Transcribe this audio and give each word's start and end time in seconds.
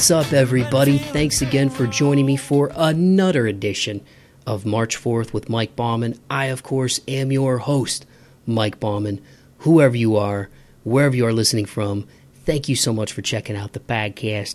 What's 0.00 0.10
up, 0.10 0.32
everybody? 0.32 0.96
Thanks 0.96 1.42
again 1.42 1.68
for 1.68 1.86
joining 1.86 2.24
me 2.24 2.38
for 2.38 2.72
another 2.74 3.46
edition 3.46 4.00
of 4.46 4.64
March 4.64 4.96
4th 4.96 5.34
with 5.34 5.50
Mike 5.50 5.76
Bauman. 5.76 6.18
I, 6.30 6.46
of 6.46 6.62
course, 6.62 7.02
am 7.06 7.30
your 7.30 7.58
host, 7.58 8.06
Mike 8.46 8.80
Bauman. 8.80 9.20
Whoever 9.58 9.94
you 9.94 10.16
are, 10.16 10.48
wherever 10.84 11.14
you 11.14 11.26
are 11.26 11.34
listening 11.34 11.66
from, 11.66 12.08
thank 12.46 12.66
you 12.66 12.76
so 12.76 12.94
much 12.94 13.12
for 13.12 13.20
checking 13.20 13.56
out 13.56 13.74
the 13.74 13.78
podcast. 13.78 14.54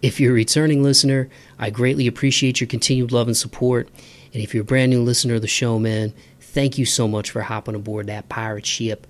If 0.00 0.20
you're 0.20 0.30
a 0.30 0.34
returning 0.34 0.84
listener, 0.84 1.28
I 1.58 1.70
greatly 1.70 2.06
appreciate 2.06 2.60
your 2.60 2.68
continued 2.68 3.10
love 3.10 3.26
and 3.26 3.36
support. 3.36 3.88
And 4.32 4.44
if 4.44 4.54
you're 4.54 4.62
a 4.62 4.64
brand 4.64 4.90
new 4.90 5.02
listener 5.02 5.34
of 5.34 5.42
the 5.42 5.48
show, 5.48 5.80
man, 5.80 6.12
thank 6.38 6.78
you 6.78 6.86
so 6.86 7.08
much 7.08 7.32
for 7.32 7.42
hopping 7.42 7.74
aboard 7.74 8.06
that 8.06 8.28
pirate 8.28 8.64
ship. 8.64 9.08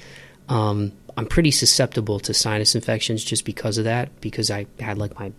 um, 0.47 0.93
I'm 1.17 1.25
pretty 1.25 1.51
susceptible 1.51 2.19
to 2.21 2.33
sinus 2.33 2.75
infections 2.75 3.23
just 3.23 3.45
because 3.45 3.77
of 3.77 3.83
that, 3.85 4.21
because 4.21 4.49
I 4.49 4.67
had 4.79 4.97
like 4.97 5.19
my, 5.19 5.31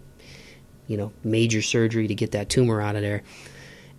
you 0.91 0.97
know, 0.97 1.12
major 1.23 1.62
surgery 1.62 2.09
to 2.09 2.17
get 2.17 2.33
that 2.33 2.49
tumor 2.49 2.81
out 2.81 2.97
of 2.97 3.03
there. 3.03 3.23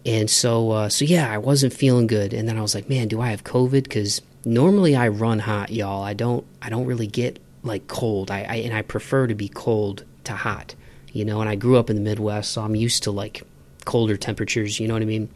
And 0.05 0.29
so, 0.29 0.71
uh, 0.71 0.89
so 0.89 1.05
yeah, 1.05 1.31
I 1.31 1.37
wasn't 1.37 1.71
feeling 1.71 2.05
good. 2.05 2.33
And 2.33 2.49
then 2.49 2.57
I 2.57 2.61
was 2.61 2.75
like, 2.75 2.89
man, 2.89 3.07
do 3.07 3.21
I 3.21 3.29
have 3.29 3.45
COVID? 3.45 3.83
Because 3.83 4.21
normally 4.43 4.93
I 4.93 5.07
run 5.07 5.39
hot, 5.39 5.69
y'all. 5.69 6.03
I 6.03 6.13
don't, 6.13 6.45
I 6.61 6.69
don't 6.69 6.85
really 6.85 7.07
get 7.07 7.39
like 7.63 7.87
cold. 7.87 8.29
I, 8.29 8.39
I 8.41 8.55
and 8.55 8.73
I 8.73 8.81
prefer 8.81 9.25
to 9.27 9.35
be 9.35 9.47
cold 9.47 10.03
to 10.25 10.33
hot, 10.33 10.75
you 11.13 11.23
know. 11.23 11.39
And 11.39 11.49
I 11.49 11.55
grew 11.55 11.77
up 11.77 11.89
in 11.89 11.95
the 11.95 12.01
Midwest, 12.01 12.51
so 12.51 12.61
I'm 12.61 12.75
used 12.75 13.03
to 13.03 13.11
like 13.11 13.43
colder 13.85 14.17
temperatures. 14.17 14.77
You 14.77 14.89
know 14.89 14.95
what 14.95 15.03
I 15.03 15.05
mean? 15.05 15.29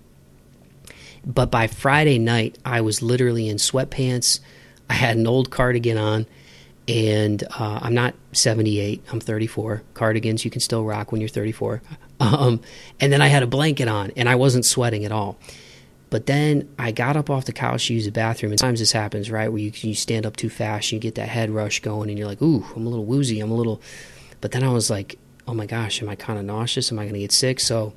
But 1.25 1.49
by 1.51 1.67
Friday 1.67 2.19
night, 2.19 2.57
I 2.65 2.81
was 2.81 3.01
literally 3.01 3.47
in 3.47 3.57
sweatpants. 3.57 4.41
I 4.89 4.93
had 4.95 5.15
an 5.15 5.25
old 5.25 5.51
cardigan 5.51 5.97
on, 5.97 6.25
and 6.87 7.43
uh, 7.43 7.79
I'm 7.81 7.93
not 7.93 8.13
78. 8.31 9.03
I'm 9.11 9.19
34. 9.19 9.83
Cardigans 9.93 10.45
you 10.45 10.51
can 10.51 10.61
still 10.61 10.83
rock 10.83 11.11
when 11.11 11.21
you're 11.21 11.29
34. 11.29 11.81
Um, 12.17 12.61
and 13.01 13.11
then 13.11 13.21
I 13.21 13.27
had 13.27 13.43
a 13.43 13.47
blanket 13.47 13.89
on, 13.89 14.11
and 14.15 14.29
I 14.29 14.35
wasn't 14.35 14.63
sweating 14.63 15.03
at 15.03 15.11
all. 15.11 15.37
But 16.09 16.27
then 16.27 16.73
I 16.79 16.93
got 16.93 17.17
up 17.17 17.29
off 17.29 17.43
the 17.43 17.51
couch 17.51 17.87
to 17.87 17.93
use 17.93 18.05
the 18.05 18.11
bathroom, 18.11 18.53
and 18.53 18.59
sometimes 18.59 18.79
this 18.79 18.93
happens, 18.93 19.29
right, 19.29 19.49
where 19.49 19.59
you 19.61 19.73
you 19.75 19.93
stand 19.93 20.25
up 20.25 20.37
too 20.37 20.49
fast, 20.49 20.93
you 20.93 20.97
get 20.99 21.15
that 21.15 21.27
head 21.27 21.49
rush 21.49 21.81
going, 21.81 22.09
and 22.09 22.17
you're 22.17 22.27
like, 22.27 22.41
"Ooh, 22.41 22.65
I'm 22.73 22.87
a 22.87 22.89
little 22.89 23.03
woozy. 23.03 23.41
I'm 23.41 23.51
a 23.51 23.55
little." 23.55 23.81
But 24.39 24.53
then 24.53 24.63
I 24.63 24.69
was 24.69 24.89
like, 24.89 25.19
"Oh 25.45 25.53
my 25.53 25.65
gosh, 25.65 26.01
am 26.01 26.07
I 26.07 26.15
kind 26.15 26.39
of 26.39 26.45
nauseous? 26.45 26.89
Am 26.89 26.99
I 26.99 27.03
going 27.03 27.15
to 27.15 27.19
get 27.19 27.33
sick?" 27.33 27.59
So, 27.59 27.93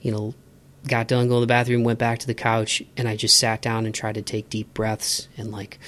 you 0.00 0.10
know, 0.10 0.34
got 0.88 1.08
done, 1.08 1.28
go 1.28 1.36
to 1.36 1.40
the 1.40 1.46
bathroom, 1.46 1.84
went 1.84 1.98
back 1.98 2.18
to 2.20 2.26
the 2.26 2.34
couch, 2.34 2.82
and 2.96 3.08
I 3.08 3.16
just 3.16 3.38
sat 3.38 3.62
down 3.62 3.86
and 3.86 3.94
tried 3.94 4.14
to 4.14 4.22
take 4.22 4.48
deep 4.48 4.72
breaths 4.74 5.28
and 5.36 5.50
like, 5.50 5.78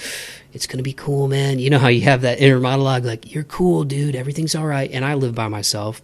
it's 0.53 0.67
gonna 0.67 0.83
be 0.83 0.93
cool, 0.93 1.29
man. 1.29 1.59
You 1.59 1.71
know 1.71 1.79
how 1.79 1.89
you 1.89 2.03
have 2.03 2.23
that 2.23 2.41
inner 2.41 2.61
monologue, 2.61 3.05
like, 3.05 3.33
you're 3.35 3.45
cool, 3.45 3.85
dude, 3.85 4.17
everything's 4.17 4.55
all 4.55 4.67
right. 4.67 4.91
And 4.91 5.05
I 5.05 5.15
live 5.15 5.35
by 5.35 5.49
myself, 5.49 6.03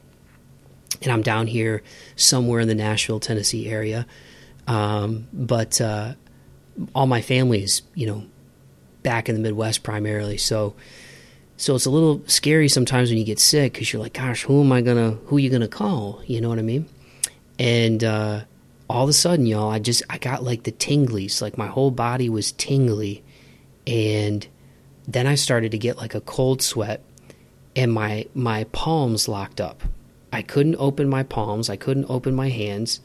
and 1.03 1.13
I'm 1.13 1.23
down 1.23 1.47
here 1.47 1.83
somewhere 2.17 2.61
in 2.61 2.69
the 2.69 2.75
Nashville, 2.75 3.21
Tennessee 3.21 3.69
area. 3.69 4.07
Um, 4.67 5.27
but 5.33 5.81
uh, 5.81 6.15
all 6.95 7.07
my 7.07 7.21
family 7.21 7.63
is, 7.63 7.83
you 7.95 8.07
know, 8.07 8.25
back 9.03 9.29
in 9.29 9.35
the 9.35 9.41
Midwest 9.41 9.83
primarily. 9.83 10.39
So, 10.39 10.75
so 11.57 11.75
it's 11.75 11.87
a 11.87 11.91
little 11.91 12.23
scary 12.27 12.69
sometimes 12.69 13.11
when 13.11 13.19
you 13.19 13.25
get 13.25 13.39
sick 13.39 13.75
because 13.75 13.93
you're 13.93 14.03
like, 14.03 14.15
gosh, 14.15 14.45
who 14.45 14.63
am 14.63 14.73
I 14.73 14.81
gonna, 14.81 15.13
who 15.27 15.37
are 15.37 15.41
you 15.41 15.51
gonna 15.51 15.69
call? 15.69 16.23
You 16.27 16.41
know 16.41 16.49
what 16.49 16.59
I 16.59 16.63
mean? 16.63 16.87
And 17.59 18.03
uh, 18.03 18.45
all 18.89 19.05
of 19.05 19.09
a 19.09 19.15
sudden, 19.15 19.47
y'all, 19.47 19.71
I 19.71 19.79
just 19.79 20.03
I 20.11 20.19
got 20.19 20.45
like 20.45 20.65
the 20.65 20.73
tinglies, 20.73 21.41
like 21.41 21.57
my 21.57 21.67
whole 21.67 21.91
body 21.91 22.29
was 22.29 22.53
tingly, 22.53 23.23
and 23.87 24.47
then 25.07 25.27
I 25.27 25.35
started 25.35 25.73
to 25.73 25.79
get 25.79 25.97
like 25.97 26.15
a 26.15 26.21
cold 26.21 26.63
sweat, 26.63 27.03
and 27.75 27.93
my 27.93 28.27
my 28.35 28.65
palms 28.65 29.29
locked 29.29 29.61
up. 29.61 29.83
I 30.33 30.43
couldn't 30.43 30.77
open 30.77 31.09
my 31.09 31.23
palms, 31.23 31.71
I 31.71 31.77
couldn't 31.77 32.07
open 32.09 32.35
my 32.35 32.51
hands, 32.51 33.01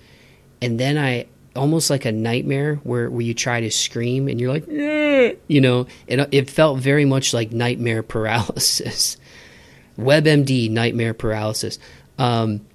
and 0.62 0.80
then 0.80 0.98
I 0.98 1.28
almost 1.56 1.90
like 1.90 2.06
a 2.06 2.12
nightmare 2.12 2.76
where 2.84 3.10
where 3.10 3.22
you 3.22 3.34
try 3.34 3.62
to 3.62 3.72
scream 3.72 4.28
and 4.28 4.40
you're 4.40 4.52
like, 4.52 4.68
you 4.68 5.62
know, 5.62 5.88
it 6.08 6.28
it 6.32 6.50
felt 6.50 6.80
very 6.80 7.06
much 7.06 7.34
like 7.34 7.52
nightmare 7.52 8.04
paralysis, 8.04 9.18
WebMD 9.98 10.70
nightmare 10.70 11.14
paralysis. 11.14 11.80
Um, 12.18 12.66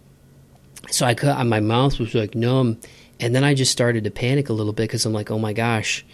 so 0.95 1.05
I 1.05 1.15
could, 1.15 1.45
my 1.47 1.59
mouth 1.59 1.99
was 1.99 2.15
like 2.15 2.37
numb, 2.37 2.79
and 3.19 3.35
then 3.35 3.43
I 3.43 3.55
just 3.55 3.73
started 3.73 4.05
to 4.05 4.13
panic 4.13 4.49
a 4.49 4.53
little 4.53 4.73
bit 4.73 4.85
because 4.85 5.05
I'm 5.05 5.13
like, 5.13 5.29
oh 5.29 5.41
my 5.41 5.53
gosh, 5.53 6.05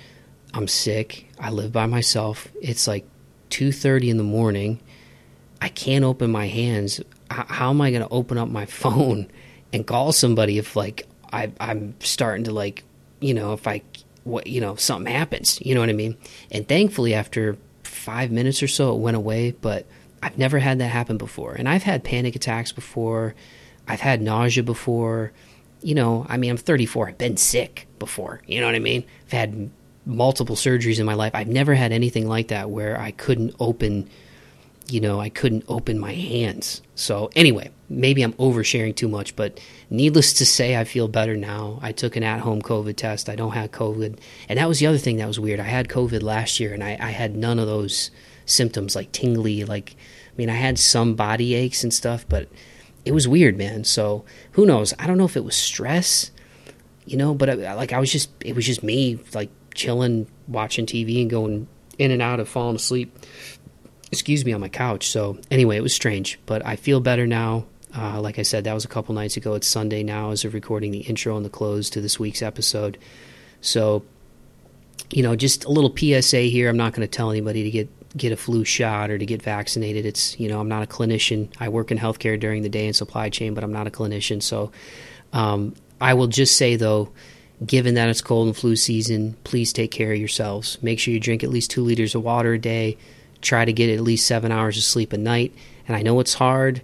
I'm 0.54 0.68
sick. 0.68 1.26
I 1.38 1.50
live 1.50 1.70
by 1.70 1.84
myself. 1.84 2.48
It's 2.62 2.88
like 2.88 3.04
two 3.50 3.72
thirty 3.72 4.08
in 4.08 4.16
the 4.16 4.22
morning. 4.22 4.80
I 5.60 5.68
can't 5.68 6.02
open 6.02 6.30
my 6.32 6.46
hands. 6.46 6.98
How 7.30 7.68
am 7.68 7.82
I 7.82 7.90
going 7.90 8.02
to 8.02 8.08
open 8.08 8.38
up 8.38 8.48
my 8.48 8.64
phone 8.82 9.30
and 9.70 9.86
call 9.86 10.12
somebody 10.12 10.56
if 10.56 10.74
like 10.74 11.06
I, 11.30 11.52
I'm 11.60 11.94
starting 12.00 12.44
to 12.44 12.52
like, 12.52 12.82
you 13.20 13.34
know, 13.34 13.52
if 13.52 13.68
I, 13.68 13.82
what 14.24 14.46
you 14.46 14.62
know, 14.62 14.76
something 14.76 15.12
happens. 15.12 15.60
You 15.60 15.74
know 15.74 15.80
what 15.82 15.90
I 15.90 15.94
mean? 15.94 16.16
And 16.50 16.66
thankfully, 16.66 17.12
after 17.12 17.58
five 17.82 18.30
minutes 18.30 18.62
or 18.62 18.68
so, 18.68 18.94
it 18.94 18.98
went 18.98 19.18
away. 19.18 19.50
But 19.50 19.84
I've 20.22 20.38
never 20.38 20.58
had 20.58 20.78
that 20.78 20.88
happen 20.88 21.18
before, 21.18 21.52
and 21.52 21.68
I've 21.68 21.82
had 21.82 22.02
panic 22.02 22.34
attacks 22.34 22.72
before. 22.72 23.34
I've 23.88 24.00
had 24.00 24.22
nausea 24.22 24.62
before. 24.62 25.32
You 25.82 25.94
know, 25.94 26.26
I 26.28 26.36
mean, 26.36 26.50
I'm 26.50 26.56
34. 26.56 27.08
I've 27.08 27.18
been 27.18 27.36
sick 27.36 27.86
before. 27.98 28.42
You 28.46 28.60
know 28.60 28.66
what 28.66 28.74
I 28.74 28.80
mean? 28.80 29.04
I've 29.26 29.32
had 29.32 29.70
multiple 30.06 30.56
surgeries 30.56 30.98
in 30.98 31.06
my 31.06 31.14
life. 31.14 31.34
I've 31.34 31.48
never 31.48 31.74
had 31.74 31.92
anything 31.92 32.28
like 32.28 32.48
that 32.48 32.70
where 32.70 33.00
I 33.00 33.10
couldn't 33.12 33.54
open, 33.60 34.08
you 34.88 35.00
know, 35.00 35.20
I 35.20 35.28
couldn't 35.28 35.64
open 35.68 35.98
my 35.98 36.12
hands. 36.12 36.82
So, 36.94 37.30
anyway, 37.34 37.70
maybe 37.88 38.22
I'm 38.22 38.32
oversharing 38.34 38.94
too 38.94 39.08
much, 39.08 39.36
but 39.36 39.60
needless 39.88 40.34
to 40.34 40.46
say, 40.46 40.76
I 40.76 40.84
feel 40.84 41.08
better 41.08 41.36
now. 41.36 41.78
I 41.82 41.92
took 41.92 42.16
an 42.16 42.22
at 42.22 42.40
home 42.40 42.62
COVID 42.62 42.96
test. 42.96 43.28
I 43.28 43.36
don't 43.36 43.52
have 43.52 43.70
COVID. 43.70 44.18
And 44.48 44.58
that 44.58 44.68
was 44.68 44.80
the 44.80 44.86
other 44.86 44.98
thing 44.98 45.16
that 45.16 45.28
was 45.28 45.40
weird. 45.40 45.60
I 45.60 45.64
had 45.64 45.88
COVID 45.88 46.22
last 46.22 46.60
year 46.60 46.74
and 46.74 46.82
I, 46.82 46.96
I 47.00 47.10
had 47.10 47.36
none 47.36 47.58
of 47.58 47.66
those 47.66 48.10
symptoms 48.46 48.96
like 48.96 49.12
tingly, 49.12 49.64
like, 49.64 49.94
I 49.94 50.36
mean, 50.36 50.50
I 50.50 50.54
had 50.54 50.78
some 50.78 51.14
body 51.14 51.54
aches 51.54 51.84
and 51.84 51.92
stuff, 51.92 52.26
but 52.28 52.48
it 53.04 53.12
was 53.12 53.26
weird, 53.26 53.56
man. 53.56 53.84
So 53.84 54.24
who 54.52 54.66
knows? 54.66 54.92
I 54.98 55.06
don't 55.06 55.18
know 55.18 55.24
if 55.24 55.36
it 55.36 55.44
was 55.44 55.56
stress, 55.56 56.30
you 57.04 57.16
know, 57.16 57.34
but 57.34 57.50
I, 57.50 57.74
like 57.74 57.92
I 57.92 58.00
was 58.00 58.12
just, 58.12 58.30
it 58.44 58.54
was 58.54 58.66
just 58.66 58.82
me 58.82 59.18
like 59.34 59.50
chilling, 59.74 60.26
watching 60.48 60.86
TV 60.86 61.20
and 61.20 61.30
going 61.30 61.68
in 61.98 62.10
and 62.10 62.22
out 62.22 62.40
of 62.40 62.48
falling 62.48 62.76
asleep. 62.76 63.16
Excuse 64.12 64.44
me 64.44 64.52
on 64.52 64.60
my 64.60 64.68
couch. 64.68 65.08
So 65.08 65.38
anyway, 65.50 65.76
it 65.76 65.82
was 65.82 65.94
strange, 65.94 66.38
but 66.46 66.64
I 66.66 66.76
feel 66.76 67.00
better 67.00 67.26
now. 67.26 67.66
Uh, 67.96 68.20
like 68.20 68.38
I 68.38 68.42
said, 68.42 68.64
that 68.64 68.74
was 68.74 68.84
a 68.84 68.88
couple 68.88 69.14
nights 69.14 69.36
ago. 69.36 69.54
It's 69.54 69.66
Sunday 69.66 70.02
now 70.02 70.30
as 70.30 70.44
of 70.44 70.54
recording 70.54 70.92
the 70.92 71.00
intro 71.00 71.36
and 71.36 71.44
the 71.44 71.50
close 71.50 71.90
to 71.90 72.00
this 72.00 72.20
week's 72.20 72.42
episode. 72.42 72.98
So, 73.60 74.04
you 75.10 75.22
know, 75.22 75.34
just 75.34 75.64
a 75.64 75.70
little 75.70 75.94
PSA 75.96 76.42
here. 76.42 76.68
I'm 76.68 76.76
not 76.76 76.92
going 76.92 77.06
to 77.06 77.10
tell 77.10 77.30
anybody 77.30 77.64
to 77.64 77.70
get 77.70 77.88
get 78.16 78.32
a 78.32 78.36
flu 78.36 78.64
shot 78.64 79.10
or 79.10 79.18
to 79.18 79.26
get 79.26 79.42
vaccinated. 79.42 80.06
It's 80.06 80.38
you 80.38 80.48
know, 80.48 80.60
I'm 80.60 80.68
not 80.68 80.82
a 80.82 80.86
clinician. 80.86 81.48
I 81.58 81.68
work 81.68 81.90
in 81.90 81.98
healthcare 81.98 82.38
during 82.38 82.62
the 82.62 82.68
day 82.68 82.86
in 82.86 82.94
supply 82.94 83.28
chain, 83.28 83.54
but 83.54 83.64
I'm 83.64 83.72
not 83.72 83.86
a 83.86 83.90
clinician. 83.90 84.42
So, 84.42 84.72
um, 85.32 85.74
I 86.00 86.14
will 86.14 86.26
just 86.26 86.56
say 86.56 86.76
though, 86.76 87.10
given 87.64 87.94
that 87.94 88.08
it's 88.08 88.22
cold 88.22 88.48
and 88.48 88.56
flu 88.56 88.76
season, 88.76 89.36
please 89.44 89.72
take 89.72 89.90
care 89.90 90.12
of 90.12 90.18
yourselves. 90.18 90.78
Make 90.82 90.98
sure 90.98 91.12
you 91.14 91.20
drink 91.20 91.44
at 91.44 91.50
least 91.50 91.70
two 91.70 91.82
liters 91.82 92.14
of 92.14 92.22
water 92.22 92.54
a 92.54 92.58
day. 92.58 92.96
Try 93.42 93.64
to 93.64 93.72
get 93.72 93.90
at 93.90 94.02
least 94.02 94.26
seven 94.26 94.52
hours 94.52 94.76
of 94.76 94.82
sleep 94.82 95.12
a 95.12 95.18
night. 95.18 95.54
And 95.86 95.96
I 95.96 96.02
know 96.02 96.20
it's 96.20 96.34
hard. 96.34 96.82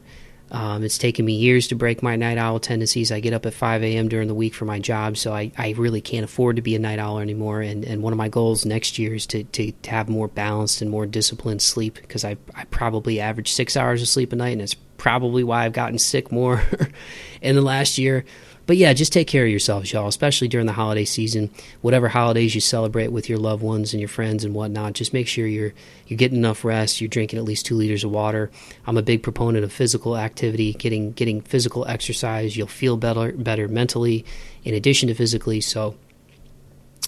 Um, 0.51 0.85
it's 0.85 0.99
taken 0.99 1.25
me 1.25 1.35
years 1.35 1.67
to 1.69 1.75
break 1.75 2.03
my 2.03 2.15
night 2.15 2.39
owl 2.39 2.61
tendencies. 2.61 3.11
I 3.11 3.21
get 3.21 3.33
up 3.33 3.47
at 3.47 3.55
5 3.55 3.83
a.m. 3.83 4.09
during 4.09 4.29
the 4.29 4.35
week 4.35 4.55
for 4.55 4.65
my 4.65 4.79
job, 4.79 5.17
so 5.17 5.35
I, 5.35 5.51
I 5.59 5.75
really 5.77 6.01
can't 6.01 6.25
afford 6.25 6.57
to 6.57 6.63
be 6.63 6.77
a 6.77 6.79
night 6.79 6.99
owl 6.99 7.19
anymore. 7.19 7.63
And, 7.63 7.85
and 7.85 8.03
one 8.03 8.13
of 8.13 8.17
my 8.17 8.29
goals 8.29 8.65
next 8.65 8.99
year 8.99 9.15
is 9.15 9.27
to, 9.27 9.43
to, 9.45 9.73
to 9.73 9.91
have 9.91 10.09
more 10.09 10.29
balanced 10.29 10.83
and 10.83 10.91
more 10.91 11.05
disciplined 11.05 11.63
sleep 11.63 11.95
because 11.95 12.25
I, 12.25 12.37
I 12.55 12.65
probably 12.67 13.21
average 13.21 13.53
six 13.53 13.77
hours 13.77 14.03
of 14.03 14.09
sleep 14.09 14.33
a 14.33 14.37
night, 14.37 14.51
and 14.51 14.63
it's 14.63 14.77
probably 14.99 15.43
why 15.43 15.65
I've 15.65 15.73
gotten 15.73 15.99
sick 15.99 16.31
more 16.31 16.63
in 17.43 17.57
the 17.57 17.63
last 17.63 17.99
year. 17.99 18.25
But 18.67 18.77
yeah, 18.77 18.93
just 18.93 19.13
take 19.13 19.29
care 19.29 19.45
of 19.45 19.51
yourselves, 19.51 19.93
y'all, 19.93 20.09
especially 20.09 20.49
during 20.49 20.67
the 20.67 20.73
holiday 20.73 21.05
season. 21.05 21.51
Whatever 21.83 22.09
holidays 22.09 22.55
you 22.55 22.61
celebrate 22.61 23.13
with 23.13 23.29
your 23.29 23.39
loved 23.39 23.63
ones 23.63 23.93
and 23.93 24.01
your 24.01 24.09
friends 24.09 24.45
and 24.45 24.55
whatnot, 24.55 24.95
just 24.95 25.13
make 25.13 25.29
sure 25.29 25.47
you're 25.47 25.73
you're 26.09 26.17
getting 26.17 26.39
enough 26.39 26.65
rest. 26.65 27.01
You're 27.01 27.09
drinking 27.09 27.39
at 27.39 27.45
least 27.45 27.67
two 27.67 27.77
liters 27.77 28.03
of 28.03 28.11
water. 28.11 28.51
I'm 28.87 28.97
a 28.97 29.03
big 29.03 29.23
proponent 29.23 29.65
of 29.65 29.73
physical 29.73 30.17
activity, 30.17 30.73
getting 30.73 31.13
getting 31.13 31.41
physical 31.41 31.87
exercise. 31.87 32.57
You'll 32.57 32.67
feel 32.67 32.97
better 32.97 33.33
better 33.33 33.69
mentally, 33.69 34.25
in 34.65 34.75
addition 34.75 35.09
to 35.09 35.15
physically. 35.15 35.61
So 35.61 35.97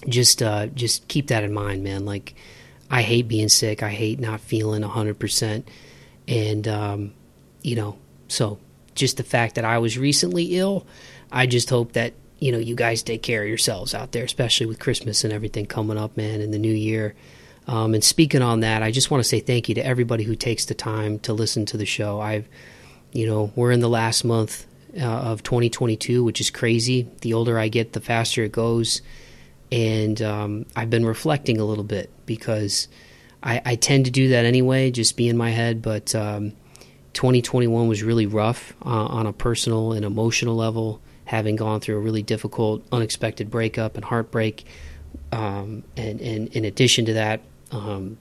just 0.07 0.41
uh, 0.41 0.67
just 0.67 1.07
keep 1.09 1.27
that 1.27 1.43
in 1.43 1.53
mind, 1.53 1.83
man. 1.83 2.05
Like 2.05 2.35
I 2.89 3.01
hate 3.01 3.27
being 3.27 3.49
sick. 3.49 3.83
I 3.83 3.89
hate 3.89 4.19
not 4.19 4.39
feeling 4.39 4.81
hundred 4.81 5.19
percent, 5.19 5.67
and 6.25 6.65
um, 6.69 7.13
you 7.61 7.75
know, 7.75 7.97
so 8.29 8.59
just 8.95 9.17
the 9.17 9.23
fact 9.23 9.55
that 9.55 9.65
I 9.65 9.77
was 9.77 9.97
recently 9.97 10.57
ill 10.57 10.85
I 11.31 11.45
just 11.45 11.69
hope 11.69 11.93
that 11.93 12.13
you 12.39 12.51
know 12.51 12.57
you 12.57 12.75
guys 12.75 13.03
take 13.03 13.21
care 13.21 13.43
of 13.43 13.49
yourselves 13.49 13.93
out 13.93 14.11
there, 14.11 14.23
especially 14.23 14.65
with 14.65 14.79
Christmas 14.79 15.23
and 15.23 15.33
everything 15.33 15.65
coming 15.65 15.97
up, 15.97 16.17
man, 16.17 16.41
and 16.41 16.53
the 16.53 16.59
new 16.59 16.73
year. 16.73 17.15
Um, 17.67 17.93
and 17.93 18.03
speaking 18.03 18.41
on 18.41 18.61
that, 18.61 18.81
I 18.81 18.89
just 18.89 19.11
want 19.11 19.23
to 19.23 19.29
say 19.29 19.39
thank 19.39 19.69
you 19.69 19.75
to 19.75 19.85
everybody 19.85 20.23
who 20.23 20.35
takes 20.35 20.65
the 20.65 20.73
time 20.73 21.19
to 21.19 21.33
listen 21.33 21.67
to 21.67 21.77
the 21.77 21.85
show. 21.85 22.19
I've, 22.19 22.47
you 23.11 23.27
know, 23.27 23.51
we're 23.55 23.71
in 23.71 23.79
the 23.79 23.89
last 23.89 24.23
month 24.25 24.65
uh, 24.99 25.05
of 25.05 25.43
2022, 25.43 26.23
which 26.23 26.41
is 26.41 26.49
crazy. 26.49 27.07
The 27.21 27.35
older 27.35 27.59
I 27.59 27.67
get, 27.67 27.93
the 27.93 28.01
faster 28.01 28.43
it 28.43 28.51
goes. 28.51 29.03
And 29.71 30.19
um, 30.19 30.65
I've 30.75 30.89
been 30.89 31.05
reflecting 31.05 31.59
a 31.59 31.63
little 31.63 31.83
bit 31.83 32.09
because 32.25 32.87
I, 33.43 33.61
I, 33.63 33.75
tend 33.75 34.05
to 34.05 34.11
do 34.11 34.29
that 34.29 34.45
anyway, 34.45 34.89
just 34.89 35.15
be 35.15 35.29
in 35.29 35.37
my 35.37 35.51
head. 35.51 35.83
But 35.83 36.15
um, 36.15 36.53
2021 37.13 37.87
was 37.87 38.01
really 38.01 38.25
rough 38.25 38.73
uh, 38.83 38.89
on 38.89 39.27
a 39.27 39.33
personal 39.33 39.93
and 39.93 40.03
emotional 40.03 40.55
level 40.55 41.01
having 41.29 41.55
gone 41.55 41.79
through 41.79 41.95
a 41.95 41.99
really 41.99 42.23
difficult, 42.23 42.83
unexpected 42.91 43.51
breakup 43.51 43.95
and 43.95 44.03
heartbreak. 44.03 44.65
Um, 45.31 45.83
and, 45.95 46.19
and 46.21 46.47
in 46.47 46.65
addition 46.65 47.05
to 47.05 47.13
that, 47.13 47.41
um, 47.71 48.17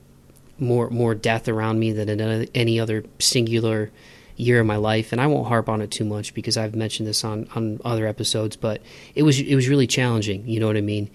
more 0.58 0.90
more 0.90 1.14
death 1.14 1.48
around 1.48 1.78
me 1.78 1.90
than 1.92 2.10
in 2.10 2.50
any 2.54 2.78
other 2.78 3.04
singular 3.18 3.90
year 4.36 4.60
of 4.60 4.66
my 4.66 4.76
life. 4.76 5.10
And 5.10 5.22
I 5.22 5.26
won't 5.26 5.48
harp 5.48 5.70
on 5.70 5.80
it 5.80 5.90
too 5.90 6.04
much 6.04 6.34
because 6.34 6.58
I've 6.58 6.74
mentioned 6.74 7.08
this 7.08 7.24
on, 7.24 7.48
on 7.54 7.80
other 7.82 8.06
episodes. 8.06 8.56
But 8.56 8.82
it 9.14 9.22
was 9.22 9.40
it 9.40 9.54
was 9.54 9.68
really 9.68 9.86
challenging. 9.86 10.46
You 10.46 10.60
know 10.60 10.66
what 10.66 10.76
I 10.76 10.82
mean? 10.82 11.08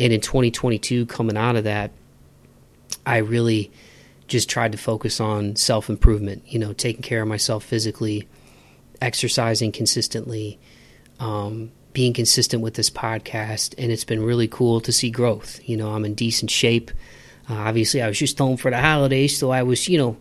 And 0.00 0.12
in 0.12 0.20
2022, 0.20 1.06
coming 1.06 1.36
out 1.36 1.54
of 1.54 1.62
that, 1.62 1.92
I 3.06 3.18
really 3.18 3.70
just 4.26 4.50
tried 4.50 4.72
to 4.72 4.78
focus 4.78 5.20
on 5.20 5.54
self 5.54 5.88
improvement. 5.88 6.42
You 6.48 6.58
know, 6.58 6.72
taking 6.72 7.02
care 7.02 7.22
of 7.22 7.28
myself 7.28 7.62
physically, 7.62 8.26
exercising 9.00 9.70
consistently, 9.70 10.58
um, 11.20 11.70
being 11.92 12.12
consistent 12.12 12.62
with 12.62 12.74
this 12.74 12.90
podcast, 12.90 13.74
and 13.78 13.90
it's 13.90 14.04
been 14.04 14.22
really 14.22 14.48
cool 14.48 14.80
to 14.82 14.92
see 14.92 15.10
growth. 15.10 15.60
You 15.68 15.76
know, 15.76 15.92
I'm 15.92 16.04
in 16.04 16.14
decent 16.14 16.50
shape. 16.50 16.90
Uh, 17.48 17.54
obviously, 17.54 18.02
I 18.02 18.08
was 18.08 18.18
just 18.18 18.38
home 18.38 18.56
for 18.56 18.70
the 18.70 18.80
holidays, 18.80 19.38
so 19.38 19.50
I 19.50 19.62
was, 19.62 19.88
you 19.88 19.98
know, 19.98 20.16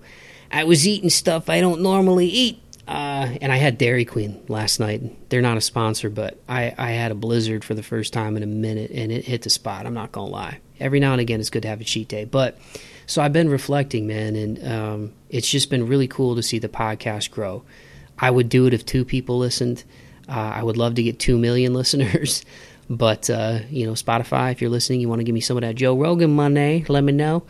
I 0.51 0.63
was 0.63 0.87
eating 0.87 1.09
stuff 1.09 1.49
I 1.49 1.59
don't 1.59 1.81
normally 1.81 2.27
eat. 2.27 2.61
Uh, 2.87 3.35
and 3.41 3.51
I 3.51 3.57
had 3.57 3.79
Dairy 3.79 4.05
Queen 4.05 4.43
last 4.47 4.79
night. 4.79 5.29
They're 5.29 5.41
not 5.41 5.57
a 5.57 5.61
sponsor, 5.61 6.09
but 6.09 6.39
I, 6.47 6.73
I 6.77 6.91
had 6.91 7.11
a 7.11 7.15
blizzard 7.15 7.63
for 7.63 7.73
the 7.73 7.81
first 7.81 8.13
time 8.13 8.37
in 8.37 8.43
a 8.43 8.47
minute, 8.47 8.91
and 8.91 9.11
it 9.11 9.25
hit 9.25 9.41
the 9.41 9.49
spot. 9.49 9.87
I'm 9.87 9.95
not 9.95 10.11
gonna 10.11 10.29
lie. 10.29 10.59
Every 10.79 10.99
now 10.99 11.13
and 11.13 11.21
again, 11.21 11.39
it's 11.39 11.49
good 11.49 11.63
to 11.63 11.67
have 11.67 11.81
a 11.81 11.83
cheat 11.83 12.09
day. 12.09 12.25
But 12.25 12.59
so 13.07 13.21
I've 13.21 13.33
been 13.33 13.49
reflecting, 13.49 14.07
man, 14.07 14.35
and 14.35 14.67
um, 14.67 15.13
it's 15.29 15.49
just 15.49 15.69
been 15.69 15.87
really 15.87 16.07
cool 16.07 16.35
to 16.35 16.43
see 16.43 16.59
the 16.59 16.69
podcast 16.69 17.31
grow. 17.31 17.63
I 18.19 18.29
would 18.29 18.49
do 18.49 18.67
it 18.67 18.73
if 18.73 18.85
two 18.85 19.03
people 19.03 19.37
listened. 19.39 19.83
Uh, 20.27 20.53
I 20.55 20.63
would 20.63 20.77
love 20.77 20.95
to 20.95 21.03
get 21.03 21.19
2 21.19 21.37
million 21.37 21.73
listeners. 21.81 22.43
But, 22.89 23.29
uh, 23.29 23.59
you 23.69 23.87
know, 23.87 23.93
Spotify, 23.93 24.51
if 24.51 24.61
you're 24.61 24.69
listening, 24.69 25.01
you 25.01 25.09
want 25.09 25.19
to 25.19 25.23
give 25.23 25.33
me 25.33 25.41
some 25.41 25.57
of 25.57 25.61
that 25.61 25.75
Joe 25.75 25.97
Rogan 25.97 26.35
money, 26.35 26.85
let 26.87 27.03
me 27.03 27.13
know. 27.13 27.43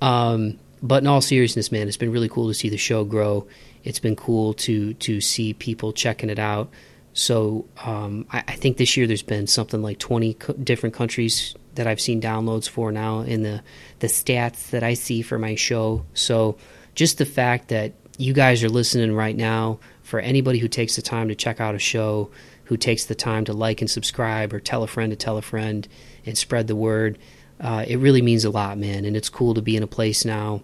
Um, 0.00 0.58
but 0.82 1.02
in 1.02 1.08
all 1.08 1.20
seriousness, 1.20 1.72
man, 1.72 1.88
it's 1.88 1.96
been 1.96 2.12
really 2.12 2.28
cool 2.28 2.48
to 2.48 2.54
see 2.54 2.68
the 2.68 2.76
show 2.76 3.04
grow. 3.04 3.46
It's 3.82 3.98
been 3.98 4.16
cool 4.16 4.54
to 4.54 4.94
to 4.94 5.20
see 5.20 5.54
people 5.54 5.92
checking 5.92 6.30
it 6.30 6.38
out. 6.38 6.70
So 7.14 7.66
um, 7.82 8.26
I, 8.30 8.44
I, 8.46 8.52
think 8.56 8.76
this 8.76 8.94
year 8.96 9.06
there's 9.06 9.22
been 9.22 9.46
something 9.46 9.80
like 9.80 9.98
20 9.98 10.34
co- 10.34 10.52
different 10.52 10.94
countries 10.94 11.54
that 11.74 11.86
I've 11.86 12.00
seen 12.00 12.20
downloads 12.20 12.68
for 12.68 12.92
now 12.92 13.20
in 13.20 13.42
the 13.42 13.62
the 14.00 14.06
stats 14.06 14.70
that 14.70 14.82
I 14.82 14.94
see 14.94 15.22
for 15.22 15.38
my 15.38 15.54
show. 15.54 16.04
So 16.12 16.58
just 16.94 17.16
the 17.16 17.24
fact 17.24 17.68
that 17.68 17.94
you 18.18 18.34
guys 18.34 18.62
are 18.62 18.68
listening 18.68 19.14
right 19.14 19.36
now 19.36 19.78
for 20.06 20.20
anybody 20.20 20.60
who 20.60 20.68
takes 20.68 20.94
the 20.94 21.02
time 21.02 21.26
to 21.26 21.34
check 21.34 21.60
out 21.60 21.74
a 21.74 21.80
show, 21.80 22.30
who 22.66 22.76
takes 22.76 23.06
the 23.06 23.14
time 23.16 23.44
to 23.44 23.52
like 23.52 23.80
and 23.80 23.90
subscribe 23.90 24.52
or 24.54 24.60
tell 24.60 24.84
a 24.84 24.86
friend 24.86 25.10
to 25.10 25.16
tell 25.16 25.36
a 25.36 25.42
friend 25.42 25.88
and 26.24 26.38
spread 26.38 26.68
the 26.68 26.76
word. 26.76 27.18
Uh, 27.60 27.84
it 27.88 27.96
really 27.96 28.22
means 28.22 28.44
a 28.44 28.50
lot, 28.50 28.78
man. 28.78 29.04
And 29.04 29.16
it's 29.16 29.28
cool 29.28 29.52
to 29.54 29.60
be 29.60 29.76
in 29.76 29.82
a 29.82 29.88
place 29.88 30.24
now, 30.24 30.62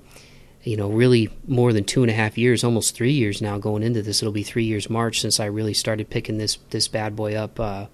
you 0.62 0.76
know, 0.76 0.88
really 0.90 1.28
more 1.44 1.72
than 1.72 1.82
two 1.82 2.02
and 2.02 2.10
a 2.10 2.14
half 2.14 2.38
years, 2.38 2.62
almost 2.62 2.94
three 2.94 3.10
years 3.10 3.42
now 3.42 3.58
going 3.58 3.82
into 3.82 4.00
this. 4.00 4.22
It'll 4.22 4.32
be 4.32 4.44
three 4.44 4.64
years 4.64 4.88
March 4.88 5.20
since 5.20 5.40
I 5.40 5.46
really 5.46 5.74
started 5.74 6.08
picking 6.08 6.38
this 6.38 6.58
this 6.70 6.86
bad 6.86 7.16
boy 7.16 7.34
up 7.34 7.58
uh, 7.58 7.86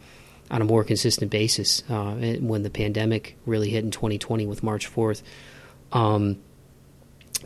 on 0.50 0.60
a 0.60 0.66
more 0.66 0.84
consistent 0.84 1.30
basis 1.30 1.82
uh, 1.88 2.36
when 2.40 2.62
the 2.62 2.70
pandemic 2.70 3.38
really 3.46 3.70
hit 3.70 3.84
in 3.84 3.90
2020 3.90 4.44
with 4.44 4.62
March 4.62 4.94
4th. 4.94 5.22
Um, 5.92 6.40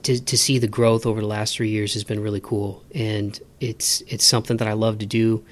to 0.02 0.20
to 0.20 0.38
see 0.38 0.58
the 0.58 0.68
growth 0.68 1.06
over 1.06 1.20
the 1.20 1.26
last 1.26 1.56
three 1.56 1.70
years 1.70 1.94
has 1.94 2.04
been 2.04 2.20
really 2.20 2.40
cool, 2.40 2.82
and 2.94 3.38
it's 3.60 4.02
it's 4.02 4.24
something 4.24 4.56
that 4.58 4.68
I 4.68 4.72
love 4.72 4.98
to 4.98 5.06
do. 5.06 5.44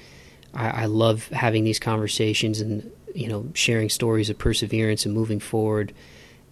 I, 0.53 0.83
I 0.83 0.85
love 0.85 1.27
having 1.29 1.63
these 1.63 1.79
conversations 1.79 2.59
and 2.59 2.91
you 3.13 3.27
know 3.27 3.47
sharing 3.53 3.89
stories 3.89 4.29
of 4.29 4.37
perseverance 4.37 5.05
and 5.05 5.13
moving 5.13 5.39
forward, 5.39 5.93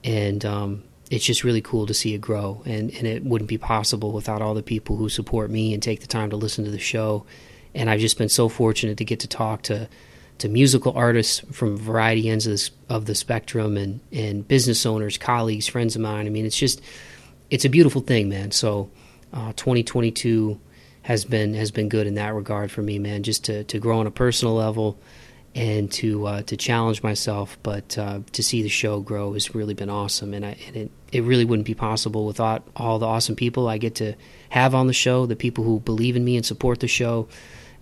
and 0.04 0.44
um, 0.46 0.84
it's 1.10 1.26
just 1.26 1.44
really 1.44 1.62
cool 1.62 1.86
to 1.88 1.94
see 1.94 2.14
it 2.14 2.22
grow. 2.22 2.62
And 2.66 2.92
and 2.92 3.08
it 3.08 3.24
wouldn't 3.24 3.50
be 3.50 3.58
possible 3.58 4.12
without 4.12 4.42
all 4.42 4.54
the 4.54 4.64
people 4.64 4.96
who 4.96 5.10
support 5.10 5.50
me 5.50 5.74
and 5.74 5.82
take 5.82 6.02
the 6.02 6.08
time 6.08 6.30
to 6.30 6.38
listen 6.38 6.66
to 6.66 6.72
the 6.72 6.80
show. 6.80 7.26
And 7.76 7.90
I've 7.90 8.00
just 8.00 8.18
been 8.18 8.30
so 8.30 8.50
fortunate 8.50 8.98
to 8.98 9.06
get 9.06 9.20
to 9.22 9.28
talk 9.28 9.64
to 9.64 9.90
to 10.40 10.48
musical 10.48 10.94
artists 10.94 11.40
from 11.52 11.76
variety 11.78 12.30
ends 12.30 12.48
of, 12.48 12.54
this, 12.54 12.72
of 12.88 13.06
the 13.06 13.16
spectrum 13.16 13.78
and 13.78 14.00
and 14.12 14.48
business 14.48 14.86
owners, 14.86 15.18
colleagues, 15.18 15.68
friends 15.68 15.96
of 15.96 16.02
mine. 16.02 16.26
I 16.26 16.30
mean, 16.30 16.46
it's 16.46 16.58
just 16.58 16.82
it's 17.50 17.66
a 17.66 17.70
beautiful 17.70 18.02
thing, 18.02 18.30
man. 18.30 18.52
So, 18.52 18.90
uh, 19.34 19.54
2022 19.54 20.60
has 21.04 21.26
been 21.26 21.54
has 21.54 21.72
been 21.72 21.90
good 21.90 22.08
in 22.08 22.16
that 22.16 22.34
regard 22.34 22.72
for 22.72 22.82
me, 22.82 23.00
man. 23.00 23.24
Just 23.24 23.46
to, 23.46 23.64
to 23.66 23.80
grow 23.80 24.00
on 24.00 24.08
a 24.08 24.12
personal 24.12 24.54
level 24.54 25.00
and 25.56 25.92
to 25.92 26.26
uh, 26.28 26.42
to 26.44 26.58
challenge 26.58 27.02
myself, 27.04 27.58
but 27.64 27.98
uh, 27.98 28.20
to 28.32 28.44
see 28.44 28.62
the 28.62 28.70
show 28.70 29.00
grow 29.00 29.34
has 29.34 29.56
really 29.56 29.74
been 29.74 29.90
awesome. 29.90 30.34
And, 30.34 30.46
I, 30.46 30.58
and 30.68 30.76
it 30.76 30.92
it 31.12 31.24
really 31.24 31.46
wouldn't 31.46 31.66
be 31.66 31.74
possible 31.74 32.26
without 32.26 32.68
all 32.76 33.00
the 33.00 33.08
awesome 33.08 33.36
people 33.36 33.68
I 33.68 33.78
get 33.78 33.96
to 33.96 34.14
have 34.50 34.76
on 34.76 34.88
the 34.88 34.94
show, 34.94 35.26
the 35.26 35.36
people 35.36 35.64
who 35.64 35.80
believe 35.80 36.16
in 36.16 36.24
me 36.24 36.36
and 36.36 36.46
support 36.46 36.80
the 36.80 36.88
show, 36.88 37.28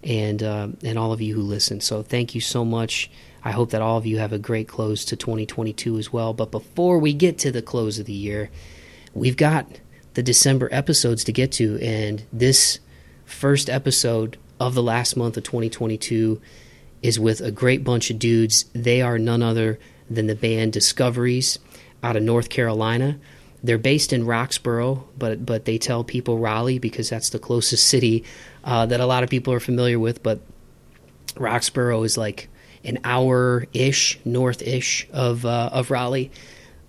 and 0.03 0.41
uh, 0.41 0.69
and 0.83 0.97
all 0.97 1.11
of 1.11 1.21
you 1.21 1.35
who 1.35 1.41
listen. 1.41 1.81
So 1.81 2.03
thank 2.03 2.35
you 2.35 2.41
so 2.41 2.63
much. 2.63 3.09
I 3.43 3.51
hope 3.51 3.71
that 3.71 3.81
all 3.81 3.97
of 3.97 4.05
you 4.05 4.17
have 4.17 4.33
a 4.33 4.39
great 4.39 4.67
close 4.67 5.05
to 5.05 5.15
2022 5.15 5.97
as 5.97 6.11
well. 6.11 6.33
But 6.33 6.51
before 6.51 6.99
we 6.99 7.13
get 7.13 7.37
to 7.39 7.51
the 7.51 7.61
close 7.61 7.99
of 7.99 8.05
the 8.05 8.13
year 8.13 8.49
we've 9.13 9.37
got 9.37 9.67
the 10.13 10.23
December 10.23 10.69
episodes 10.71 11.23
to 11.25 11.31
get 11.31 11.51
to, 11.53 11.79
and 11.81 12.23
this 12.33 12.79
first 13.25 13.69
episode 13.69 14.37
of 14.59 14.73
the 14.73 14.83
last 14.83 15.15
month 15.15 15.37
of 15.37 15.43
2022 15.43 16.41
is 17.03 17.19
with 17.19 17.41
a 17.41 17.51
great 17.51 17.83
bunch 17.83 18.09
of 18.09 18.17
dudes. 18.17 18.65
They 18.73 19.01
are 19.01 19.19
none 19.19 19.43
other 19.43 19.79
than 20.09 20.27
the 20.27 20.35
band 20.35 20.73
Discoveries 20.73 21.59
out 22.03 22.15
of 22.15 22.23
North 22.23 22.49
Carolina. 22.49 23.19
they're 23.63 23.77
based 23.77 24.13
in 24.13 24.23
Roxboro, 24.23 25.03
but 25.17 25.45
but 25.45 25.65
they 25.65 25.77
tell 25.77 26.03
people 26.03 26.37
Raleigh 26.37 26.79
because 26.79 27.09
that's 27.09 27.29
the 27.31 27.39
closest 27.39 27.87
city 27.87 28.23
uh, 28.63 28.85
that 28.85 28.99
a 28.99 29.05
lot 29.05 29.23
of 29.23 29.29
people 29.29 29.51
are 29.53 29.59
familiar 29.59 29.99
with. 29.99 30.21
But 30.23 30.39
Roxboro 31.35 32.05
is 32.05 32.17
like 32.17 32.49
an 32.83 32.99
hour 33.03 33.65
ish 33.73 34.19
north 34.23 34.61
ish 34.61 35.07
of 35.11 35.45
uh, 35.45 35.69
of 35.73 35.91
Raleigh. 35.91 36.31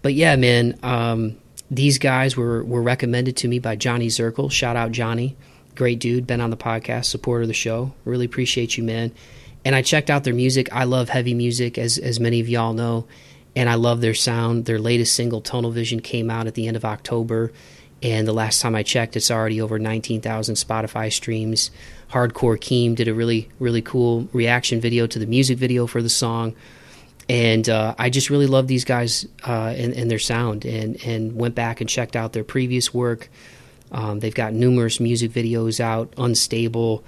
But 0.02 0.14
yeah, 0.14 0.36
man, 0.36 0.78
um, 0.82 1.38
these 1.70 1.98
guys 1.98 2.36
were 2.36 2.64
were 2.64 2.82
recommended 2.82 3.36
to 3.38 3.48
me 3.48 3.58
by 3.58 3.76
Johnny 3.76 4.08
Zirkel. 4.08 4.50
Shout 4.50 4.76
out 4.76 4.92
Johnny, 4.92 5.36
great 5.74 5.98
dude, 5.98 6.26
been 6.26 6.40
on 6.40 6.50
the 6.50 6.56
podcast, 6.56 7.06
supporter 7.06 7.42
of 7.42 7.48
the 7.48 7.54
show. 7.54 7.92
Really 8.04 8.24
appreciate 8.24 8.76
you, 8.76 8.84
man. 8.84 9.12
And 9.64 9.74
I 9.74 9.82
checked 9.82 10.08
out 10.08 10.24
their 10.24 10.34
music. 10.34 10.72
I 10.72 10.84
love 10.84 11.08
heavy 11.08 11.34
music, 11.34 11.78
as 11.78 11.98
as 11.98 12.20
many 12.20 12.40
of 12.40 12.48
y'all 12.48 12.72
know, 12.72 13.06
and 13.54 13.68
I 13.68 13.74
love 13.74 14.00
their 14.00 14.14
sound. 14.14 14.64
Their 14.64 14.78
latest 14.78 15.14
single, 15.14 15.40
Tunnel 15.40 15.70
Vision, 15.70 16.00
came 16.00 16.30
out 16.30 16.46
at 16.46 16.54
the 16.54 16.66
end 16.66 16.76
of 16.76 16.84
October, 16.84 17.52
and 18.02 18.26
the 18.26 18.32
last 18.32 18.62
time 18.62 18.74
I 18.74 18.82
checked, 18.82 19.16
it's 19.16 19.30
already 19.30 19.60
over 19.60 19.78
nineteen 19.78 20.20
thousand 20.20 20.54
Spotify 20.54 21.12
streams. 21.12 21.70
Hardcore 22.12 22.56
Keem 22.56 22.94
did 22.94 23.08
a 23.08 23.14
really 23.14 23.50
really 23.58 23.82
cool 23.82 24.28
reaction 24.32 24.80
video 24.80 25.06
to 25.06 25.18
the 25.18 25.26
music 25.26 25.58
video 25.58 25.86
for 25.86 26.00
the 26.00 26.08
song 26.08 26.54
and 27.28 27.68
uh, 27.68 27.94
I 27.98 28.10
just 28.10 28.30
really 28.30 28.46
love 28.46 28.66
these 28.66 28.84
guys 28.84 29.26
uh, 29.46 29.74
and, 29.76 29.92
and, 29.92 30.10
their 30.10 30.18
sound, 30.18 30.64
and 30.64 31.02
and 31.04 31.36
went 31.36 31.54
back 31.54 31.80
and 31.80 31.88
checked 31.88 32.16
out 32.16 32.32
their 32.32 32.44
previous 32.44 32.94
work. 32.94 33.28
Um, 33.92 34.20
they've 34.20 34.34
got 34.34 34.52
numerous 34.54 35.00
music 35.00 35.30
videos 35.32 35.80
out. 35.80 36.12
Unstable 36.16 37.04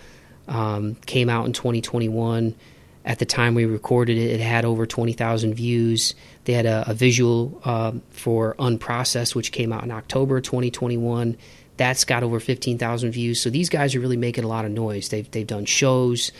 um, 0.48 0.96
came 1.06 1.28
out 1.28 1.46
in 1.46 1.52
2021. 1.52 2.54
At 3.02 3.18
the 3.18 3.24
time 3.24 3.54
we 3.54 3.64
recorded 3.64 4.18
it, 4.18 4.30
it 4.32 4.40
had 4.40 4.66
over 4.66 4.84
20,000 4.84 5.54
views. 5.54 6.14
They 6.44 6.52
had 6.52 6.66
a, 6.66 6.90
a 6.90 6.94
visual 6.94 7.60
uh, 7.64 7.92
for 8.10 8.54
Unprocessed, 8.58 9.34
which 9.34 9.52
came 9.52 9.72
out 9.72 9.84
in 9.84 9.90
October 9.90 10.40
2021. 10.40 11.36
That's 11.78 12.04
got 12.04 12.22
over 12.22 12.40
15,000 12.40 13.10
views. 13.10 13.40
So 13.40 13.48
these 13.48 13.70
guys 13.70 13.94
are 13.94 14.00
really 14.00 14.18
making 14.18 14.44
a 14.44 14.48
lot 14.48 14.66
of 14.66 14.70
noise. 14.70 15.08
They've 15.08 15.30
they've 15.30 15.46
done 15.46 15.64
shows. 15.64 16.30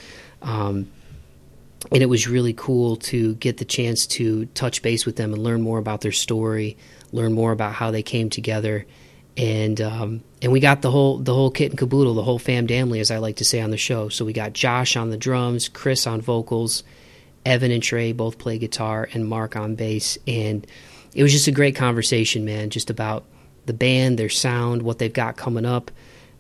Um, 0.43 0.91
and 1.93 2.03
it 2.03 2.07
was 2.07 2.29
really 2.29 2.53
cool 2.53 2.97
to 2.97 3.35
get 3.37 3.57
the 3.57 3.65
chance 3.65 4.07
to 4.07 4.47
touch 4.47 4.83
base 4.83 5.05
with 5.05 5.17
them 5.17 5.33
and 5.33 5.43
learn 5.43 5.61
more 5.61 5.79
about 5.79 6.01
their 6.01 6.13
story, 6.13 6.77
learn 7.13 7.33
more 7.33 7.53
about 7.53 7.75
how 7.75 7.91
they 7.91 8.03
came 8.03 8.31
together, 8.31 8.87
and 9.37 9.81
um, 9.81 10.23
and 10.43 10.53
we 10.53 10.61
got 10.61 10.83
the 10.83 10.91
whole 10.91 11.19
the 11.19 11.35
whole 11.35 11.51
kit 11.51 11.71
and 11.71 11.79
caboodle, 11.79 12.15
the 12.15 12.23
whole 12.23 12.39
fam 12.39 12.69
family, 12.69 13.01
as 13.01 13.11
I 13.11 13.19
like 13.19 13.37
to 13.37 13.45
say 13.45 13.61
on 13.61 13.71
the 13.71 13.77
show. 13.77 14.09
So 14.09 14.25
we 14.25 14.33
got 14.33 14.53
Josh 14.53 14.97
on 14.97 15.11
the 15.11 15.17
drums, 15.17 15.69
Chris 15.69 16.07
on 16.07 16.21
vocals, 16.21 16.85
Evan 17.45 17.71
and 17.71 17.83
Trey 17.83 18.13
both 18.13 18.39
play 18.39 18.59
guitar, 18.59 19.09
and 19.13 19.27
Mark 19.27 19.57
on 19.57 19.75
bass, 19.75 20.19
and 20.27 20.67
it 21.15 21.23
was 21.23 21.33
just 21.33 21.49
a 21.49 21.53
great 21.53 21.75
conversation, 21.75 22.45
man, 22.45 22.71
just 22.71 22.91
about 22.91 23.25
the 23.67 23.73
band, 23.73 24.19
their 24.19 24.29
sound, 24.29 24.83
what 24.83 24.99
they've 24.99 25.13
got 25.13 25.37
coming 25.37 25.67
up, 25.67 25.91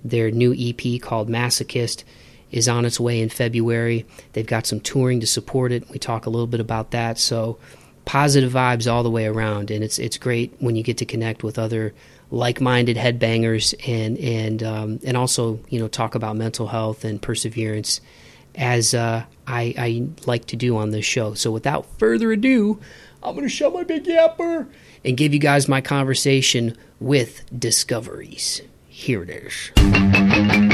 their 0.05 0.31
new 0.31 0.55
EP 0.57 1.01
called 1.01 1.29
Masochist 1.29 2.05
is 2.51 2.69
on 2.69 2.85
its 2.85 2.99
way 2.99 3.21
in 3.21 3.29
February. 3.29 4.07
They've 4.33 4.47
got 4.47 4.67
some 4.67 4.81
touring 4.81 5.21
to 5.21 5.27
support 5.27 5.73
it. 5.73 5.89
We 5.91 5.99
talk 5.99 6.27
a 6.27 6.31
little 6.31 6.47
bit 6.47 6.61
about 6.61 6.91
that. 6.91 7.19
So 7.19 7.59
positive 8.05 8.53
vibes 8.53 8.91
all 8.91 9.03
the 9.03 9.11
way 9.11 9.27
around, 9.27 9.71
and 9.71 9.85
it's 9.85 9.99
it's 9.99 10.19
great 10.19 10.55
when 10.59 10.77
you 10.77 10.83
get 10.83 10.99
to 10.99 11.05
connect 11.05 11.43
with 11.43 11.59
other 11.59 11.95
like-minded 12.33 12.97
headbangers 12.97 13.75
and 13.89 14.19
and 14.19 14.63
um, 14.63 15.01
and 15.05 15.17
also 15.17 15.61
you 15.69 15.79
know 15.79 15.89
talk 15.89 16.15
about 16.15 16.37
mental 16.37 16.69
health 16.69 17.05
and 17.05 17.21
perseverance 17.21 18.01
as 18.55 18.95
uh, 18.95 19.25
I, 19.47 19.75
I 19.79 20.09
like 20.27 20.47
to 20.47 20.57
do 20.57 20.77
on 20.77 20.91
this 20.91 21.05
show. 21.05 21.35
So 21.35 21.51
without 21.51 21.87
further 21.99 22.33
ado, 22.33 22.81
I'm 23.23 23.35
going 23.35 23.47
to 23.47 23.49
shut 23.49 23.73
my 23.73 23.85
big 23.85 24.05
yapper 24.05 24.69
and 25.05 25.17
give 25.17 25.33
you 25.33 25.41
guys 25.41 25.69
my 25.69 25.81
conversation 25.81 26.77
with 26.99 27.43
Discoveries. 27.59 28.63
Here 28.89 29.23
it 29.23 29.31
is. 29.31 30.70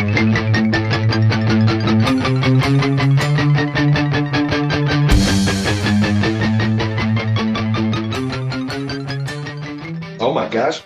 My 10.46 10.52
gosh. 10.52 10.82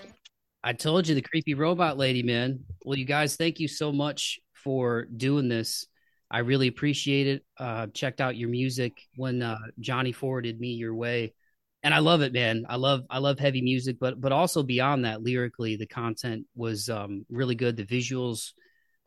I 0.63 0.73
told 0.73 1.09
you 1.09 1.15
the 1.15 1.23
creepy 1.23 1.55
robot 1.55 1.99
lady, 1.99 2.23
man. 2.23 2.61
Well, 2.85 2.97
you 2.97 3.05
guys, 3.05 3.37
thank 3.37 3.59
you 3.59 3.67
so 3.67 3.93
much 3.93 4.39
for 4.55 5.07
doing 5.17 5.49
this. 5.49 5.87
I 6.31 6.39
really 6.39 6.69
appreciate 6.69 7.27
it. 7.27 7.45
Uh, 7.59 7.89
checked 7.89 8.21
out 8.21 8.37
your 8.37 8.49
music 8.49 8.93
when 9.17 9.43
uh, 9.43 9.59
Johnny 9.81 10.13
forwarded 10.13 10.61
me 10.61 10.69
your 10.69 10.95
way, 10.95 11.35
and 11.83 11.93
I 11.93 11.99
love 11.99 12.23
it, 12.23 12.33
man. 12.33 12.65
I 12.69 12.77
love 12.77 13.03
I 13.11 13.19
love 13.19 13.39
heavy 13.39 13.61
music, 13.61 13.97
but 14.01 14.21
but 14.21 14.31
also 14.31 14.63
beyond 14.63 15.05
that, 15.05 15.23
lyrically, 15.23 15.77
the 15.77 15.87
content 15.87 16.47
was 16.55 16.89
um, 16.89 17.27
really 17.29 17.57
good. 17.57 17.77
The 17.77 17.85
visuals 17.85 18.53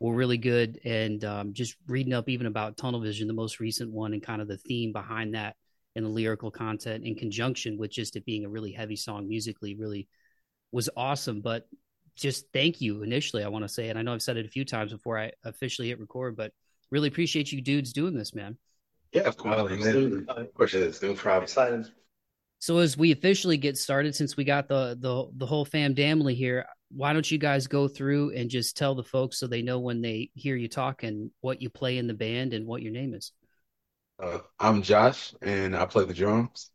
were 0.03 0.13
really 0.13 0.37
good, 0.37 0.81
and 0.83 1.23
um, 1.23 1.53
just 1.53 1.77
reading 1.87 2.11
up 2.13 2.27
even 2.27 2.45
about 2.45 2.75
Tunnel 2.75 2.99
Vision, 2.99 3.25
the 3.25 3.33
most 3.33 3.61
recent 3.61 3.89
one, 3.89 4.11
and 4.11 4.21
kind 4.21 4.41
of 4.41 4.49
the 4.49 4.57
theme 4.57 4.91
behind 4.91 5.33
that 5.33 5.55
and 5.95 6.03
the 6.03 6.09
lyrical 6.09 6.51
content 6.51 7.05
in 7.05 7.15
conjunction 7.15 7.77
with 7.77 7.89
just 7.89 8.17
it 8.17 8.25
being 8.25 8.43
a 8.43 8.49
really 8.49 8.73
heavy 8.73 8.97
song 8.97 9.29
musically, 9.29 9.75
really 9.75 10.09
was 10.73 10.89
awesome. 10.97 11.39
But 11.39 11.69
just 12.17 12.51
thank 12.51 12.81
you 12.81 13.01
initially, 13.01 13.45
I 13.45 13.47
want 13.47 13.63
to 13.63 13.69
say, 13.69 13.87
and 13.87 13.97
I 13.97 14.01
know 14.01 14.13
I've 14.13 14.21
said 14.21 14.35
it 14.35 14.45
a 14.45 14.49
few 14.49 14.65
times 14.65 14.91
before 14.91 15.17
I 15.17 15.31
officially 15.45 15.87
hit 15.87 16.01
record, 16.01 16.35
but 16.35 16.51
really 16.91 17.07
appreciate 17.07 17.53
you 17.53 17.61
dudes 17.61 17.93
doing 17.93 18.13
this, 18.13 18.35
man. 18.35 18.57
Yeah, 19.13 19.21
of 19.21 19.37
course. 19.37 19.71
Absolutely. 19.71 20.25
Of 20.27 20.53
course 20.53 20.73
it 20.73 20.81
is. 20.81 21.01
No 21.01 21.13
problem. 21.13 21.43
Excited. 21.43 21.85
So 22.63 22.77
as 22.77 22.95
we 22.95 23.11
officially 23.11 23.57
get 23.57 23.77
started, 23.77 24.15
since 24.15 24.37
we 24.37 24.45
got 24.45 24.69
the 24.69 24.97
the 24.97 25.27
the 25.35 25.45
whole 25.45 25.65
fam 25.65 25.97
family 25.97 26.33
here, 26.33 26.65
why 26.91 27.11
don't 27.11 27.29
you 27.29 27.37
guys 27.37 27.67
go 27.67 27.89
through 27.89 28.31
and 28.37 28.49
just 28.49 28.77
tell 28.77 28.95
the 28.95 29.03
folks 29.03 29.37
so 29.37 29.47
they 29.47 29.61
know 29.61 29.81
when 29.81 30.01
they 30.01 30.29
hear 30.33 30.55
you 30.55 30.69
talk 30.69 31.03
and 31.03 31.29
what 31.41 31.61
you 31.61 31.69
play 31.69 31.97
in 31.97 32.07
the 32.07 32.13
band 32.13 32.53
and 32.53 32.65
what 32.65 32.81
your 32.81 32.93
name 32.93 33.15
is. 33.15 33.33
Uh, 34.17 34.37
I'm 34.61 34.81
Josh 34.81 35.33
and 35.41 35.75
I 35.75 35.85
play 35.87 36.05
the 36.05 36.13
drums. 36.13 36.71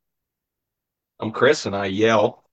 I'm 1.21 1.31
Chris 1.31 1.65
and 1.65 1.75
I 1.75 1.87
yell. 1.87 2.45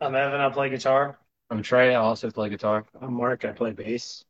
I'm 0.00 0.16
Evan. 0.16 0.40
I 0.40 0.48
play 0.48 0.68
guitar. 0.68 1.16
I'm 1.50 1.62
Trey. 1.62 1.94
I 1.94 2.00
also 2.00 2.28
play 2.32 2.48
guitar. 2.48 2.86
I'm 3.00 3.14
Mark. 3.14 3.44
I 3.44 3.52
play 3.52 3.70
bass. 3.70 4.24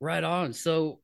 Right 0.00 0.24
on. 0.24 0.54
So, 0.54 1.00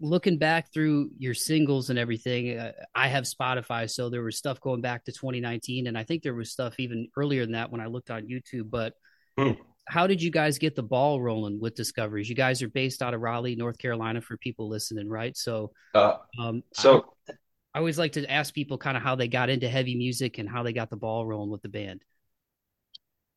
looking 0.00 0.38
back 0.38 0.72
through 0.72 1.10
your 1.18 1.34
singles 1.34 1.90
and 1.90 1.98
everything, 1.98 2.58
uh, 2.58 2.72
I 2.94 3.08
have 3.08 3.24
Spotify, 3.24 3.90
so 3.90 4.10
there 4.10 4.22
was 4.22 4.36
stuff 4.36 4.60
going 4.60 4.80
back 4.80 5.04
to 5.04 5.12
2019, 5.12 5.86
and 5.86 5.96
I 5.96 6.04
think 6.04 6.22
there 6.22 6.34
was 6.34 6.50
stuff 6.50 6.78
even 6.78 7.08
earlier 7.16 7.42
than 7.42 7.52
that 7.52 7.70
when 7.70 7.80
I 7.80 7.86
looked 7.86 8.10
on 8.10 8.28
YouTube. 8.28 8.70
But 8.70 8.94
hmm. 9.38 9.52
how 9.88 10.06
did 10.06 10.22
you 10.22 10.30
guys 10.30 10.58
get 10.58 10.76
the 10.76 10.82
ball 10.82 11.20
rolling 11.20 11.60
with 11.60 11.74
Discoveries? 11.74 12.28
You 12.28 12.34
guys 12.34 12.62
are 12.62 12.68
based 12.68 13.02
out 13.02 13.14
of 13.14 13.20
Raleigh, 13.20 13.56
North 13.56 13.78
Carolina, 13.78 14.20
for 14.20 14.36
people 14.36 14.68
listening, 14.68 15.08
right? 15.08 15.36
So, 15.36 15.72
uh, 15.94 16.16
um, 16.38 16.62
so 16.74 17.06
I, 17.28 17.32
I 17.74 17.78
always 17.78 17.98
like 17.98 18.12
to 18.12 18.30
ask 18.30 18.54
people 18.54 18.78
kind 18.78 18.96
of 18.96 19.02
how 19.02 19.16
they 19.16 19.28
got 19.28 19.50
into 19.50 19.68
heavy 19.68 19.96
music 19.96 20.38
and 20.38 20.48
how 20.48 20.62
they 20.62 20.72
got 20.72 20.90
the 20.90 20.96
ball 20.96 21.26
rolling 21.26 21.50
with 21.50 21.62
the 21.62 21.68
band. 21.68 22.02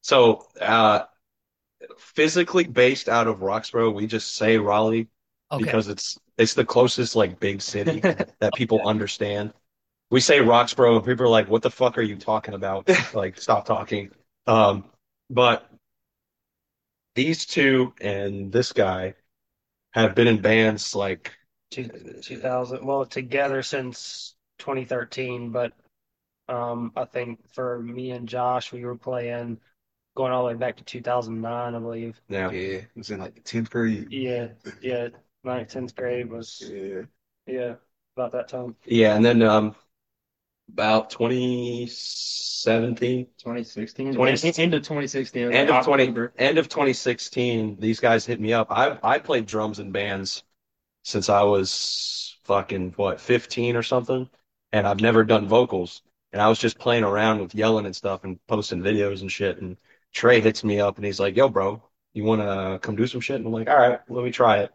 So, 0.01 0.45
uh, 0.59 1.03
physically 1.97 2.65
based 2.65 3.09
out 3.09 3.27
of 3.27 3.39
Roxboro, 3.39 3.93
we 3.93 4.07
just 4.07 4.35
say 4.35 4.57
Raleigh 4.57 5.07
okay. 5.51 5.63
because 5.63 5.87
it's 5.87 6.19
it's 6.37 6.53
the 6.53 6.65
closest 6.65 7.15
like 7.15 7.39
big 7.39 7.61
city 7.61 7.99
that 8.39 8.53
people 8.55 8.81
understand. 8.85 9.53
We 10.11 10.21
say 10.21 10.39
Roxboro, 10.39 10.95
and 10.95 11.05
people 11.05 11.25
are 11.25 11.29
like, 11.29 11.49
"What 11.49 11.61
the 11.61 11.69
fuck 11.69 11.97
are 11.97 12.03
you 12.03 12.15
talking 12.15 12.53
about?" 12.53 12.89
like, 13.13 13.39
stop 13.39 13.65
talking. 13.65 14.11
Um, 14.47 14.85
but 15.29 15.69
these 17.15 17.45
two 17.45 17.93
and 18.01 18.51
this 18.51 18.71
guy 18.71 19.15
have 19.91 20.15
been 20.15 20.27
in 20.27 20.41
bands 20.41 20.95
like 20.95 21.33
2000 21.71 22.85
well 22.85 23.05
together 23.05 23.61
since 23.61 24.35
2013 24.59 25.51
but 25.51 25.73
um, 26.47 26.91
i 26.95 27.05
think 27.05 27.39
for 27.51 27.79
me 27.79 28.11
and 28.11 28.27
josh 28.27 28.71
we 28.71 28.85
were 28.85 28.95
playing 28.95 29.59
going 30.19 30.33
all 30.33 30.43
the 30.43 30.53
way 30.53 30.53
back 30.55 30.75
to 30.75 30.83
2009, 30.83 31.75
I 31.75 31.79
believe. 31.79 32.19
Yeah, 32.27 32.51
yeah, 32.51 32.59
it 32.59 32.87
was 32.95 33.09
in 33.09 33.19
like 33.19 33.35
the 33.35 33.41
tenth 33.41 33.69
grade. 33.69 34.07
Yeah, 34.11 34.49
yeah, 34.81 35.07
ninth, 35.43 35.69
tenth 35.69 35.95
grade 35.95 36.29
was. 36.29 36.61
Yeah, 36.65 37.01
yeah, 37.45 37.75
about 38.15 38.31
that 38.33 38.47
time. 38.47 38.75
Yeah, 38.85 39.15
and 39.15 39.23
then 39.23 39.41
um, 39.41 39.75
about 40.71 41.09
2017, 41.09 43.27
2016, 43.37 44.13
20, 44.13 44.61
end 44.61 44.73
of 44.73 44.83
2016, 44.83 45.51
end 45.51 45.69
of 45.69 45.85
20, 45.85 46.03
end 46.37 46.57
of 46.57 46.69
2016. 46.69 47.77
These 47.79 47.99
guys 47.99 48.25
hit 48.25 48.39
me 48.39 48.53
up. 48.53 48.67
I 48.69 48.97
I 49.03 49.19
played 49.19 49.45
drums 49.45 49.79
in 49.79 49.91
bands 49.91 50.43
since 51.03 51.29
I 51.29 51.43
was 51.43 52.37
fucking 52.43 52.93
what 52.95 53.21
15 53.21 53.75
or 53.75 53.83
something, 53.83 54.29
and 54.71 54.87
I've 54.87 55.01
never 55.01 55.23
done 55.23 55.47
vocals. 55.47 56.01
And 56.31 56.41
I 56.41 56.47
was 56.47 56.59
just 56.59 56.77
playing 56.77 57.03
around 57.03 57.41
with 57.41 57.55
yelling 57.55 57.85
and 57.85 57.95
stuff 57.95 58.23
and 58.23 58.39
posting 58.47 58.81
videos 58.81 59.21
and 59.21 59.31
shit. 59.31 59.59
And 59.59 59.77
Trey 60.13 60.41
hits 60.41 60.63
me 60.63 60.79
up 60.79 60.97
and 60.97 61.05
he's 61.05 61.19
like, 61.19 61.35
"Yo, 61.35 61.49
bro, 61.49 61.81
you 62.13 62.23
want 62.23 62.41
to 62.41 62.79
come 62.81 62.95
do 62.95 63.07
some 63.07 63.21
shit?" 63.21 63.37
And 63.37 63.47
I'm 63.47 63.53
like, 63.53 63.69
"All 63.69 63.77
right, 63.77 63.99
let 64.09 64.23
me 64.23 64.31
try 64.31 64.59
it." 64.59 64.71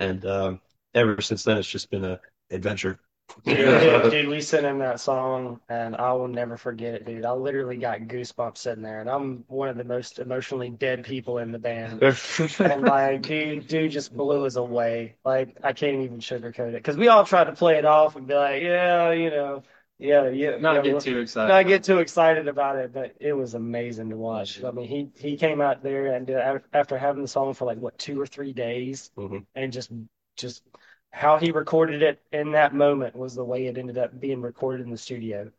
And 0.00 0.24
uh, 0.24 0.56
ever 0.94 1.20
since 1.20 1.44
then, 1.44 1.58
it's 1.58 1.68
just 1.68 1.90
been 1.90 2.04
a 2.04 2.20
adventure. 2.50 2.98
Dude, 3.44 4.10
dude, 4.10 4.28
we 4.28 4.40
sent 4.40 4.66
him 4.66 4.78
that 4.78 4.98
song, 4.98 5.60
and 5.68 5.94
I 5.94 6.12
will 6.12 6.26
never 6.26 6.56
forget 6.56 6.94
it, 6.94 7.06
dude. 7.06 7.24
I 7.24 7.32
literally 7.32 7.76
got 7.76 8.00
goosebumps 8.00 8.58
sitting 8.58 8.82
there, 8.82 9.00
and 9.00 9.08
I'm 9.08 9.44
one 9.46 9.68
of 9.68 9.76
the 9.76 9.84
most 9.84 10.18
emotionally 10.18 10.70
dead 10.70 11.04
people 11.04 11.38
in 11.38 11.52
the 11.52 11.58
band. 11.58 12.00
And 12.60 12.82
like, 12.82 13.22
dude, 13.22 13.68
dude 13.68 13.92
just 13.92 14.16
blew 14.16 14.46
us 14.46 14.56
away. 14.56 15.14
Like, 15.24 15.56
I 15.62 15.72
can't 15.72 16.02
even 16.02 16.18
sugarcoat 16.18 16.70
it 16.70 16.74
because 16.74 16.96
we 16.96 17.08
all 17.08 17.24
tried 17.24 17.44
to 17.44 17.52
play 17.52 17.76
it 17.76 17.84
off 17.84 18.16
and 18.16 18.26
be 18.26 18.34
like, 18.34 18.62
yeah, 18.62 19.12
you 19.12 19.30
know, 19.30 19.62
yeah, 20.00 20.28
yeah, 20.30 20.56
Not 20.56 20.76
yeah, 20.76 20.92
get 20.92 21.00
too 21.00 21.18
excited. 21.18 21.48
not 21.52 21.66
get 21.66 21.84
too 21.84 21.98
excited 21.98 22.48
about 22.48 22.76
it, 22.76 22.92
but 22.92 23.14
it 23.20 23.32
was 23.34 23.54
amazing 23.54 24.10
to 24.10 24.16
watch. 24.16 24.62
I 24.64 24.70
mean, 24.70 24.88
he 24.88 25.10
he 25.14 25.36
came 25.36 25.60
out 25.60 25.82
there 25.82 26.14
and 26.14 26.26
did, 26.26 26.38
after 26.72 26.96
having 26.96 27.22
the 27.22 27.28
song 27.28 27.52
for 27.54 27.66
like 27.66 27.78
what 27.78 27.98
two 27.98 28.20
or 28.20 28.26
three 28.26 28.52
days, 28.52 29.10
Mhm. 29.16 29.44
and 29.54 29.72
just 29.72 29.90
just 30.36 30.62
how 31.10 31.38
he 31.38 31.50
recorded 31.50 32.02
it 32.02 32.20
in 32.32 32.52
that 32.52 32.74
moment 32.74 33.14
was 33.14 33.34
the 33.34 33.44
way 33.44 33.66
it 33.66 33.76
ended 33.76 33.98
up 33.98 34.18
being 34.18 34.40
recorded 34.40 34.84
in 34.84 34.90
the 34.90 34.96
studio. 34.98 35.50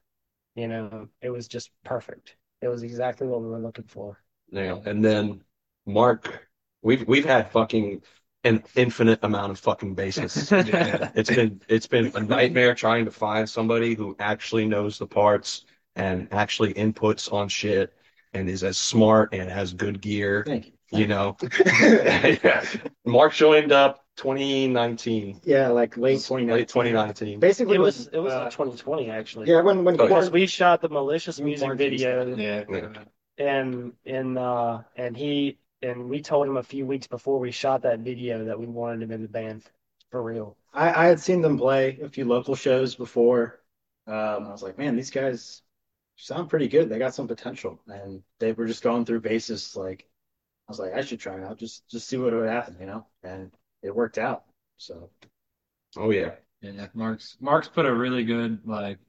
You 0.56 0.68
know, 0.68 1.08
it 1.22 1.30
was 1.30 1.48
just 1.48 1.72
perfect. 1.84 2.36
It 2.62 2.68
was 2.68 2.84
exactly 2.84 3.28
what 3.28 3.42
we 3.42 3.48
were 3.48 3.60
looking 3.60 3.86
for. 3.86 4.18
Yeah, 4.52 4.80
and 4.86 5.04
then 5.04 5.44
Mark, 5.86 6.48
we've 6.82 7.08
we've 7.08 7.26
had 7.26 7.52
fucking 7.52 8.02
an 8.44 8.64
infinite 8.76 9.20
amount 9.24 9.52
of 9.52 9.60
fucking 9.60 9.94
bases. 9.96 10.52
It's 10.52 11.30
been 11.30 11.62
it's 11.68 11.88
been 11.88 12.12
a 12.16 12.22
nightmare 12.22 12.74
trying 12.76 13.06
to 13.06 13.12
find 13.12 13.48
somebody 13.50 13.94
who 13.94 14.16
actually 14.20 14.66
knows 14.68 14.98
the 14.98 15.08
parts 15.08 15.66
and 15.96 16.28
actually 16.32 16.74
inputs 16.74 17.32
on 17.32 17.50
shit 17.50 17.94
and 18.34 18.50
is 18.50 18.64
as 18.64 18.78
smart 18.78 19.34
and 19.34 19.50
has 19.50 19.74
good 19.74 20.02
gear. 20.02 20.44
Thank 20.48 20.68
you. 20.68 20.72
You 20.94 21.08
know, 21.08 21.38
Yeah. 21.66 22.66
Mark 23.06 23.34
joined 23.34 23.72
up 23.72 24.04
2019, 24.18 25.40
Yeah, 25.46 25.70
like 25.70 25.96
late 25.96 26.20
2019. 26.22 26.50
late 26.58 26.68
2019. 26.68 27.40
Basically, 27.40 27.76
It 27.76 27.80
was 27.80 28.08
it 28.08 28.20
was 28.20 28.34
uh, 28.34 28.50
2020 28.50 29.10
actually. 29.10 29.48
yeah, 29.50 29.62
when 29.62 29.84
when 29.86 29.96
Oh, 30.00 30.04
Because 30.06 30.26
Corn- 30.26 30.34
we 30.34 30.48
shot 30.48 30.82
the 30.82 30.90
malicious 30.90 31.40
music 31.40 31.66
quarantine 31.66 31.92
video 31.92 32.36
Yeah. 32.36 32.64
Yeah. 32.70 33.04
and 33.38 33.94
and 34.06 34.38
uh 34.38 34.82
and 34.98 35.16
he 35.16 35.58
and 35.82 36.10
we 36.10 36.22
told 36.22 36.48
him 36.48 36.58
a 36.58 36.64
few 36.64 36.86
weeks 36.86 37.08
before 37.08 37.40
we 37.40 37.52
shot 37.52 37.82
that 37.84 38.00
video 38.00 38.46
that 38.46 38.60
we 38.60 38.66
wanted 38.68 39.04
him 39.04 39.12
in 39.12 39.22
the 39.22 39.28
band 39.28 39.64
for 40.10 40.22
real. 40.22 40.58
I, 40.74 40.90
I 40.90 41.06
had 41.08 41.20
seen 41.20 41.42
them 41.42 41.58
play 41.58 42.00
a 42.02 42.10
few 42.10 42.26
local 42.26 42.56
shows 42.56 42.96
before. 42.96 43.60
Um, 44.08 44.46
I 44.48 44.52
was 44.52 44.64
like, 44.64 44.78
man, 44.78 44.96
these 44.96 45.12
guys 45.12 45.62
sound 46.16 46.50
pretty 46.50 46.68
good. 46.68 46.90
They 46.90 47.00
got 47.00 47.16
some 47.16 47.28
potential, 47.28 47.80
and 47.88 48.22
they 48.40 48.52
were 48.52 48.68
just 48.68 48.84
going 48.84 49.06
through 49.06 49.22
bases. 49.22 49.76
Like, 49.76 50.08
I 50.68 50.72
was 50.72 50.80
like, 50.80 50.94
I 50.94 51.02
should 51.02 51.20
try 51.20 51.38
it 51.38 51.44
out, 51.44 51.58
just 51.58 51.88
just 51.90 52.08
see 52.08 52.18
what 52.18 52.34
would 52.34 52.50
happen, 52.50 52.78
you 52.80 52.86
know. 52.86 53.06
And 53.24 53.52
it 53.82 53.96
worked 53.96 54.18
out. 54.18 54.44
So 54.78 55.10
Oh 55.98 56.12
yeah. 56.12 56.36
Yeah, 56.62 56.88
Mark's 56.94 57.38
Mark's 57.40 57.68
put 57.68 57.86
a 57.86 57.94
really 57.94 58.24
good 58.24 58.60
like 58.66 59.00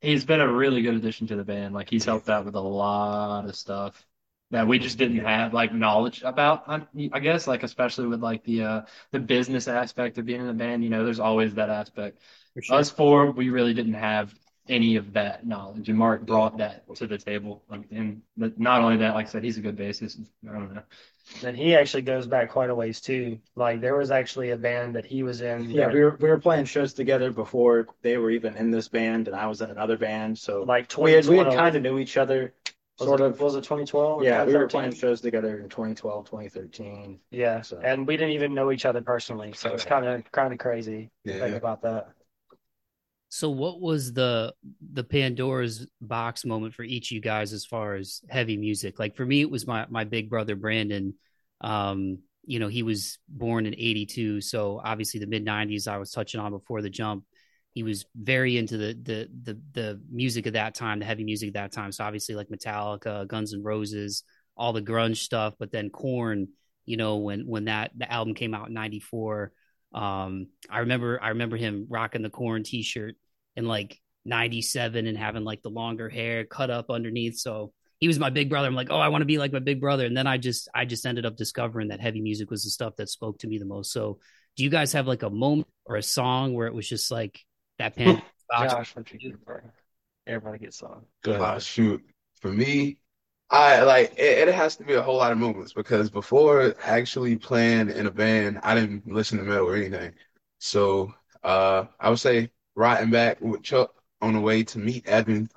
he's 0.00 0.24
been 0.24 0.40
a 0.40 0.52
really 0.52 0.82
good 0.82 0.94
addition 0.94 1.26
to 1.28 1.36
the 1.36 1.44
band. 1.44 1.74
Like 1.74 1.88
he's 1.88 2.04
helped 2.04 2.28
out 2.28 2.44
with 2.44 2.54
a 2.56 2.60
lot 2.60 3.44
of 3.46 3.54
stuff 3.56 4.04
that 4.50 4.66
we 4.66 4.78
just 4.78 4.98
didn't 4.98 5.18
have 5.18 5.52
like 5.52 5.74
knowledge 5.74 6.22
about. 6.22 6.64
I, 6.68 6.82
I 7.12 7.20
guess 7.20 7.46
like 7.46 7.62
especially 7.62 8.06
with 8.06 8.22
like 8.22 8.44
the 8.44 8.62
uh 8.62 8.80
the 9.12 9.18
business 9.20 9.68
aspect 9.68 10.18
of 10.18 10.26
being 10.26 10.40
in 10.40 10.46
the 10.46 10.52
band. 10.54 10.82
You 10.84 10.90
know, 10.90 11.04
there's 11.04 11.20
always 11.20 11.54
that 11.54 11.70
aspect. 11.70 12.20
For 12.54 12.62
sure. 12.62 12.76
Us 12.78 12.90
four, 12.90 13.30
we 13.30 13.50
really 13.50 13.74
didn't 13.74 13.94
have 13.94 14.34
any 14.68 14.96
of 14.96 15.14
that 15.14 15.46
knowledge, 15.46 15.88
and 15.88 15.96
Mark 15.98 16.26
brought 16.26 16.58
that 16.58 16.84
to 16.96 17.06
the 17.06 17.16
table. 17.16 17.62
Like, 17.70 17.84
and 17.90 18.20
not 18.36 18.82
only 18.82 18.98
that, 18.98 19.14
like 19.14 19.26
I 19.26 19.30
said, 19.30 19.42
he's 19.42 19.56
a 19.56 19.62
good 19.62 19.76
bassist. 19.78 20.20
I 20.48 20.52
don't 20.52 20.74
know. 20.74 20.82
And 21.44 21.56
he 21.56 21.74
actually 21.74 22.02
goes 22.02 22.26
back 22.26 22.50
quite 22.50 22.70
a 22.70 22.74
ways 22.74 23.00
too. 23.00 23.38
Like 23.54 23.80
there 23.80 23.96
was 23.96 24.10
actually 24.10 24.50
a 24.50 24.56
band 24.56 24.96
that 24.96 25.04
he 25.04 25.22
was 25.22 25.40
in. 25.42 25.70
yeah, 25.70 25.86
that- 25.86 25.94
we 25.94 26.00
were 26.02 26.16
we 26.20 26.28
were 26.28 26.38
playing 26.38 26.64
shows 26.64 26.92
together 26.94 27.30
before 27.30 27.86
they 28.02 28.16
were 28.16 28.30
even 28.30 28.56
in 28.56 28.70
this 28.70 28.88
band, 28.88 29.28
and 29.28 29.36
I 29.36 29.46
was 29.46 29.60
in 29.60 29.70
another 29.70 29.96
band. 29.98 30.38
So 30.38 30.62
like 30.62 30.94
we 30.96 31.12
had 31.12 31.26
we 31.26 31.36
had 31.38 31.52
kind 31.54 31.76
of 31.76 31.82
knew 31.82 31.98
each 31.98 32.16
other, 32.16 32.42
Was 32.42 32.52
sort 33.06 33.20
it- 33.20 33.24
of. 33.24 33.40
was 33.40 33.54
it 33.54 33.62
2012 33.64 34.20
or 34.20 34.24
Yeah, 34.24 34.44
we 34.44 34.54
were 34.56 34.66
playing 34.66 34.92
shows 34.94 35.20
together 35.20 35.60
in 35.60 35.68
2012, 35.68 36.26
2013. 36.26 37.20
Yeah, 37.30 37.60
So- 37.62 37.78
and 37.82 38.06
we 38.06 38.16
didn't 38.16 38.34
even 38.34 38.54
know 38.54 38.72
each 38.72 38.84
other 38.86 39.00
personally, 39.00 39.52
so 39.52 39.72
it's 39.72 39.84
kind 39.84 40.04
of 40.06 40.30
kind 40.32 40.52
of 40.52 40.58
crazy 40.58 41.10
to 41.26 41.38
think 41.38 41.56
about 41.56 41.82
that. 41.82 42.08
So 43.30 43.50
what 43.50 43.80
was 43.80 44.14
the 44.14 44.54
the 44.92 45.04
Pandora's 45.04 45.86
box 46.00 46.44
moment 46.46 46.74
for 46.74 46.82
each 46.82 47.10
of 47.10 47.14
you 47.14 47.20
guys 47.20 47.52
as 47.52 47.66
far 47.66 47.94
as 47.94 48.22
heavy 48.28 48.56
music? 48.56 48.98
Like 48.98 49.16
for 49.16 49.26
me 49.26 49.42
it 49.42 49.50
was 49.50 49.66
my 49.66 49.86
my 49.90 50.04
big 50.04 50.30
brother 50.30 50.56
Brandon. 50.56 51.14
Um, 51.60 52.20
you 52.46 52.58
know, 52.58 52.68
he 52.68 52.82
was 52.82 53.18
born 53.28 53.66
in 53.66 53.74
82, 53.74 54.40
so 54.40 54.80
obviously 54.82 55.20
the 55.20 55.26
mid 55.26 55.44
90s 55.44 55.86
I 55.86 55.98
was 55.98 56.10
touching 56.10 56.40
on 56.40 56.50
before 56.52 56.80
the 56.80 56.88
jump. 56.88 57.24
He 57.78 57.84
was 57.84 58.04
very 58.16 58.56
into 58.56 58.76
the 58.76 58.98
the 59.00 59.28
the 59.44 59.60
the 59.72 60.00
music 60.10 60.46
of 60.46 60.54
that 60.54 60.74
time, 60.74 60.98
the 60.98 61.04
heavy 61.04 61.22
music 61.22 61.50
of 61.50 61.54
that 61.54 61.70
time. 61.70 61.92
So 61.92 62.02
obviously 62.02 62.34
like 62.34 62.48
Metallica, 62.48 63.24
Guns 63.28 63.54
N' 63.54 63.62
Roses, 63.62 64.24
all 64.56 64.72
the 64.72 64.82
grunge 64.82 65.18
stuff, 65.18 65.54
but 65.60 65.70
then 65.70 65.88
Korn, 65.88 66.48
you 66.86 66.96
know, 66.96 67.18
when 67.18 67.46
when 67.46 67.66
that 67.66 67.92
the 67.96 68.12
album 68.12 68.34
came 68.34 68.52
out 68.52 68.66
in 68.66 68.74
94, 68.74 69.52
um, 69.94 70.48
I 70.68 70.80
remember 70.80 71.22
I 71.22 71.28
remember 71.28 71.56
him 71.56 71.86
rocking 71.88 72.22
the 72.22 72.30
Korn 72.30 72.64
t-shirt 72.64 73.14
in 73.54 73.66
like 73.66 74.00
97 74.24 75.06
and 75.06 75.16
having 75.16 75.44
like 75.44 75.62
the 75.62 75.70
longer 75.70 76.08
hair 76.08 76.44
cut 76.44 76.70
up 76.70 76.90
underneath. 76.90 77.38
So 77.38 77.72
he 78.00 78.08
was 78.08 78.18
my 78.18 78.30
big 78.30 78.50
brother. 78.50 78.66
I'm 78.66 78.74
like, 78.74 78.90
oh, 78.90 78.98
I 78.98 79.08
want 79.08 79.22
to 79.22 79.26
be 79.26 79.38
like 79.38 79.52
my 79.52 79.60
big 79.60 79.80
brother. 79.80 80.04
And 80.04 80.16
then 80.16 80.26
I 80.26 80.36
just 80.36 80.68
I 80.74 80.84
just 80.84 81.06
ended 81.06 81.26
up 81.26 81.36
discovering 81.36 81.90
that 81.90 82.00
heavy 82.00 82.20
music 82.20 82.50
was 82.50 82.64
the 82.64 82.70
stuff 82.70 82.96
that 82.96 83.08
spoke 83.08 83.38
to 83.38 83.46
me 83.46 83.58
the 83.58 83.64
most. 83.64 83.92
So 83.92 84.18
do 84.56 84.64
you 84.64 84.70
guys 84.70 84.92
have 84.94 85.06
like 85.06 85.22
a 85.22 85.30
moment 85.30 85.68
or 85.84 85.94
a 85.94 86.02
song 86.02 86.52
where 86.52 86.66
it 86.66 86.74
was 86.74 86.88
just 86.88 87.12
like 87.12 87.40
that 87.78 87.96
pan 87.96 88.22
box? 88.48 88.72
Josh, 88.72 88.96
what 88.96 89.12
you 89.12 89.18
do 89.18 89.38
for 89.44 89.62
everybody 90.26 90.58
gets 90.58 90.82
on. 90.82 91.02
Good. 91.22 91.40
Uh, 91.40 91.58
shoot, 91.58 92.02
for 92.40 92.52
me, 92.52 92.98
I 93.50 93.82
like 93.82 94.12
it, 94.18 94.48
it 94.48 94.54
has 94.54 94.76
to 94.76 94.84
be 94.84 94.94
a 94.94 95.02
whole 95.02 95.16
lot 95.16 95.32
of 95.32 95.38
movements 95.38 95.72
because 95.72 96.10
before 96.10 96.74
actually 96.84 97.36
playing 97.36 97.90
in 97.90 98.06
a 98.06 98.10
band, 98.10 98.60
I 98.62 98.74
didn't 98.74 99.10
listen 99.10 99.38
to 99.38 99.44
metal 99.44 99.68
or 99.68 99.76
anything. 99.76 100.12
So 100.58 101.14
uh, 101.42 101.84
I 101.98 102.10
would 102.10 102.18
say 102.18 102.50
riding 102.74 103.10
back 103.10 103.40
with 103.40 103.62
Chuck 103.62 103.94
on 104.20 104.34
the 104.34 104.40
way 104.40 104.64
to 104.64 104.78
meet 104.78 105.06
Evan 105.06 105.48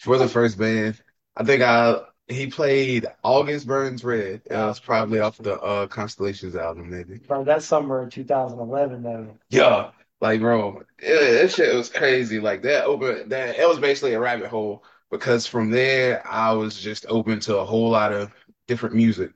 for 0.00 0.18
the 0.18 0.28
first 0.28 0.58
band. 0.58 1.00
I 1.36 1.44
think 1.44 1.62
I 1.62 2.00
he 2.26 2.46
played 2.46 3.06
August 3.22 3.66
Burns 3.66 4.04
Red. 4.04 4.42
It 4.46 4.52
was 4.52 4.80
probably 4.80 5.20
off 5.20 5.38
the 5.38 5.60
uh, 5.60 5.86
Constellations 5.88 6.56
album, 6.56 6.90
maybe. 6.90 7.18
Bro, 7.18 7.44
that 7.44 7.62
summer 7.62 8.02
in 8.02 8.10
2011 8.10 9.02
though. 9.02 9.36
Yeah, 9.50 9.90
like 10.20 10.40
bro, 10.40 10.82
it, 10.98 11.40
that 11.42 11.50
shit 11.52 11.74
was 11.74 11.90
crazy. 11.90 12.40
Like 12.40 12.62
that 12.62 12.84
open 12.84 13.28
that 13.30 13.58
it 13.58 13.68
was 13.68 13.78
basically 13.78 14.14
a 14.14 14.20
rabbit 14.20 14.48
hole 14.48 14.84
because 15.10 15.46
from 15.46 15.70
there 15.70 16.26
I 16.26 16.52
was 16.52 16.78
just 16.80 17.06
open 17.08 17.40
to 17.40 17.58
a 17.58 17.64
whole 17.64 17.90
lot 17.90 18.12
of 18.12 18.32
different 18.66 18.94
music. 18.94 19.32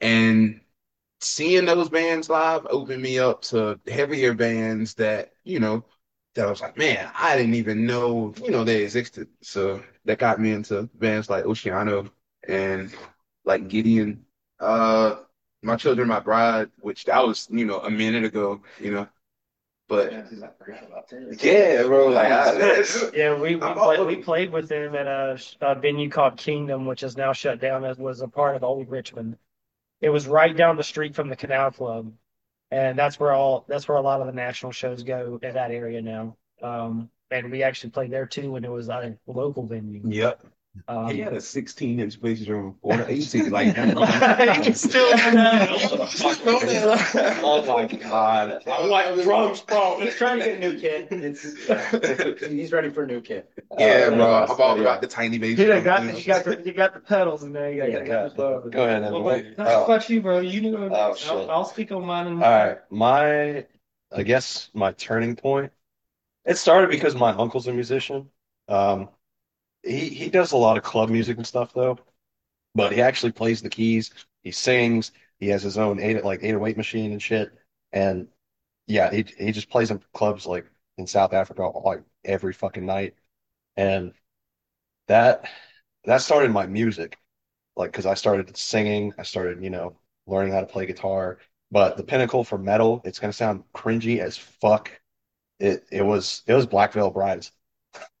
And 0.00 0.60
seeing 1.20 1.64
those 1.66 1.88
bands 1.90 2.30
live 2.30 2.66
opened 2.70 3.02
me 3.02 3.18
up 3.18 3.42
to 3.44 3.80
heavier 3.88 4.34
bands 4.34 4.94
that, 4.96 5.32
you 5.44 5.60
know, 5.60 5.84
that 6.34 6.46
I 6.46 6.50
was 6.50 6.60
like, 6.62 6.76
man, 6.78 7.10
I 7.14 7.36
didn't 7.36 7.54
even 7.54 7.86
know, 7.86 8.34
you 8.42 8.50
know, 8.50 8.64
they 8.64 8.84
existed. 8.84 9.28
So 9.42 9.82
that 10.06 10.18
got 10.18 10.40
me 10.40 10.52
into 10.52 10.84
bands 10.94 11.30
like 11.30 11.44
Oceano 11.44 12.10
and 12.48 12.94
like 13.44 13.68
Gideon. 13.68 14.26
Uh 14.60 15.16
My 15.62 15.76
Children, 15.76 16.08
My 16.08 16.20
Bride, 16.20 16.70
which 16.80 17.04
that 17.06 17.26
was, 17.26 17.48
you 17.50 17.64
know, 17.66 17.80
a 17.80 17.90
minute 17.90 18.24
ago, 18.24 18.62
you 18.80 18.92
know. 18.92 19.08
But 19.88 20.12
yeah, 21.42 21.82
bro, 21.84 22.08
like 22.08 22.26
I, 22.26 22.82
Yeah, 23.14 23.34
we 23.34 23.54
we, 23.54 23.62
I'm 23.62 23.76
played, 23.76 24.06
we 24.06 24.16
played 24.16 24.50
with 24.50 24.68
them 24.68 24.96
at 24.96 25.06
a, 25.06 25.38
a 25.60 25.74
venue 25.76 26.10
called 26.10 26.36
Kingdom, 26.36 26.86
which 26.86 27.04
is 27.04 27.16
now 27.16 27.32
shut 27.32 27.60
down. 27.60 27.84
As 27.84 27.96
was 27.96 28.20
a 28.20 28.28
part 28.28 28.56
of 28.56 28.64
Old 28.64 28.90
Richmond. 28.90 29.36
It 30.00 30.10
was 30.10 30.26
right 30.26 30.54
down 30.54 30.76
the 30.76 30.84
street 30.84 31.14
from 31.14 31.28
the 31.28 31.36
Canal 31.36 31.70
Club, 31.70 32.12
and 32.70 32.98
that's 32.98 33.20
where 33.20 33.32
all 33.32 33.64
that's 33.68 33.86
where 33.86 33.96
a 33.96 34.02
lot 34.02 34.20
of 34.20 34.26
the 34.26 34.32
national 34.32 34.72
shows 34.72 35.04
go 35.04 35.38
in 35.40 35.54
that 35.54 35.70
area 35.70 36.02
now. 36.02 36.36
Um, 36.60 37.08
and 37.30 37.50
we 37.50 37.62
actually 37.62 37.90
played 37.90 38.10
there 38.10 38.26
too 38.26 38.50
when 38.52 38.64
it 38.64 38.70
was 38.70 38.88
a 38.88 39.16
local 39.26 39.66
venue. 39.66 40.02
Yep. 40.04 40.42
Um, 40.88 41.08
He 41.10 41.20
had 41.20 41.32
a 41.32 41.40
16 41.40 41.98
inch 42.00 42.20
bass 42.20 42.44
drum 42.44 42.76
or 42.82 42.94
an 42.94 43.06
18 43.08 43.50
like 43.50 43.74
It's 43.76 44.80
still 44.82 45.08
Oh 47.42 47.64
my 47.66 47.86
god. 47.86 48.62
I'm 48.66 48.88
like 48.88 49.22
drums, 49.22 49.60
bro. 49.62 50.00
He's 50.00 50.14
trying 50.16 50.38
to 50.38 50.44
get 50.44 50.56
a 50.56 50.60
new 50.60 50.78
kit. 50.78 51.08
It's 51.10 52.40
he's 52.46 52.72
ready 52.72 52.90
for 52.90 53.02
a 53.02 53.06
new 53.06 53.20
kit. 53.20 53.50
Yeah, 53.78 54.08
Uh, 54.12 54.16
bro. 54.16 54.34
I'm 54.44 54.60
all 54.60 54.80
about 54.80 55.00
the 55.00 55.06
tiny 55.08 55.38
bass. 55.38 55.58
You 55.58 55.66
drum. 55.66 55.84
got 55.84 56.02
the, 56.06 56.18
you 56.20 56.24
got 56.26 56.44
the, 56.44 56.62
you 56.64 56.72
got 56.72 56.94
the 56.94 57.00
pedals 57.00 57.42
in 57.42 57.52
there. 57.52 57.72
You 57.72 57.82
got, 57.82 57.90
Yeah, 57.90 58.00
you 58.00 58.06
got 58.06 58.36
the, 58.36 58.70
Go 58.70 58.84
ahead, 58.84 59.02
Well, 59.02 59.28
Evan. 59.28 59.54
what, 59.56 59.68
how 59.68 59.84
about 59.84 60.08
you, 60.08 60.20
bro? 60.20 60.40
You 60.40 60.60
knew. 60.60 60.76
Oh, 60.90 61.14
shit. 61.14 61.30
I'll, 61.30 61.50
I'll 61.50 61.64
speak 61.64 61.90
on 61.92 62.04
mine. 62.04 62.26
And, 62.26 62.42
All 62.42 62.50
right, 62.50 62.78
my, 62.90 63.66
I 64.12 64.22
guess 64.22 64.70
my 64.74 64.92
turning 64.92 65.36
point. 65.36 65.72
It 66.44 66.56
started 66.58 66.90
because 66.90 67.16
my 67.16 67.32
uncle's 67.32 67.66
a 67.66 67.72
musician. 67.72 68.30
Um, 68.68 69.08
he 69.86 70.08
he 70.10 70.30
does 70.30 70.52
a 70.52 70.56
lot 70.56 70.76
of 70.76 70.82
club 70.82 71.10
music 71.10 71.36
and 71.36 71.46
stuff 71.46 71.72
though, 71.74 71.98
but 72.74 72.92
he 72.92 73.02
actually 73.02 73.32
plays 73.32 73.62
the 73.62 73.70
keys. 73.70 74.12
He 74.42 74.52
sings. 74.52 75.12
He 75.40 75.48
has 75.48 75.62
his 75.62 75.78
own 75.78 76.00
eight 76.00 76.24
like 76.24 76.40
eight 76.44 76.54
oh 76.54 76.66
eight 76.66 76.76
machine 76.78 77.12
and 77.12 77.22
shit. 77.22 77.52
And 77.92 78.28
yeah, 78.88 79.10
he 79.12 79.26
he 79.38 79.52
just 79.52 79.70
plays 79.70 79.90
in 79.92 80.02
clubs 80.14 80.46
like 80.46 80.66
in 80.98 81.06
South 81.08 81.32
Africa 81.34 81.64
like 81.68 82.02
every 82.24 82.52
fucking 82.54 82.86
night, 82.86 83.16
and 83.76 84.14
that 85.08 85.48
that 86.04 86.18
started 86.22 86.50
my 86.50 86.66
music, 86.66 87.18
like 87.76 87.92
because 87.92 88.06
I 88.06 88.14
started 88.14 88.56
singing, 88.56 89.14
I 89.18 89.24
started 89.24 89.62
you 89.62 89.70
know 89.70 89.98
learning 90.26 90.54
how 90.54 90.60
to 90.60 90.66
play 90.66 90.86
guitar. 90.86 91.38
But 91.70 91.96
the 91.98 92.04
pinnacle 92.04 92.44
for 92.44 92.58
metal, 92.58 93.02
it's 93.04 93.18
gonna 93.20 93.32
sound 93.32 93.64
cringy 93.74 94.20
as 94.20 94.36
fuck. 94.38 94.92
It 95.60 95.84
it 95.92 96.02
was 96.04 96.42
it 96.46 96.54
was 96.54 96.66
Black 96.66 96.92
Veil 96.94 97.10
Brides. 97.10 97.52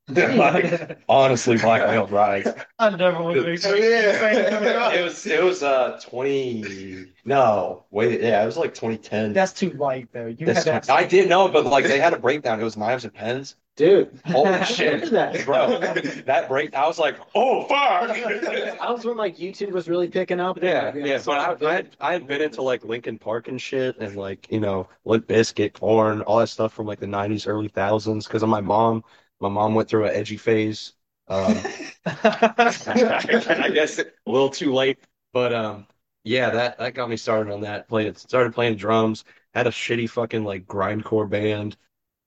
like, 0.14 1.00
honestly, 1.08 1.56
Black 1.56 1.82
Veil 1.82 2.06
Brides. 2.06 2.48
I 2.78 2.90
never 2.90 3.24
would 3.24 3.36
have 3.38 3.48
expected 3.48 3.82
you 3.82 3.90
to 3.90 4.18
say. 4.18 5.00
It 5.00 5.02
was 5.02 5.26
it 5.26 5.42
was 5.42 5.62
uh 5.64 5.98
twenty 6.00 7.06
no 7.24 7.84
wait 7.90 8.20
yeah 8.20 8.40
it 8.40 8.46
was 8.46 8.56
like 8.56 8.72
twenty 8.72 8.98
ten. 8.98 9.32
That's 9.32 9.52
too 9.52 9.70
light 9.70 10.08
though. 10.12 10.26
You 10.26 10.46
That's 10.46 10.64
had 10.64 10.84
that. 10.84 10.90
I 10.90 11.04
didn't 11.04 11.28
know, 11.28 11.48
but 11.48 11.64
like 11.64 11.86
they 11.86 11.98
had 11.98 12.12
a 12.12 12.18
breakdown. 12.18 12.60
It 12.60 12.64
was 12.64 12.76
knives 12.76 13.04
and 13.04 13.12
pens. 13.12 13.56
Dude, 13.76 14.18
Holy 14.24 14.64
shit, 14.64 15.10
that. 15.10 15.44
bro! 15.44 15.78
That 16.24 16.48
break, 16.48 16.74
I 16.74 16.86
was 16.86 16.98
like, 16.98 17.18
oh 17.34 17.64
fuck. 17.64 18.08
that 18.08 18.78
was 18.88 19.04
when 19.04 19.18
like 19.18 19.36
YouTube 19.36 19.72
was 19.72 19.86
really 19.86 20.08
picking 20.08 20.40
up. 20.40 20.62
Yeah, 20.62 20.94
yeah. 20.96 21.20
But 21.22 21.62
I, 21.62 21.66
I 21.66 21.72
had 21.74 21.96
I 22.00 22.12
had 22.14 22.26
been 22.26 22.40
into 22.40 22.62
like 22.62 22.84
Linkin 22.84 23.18
Park 23.18 23.48
and 23.48 23.60
shit, 23.60 23.98
and 23.98 24.16
like 24.16 24.50
you 24.50 24.60
know 24.60 24.88
Limp 25.04 25.26
Bizkit, 25.26 25.74
Korn, 25.74 26.22
all 26.22 26.38
that 26.38 26.46
stuff 26.46 26.72
from 26.72 26.86
like 26.86 27.00
the 27.00 27.06
'90s, 27.06 27.46
early 27.46 27.68
thousands. 27.68 28.26
Because 28.26 28.42
of 28.42 28.48
my 28.48 28.62
mom, 28.62 29.04
my 29.40 29.48
mom 29.48 29.74
went 29.74 29.88
through 29.88 30.06
an 30.06 30.14
edgy 30.14 30.36
phase. 30.36 30.92
Um, 31.28 31.58
I 32.06 33.70
guess 33.74 33.98
a 33.98 34.06
little 34.26 34.50
too 34.50 34.72
late, 34.72 34.98
but 35.32 35.52
um, 35.52 35.86
yeah, 36.24 36.50
that 36.50 36.78
that 36.78 36.94
got 36.94 37.10
me 37.10 37.16
started 37.16 37.52
on 37.52 37.62
that. 37.62 37.88
Played 37.88 38.18
started 38.18 38.54
playing 38.54 38.76
drums. 38.76 39.24
Had 39.54 39.66
a 39.66 39.70
shitty 39.70 40.08
fucking 40.08 40.44
like 40.44 40.66
grindcore 40.66 41.28
band. 41.28 41.76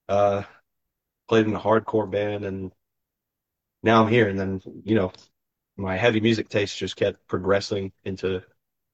Uh, 0.08 0.42
played 1.28 1.46
in 1.46 1.54
a 1.54 1.60
hardcore 1.60 2.10
band, 2.10 2.44
and 2.44 2.72
now 3.82 4.02
I'm 4.04 4.10
here. 4.10 4.28
And 4.28 4.38
then 4.38 4.60
you 4.84 4.94
know, 4.94 5.12
my 5.76 5.96
heavy 5.96 6.20
music 6.20 6.48
taste 6.48 6.76
just 6.76 6.96
kept 6.96 7.26
progressing 7.26 7.92
into 8.04 8.42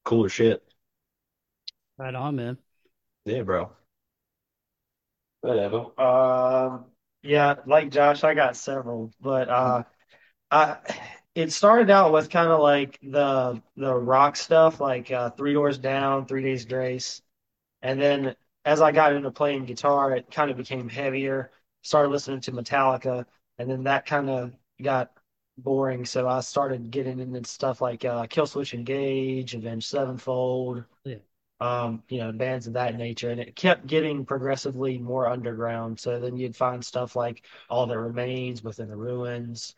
cooler 0.04 0.28
shit. 0.28 0.62
Right 1.98 2.14
on, 2.14 2.36
man. 2.36 2.58
Yeah, 3.24 3.42
bro. 3.42 3.72
Whatever. 5.40 6.00
Um, 6.00 6.86
yeah, 7.26 7.56
like 7.66 7.90
Josh, 7.90 8.24
I 8.24 8.34
got 8.34 8.56
several, 8.56 9.10
but 9.20 9.48
uh, 9.48 9.84
I 10.50 10.78
it 11.34 11.52
started 11.52 11.90
out 11.90 12.12
with 12.12 12.30
kind 12.30 12.50
of 12.50 12.60
like 12.60 12.98
the 13.02 13.62
the 13.76 13.94
rock 13.94 14.36
stuff, 14.36 14.80
like 14.80 15.10
uh, 15.12 15.30
Three 15.30 15.54
Doors 15.54 15.78
Down, 15.78 16.26
Three 16.26 16.42
Days 16.42 16.64
Grace, 16.66 17.22
and 17.82 18.00
then 18.00 18.36
as 18.64 18.80
I 18.82 18.92
got 18.92 19.14
into 19.14 19.30
playing 19.30 19.66
guitar, 19.66 20.14
it 20.16 20.30
kind 20.30 20.50
of 20.50 20.56
became 20.58 20.88
heavier. 20.88 21.50
Started 21.82 22.10
listening 22.10 22.40
to 22.42 22.52
Metallica, 22.52 23.26
and 23.58 23.70
then 23.70 23.84
that 23.84 24.06
kind 24.06 24.30
of 24.30 24.54
got 24.82 25.12
boring, 25.58 26.04
so 26.04 26.28
I 26.28 26.40
started 26.40 26.90
getting 26.90 27.20
into 27.20 27.44
stuff 27.48 27.80
like 27.80 28.04
uh, 28.04 28.26
Killswitch 28.26 28.74
Engage, 28.74 29.54
Avenged 29.54 29.88
Sevenfold, 29.88 30.84
Yeah. 31.04 31.16
Um, 31.60 32.02
you 32.08 32.18
know, 32.18 32.32
bands 32.32 32.66
of 32.66 32.74
that 32.74 32.96
nature, 32.96 33.30
and 33.30 33.40
it 33.40 33.56
kept 33.56 33.86
getting 33.86 34.24
progressively 34.26 34.98
more 34.98 35.26
underground. 35.28 35.98
So 35.98 36.20
then 36.20 36.36
you'd 36.36 36.56
find 36.56 36.84
stuff 36.84 37.16
like 37.16 37.44
All 37.70 37.86
That 37.86 37.98
Remains, 37.98 38.62
Within 38.62 38.88
the 38.88 38.96
Ruins, 38.96 39.74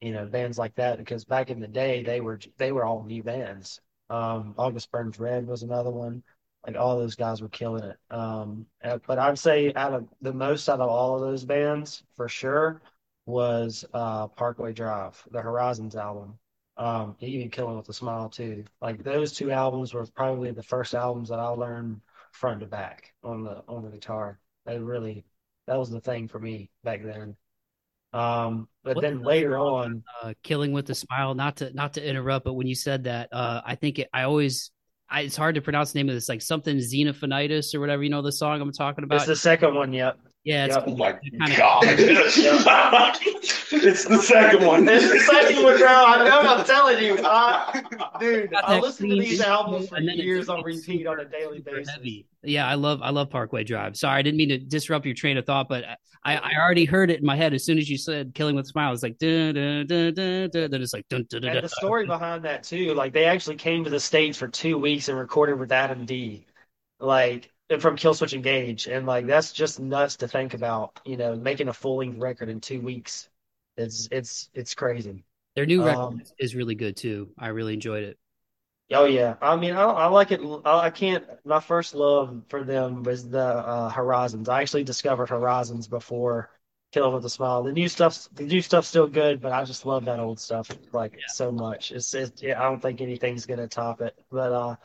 you 0.00 0.12
know, 0.12 0.26
bands 0.26 0.58
like 0.58 0.74
that. 0.76 0.98
Because 0.98 1.24
back 1.24 1.50
in 1.50 1.60
the 1.60 1.68
day, 1.68 2.02
they 2.02 2.20
were 2.20 2.40
they 2.56 2.72
were 2.72 2.84
all 2.84 3.04
new 3.04 3.22
bands. 3.22 3.80
Um, 4.10 4.54
August 4.58 4.90
Burns 4.90 5.18
Red 5.18 5.46
was 5.46 5.62
another 5.62 5.90
one. 5.90 6.22
Like 6.66 6.76
all 6.76 6.98
those 6.98 7.14
guys 7.14 7.40
were 7.42 7.48
killing 7.48 7.84
it. 7.84 7.96
Um, 8.10 8.66
uh, 8.82 8.98
but 9.06 9.18
I'd 9.18 9.38
say 9.38 9.72
out 9.74 9.94
of 9.94 10.08
the 10.22 10.32
most 10.32 10.68
out 10.68 10.80
of 10.80 10.88
all 10.88 11.14
of 11.14 11.20
those 11.20 11.44
bands, 11.44 12.02
for 12.16 12.28
sure, 12.28 12.80
was 13.26 13.84
uh, 13.94 14.28
Parkway 14.28 14.72
Drive, 14.72 15.22
the 15.30 15.40
Horizons 15.42 15.94
album. 15.94 16.38
Um, 16.78 17.16
even 17.20 17.50
Killing 17.50 17.76
with 17.76 17.88
a 17.88 17.92
Smile 17.92 18.28
too. 18.28 18.64
Like 18.80 19.02
those 19.02 19.32
two 19.32 19.50
albums 19.50 19.92
were 19.92 20.06
probably 20.06 20.52
the 20.52 20.62
first 20.62 20.94
albums 20.94 21.28
that 21.28 21.40
I 21.40 21.48
learned 21.48 22.00
front 22.32 22.60
to 22.60 22.66
back 22.66 23.12
on 23.24 23.42
the 23.42 23.62
on 23.68 23.84
the 23.84 23.90
guitar. 23.90 24.38
They 24.64 24.78
really 24.78 25.24
that 25.66 25.78
was 25.78 25.90
the 25.90 26.00
thing 26.00 26.28
for 26.28 26.38
me 26.38 26.70
back 26.84 27.02
then. 27.02 27.36
Um, 28.12 28.68
but 28.84 28.96
What 28.96 29.02
then 29.02 29.18
the 29.18 29.26
later 29.26 29.58
on, 29.58 30.02
uh, 30.22 30.32
killing 30.42 30.72
with 30.72 30.88
a 30.88 30.94
smile. 30.94 31.34
Not 31.34 31.56
to 31.56 31.72
not 31.74 31.94
to 31.94 32.08
interrupt, 32.08 32.44
but 32.44 32.54
when 32.54 32.66
you 32.66 32.74
said 32.74 33.04
that, 33.04 33.28
uh, 33.32 33.60
I 33.64 33.74
think 33.74 33.98
it, 33.98 34.08
I 34.12 34.22
always. 34.22 34.70
I, 35.10 35.22
it's 35.22 35.36
hard 35.36 35.54
to 35.54 35.62
pronounce 35.62 35.92
the 35.92 36.00
name 36.00 36.10
of 36.10 36.14
this, 36.14 36.28
like 36.28 36.42
something 36.42 36.76
xenophonitis 36.76 37.74
or 37.74 37.80
whatever. 37.80 38.02
You 38.02 38.10
know 38.10 38.20
the 38.20 38.30
song 38.30 38.60
I'm 38.60 38.72
talking 38.72 39.04
about. 39.04 39.16
it's 39.16 39.26
the 39.26 39.36
second 39.36 39.74
one. 39.74 39.92
Yep. 39.92 40.18
Yeah, 40.48 40.64
it's 40.64 40.74
Yep. 40.76 40.84
Oh 40.86 40.96
my 40.96 41.10
it 41.10 41.20
kinda- 41.22 41.56
god. 41.56 41.84
it's 43.70 44.04
the 44.04 44.18
second 44.22 44.66
one. 44.66 44.88
It's 44.88 45.10
the 45.10 45.18
second 45.20 45.62
one, 45.62 45.76
bro. 45.78 45.86
I 45.88 46.24
know. 46.26 46.40
I'm 46.40 46.64
telling 46.64 47.04
you, 47.04 47.16
uh, 47.18 47.72
dude. 48.20 48.50
Got 48.50 48.68
I 48.68 48.78
listen 48.78 49.10
to 49.10 49.16
these 49.16 49.40
albums 49.42 49.88
for 49.90 49.96
and 49.96 50.06
years 50.06 50.48
on 50.48 50.60
it's 50.66 50.86
repeat 50.88 51.06
on 51.06 51.20
a 51.20 51.24
daily 51.26 51.60
basis. 51.60 51.92
heavy. 51.94 52.26
Yeah, 52.42 52.66
I 52.66 52.74
love 52.74 53.02
I 53.02 53.10
love 53.10 53.28
Parkway 53.30 53.64
Drive. 53.64 53.96
Sorry, 53.96 54.18
I 54.18 54.22
didn't 54.22 54.38
mean 54.38 54.48
to 54.48 54.58
disrupt 54.58 55.04
your 55.04 55.14
train 55.14 55.36
of 55.36 55.44
thought, 55.44 55.68
but 55.68 55.84
I, 56.24 56.36
I 56.36 56.52
already 56.58 56.84
heard 56.86 57.10
it 57.10 57.20
in 57.20 57.26
my 57.26 57.36
head 57.36 57.52
as 57.52 57.64
soon 57.64 57.76
as 57.78 57.90
you 57.90 57.98
said 57.98 58.32
"Killing 58.34 58.56
with 58.56 58.64
a 58.64 58.68
Smile." 58.68 58.92
It's 58.94 59.02
like 59.02 59.18
dun 59.18 59.54
dun 59.54 59.86
dun 59.86 60.14
dun 60.14 60.48
dun. 60.50 60.70
Then 60.70 60.80
it's 60.82 60.94
like 60.94 61.06
dun 61.08 61.26
dun 61.28 61.42
dun. 61.42 61.50
And 61.50 61.56
dun. 61.56 61.62
the 61.62 61.68
story 61.68 62.06
behind 62.06 62.44
that 62.44 62.62
too, 62.62 62.94
like 62.94 63.12
they 63.12 63.26
actually 63.26 63.56
came 63.56 63.84
to 63.84 63.90
the 63.90 64.00
States 64.00 64.38
for 64.38 64.48
two 64.48 64.78
weeks 64.78 65.08
and 65.08 65.18
recorded 65.18 65.58
with 65.58 65.72
Adam 65.72 66.06
D, 66.06 66.46
like 67.00 67.50
from 67.80 67.96
Killswitch 67.96 68.32
Engage, 68.32 68.86
and 68.86 69.06
like 69.06 69.26
that's 69.26 69.52
just 69.52 69.80
nuts 69.80 70.16
to 70.16 70.28
think 70.28 70.54
about. 70.54 71.00
You 71.04 71.16
know, 71.16 71.36
making 71.36 71.68
a 71.68 71.72
full 71.72 71.98
length 71.98 72.18
record 72.18 72.48
in 72.48 72.60
two 72.60 72.80
weeks, 72.80 73.28
it's 73.76 74.08
it's 74.10 74.50
it's 74.54 74.74
crazy. 74.74 75.24
Their 75.54 75.66
new 75.66 75.84
record 75.84 75.98
Um, 76.00 76.22
is- 76.38 76.54
really 76.54 76.74
good 76.74 76.96
too. 76.96 77.30
I 77.38 77.48
really 77.48 77.74
enjoyed 77.74 78.04
it. 78.04 78.18
Oh 78.90 79.04
yeah, 79.04 79.36
I 79.42 79.56
mean, 79.56 79.74
I, 79.74 79.82
I 79.84 80.06
like 80.06 80.30
it. 80.32 80.40
I 80.64 80.86
I 80.86 80.90
can't. 80.90 81.24
My 81.44 81.60
first 81.60 81.94
love 81.94 82.42
for 82.48 82.64
them 82.64 83.02
was 83.02 83.28
the 83.28 83.38
uh, 83.38 83.90
Horizons. 83.90 84.48
I 84.48 84.62
actually 84.62 84.84
discovered 84.84 85.28
Horizons 85.28 85.86
before 85.88 86.50
Kill 86.92 87.12
with 87.12 87.24
a 87.26 87.28
Smile. 87.30 87.62
The 87.64 87.72
new 87.72 87.88
stuff's 87.88 88.28
the 88.28 88.44
new 88.44 88.62
stuff's 88.62 88.88
still 88.88 89.06
good, 89.06 89.42
but 89.42 89.52
I 89.52 89.64
just 89.64 89.84
love 89.84 90.06
that 90.06 90.18
old 90.20 90.40
stuff 90.40 90.70
like 90.92 91.12
Yeah. 91.12 91.18
so 91.28 91.52
much. 91.52 91.92
It's 91.92 92.14
it, 92.14 92.40
yeah, 92.42 92.58
I 92.60 92.64
don't 92.64 92.80
think 92.80 93.02
anything's 93.02 93.44
gonna 93.44 93.68
top 93.68 94.00
it. 94.00 94.14
But 94.30 94.52
uh, 94.52 94.76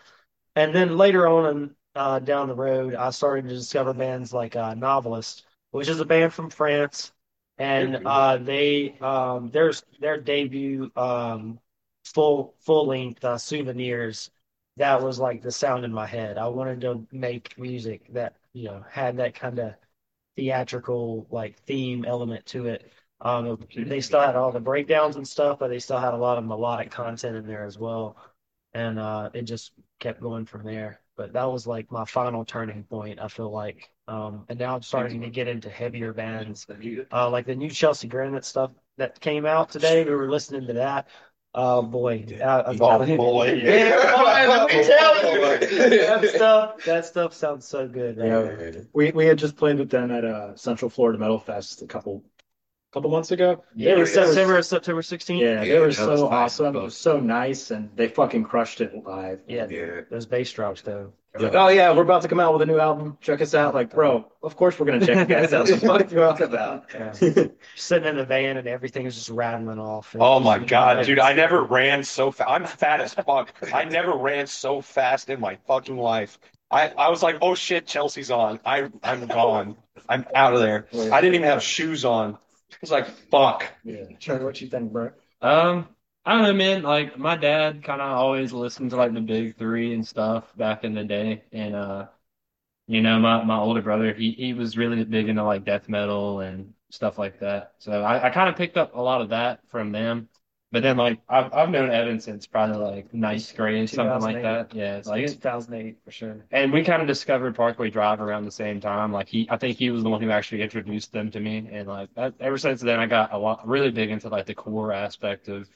and 0.55 0.75
then 0.75 0.97
later 0.97 1.27
on 1.27 1.45
and 1.45 1.75
uh, 1.95 2.19
down 2.19 2.47
the 2.47 2.55
road, 2.55 2.95
I 2.95 3.09
started 3.11 3.47
to 3.49 3.55
discover 3.55 3.93
bands 3.93 4.33
like 4.33 4.55
uh, 4.55 4.73
Novelist, 4.73 5.45
which 5.71 5.87
is 5.89 5.99
a 5.99 6.05
band 6.05 6.33
from 6.33 6.49
France, 6.49 7.11
and 7.57 7.99
uh, 8.05 8.37
they 8.37 8.97
um, 8.99 9.49
their 9.51 9.71
their 9.99 10.19
debut 10.19 10.91
um, 10.95 11.59
full 12.05 12.55
full 12.59 12.87
length 12.87 13.23
uh, 13.23 13.37
souvenirs. 13.37 14.31
That 14.77 15.01
was 15.03 15.19
like 15.19 15.41
the 15.43 15.51
sound 15.51 15.85
in 15.85 15.93
my 15.93 16.07
head. 16.07 16.37
I 16.37 16.47
wanted 16.47 16.81
to 16.81 17.07
make 17.11 17.57
music 17.59 18.11
that 18.13 18.35
you 18.53 18.65
know 18.65 18.83
had 18.89 19.17
that 19.17 19.35
kind 19.35 19.59
of 19.59 19.75
theatrical 20.35 21.27
like 21.29 21.59
theme 21.61 22.05
element 22.05 22.45
to 22.47 22.67
it. 22.67 22.91
Um, 23.21 23.59
they 23.75 24.01
still 24.01 24.19
had 24.21 24.35
all 24.35 24.51
the 24.51 24.59
breakdowns 24.59 25.15
and 25.15 25.27
stuff, 25.27 25.59
but 25.59 25.69
they 25.69 25.79
still 25.79 25.99
had 25.99 26.13
a 26.13 26.17
lot 26.17 26.37
of 26.37 26.45
melodic 26.45 26.91
content 26.91 27.37
in 27.37 27.47
there 27.47 27.63
as 27.65 27.77
well, 27.79 28.17
and 28.73 28.99
uh, 28.99 29.29
it 29.33 29.43
just 29.43 29.73
kept 29.99 30.21
going 30.21 30.45
from 30.45 30.63
there. 30.65 30.99
But 31.15 31.33
that 31.33 31.45
was 31.45 31.67
like 31.67 31.91
my 31.91 32.05
final 32.05 32.43
turning 32.43 32.83
point. 32.85 33.19
I 33.19 33.27
feel 33.27 33.51
like, 33.51 33.89
um, 34.07 34.45
and 34.49 34.57
now 34.57 34.75
I'm 34.75 34.81
starting 34.81 35.21
to 35.21 35.29
get 35.29 35.47
into 35.47 35.69
heavier 35.69 36.11
bands, 36.13 36.65
uh, 37.11 37.29
like 37.29 37.45
the 37.45 37.55
new 37.55 37.69
Chelsea 37.69 38.07
Grin 38.07 38.41
stuff 38.41 38.71
that 38.97 39.19
came 39.19 39.45
out 39.45 39.69
today. 39.69 40.03
We 40.03 40.11
were 40.15 40.29
listening 40.29 40.67
to 40.67 40.73
that. 40.73 41.07
Oh 41.55 41.83
boy, 41.83 42.25
I, 42.43 42.63
I'm 42.67 42.81
Oh 42.81 42.87
telling 42.89 43.15
boy. 43.17 43.53
Yeah, 43.53 44.11
boy, 44.17 44.49
let 44.49 44.67
me 44.69 44.83
tell 44.83 45.61
you. 45.61 45.99
that 45.99 46.25
stuff. 46.25 46.83
That 46.83 47.05
stuff 47.05 47.33
sounds 47.33 47.67
so 47.67 47.87
good. 47.87 48.17
man. 48.17 48.27
Yeah. 48.27 48.81
We 48.93 49.11
we 49.11 49.25
had 49.25 49.37
just 49.37 49.55
played 49.55 49.77
with 49.77 49.89
them 49.91 50.09
at 50.11 50.25
uh, 50.25 50.55
Central 50.55 50.89
Florida 50.89 51.19
Metal 51.19 51.39
Fest 51.39 51.81
a 51.83 51.87
couple 51.87 52.23
couple 52.93 53.09
months 53.09 53.31
ago. 53.31 53.63
Yeah, 53.75 53.95
They 53.95 53.99
were- 54.01 54.05
September 54.05 54.61
September 54.61 55.01
16th. 55.01 55.39
Yeah, 55.39 55.61
they 55.61 55.67
Yeah, 55.73 55.73
were 55.75 55.79
that 55.81 55.87
was 55.87 55.97
so 55.97 56.15
nice. 56.15 56.21
awesome. 56.31 56.75
It 56.75 56.81
was 56.81 56.95
so 56.97 57.19
nice, 57.19 57.71
and 57.71 57.89
they 57.95 58.07
fucking 58.07 58.43
crushed 58.43 58.81
it 58.81 58.93
live. 59.05 59.39
Yeah, 59.47 59.67
Yeah. 59.69 60.01
those 60.09 60.25
bass 60.25 60.51
drops 60.51 60.81
though. 60.81 61.11
Like, 61.39 61.55
oh 61.55 61.69
yeah, 61.69 61.91
we're 61.95 62.03
about 62.03 62.21
to 62.21 62.27
come 62.27 62.39
out 62.39 62.53
with 62.53 62.61
a 62.61 62.65
new 62.67 62.77
album. 62.77 63.17
Check 63.19 63.41
us 63.41 63.55
out. 63.55 63.73
Like, 63.73 63.89
bro, 63.91 64.23
of 64.43 64.55
course 64.55 64.79
we're 64.79 64.85
gonna 64.85 65.03
check 65.03 65.27
you 65.27 65.35
guys 65.35 65.51
out. 65.51 65.67
What 65.81 65.81
the 65.81 65.87
fuck 65.87 66.01
are 66.01 66.13
you 66.13 66.19
talking 66.19 66.45
about? 66.45 66.85
Yeah. 66.93 67.45
Sitting 67.75 68.07
in 68.07 68.17
the 68.17 68.23
van 68.25 68.57
and 68.57 68.67
everything 68.67 69.07
is 69.07 69.15
just 69.15 69.29
rattling 69.29 69.79
off. 69.79 70.15
Oh 70.19 70.39
my 70.39 70.59
god, 70.59 71.03
dude! 71.03 71.17
I 71.17 71.33
never 71.33 71.63
ran 71.63 72.03
so 72.03 72.29
fast. 72.29 72.47
I'm 72.51 72.67
fat 72.67 73.01
as 73.01 73.15
fuck. 73.15 73.51
I 73.73 73.85
never 73.85 74.13
ran 74.13 74.45
so 74.45 74.79
fast 74.81 75.31
in 75.31 75.39
my 75.39 75.57
fucking 75.67 75.97
life. 75.97 76.37
I, 76.69 76.89
I 76.89 77.09
was 77.09 77.23
like, 77.23 77.37
oh 77.41 77.55
shit, 77.55 77.87
Chelsea's 77.87 78.29
on. 78.29 78.59
I 78.63 78.89
I'm 79.01 79.25
gone. 79.25 79.75
I'm 80.07 80.25
out 80.35 80.53
of 80.53 80.59
there. 80.59 80.85
I 81.11 81.19
didn't 81.21 81.33
even 81.35 81.47
have 81.47 81.63
shoes 81.63 82.05
on. 82.05 82.37
I 82.73 82.77
was 82.81 82.91
like, 82.91 83.07
fuck. 83.07 83.65
Yeah. 83.83 84.05
Trevor, 84.19 84.45
what 84.45 84.59
you 84.61 84.67
think, 84.67 84.91
bro? 84.91 85.11
Um, 85.41 85.87
I 86.25 86.33
don't 86.33 86.43
know, 86.43 86.53
man. 86.53 86.83
Like 86.83 87.17
my 87.17 87.35
dad 87.35 87.83
kind 87.83 88.01
of 88.01 88.09
always 88.11 88.53
listened 88.53 88.91
to 88.91 88.95
like 88.97 89.13
the 89.13 89.21
big 89.21 89.57
three 89.57 89.93
and 89.93 90.07
stuff 90.07 90.45
back 90.55 90.83
in 90.83 90.93
the 90.93 91.03
day, 91.03 91.43
and 91.51 91.75
uh, 91.75 92.07
You 92.87 93.01
know, 93.01 93.19
my, 93.19 93.43
my 93.45 93.57
older 93.57 93.81
brother, 93.81 94.13
he, 94.13 94.31
he 94.33 94.53
was 94.53 94.77
really 94.77 95.03
big 95.05 95.29
into 95.29 95.43
like 95.43 95.65
death 95.65 95.89
metal 95.89 96.41
and 96.41 96.73
stuff 96.91 97.17
like 97.19 97.39
that. 97.41 97.73
So 97.79 98.03
I, 98.03 98.27
I 98.27 98.31
kind 98.31 98.49
of 98.49 98.57
picked 98.57 98.77
up 98.77 98.95
a 98.95 99.01
lot 99.01 99.21
of 99.21 99.29
that 99.29 99.61
from 99.69 99.91
them. 99.93 100.29
But 100.73 100.83
then 100.83 100.97
like 100.97 101.21
I've 101.29 101.53
I've 101.53 101.69
known 101.69 101.89
Evan 101.91 102.19
since 102.19 102.47
probably 102.47 102.77
like 102.77 103.13
ninth 103.13 103.55
grade, 103.55 103.89
something 103.89 104.21
like 104.21 104.41
that. 104.41 104.73
Yeah, 104.75 104.97
It's 104.97 105.09
like 105.09 105.25
like 105.25 105.39
2008 105.39 105.99
for 106.03 106.11
sure. 106.11 106.45
and 106.51 106.71
we 106.71 106.83
kind 106.83 107.01
of 107.01 107.07
discovered 107.07 107.55
Parkway 107.55 107.89
Drive 107.89 108.21
around 108.21 108.45
the 108.45 108.51
same 108.51 108.79
time. 108.79 109.11
Like 109.11 109.27
he, 109.27 109.47
I 109.49 109.57
think 109.57 109.77
he 109.77 109.89
was 109.89 110.03
the 110.03 110.09
one 110.09 110.21
who 110.21 110.29
actually 110.29 110.61
introduced 110.61 111.11
them 111.11 111.31
to 111.31 111.39
me, 111.39 111.67
and 111.71 111.87
like 111.87 112.13
that, 112.15 112.35
ever 112.39 112.57
since 112.57 112.81
then, 112.81 112.99
I 112.99 113.07
got 113.07 113.33
a 113.33 113.37
lot 113.37 113.67
really 113.67 113.91
big 113.91 114.09
into 114.11 114.29
like 114.29 114.45
the 114.45 114.53
core 114.55 114.91
aspect 114.93 115.47
of 115.47 115.67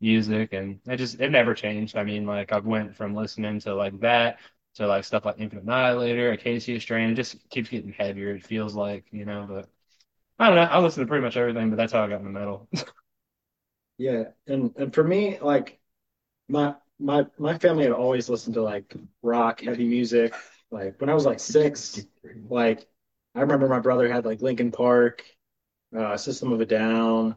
music, 0.00 0.52
and 0.54 0.80
it 0.86 0.96
just 0.98 1.20
it 1.20 1.30
never 1.30 1.54
changed. 1.54 1.96
I 1.96 2.04
mean, 2.04 2.26
like 2.26 2.52
I 2.52 2.58
went 2.60 2.96
from 2.96 3.14
listening 3.14 3.60
to 3.60 3.74
like 3.74 3.98
that 4.00 4.40
to 4.76 4.86
like 4.88 5.04
stuff 5.04 5.24
like 5.26 5.40
Infant 5.40 5.64
Annihilator, 5.64 6.32
Acacia 6.32 6.80
Strain. 6.80 7.10
It 7.10 7.14
just 7.16 7.36
keeps 7.50 7.70
getting 7.70 7.92
heavier. 7.92 8.34
It 8.36 8.46
feels 8.46 8.74
like 8.76 9.06
you 9.12 9.24
know, 9.26 9.46
but 9.48 9.68
I 10.38 10.48
don't 10.48 10.56
know. 10.56 10.62
I 10.64 10.80
listen 10.80 11.02
to 11.04 11.08
pretty 11.08 11.24
much 11.24 11.36
everything, 11.38 11.70
but 11.70 11.76
that's 11.76 11.92
how 11.94 12.04
I 12.04 12.08
got 12.08 12.20
into 12.20 12.30
metal. 12.32 12.68
Yeah, 13.98 14.24
and 14.46 14.74
and 14.76 14.94
for 14.94 15.02
me, 15.04 15.38
like 15.40 15.80
my 16.48 16.76
my 17.00 17.26
my 17.38 17.58
family 17.58 17.84
had 17.84 17.92
always 17.92 18.28
listened 18.30 18.54
to 18.54 18.62
like 18.62 18.94
rock, 19.22 19.62
heavy 19.62 19.88
music. 19.88 20.34
Like 20.70 21.00
when 21.00 21.10
I 21.10 21.14
was 21.14 21.26
like 21.26 21.40
six, 21.40 22.00
like 22.50 22.86
I 23.34 23.42
remember 23.42 23.68
my 23.68 23.80
brother 23.80 24.12
had 24.12 24.26
like 24.26 24.42
Linkin 24.42 24.72
Park, 24.72 25.24
uh, 25.96 26.16
System 26.18 26.52
of 26.52 26.60
a 26.62 26.66
Down, 26.66 27.36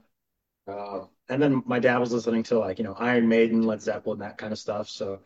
uh, 0.67 1.06
and 1.30 1.41
then 1.43 1.63
my 1.67 1.80
dad 1.80 2.00
was 2.00 2.13
listening 2.13 2.43
to 2.45 2.60
like 2.60 2.80
you 2.80 2.86
know 2.86 2.95
Iron 2.95 3.30
Maiden, 3.30 3.63
Led 3.63 3.82
Zeppelin, 3.84 4.19
that 4.21 4.38
kind 4.39 4.54
of 4.54 4.60
stuff. 4.60 4.89
So 4.89 5.21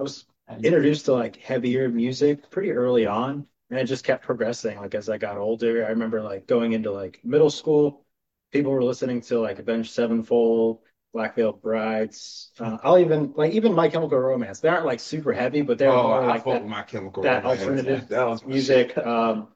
I 0.00 0.02
was 0.04 0.26
introduced 0.62 1.06
to 1.06 1.14
like 1.14 1.36
heavier 1.38 1.88
music 1.90 2.50
pretty 2.50 2.72
early 2.72 3.06
on, 3.06 3.46
and 3.70 3.80
it 3.80 3.86
just 3.86 4.04
kept 4.04 4.24
progressing. 4.24 4.78
Like 4.78 4.94
as 4.96 5.10
I 5.10 5.18
got 5.18 5.38
older, 5.38 5.86
I 5.86 5.90
remember 5.90 6.22
like 6.22 6.46
going 6.48 6.72
into 6.74 6.92
like 6.92 7.20
middle 7.24 7.50
school, 7.50 8.05
people 8.52 8.72
were 8.72 8.84
listening 8.84 9.20
to 9.22 9.40
like 9.40 9.58
Avenged 9.58 9.92
Sevenfold, 9.92 10.80
Black 11.12 11.36
Veil 11.36 11.52
Brides. 11.52 12.52
Uh, 12.58 12.78
I'll 12.82 12.98
even 12.98 13.32
like 13.36 13.52
even 13.52 13.72
My 13.74 13.88
Chemical 13.88 14.18
Romance. 14.18 14.60
They 14.60 14.68
aren't 14.68 14.86
like 14.86 15.00
super 15.00 15.32
heavy, 15.32 15.62
but 15.62 15.78
they're 15.78 15.92
Oh, 15.92 15.98
more 15.98 16.22
I 16.22 16.24
like 16.24 16.48
that, 16.48 16.66
my 16.66 16.82
chemical 16.82 17.22
that 17.22 17.44
Romance. 17.44 17.66
alternative 17.66 18.08
That 18.08 18.24
was 18.24 18.44
music. 18.44 18.96
Um, 18.98 19.48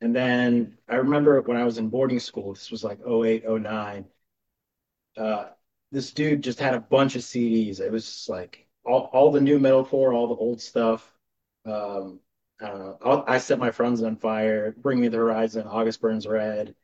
and 0.00 0.14
then 0.16 0.78
I 0.88 0.96
remember 0.96 1.40
when 1.42 1.56
I 1.56 1.64
was 1.64 1.78
in 1.78 1.88
boarding 1.90 2.20
school, 2.20 2.54
this 2.54 2.70
was 2.70 2.84
like 2.84 3.00
08, 3.06 3.44
09. 3.46 4.06
Uh, 5.16 5.46
this 5.92 6.12
dude 6.12 6.42
just 6.42 6.60
had 6.60 6.74
a 6.74 6.80
bunch 6.80 7.16
of 7.16 7.22
CDs. 7.24 7.80
It 7.80 7.90
was 7.92 8.04
just 8.04 8.28
like 8.28 8.68
all, 8.84 9.10
all 9.12 9.32
the 9.32 9.40
new 9.40 9.58
metalcore, 9.58 10.14
all 10.14 10.28
the 10.28 10.34
old 10.36 10.60
stuff. 10.60 11.12
Um, 11.66 12.20
I 12.60 12.68
don't 12.68 12.78
know. 12.80 12.98
I'll, 13.02 13.24
I 13.26 13.38
set 13.38 13.58
my 13.58 13.70
friends 13.70 14.02
on 14.02 14.16
fire. 14.16 14.72
Bring 14.78 15.00
Me 15.00 15.08
the 15.08 15.18
Horizon, 15.18 15.66
August 15.66 16.00
Burns 16.00 16.26
Red, 16.26 16.74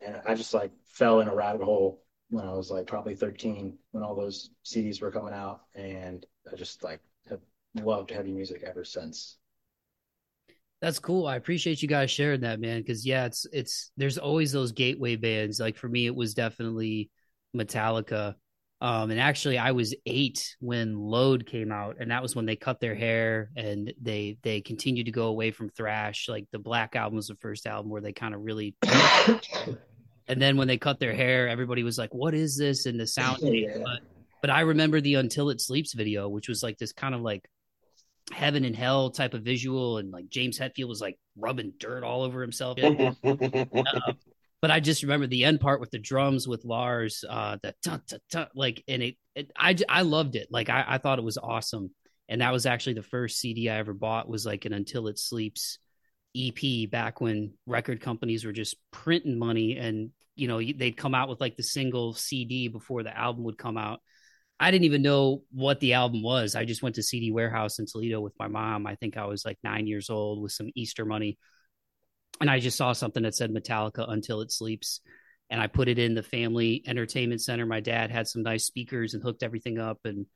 and 0.00 0.20
I 0.26 0.34
just 0.34 0.54
like 0.54 0.72
fell 0.84 1.20
in 1.20 1.28
a 1.28 1.34
rabbit 1.34 1.64
hole 1.64 2.02
when 2.30 2.44
I 2.44 2.52
was 2.52 2.70
like 2.70 2.86
probably 2.86 3.14
13 3.14 3.76
when 3.92 4.02
all 4.02 4.14
those 4.14 4.50
CDs 4.64 5.00
were 5.00 5.10
coming 5.10 5.34
out, 5.34 5.62
and 5.74 6.24
I 6.50 6.56
just 6.56 6.82
like 6.82 7.00
have 7.28 7.40
loved 7.74 8.10
heavy 8.10 8.32
music 8.32 8.62
ever 8.64 8.84
since. 8.84 9.38
That's 10.80 11.00
cool. 11.00 11.26
I 11.26 11.36
appreciate 11.36 11.82
you 11.82 11.88
guys 11.88 12.10
sharing 12.10 12.42
that, 12.42 12.60
man. 12.60 12.80
Because 12.80 13.04
yeah, 13.04 13.24
it's 13.24 13.46
it's 13.52 13.90
there's 13.96 14.18
always 14.18 14.52
those 14.52 14.72
gateway 14.72 15.16
bands. 15.16 15.58
Like 15.58 15.76
for 15.76 15.88
me, 15.88 16.06
it 16.06 16.14
was 16.14 16.34
definitely 16.34 17.10
Metallica. 17.56 18.34
Um, 18.80 19.10
and 19.10 19.18
actually, 19.18 19.58
I 19.58 19.72
was 19.72 19.92
eight 20.06 20.54
when 20.60 20.96
Load 20.96 21.46
came 21.46 21.72
out, 21.72 21.96
and 21.98 22.12
that 22.12 22.22
was 22.22 22.36
when 22.36 22.46
they 22.46 22.54
cut 22.54 22.78
their 22.78 22.94
hair 22.94 23.50
and 23.56 23.92
they 24.00 24.38
they 24.42 24.60
continued 24.60 25.06
to 25.06 25.12
go 25.12 25.26
away 25.26 25.50
from 25.50 25.68
thrash. 25.70 26.28
Like 26.28 26.46
the 26.52 26.60
Black 26.60 26.94
album 26.94 27.16
was 27.16 27.26
the 27.26 27.34
first 27.36 27.66
album 27.66 27.90
where 27.90 28.02
they 28.02 28.12
kind 28.12 28.34
of 28.34 28.42
really. 28.42 28.76
and 30.28 30.40
then 30.40 30.56
when 30.56 30.68
they 30.68 30.78
cut 30.78 31.00
their 31.00 31.14
hair, 31.14 31.48
everybody 31.48 31.82
was 31.82 31.98
like, 31.98 32.14
"What 32.14 32.34
is 32.34 32.56
this?" 32.56 32.86
And 32.86 32.98
the 32.98 33.06
sound. 33.06 33.38
Yeah. 33.42 33.78
But 33.84 34.00
but 34.40 34.50
I 34.50 34.60
remember 34.60 35.00
the 35.00 35.14
Until 35.14 35.50
It 35.50 35.60
Sleeps 35.60 35.94
video, 35.94 36.28
which 36.28 36.48
was 36.48 36.62
like 36.62 36.78
this 36.78 36.92
kind 36.92 37.14
of 37.14 37.22
like 37.22 37.48
heaven 38.32 38.64
and 38.64 38.76
hell 38.76 39.10
type 39.10 39.34
of 39.34 39.42
visual, 39.42 39.98
and 39.98 40.10
like 40.10 40.28
James 40.28 40.58
Hetfield 40.58 40.88
was 40.88 41.00
like 41.00 41.18
rubbing 41.36 41.72
dirt 41.78 42.04
all 42.04 42.22
over 42.22 42.42
himself. 42.42 42.78
Uh, 43.24 44.12
but 44.60 44.70
I 44.72 44.80
just 44.80 45.02
remember 45.02 45.28
the 45.28 45.44
end 45.44 45.60
part 45.60 45.80
with 45.80 45.92
the 45.92 46.00
drums 46.00 46.48
with 46.48 46.64
Lars, 46.64 47.24
uh, 47.28 47.58
the 47.62 47.74
tun, 47.84 48.02
tun, 48.08 48.18
tun, 48.30 48.46
like, 48.56 48.82
and 48.88 49.02
it, 49.04 49.16
it, 49.36 49.52
I, 49.56 49.76
I 49.88 50.02
loved 50.02 50.34
it. 50.34 50.48
Like, 50.50 50.68
I, 50.68 50.84
I 50.86 50.98
thought 50.98 51.20
it 51.20 51.24
was 51.24 51.38
awesome. 51.38 51.92
And 52.28 52.40
that 52.40 52.52
was 52.52 52.66
actually 52.66 52.94
the 52.94 53.04
first 53.04 53.38
CD 53.38 53.70
I 53.70 53.78
ever 53.78 53.94
bought 53.94 54.28
was 54.28 54.44
like 54.44 54.64
an 54.64 54.72
Until 54.72 55.06
It 55.06 55.18
Sleeps 55.18 55.78
EP 56.36 56.90
back 56.90 57.20
when 57.20 57.52
record 57.66 58.00
companies 58.00 58.44
were 58.44 58.52
just 58.52 58.76
printing 58.90 59.38
money 59.38 59.76
and, 59.76 60.10
you 60.36 60.48
know, 60.48 60.58
they'd 60.58 60.96
come 60.96 61.14
out 61.14 61.28
with 61.28 61.40
like 61.40 61.56
the 61.56 61.62
single 61.62 62.14
CD 62.14 62.68
before 62.68 63.02
the 63.02 63.16
album 63.16 63.44
would 63.44 63.58
come 63.58 63.76
out. 63.76 64.00
I 64.60 64.70
didn't 64.70 64.86
even 64.86 65.02
know 65.02 65.42
what 65.52 65.80
the 65.80 65.94
album 65.94 66.22
was. 66.22 66.54
I 66.54 66.64
just 66.64 66.82
went 66.82 66.96
to 66.96 67.02
CD 67.02 67.30
Warehouse 67.30 67.78
in 67.78 67.86
Toledo 67.86 68.20
with 68.20 68.34
my 68.38 68.48
mom. 68.48 68.86
I 68.86 68.96
think 68.96 69.16
I 69.16 69.26
was 69.26 69.44
like 69.44 69.58
nine 69.62 69.86
years 69.86 70.10
old 70.10 70.42
with 70.42 70.52
some 70.52 70.70
Easter 70.74 71.04
money 71.04 71.38
and 72.40 72.50
I 72.50 72.60
just 72.60 72.76
saw 72.76 72.92
something 72.92 73.22
that 73.24 73.34
said 73.34 73.52
Metallica 73.52 74.10
until 74.10 74.40
it 74.40 74.52
sleeps. 74.52 75.00
And 75.50 75.60
I 75.60 75.66
put 75.66 75.88
it 75.88 75.98
in 75.98 76.14
the 76.14 76.22
family 76.22 76.82
entertainment 76.86 77.40
center. 77.40 77.66
My 77.66 77.80
dad 77.80 78.10
had 78.10 78.28
some 78.28 78.42
nice 78.42 78.64
speakers 78.64 79.14
and 79.14 79.22
hooked 79.22 79.42
everything 79.42 79.78
up. 79.78 80.00
And 80.04 80.26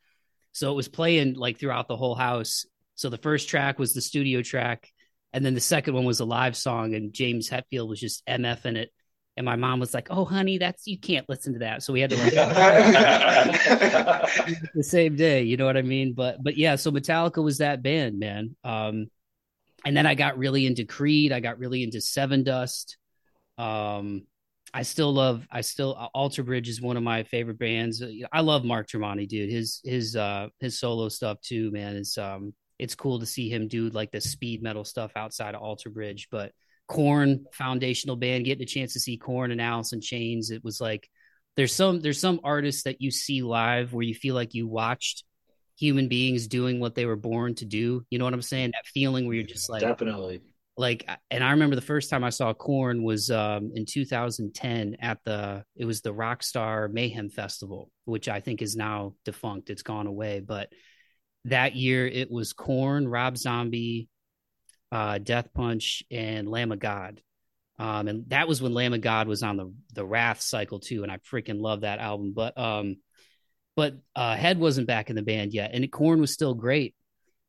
so 0.53 0.71
it 0.73 0.75
was 0.75 0.89
playing 0.89 1.35
like 1.35 1.59
throughout 1.59 1.89
the 1.89 1.97
whole 1.97 2.15
house. 2.15 2.65
So 2.95 3.09
the 3.09 3.19
first 3.19 3.49
track 3.49 3.79
was 3.79 3.93
the 3.93 4.01
studio 4.01 4.43
track. 4.43 4.89
And 5.33 5.45
then 5.45 5.55
the 5.55 5.61
second 5.61 5.95
one 5.95 6.05
was 6.05 6.21
a 6.21 6.25
live 6.25 6.57
song. 6.57 6.95
And 6.95 7.13
James 7.13 7.49
Hetfield 7.49 7.89
was 7.89 8.01
just 8.01 8.25
MF 8.27 8.67
in 8.67 8.77
it. 8.77 8.91
And 9.37 9.47
my 9.47 9.57
mom 9.57 9.81
was 9.81 9.95
like, 9.95 10.09
Oh, 10.11 10.27
honey, 10.27 10.59
that's 10.59 10.87
you 10.87 10.99
can't 10.99 11.27
listen 11.29 11.55
to 11.55 11.61
that. 11.61 11.83
So 11.83 11.93
we 11.93 12.01
had 12.01 12.11
to 12.11 12.17
like 12.17 12.35
the 14.75 14.83
same 14.83 15.17
day, 15.17 15.43
you 15.43 15.57
know 15.57 15.65
what 15.65 15.79
I 15.79 15.83
mean? 15.83 16.13
But 16.13 16.43
but 16.43 16.59
yeah, 16.59 16.77
so 16.77 16.91
Metallica 16.91 17.43
was 17.43 17.59
that 17.59 17.83
band, 17.83 18.19
man. 18.19 18.57
Um 18.63 19.07
and 19.85 19.97
then 19.97 20.07
I 20.07 20.15
got 20.15 20.39
really 20.39 20.67
into 20.67 20.85
Creed. 20.85 21.33
I 21.33 21.41
got 21.41 21.59
really 21.59 21.83
into 21.83 21.99
Sevendust. 21.99 22.97
Um, 23.59 24.27
I 24.75 24.83
still 24.83 25.13
love. 25.13 25.47
I 25.51 25.61
still 25.61 26.11
Alter 26.15 26.43
Bridge 26.43 26.69
is 26.69 26.81
one 26.81 26.97
of 26.97 27.03
my 27.03 27.25
favorite 27.25 27.59
bands. 27.59 28.03
I 28.33 28.41
love 28.41 28.65
Mark 28.65 28.89
Tremonti, 28.89 29.29
dude. 29.29 29.51
His 29.51 29.81
his 29.85 30.17
uh 30.17 30.49
his 30.61 30.79
solo 30.79 31.09
stuff 31.09 31.41
too, 31.43 31.71
man. 31.73 31.97
Is 31.97 32.17
um 32.17 32.55
it's 32.83 32.97
cool 32.97 33.21
to 33.21 33.27
see 33.27 33.49
him 33.49 33.69
do 33.69 33.89
like 33.91 34.11
the 34.11 34.21
speed 34.21 34.61
metal 34.61 34.85
stuff 34.85 35.13
outside 35.15 35.55
of 35.55 35.63
Alter 35.63 35.89
Bridge. 35.89 36.27
But 36.33 36.51
Korn, 36.89 37.47
foundational 37.53 38.17
band, 38.17 38.45
getting 38.45 38.65
a 38.65 38.67
chance 38.67 38.95
to 38.95 39.01
see 39.01 39.17
Korn 39.17 39.53
and 39.53 39.61
Alice 39.61 39.93
in 39.93 40.01
Chains. 40.01 40.51
It 40.51 40.65
was 40.65 40.81
like 40.81 41.09
there's 41.57 41.73
some 41.73 42.01
there's 42.01 42.21
some 42.21 42.41
artists 42.43 42.83
that 42.83 43.01
you 43.01 43.13
see 43.13 43.41
live 43.43 43.93
where 43.93 44.03
you 44.03 44.15
feel 44.15 44.35
like 44.35 44.53
you 44.53 44.67
watched 44.67 45.23
human 45.79 46.09
beings 46.09 46.49
doing 46.49 46.81
what 46.81 46.97
they 46.97 47.07
were 47.07 47.15
born 47.15 47.55
to 47.55 47.65
do. 47.65 48.05
You 48.11 48.19
know 48.19 48.25
what 48.25 48.35
I'm 48.35 48.43
saying? 48.43 48.73
That 48.75 48.87
feeling 48.87 49.27
where 49.27 49.37
you're 49.37 49.45
just 49.45 49.71
like 49.71 49.83
Definitely. 49.83 50.41
like 50.77 51.09
and 51.31 51.45
I 51.45 51.53
remember 51.53 51.77
the 51.77 51.83
first 51.83 52.11
time 52.11 52.25
I 52.25 52.31
saw 52.31 52.53
Korn 52.53 53.05
was 53.05 53.31
um 53.31 53.71
in 53.77 53.87
2010 53.87 54.97
at 55.01 55.19
the 55.25 55.63
it 55.77 55.85
was 55.85 56.01
the 56.01 56.13
Rockstar 56.13 56.93
Mayhem 56.93 57.31
Festival, 57.31 57.93
which 58.07 58.29
I 58.29 58.41
think 58.41 58.61
is 58.61 58.75
now 58.75 59.15
defunct. 59.25 59.71
It's 59.71 59.83
gone 59.83 60.09
away, 60.09 60.41
but 60.41 60.69
that 61.47 61.75
year 61.75 62.07
it 62.07 62.31
was 62.31 62.53
Korn, 62.53 63.09
Rob 63.09 63.37
Zombie, 63.37 64.09
uh 64.91 65.19
Death 65.19 65.53
Punch 65.55 66.03
and 66.11 66.49
Lamb 66.49 66.73
of 66.73 66.79
God. 66.79 67.21
Um 67.79 68.09
and 68.09 68.29
that 68.29 68.49
was 68.49 68.63
when 68.63 68.75
Lamb 68.75 68.95
of 68.95 69.01
God 69.01 69.29
was 69.29 69.43
on 69.43 69.57
the 69.57 69.73
the 69.95 70.05
Wrath 70.05 70.41
cycle 70.41 70.81
too 70.81 71.03
and 71.03 71.13
I 71.13 71.19
freaking 71.19 71.61
love 71.61 71.81
that 71.83 71.99
album, 71.99 72.33
but 72.35 72.59
um 72.59 72.97
but 73.77 73.95
uh, 74.15 74.37
Head 74.37 74.59
wasn't 74.59 74.87
back 74.87 75.11
in 75.11 75.17
the 75.17 75.23
band 75.23 75.55
yet, 75.55 75.71
and 75.73 75.91
Korn 75.91 76.21
was 76.21 76.33
still 76.33 76.55
great. 76.55 76.95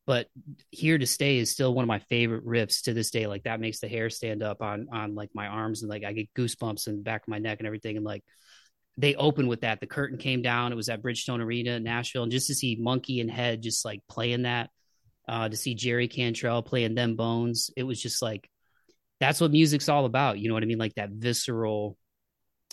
But 0.05 0.27
Here 0.69 0.97
to 0.97 1.05
Stay 1.07 1.37
is 1.37 1.49
still 1.49 1.73
one 1.73 1.83
of 1.83 1.87
my 1.87 1.99
favorite 1.99 2.45
riffs 2.45 2.83
to 2.83 2.93
this 2.93 3.09
day. 3.09 3.25
Like 3.25 3.43
that 3.43 3.61
makes 3.61 3.79
the 3.79 3.87
hair 3.87 4.09
stand 4.09 4.43
up 4.43 4.61
on 4.61 4.87
on 4.91 5.15
like 5.15 5.29
my 5.33 5.47
arms, 5.47 5.81
and 5.81 5.89
like 5.89 6.03
I 6.03 6.13
get 6.13 6.33
goosebumps 6.33 6.87
in 6.87 6.97
the 6.97 7.01
back 7.01 7.23
of 7.23 7.29
my 7.29 7.39
neck 7.39 7.59
and 7.59 7.67
everything. 7.67 7.95
And 7.95 8.05
like 8.05 8.23
they 8.97 9.15
opened 9.15 9.49
with 9.49 9.61
that. 9.61 9.79
The 9.79 9.87
curtain 9.87 10.17
came 10.17 10.41
down. 10.41 10.71
It 10.71 10.75
was 10.75 10.89
at 10.89 11.01
Bridgestone 11.01 11.41
Arena, 11.41 11.79
Nashville, 11.79 12.23
and 12.23 12.31
just 12.31 12.47
to 12.47 12.55
see 12.55 12.77
Munky 12.79 13.21
and 13.21 13.31
Head 13.31 13.61
just 13.61 13.85
like 13.85 14.01
playing 14.09 14.43
that, 14.43 14.69
uh, 15.27 15.49
to 15.49 15.57
see 15.57 15.75
Jerry 15.75 16.07
Cantrell 16.07 16.61
playing 16.61 16.95
Them 16.95 17.15
Bones, 17.15 17.71
it 17.75 17.83
was 17.83 18.01
just 18.01 18.21
like 18.21 18.49
that's 19.19 19.41
what 19.41 19.51
music's 19.51 19.89
all 19.89 20.05
about. 20.05 20.39
You 20.39 20.49
know 20.49 20.53
what 20.53 20.63
I 20.63 20.67
mean? 20.67 20.77
Like 20.77 20.95
that 20.95 21.09
visceral 21.09 21.97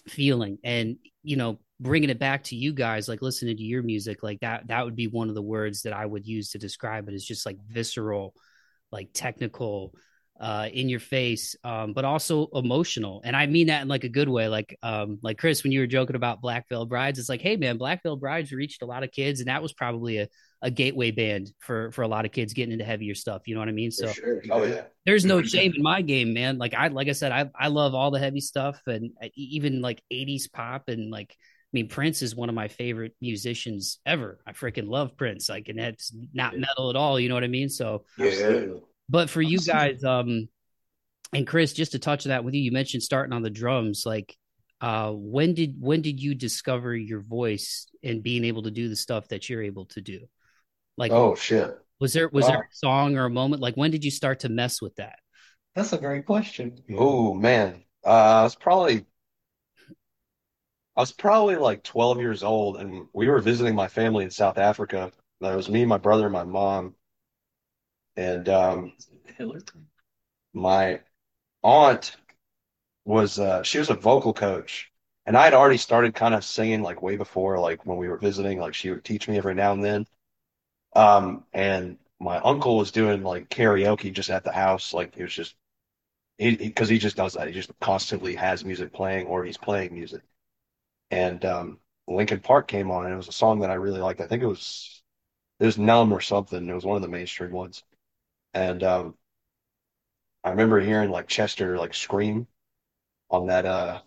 feeling, 0.08 0.58
and 0.64 0.96
you 1.22 1.36
know 1.36 1.58
bringing 1.80 2.10
it 2.10 2.18
back 2.18 2.44
to 2.44 2.56
you 2.56 2.74
guys 2.74 3.08
like 3.08 3.22
listening 3.22 3.56
to 3.56 3.62
your 3.62 3.82
music 3.82 4.22
like 4.22 4.38
that 4.40 4.66
that 4.68 4.84
would 4.84 4.94
be 4.94 5.06
one 5.06 5.30
of 5.30 5.34
the 5.34 5.42
words 5.42 5.82
that 5.82 5.94
i 5.94 6.04
would 6.04 6.26
use 6.26 6.50
to 6.50 6.58
describe 6.58 7.08
it 7.08 7.14
is 7.14 7.24
just 7.24 7.46
like 7.46 7.56
visceral 7.66 8.34
like 8.92 9.08
technical 9.14 9.94
uh 10.40 10.68
in 10.72 10.88
your 10.88 11.00
face 11.00 11.54
um 11.64 11.92
but 11.92 12.04
also 12.04 12.48
emotional 12.54 13.20
and 13.24 13.36
i 13.36 13.46
mean 13.46 13.66
that 13.66 13.82
in 13.82 13.88
like 13.88 14.04
a 14.04 14.08
good 14.08 14.28
way 14.28 14.48
like 14.48 14.78
um 14.82 15.18
like 15.22 15.38
chris 15.38 15.62
when 15.62 15.72
you 15.72 15.80
were 15.80 15.86
joking 15.86 16.16
about 16.16 16.40
black 16.40 16.68
veil 16.68 16.86
brides 16.86 17.18
it's 17.18 17.28
like 17.28 17.42
hey 17.42 17.56
man 17.56 17.76
black 17.76 18.02
veil 18.02 18.16
brides 18.16 18.52
reached 18.52 18.82
a 18.82 18.86
lot 18.86 19.04
of 19.04 19.12
kids 19.12 19.40
and 19.40 19.48
that 19.48 19.62
was 19.62 19.72
probably 19.72 20.18
a 20.18 20.28
a 20.62 20.70
gateway 20.70 21.10
band 21.10 21.52
for 21.58 21.90
for 21.92 22.02
a 22.02 22.08
lot 22.08 22.24
of 22.24 22.32
kids 22.32 22.52
getting 22.52 22.72
into 22.72 22.84
heavier 22.84 23.14
stuff. 23.14 23.42
You 23.46 23.54
know 23.54 23.60
what 23.60 23.68
I 23.68 23.72
mean? 23.72 23.90
So 23.90 24.08
sure. 24.08 24.42
Oh 24.50 24.64
yeah. 24.64 24.82
there's 25.06 25.24
no 25.24 25.42
shame 25.42 25.72
in 25.74 25.82
my 25.82 26.02
game, 26.02 26.34
man. 26.34 26.58
Like 26.58 26.74
I 26.74 26.88
like 26.88 27.08
I 27.08 27.12
said, 27.12 27.32
I 27.32 27.50
I 27.58 27.68
love 27.68 27.94
all 27.94 28.10
the 28.10 28.18
heavy 28.18 28.40
stuff 28.40 28.80
and 28.86 29.12
uh, 29.22 29.28
even 29.34 29.80
like 29.80 30.02
80s 30.12 30.52
pop 30.52 30.88
and 30.88 31.10
like 31.10 31.30
I 31.30 31.72
mean 31.72 31.88
Prince 31.88 32.22
is 32.22 32.36
one 32.36 32.48
of 32.48 32.54
my 32.54 32.68
favorite 32.68 33.14
musicians 33.20 34.00
ever. 34.04 34.40
I 34.46 34.52
freaking 34.52 34.88
love 34.88 35.16
Prince. 35.16 35.48
Like 35.48 35.68
and 35.68 35.78
that's 35.78 36.14
not 36.34 36.56
metal 36.56 36.90
at 36.90 36.96
all, 36.96 37.18
you 37.18 37.28
know 37.28 37.34
what 37.34 37.44
I 37.44 37.48
mean? 37.48 37.70
So 37.70 38.04
Yeah. 38.18 38.64
But 39.10 39.28
for 39.28 39.42
you 39.42 39.58
guys 39.58 40.02
um 40.04 40.48
and 41.32 41.46
Chris 41.46 41.72
just 41.72 41.92
to 41.92 41.98
touch 41.98 42.26
on 42.26 42.30
that 42.30 42.44
with 42.44 42.54
you, 42.54 42.60
you 42.62 42.72
mentioned 42.72 43.02
starting 43.02 43.32
on 43.32 43.42
the 43.42 43.50
drums 43.50 44.04
like 44.06 44.36
uh 44.80 45.10
when 45.12 45.54
did 45.54 45.76
when 45.78 46.00
did 46.02 46.20
you 46.20 46.34
discover 46.34 46.94
your 46.94 47.20
voice 47.20 47.86
and 48.02 48.22
being 48.22 48.44
able 48.44 48.62
to 48.62 48.70
do 48.70 48.88
the 48.88 48.96
stuff 48.96 49.28
that 49.28 49.48
you're 49.48 49.62
able 49.62 49.86
to 49.86 50.00
do? 50.00 50.20
Like 50.96 51.12
Oh 51.12 51.34
shit. 51.34 51.76
was 51.98 52.12
there 52.12 52.28
was 52.28 52.44
wow. 52.44 52.50
there 52.52 52.60
a 52.60 52.74
song 52.74 53.16
or 53.16 53.26
a 53.26 53.30
moment 53.30 53.60
like 53.60 53.76
when 53.76 53.90
did 53.90 54.04
you 54.04 54.10
start 54.10 54.40
to 54.40 54.48
mess 54.48 54.80
with 54.80 54.94
that? 54.96 55.18
That's 55.74 55.92
a 55.92 55.98
great 55.98 56.26
question. 56.26 56.78
Oh 56.96 57.34
man. 57.34 57.82
Uh, 58.04 58.40
I 58.40 58.42
was 58.44 58.54
probably 58.56 59.04
I 60.96 61.00
was 61.00 61.12
probably 61.12 61.56
like 61.56 61.82
12 61.82 62.18
years 62.18 62.42
old 62.42 62.76
and 62.78 63.06
we 63.12 63.28
were 63.28 63.40
visiting 63.40 63.74
my 63.74 63.88
family 63.88 64.24
in 64.24 64.30
South 64.30 64.58
Africa. 64.58 65.12
That 65.40 65.56
was 65.56 65.68
me, 65.68 65.84
my 65.84 65.96
brother, 65.98 66.24
and 66.24 66.32
my 66.32 66.44
mom. 66.44 66.94
And 68.20 68.50
um 68.50 68.92
my 70.52 71.00
aunt 71.62 72.16
was 73.04 73.38
uh 73.38 73.62
she 73.64 73.78
was 73.78 73.90
a 73.90 73.94
vocal 73.94 74.34
coach. 74.34 74.92
And 75.26 75.36
I 75.36 75.44
had 75.44 75.54
already 75.54 75.78
started 75.78 76.14
kind 76.14 76.34
of 76.34 76.44
singing 76.44 76.82
like 76.82 77.02
way 77.02 77.16
before 77.16 77.58
like 77.60 77.86
when 77.86 77.98
we 77.98 78.08
were 78.08 78.18
visiting 78.18 78.60
like 78.60 78.74
she 78.74 78.90
would 78.90 79.04
teach 79.04 79.28
me 79.28 79.38
every 79.38 79.54
now 79.54 79.72
and 79.72 79.84
then. 79.84 80.06
Um 80.96 81.44
and 81.54 81.98
my 82.20 82.38
uncle 82.40 82.76
was 82.78 82.92
doing 82.92 83.22
like 83.22 83.48
karaoke 83.50 84.12
just 84.12 84.30
at 84.30 84.44
the 84.44 84.52
house. 84.52 84.94
Like 84.94 85.14
he 85.14 85.22
was 85.22 85.34
just 85.34 85.54
he 86.38 86.56
because 86.56 86.88
he, 86.90 86.98
just 86.98 87.16
does 87.16 87.34
that. 87.34 87.48
He 87.48 87.54
just 87.54 87.72
constantly 87.80 88.34
has 88.36 88.64
music 88.64 88.92
playing 88.92 89.26
or 89.28 89.44
he's 89.44 89.58
playing 89.58 89.94
music. 89.94 90.22
And 91.10 91.44
um 91.44 91.80
Linkin 92.08 92.40
Park 92.40 92.68
came 92.68 92.90
on 92.90 93.04
and 93.06 93.14
it 93.14 93.18
was 93.18 93.28
a 93.28 93.32
song 93.32 93.60
that 93.60 93.70
I 93.70 93.74
really 93.74 94.00
liked. 94.00 94.20
I 94.20 94.26
think 94.28 94.42
it 94.42 94.46
was 94.46 95.02
it 95.60 95.66
was 95.66 95.78
Numb 95.78 96.12
or 96.12 96.20
something. 96.20 96.68
It 96.68 96.74
was 96.74 96.84
one 96.86 96.96
of 96.96 97.02
the 97.02 97.08
mainstream 97.08 97.52
ones 97.52 97.84
and 98.54 98.82
um 98.82 99.14
I 100.44 100.50
remember 100.50 100.80
hearing 100.80 101.10
like 101.10 101.28
Chester 101.28 101.78
like 101.78 101.94
scream 101.94 102.46
on 103.30 103.46
that 103.48 103.66
uh 103.66 104.02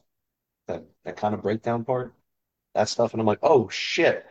that 0.68 0.86
that 1.06 1.18
kind 1.18 1.34
of 1.36 1.42
breakdown 1.44 1.86
part, 1.86 2.16
that 2.76 2.90
stuff, 2.90 3.14
and 3.14 3.22
I'm 3.22 3.28
like, 3.28 3.40
oh 3.44 3.70
shit. 3.70 4.26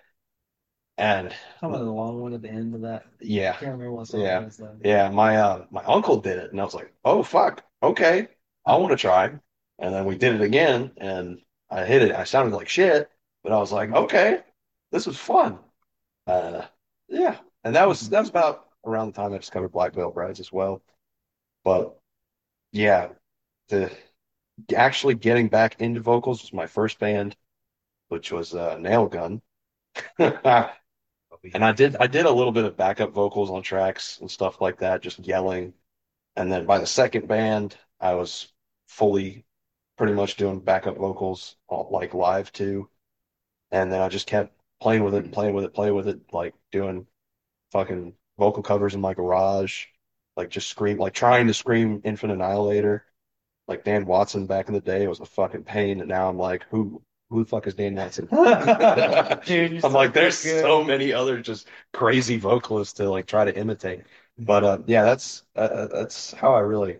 And 0.98 1.34
Some 1.60 1.72
of 1.72 1.80
the 1.80 1.90
long 1.90 2.20
one 2.20 2.34
at 2.34 2.42
the 2.42 2.50
end 2.50 2.74
of 2.74 2.82
that. 2.82 3.04
I 3.06 3.18
yeah, 3.20 3.56
can't 3.58 3.72
remember 3.72 3.92
what 3.92 4.08
song 4.08 4.20
Yeah. 4.22 4.44
was 4.44 4.56
though. 4.58 4.76
yeah, 4.82 5.10
my 5.10 5.36
uh 5.36 5.66
my 5.70 5.84
uncle 5.84 6.20
did 6.20 6.38
it, 6.38 6.50
and 6.52 6.60
I 6.60 6.64
was 6.64 6.74
like, 6.74 6.92
oh 7.04 7.22
fuck, 7.22 7.64
okay, 7.82 8.28
I 8.66 8.76
want 8.76 8.90
to 8.92 8.96
try. 8.96 9.26
And 9.78 9.94
then 9.94 10.04
we 10.06 10.16
did 10.18 10.34
it 10.34 10.40
again, 10.42 10.92
and 10.98 11.40
I 11.70 11.84
hit 11.84 12.02
it. 12.02 12.12
I 12.14 12.24
sounded 12.24 12.54
like 12.56 12.68
shit, 12.68 13.10
but 13.42 13.52
I 13.52 13.58
was 13.58 13.72
like, 13.72 13.90
okay, 13.92 14.40
this 14.92 15.06
was 15.06 15.18
fun. 15.18 15.58
Uh, 16.26 16.66
yeah, 17.08 17.38
and 17.64 17.76
that 17.76 17.88
was 17.88 18.10
that 18.10 18.20
was 18.20 18.30
about 18.30 18.68
around 18.84 19.08
the 19.08 19.20
time 19.20 19.32
I 19.32 19.38
discovered 19.38 19.70
Black 19.70 19.94
Veil 19.94 20.10
Brides 20.10 20.40
as 20.40 20.52
well. 20.52 20.82
But 21.64 21.96
yeah, 22.72 23.10
the 23.68 23.92
actually 24.76 25.14
getting 25.14 25.48
back 25.48 25.80
into 25.80 26.00
vocals 26.00 26.42
was 26.42 26.52
my 26.52 26.66
first 26.66 26.98
band, 26.98 27.36
which 28.08 28.32
was 28.32 28.54
uh, 28.54 28.78
Nail 28.78 29.06
Gun. 29.06 29.42
And 31.54 31.64
I 31.64 31.72
did 31.72 31.96
I 31.96 32.06
did 32.06 32.26
a 32.26 32.30
little 32.30 32.52
bit 32.52 32.64
of 32.64 32.76
backup 32.76 33.12
vocals 33.12 33.50
on 33.50 33.62
tracks 33.62 34.18
and 34.20 34.30
stuff 34.30 34.60
like 34.60 34.78
that, 34.78 35.02
just 35.02 35.18
yelling. 35.20 35.74
And 36.36 36.52
then 36.52 36.66
by 36.66 36.78
the 36.78 36.86
second 36.86 37.28
band, 37.28 37.76
I 38.00 38.14
was 38.14 38.52
fully 38.88 39.44
pretty 39.98 40.12
much 40.14 40.36
doing 40.36 40.60
backup 40.60 40.96
vocals 40.96 41.56
like 41.68 42.14
live 42.14 42.52
too. 42.52 42.88
And 43.70 43.92
then 43.92 44.00
I 44.02 44.08
just 44.08 44.26
kept 44.26 44.54
playing 44.80 45.04
with 45.04 45.14
it, 45.14 45.32
playing 45.32 45.54
with 45.54 45.64
it, 45.64 45.74
playing 45.74 45.94
with 45.94 46.08
it, 46.08 46.20
like 46.32 46.54
doing 46.70 47.06
fucking 47.72 48.14
vocal 48.38 48.62
covers 48.62 48.94
in 48.94 49.00
my 49.00 49.14
garage, 49.14 49.86
like 50.36 50.50
just 50.50 50.68
scream, 50.68 50.98
like 50.98 51.14
trying 51.14 51.46
to 51.48 51.54
scream 51.54 52.00
Infant 52.04 52.32
Annihilator. 52.32 53.04
Like 53.68 53.84
Dan 53.84 54.06
Watson 54.06 54.46
back 54.46 54.68
in 54.68 54.74
the 54.74 54.80
day 54.80 55.04
It 55.04 55.08
was 55.08 55.20
a 55.20 55.24
fucking 55.26 55.64
pain, 55.64 56.00
and 56.00 56.08
now 56.08 56.28
I'm 56.28 56.38
like, 56.38 56.64
who 56.70 57.02
who 57.30 57.44
the 57.44 57.48
fuck 57.48 57.66
is 57.66 57.74
Dan 57.74 57.94
Watson? 57.94 58.28
Dude, 59.44 59.80
I'm 59.84 59.92
like, 59.92 60.12
there's 60.14 60.38
good. 60.38 60.62
so 60.62 60.84
many 60.84 61.12
other 61.12 61.40
just 61.40 61.68
crazy 61.92 62.38
vocalists 62.38 62.94
to 62.94 63.08
like 63.10 63.26
try 63.26 63.44
to 63.44 63.56
imitate. 63.56 64.02
But 64.38 64.64
uh, 64.64 64.78
yeah, 64.86 65.04
that's 65.04 65.44
uh, 65.56 65.86
that's 65.88 66.32
how 66.32 66.54
I 66.54 66.60
really 66.60 66.98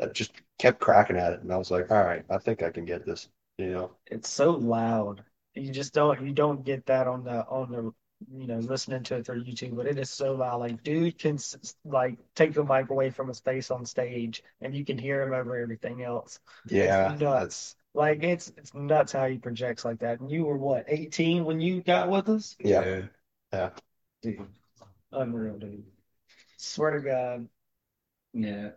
I 0.00 0.06
just 0.06 0.32
kept 0.58 0.80
cracking 0.80 1.16
at 1.16 1.32
it, 1.32 1.40
and 1.42 1.52
I 1.52 1.56
was 1.56 1.70
like, 1.70 1.90
all 1.90 2.04
right, 2.04 2.24
I 2.30 2.38
think 2.38 2.62
I 2.62 2.70
can 2.70 2.84
get 2.84 3.04
this. 3.06 3.28
You 3.58 3.70
know, 3.72 3.96
It's 4.06 4.28
so 4.28 4.52
loud. 4.52 5.24
You 5.54 5.70
just 5.72 5.92
don't 5.92 6.20
you 6.22 6.32
don't 6.32 6.64
get 6.64 6.86
that 6.86 7.06
on 7.06 7.24
the 7.24 7.44
on 7.46 7.70
the 7.70 7.92
you 8.30 8.46
know 8.46 8.58
listening 8.58 9.02
to 9.04 9.16
it 9.16 9.26
through 9.26 9.44
YouTube, 9.44 9.76
but 9.76 9.86
it 9.86 9.98
is 9.98 10.10
so 10.10 10.34
loud. 10.34 10.60
Like 10.60 10.82
dude 10.82 11.18
can 11.18 11.38
like 11.84 12.18
take 12.34 12.54
the 12.54 12.64
mic 12.64 12.90
away 12.90 13.10
from 13.10 13.28
his 13.28 13.40
face 13.40 13.70
on 13.70 13.84
stage, 13.84 14.42
and 14.60 14.74
you 14.74 14.84
can 14.84 14.98
hear 14.98 15.22
him 15.22 15.32
over 15.32 15.56
everything 15.56 16.02
else. 16.02 16.40
yeah, 16.68 17.12
It's 17.12 17.20
nuts. 17.20 17.40
that's 17.40 17.76
Like 17.94 18.22
it's 18.22 18.52
it's 18.56 18.74
nuts 18.74 19.12
how 19.12 19.26
he 19.26 19.38
projects 19.38 19.84
like 19.84 20.00
that. 20.00 20.20
And 20.20 20.30
you 20.30 20.44
were 20.44 20.56
what 20.56 20.84
18 20.88 21.44
when 21.44 21.60
you 21.60 21.82
got 21.82 22.08
with 22.10 22.28
us, 22.28 22.56
yeah. 22.60 23.02
Yeah, 23.52 23.70
dude. 24.22 24.46
Unreal, 25.12 25.58
dude. 25.58 25.84
Swear 26.56 26.92
to 26.92 27.00
God, 27.00 27.48
Yeah. 28.32 28.70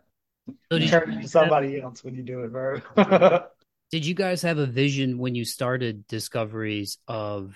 So 0.70 0.78
you 0.78 0.88
turn 0.88 1.08
you 1.08 1.12
into 1.14 1.22
guys 1.22 1.32
somebody 1.32 1.80
else 1.80 2.04
when 2.04 2.14
you 2.14 2.22
do 2.22 2.44
it, 2.44 2.52
bro. 2.52 2.80
did 3.90 4.04
you 4.04 4.14
guys 4.14 4.42
have 4.42 4.58
a 4.58 4.66
vision 4.66 5.18
when 5.18 5.34
you 5.34 5.44
started 5.44 6.06
discoveries 6.06 6.98
of 7.08 7.54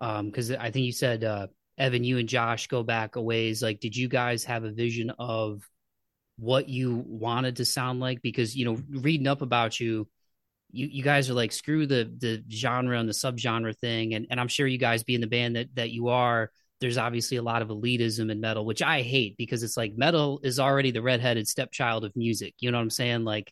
um 0.00 0.26
because 0.26 0.50
I 0.50 0.70
think 0.70 0.86
you 0.86 0.92
said 0.92 1.24
uh 1.24 1.46
Evan, 1.78 2.04
you 2.04 2.18
and 2.18 2.28
Josh 2.28 2.68
go 2.68 2.82
back 2.82 3.16
a 3.16 3.22
ways. 3.22 3.62
Like, 3.62 3.80
did 3.80 3.94
you 3.94 4.08
guys 4.08 4.44
have 4.44 4.64
a 4.64 4.70
vision 4.70 5.12
of 5.18 5.68
what 6.38 6.68
you 6.68 7.04
wanted 7.06 7.56
to 7.56 7.64
sound 7.64 8.00
like? 8.00 8.22
Because 8.22 8.56
you 8.56 8.64
know, 8.64 8.78
reading 8.88 9.26
up 9.26 9.42
about 9.42 9.78
you, 9.78 10.08
you 10.70 10.86
you 10.86 11.02
guys 11.02 11.28
are 11.28 11.34
like 11.34 11.52
screw 11.52 11.86
the 11.86 12.10
the 12.18 12.42
genre 12.50 12.98
and 12.98 13.08
the 13.08 13.12
subgenre 13.12 13.76
thing, 13.76 14.14
and 14.14 14.26
and 14.30 14.40
I'm 14.40 14.48
sure 14.48 14.66
you 14.66 14.78
guys 14.78 15.04
being 15.04 15.20
the 15.20 15.26
band 15.26 15.56
that 15.56 15.74
that 15.74 15.90
you 15.90 16.08
are, 16.08 16.50
there's 16.80 16.98
obviously 16.98 17.36
a 17.36 17.42
lot 17.42 17.62
of 17.62 17.68
elitism 17.68 18.30
in 18.30 18.40
metal, 18.40 18.64
which 18.64 18.82
I 18.82 19.02
hate 19.02 19.36
because 19.36 19.62
it's 19.62 19.76
like 19.76 19.96
metal 19.96 20.40
is 20.42 20.58
already 20.58 20.92
the 20.92 21.02
redheaded 21.02 21.46
stepchild 21.46 22.04
of 22.04 22.16
music. 22.16 22.54
You 22.60 22.70
know 22.70 22.78
what 22.78 22.82
I'm 22.82 22.90
saying? 22.90 23.24
Like, 23.24 23.50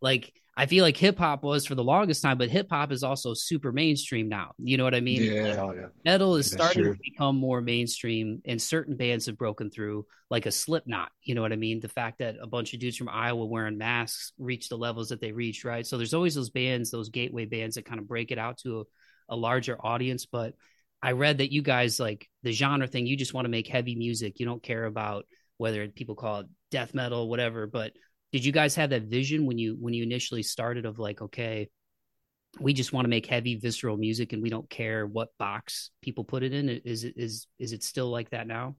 like 0.00 0.32
I 0.56 0.66
feel 0.66 0.84
like 0.84 0.96
hip 0.96 1.18
hop 1.18 1.42
was 1.42 1.66
for 1.66 1.74
the 1.74 1.82
longest 1.82 2.22
time, 2.22 2.38
but 2.38 2.48
hip 2.48 2.68
hop 2.70 2.92
is 2.92 3.02
also 3.02 3.34
super 3.34 3.72
mainstream 3.72 4.28
now. 4.28 4.52
You 4.58 4.76
know 4.76 4.84
what 4.84 4.94
I 4.94 5.00
mean? 5.00 5.22
Yeah. 5.22 5.56
Oh 5.58 5.72
yeah. 5.74 5.86
metal 6.04 6.36
is 6.36 6.50
That's 6.50 6.62
starting 6.62 6.82
true. 6.84 6.94
to 6.94 7.00
become 7.02 7.36
more 7.36 7.60
mainstream 7.60 8.40
and 8.44 8.60
certain 8.62 8.96
bands 8.96 9.26
have 9.26 9.36
broken 9.36 9.70
through 9.70 10.06
like 10.30 10.46
a 10.46 10.50
slipknot 10.52 11.10
you 11.22 11.34
know 11.34 11.42
what 11.42 11.52
i 11.52 11.56
mean 11.56 11.80
the 11.80 11.88
fact 11.88 12.18
that 12.18 12.36
a 12.40 12.46
bunch 12.46 12.74
of 12.74 12.80
dudes 12.80 12.96
from 12.96 13.08
iowa 13.08 13.44
wearing 13.44 13.78
masks 13.78 14.32
reach 14.38 14.68
the 14.68 14.76
levels 14.76 15.08
that 15.10 15.20
they 15.20 15.32
reached 15.32 15.64
right 15.64 15.86
so 15.86 15.96
there's 15.96 16.14
always 16.14 16.34
those 16.34 16.50
bands 16.50 16.90
those 16.90 17.08
gateway 17.08 17.44
bands 17.44 17.76
that 17.76 17.84
kind 17.84 18.00
of 18.00 18.08
break 18.08 18.30
it 18.32 18.38
out 18.38 18.58
to 18.58 18.80
a, 18.80 19.34
a 19.34 19.36
larger 19.36 19.76
audience 19.84 20.26
but 20.26 20.54
i 21.02 21.12
read 21.12 21.38
that 21.38 21.52
you 21.52 21.62
guys 21.62 22.00
like 22.00 22.28
the 22.42 22.52
genre 22.52 22.86
thing 22.86 23.06
you 23.06 23.16
just 23.16 23.34
want 23.34 23.44
to 23.44 23.50
make 23.50 23.68
heavy 23.68 23.94
music 23.94 24.40
you 24.40 24.46
don't 24.46 24.62
care 24.62 24.84
about 24.84 25.24
whether 25.56 25.86
people 25.88 26.14
call 26.14 26.40
it 26.40 26.46
death 26.70 26.94
metal 26.94 27.28
whatever 27.28 27.66
but 27.66 27.92
did 28.34 28.44
you 28.44 28.50
guys 28.50 28.74
have 28.74 28.90
that 28.90 29.02
vision 29.04 29.46
when 29.46 29.58
you 29.58 29.76
when 29.78 29.94
you 29.94 30.02
initially 30.02 30.42
started 30.42 30.86
of 30.86 30.98
like 30.98 31.22
okay 31.22 31.70
we 32.58 32.72
just 32.72 32.92
want 32.92 33.04
to 33.04 33.08
make 33.08 33.26
heavy 33.26 33.54
visceral 33.54 33.96
music 33.96 34.32
and 34.32 34.42
we 34.42 34.50
don't 34.50 34.68
care 34.68 35.06
what 35.06 35.28
box 35.38 35.92
people 36.02 36.24
put 36.24 36.42
it 36.42 36.52
in 36.52 36.68
is 36.68 37.04
it 37.04 37.14
is 37.16 37.46
is 37.60 37.72
it 37.72 37.84
still 37.84 38.10
like 38.10 38.28
that 38.30 38.48
now 38.48 38.74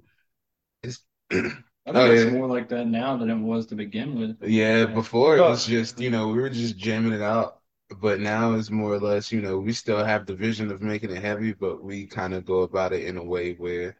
I 1.31 1.39
think 1.39 1.95
Oh, 1.95 2.11
it's 2.11 2.25
yeah. 2.25 2.31
more 2.31 2.47
like 2.47 2.67
that 2.69 2.87
now 2.87 3.15
than 3.15 3.29
it 3.29 3.35
was 3.37 3.65
to 3.67 3.75
begin 3.75 4.19
with. 4.19 4.37
Yeah, 4.41 4.85
before 4.85 5.37
it 5.37 5.41
was 5.41 5.65
just, 5.65 5.99
you 5.99 6.09
know, 6.09 6.27
we 6.27 6.41
were 6.41 6.49
just 6.49 6.77
jamming 6.77 7.13
it 7.13 7.21
out. 7.21 7.61
But 8.01 8.19
now 8.19 8.53
it's 8.55 8.71
more 8.71 8.93
or 8.93 8.99
less, 8.99 9.31
you 9.31 9.41
know, 9.41 9.59
we 9.59 9.71
still 9.71 10.03
have 10.03 10.25
the 10.25 10.35
vision 10.35 10.71
of 10.71 10.81
making 10.81 11.11
it 11.11 11.21
heavy, 11.21 11.53
but 11.53 11.83
we 11.83 12.07
kind 12.07 12.33
of 12.33 12.43
go 12.43 12.61
about 12.63 12.91
it 12.93 13.03
in 13.05 13.17
a 13.17 13.23
way 13.23 13.53
where 13.53 13.95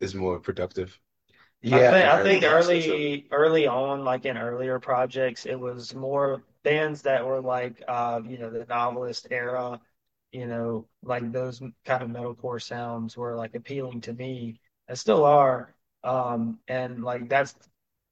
it's 0.00 0.14
more 0.14 0.38
productive. 0.40 0.98
I 1.70 1.82
think 1.82 2.06
I 2.06 2.18
think 2.22 2.44
very 2.44 2.64
much 2.64 2.84
so. 2.86 2.94
early 2.94 3.26
early 3.32 3.66
on, 3.66 4.04
like 4.04 4.24
in 4.26 4.36
earlier 4.36 4.78
projects, 4.80 5.46
it 5.46 5.56
was 5.58 5.94
more 5.94 6.44
bands 6.62 7.02
that 7.02 7.24
were 7.26 7.40
like 7.40 7.82
uh, 7.88 8.20
you 8.24 8.38
know, 8.38 8.50
the 8.50 8.66
novelist 8.66 9.26
era, 9.30 9.80
you 10.32 10.46
know, 10.46 10.88
like 11.02 11.32
those 11.32 11.60
kind 11.84 12.02
of 12.02 12.10
metalcore 12.10 12.62
sounds 12.62 13.16
were 13.16 13.34
like 13.36 13.54
appealing 13.54 14.00
to 14.02 14.12
me 14.12 14.60
and 14.88 14.98
still 14.98 15.24
are. 15.24 15.74
Um, 16.02 16.60
and 16.68 17.02
like 17.02 17.28
that's 17.28 17.54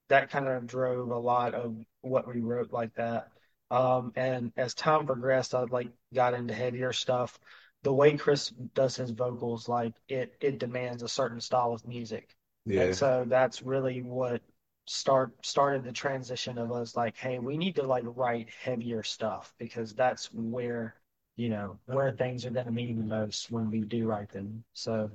that 0.09 0.29
kind 0.29 0.47
of 0.47 0.67
drove 0.67 1.09
a 1.11 1.17
lot 1.17 1.53
of 1.53 1.77
what 2.01 2.27
we 2.27 2.41
wrote 2.41 2.71
like 2.71 2.93
that. 2.95 3.29
Um, 3.71 4.13
and 4.15 4.51
as 4.57 4.73
time 4.75 5.05
progressed, 5.07 5.55
I 5.55 5.63
like 5.63 5.91
got 6.13 6.33
into 6.33 6.53
heavier 6.53 6.93
stuff. 6.93 7.39
the 7.83 7.93
way 7.93 8.17
Chris 8.17 8.49
does 8.75 8.95
his 8.95 9.11
vocals, 9.11 9.69
like 9.69 9.93
it 10.09 10.35
it 10.41 10.59
demands 10.59 11.03
a 11.03 11.07
certain 11.09 11.41
style 11.41 11.73
of 11.73 11.87
music. 11.87 12.35
Yeah. 12.65 12.81
And 12.83 12.95
so 12.95 13.25
that's 13.27 13.61
really 13.61 14.01
what 14.01 14.41
start 14.85 15.33
started 15.45 15.83
the 15.83 15.91
transition 15.91 16.57
of 16.57 16.71
us 16.71 16.95
like, 16.95 17.17
hey, 17.17 17.39
we 17.39 17.57
need 17.57 17.75
to 17.75 17.83
like 17.83 18.03
write 18.05 18.49
heavier 18.61 19.03
stuff 19.03 19.53
because 19.57 19.93
that's 19.93 20.27
where, 20.33 20.95
you 21.35 21.49
know, 21.49 21.79
where 21.85 22.11
things 22.11 22.45
are 22.45 22.51
gonna 22.51 22.71
mean 22.71 22.97
the 22.97 23.05
most 23.05 23.51
when 23.51 23.69
we 23.71 23.81
do 23.81 24.07
write 24.07 24.29
them. 24.29 24.63
So 24.73 25.11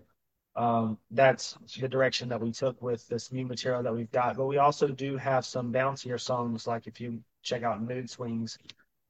um, 0.57 0.99
that's 1.11 1.57
the 1.81 1.89
direction 1.89 2.29
that 2.31 2.41
we 2.41 2.51
took 2.53 2.81
with 2.83 3.07
this 3.09 3.33
new 3.33 3.47
material 3.47 3.83
that 3.83 3.95
we've 3.95 4.11
got. 4.11 4.37
But 4.37 4.47
we 4.47 4.59
also 4.59 4.89
do 4.89 5.17
have 5.17 5.45
some 5.47 5.73
bouncier 5.73 6.21
songs, 6.21 6.67
like 6.67 6.87
if 6.87 7.01
you 7.01 7.21
check 7.43 7.63
out 7.63 7.83
Mood 7.83 8.11
Swings, 8.11 8.59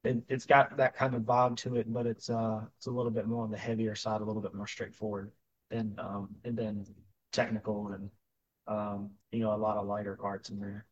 it, 0.05 0.23
it's 0.29 0.47
got 0.47 0.77
that 0.77 0.95
kind 0.95 1.15
of 1.15 1.23
vibe 1.23 1.57
to 1.59 1.77
it, 1.77 1.93
but 1.93 2.07
it's 2.07 2.31
uh 2.31 2.61
it's 2.77 2.87
a 2.87 2.91
little 2.91 3.11
bit 3.11 3.27
more 3.27 3.45
on 3.45 3.51
the 3.51 3.59
heavier 3.59 3.95
side, 3.95 4.21
a 4.21 4.25
little 4.25 4.43
bit 4.43 4.55
more 4.55 4.67
straightforward, 4.67 5.33
than 5.71 5.95
um 5.99 6.29
and 6.45 6.57
then 6.57 6.85
technical 7.33 7.89
and 7.89 8.11
um 8.69 9.11
you 9.33 9.41
know 9.41 9.55
a 9.55 9.57
lot 9.57 9.77
of 9.77 9.87
lighter 9.87 10.17
parts 10.21 10.51
in 10.51 10.59
there. 10.61 10.87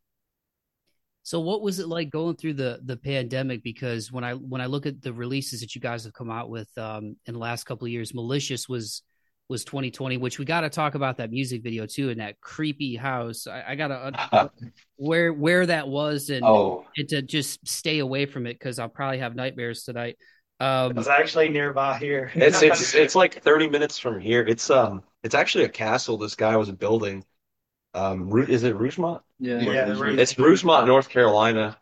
So 1.23 1.41
what 1.41 1.61
was 1.61 1.79
it 1.79 1.89
like 1.89 2.09
going 2.09 2.37
through 2.37 2.53
the 2.53 2.79
the 2.85 2.95
pandemic? 2.95 3.61
Because 3.61 4.11
when 4.11 4.23
I 4.23 4.33
when 4.33 4.61
I 4.61 4.65
look 4.65 4.85
at 4.85 5.01
the 5.01 5.11
releases 5.11 5.59
that 5.59 5.75
you 5.75 5.81
guys 5.81 6.05
have 6.05 6.13
come 6.13 6.29
out 6.29 6.49
with 6.49 6.69
um, 6.77 7.17
in 7.25 7.33
the 7.33 7.39
last 7.39 7.65
couple 7.65 7.85
of 7.85 7.91
years, 7.91 8.13
Malicious 8.13 8.69
was 8.69 9.03
was 9.49 9.63
2020, 9.65 10.17
which 10.17 10.39
we 10.39 10.45
got 10.45 10.61
to 10.61 10.69
talk 10.69 10.95
about 10.95 11.17
that 11.17 11.31
music 11.31 11.63
video 11.63 11.85
too, 11.85 12.09
in 12.09 12.17
that 12.17 12.39
creepy 12.41 12.95
house. 12.95 13.47
I, 13.47 13.63
I 13.69 13.75
got 13.75 13.87
to 13.89 14.51
where 14.95 15.33
where 15.33 15.65
that 15.65 15.87
was 15.87 16.29
and, 16.29 16.45
Oh, 16.45 16.85
and 16.95 17.07
to 17.09 17.21
just 17.21 17.65
stay 17.67 17.99
away 17.99 18.25
from 18.25 18.45
it 18.45 18.53
because 18.53 18.79
I'll 18.79 18.89
probably 18.89 19.19
have 19.19 19.35
nightmares 19.35 19.83
tonight. 19.83 20.17
Um, 20.59 20.97
It's 20.97 21.07
actually 21.07 21.49
nearby 21.49 21.97
here. 21.97 22.31
It's 22.35 22.61
it's 22.61 22.93
it's 22.95 23.15
like 23.15 23.41
30 23.43 23.69
minutes 23.69 23.99
from 23.99 24.19
here. 24.19 24.41
It's 24.47 24.69
um 24.69 25.03
it's 25.23 25.35
actually 25.35 25.65
a 25.65 25.69
castle 25.69 26.17
this 26.17 26.35
guy 26.35 26.55
was 26.55 26.71
building. 26.71 27.23
Um, 27.97 28.37
is 28.47 28.63
it 28.63 28.75
Rougemont? 28.75 29.21
Yeah. 29.39 29.59
Yeah, 29.59 29.85
the 29.85 29.95
Rouge- 29.95 30.19
It's 30.19 30.33
Rougemont, 30.35 30.87
North 30.87 31.09
Carolina, 31.09 31.77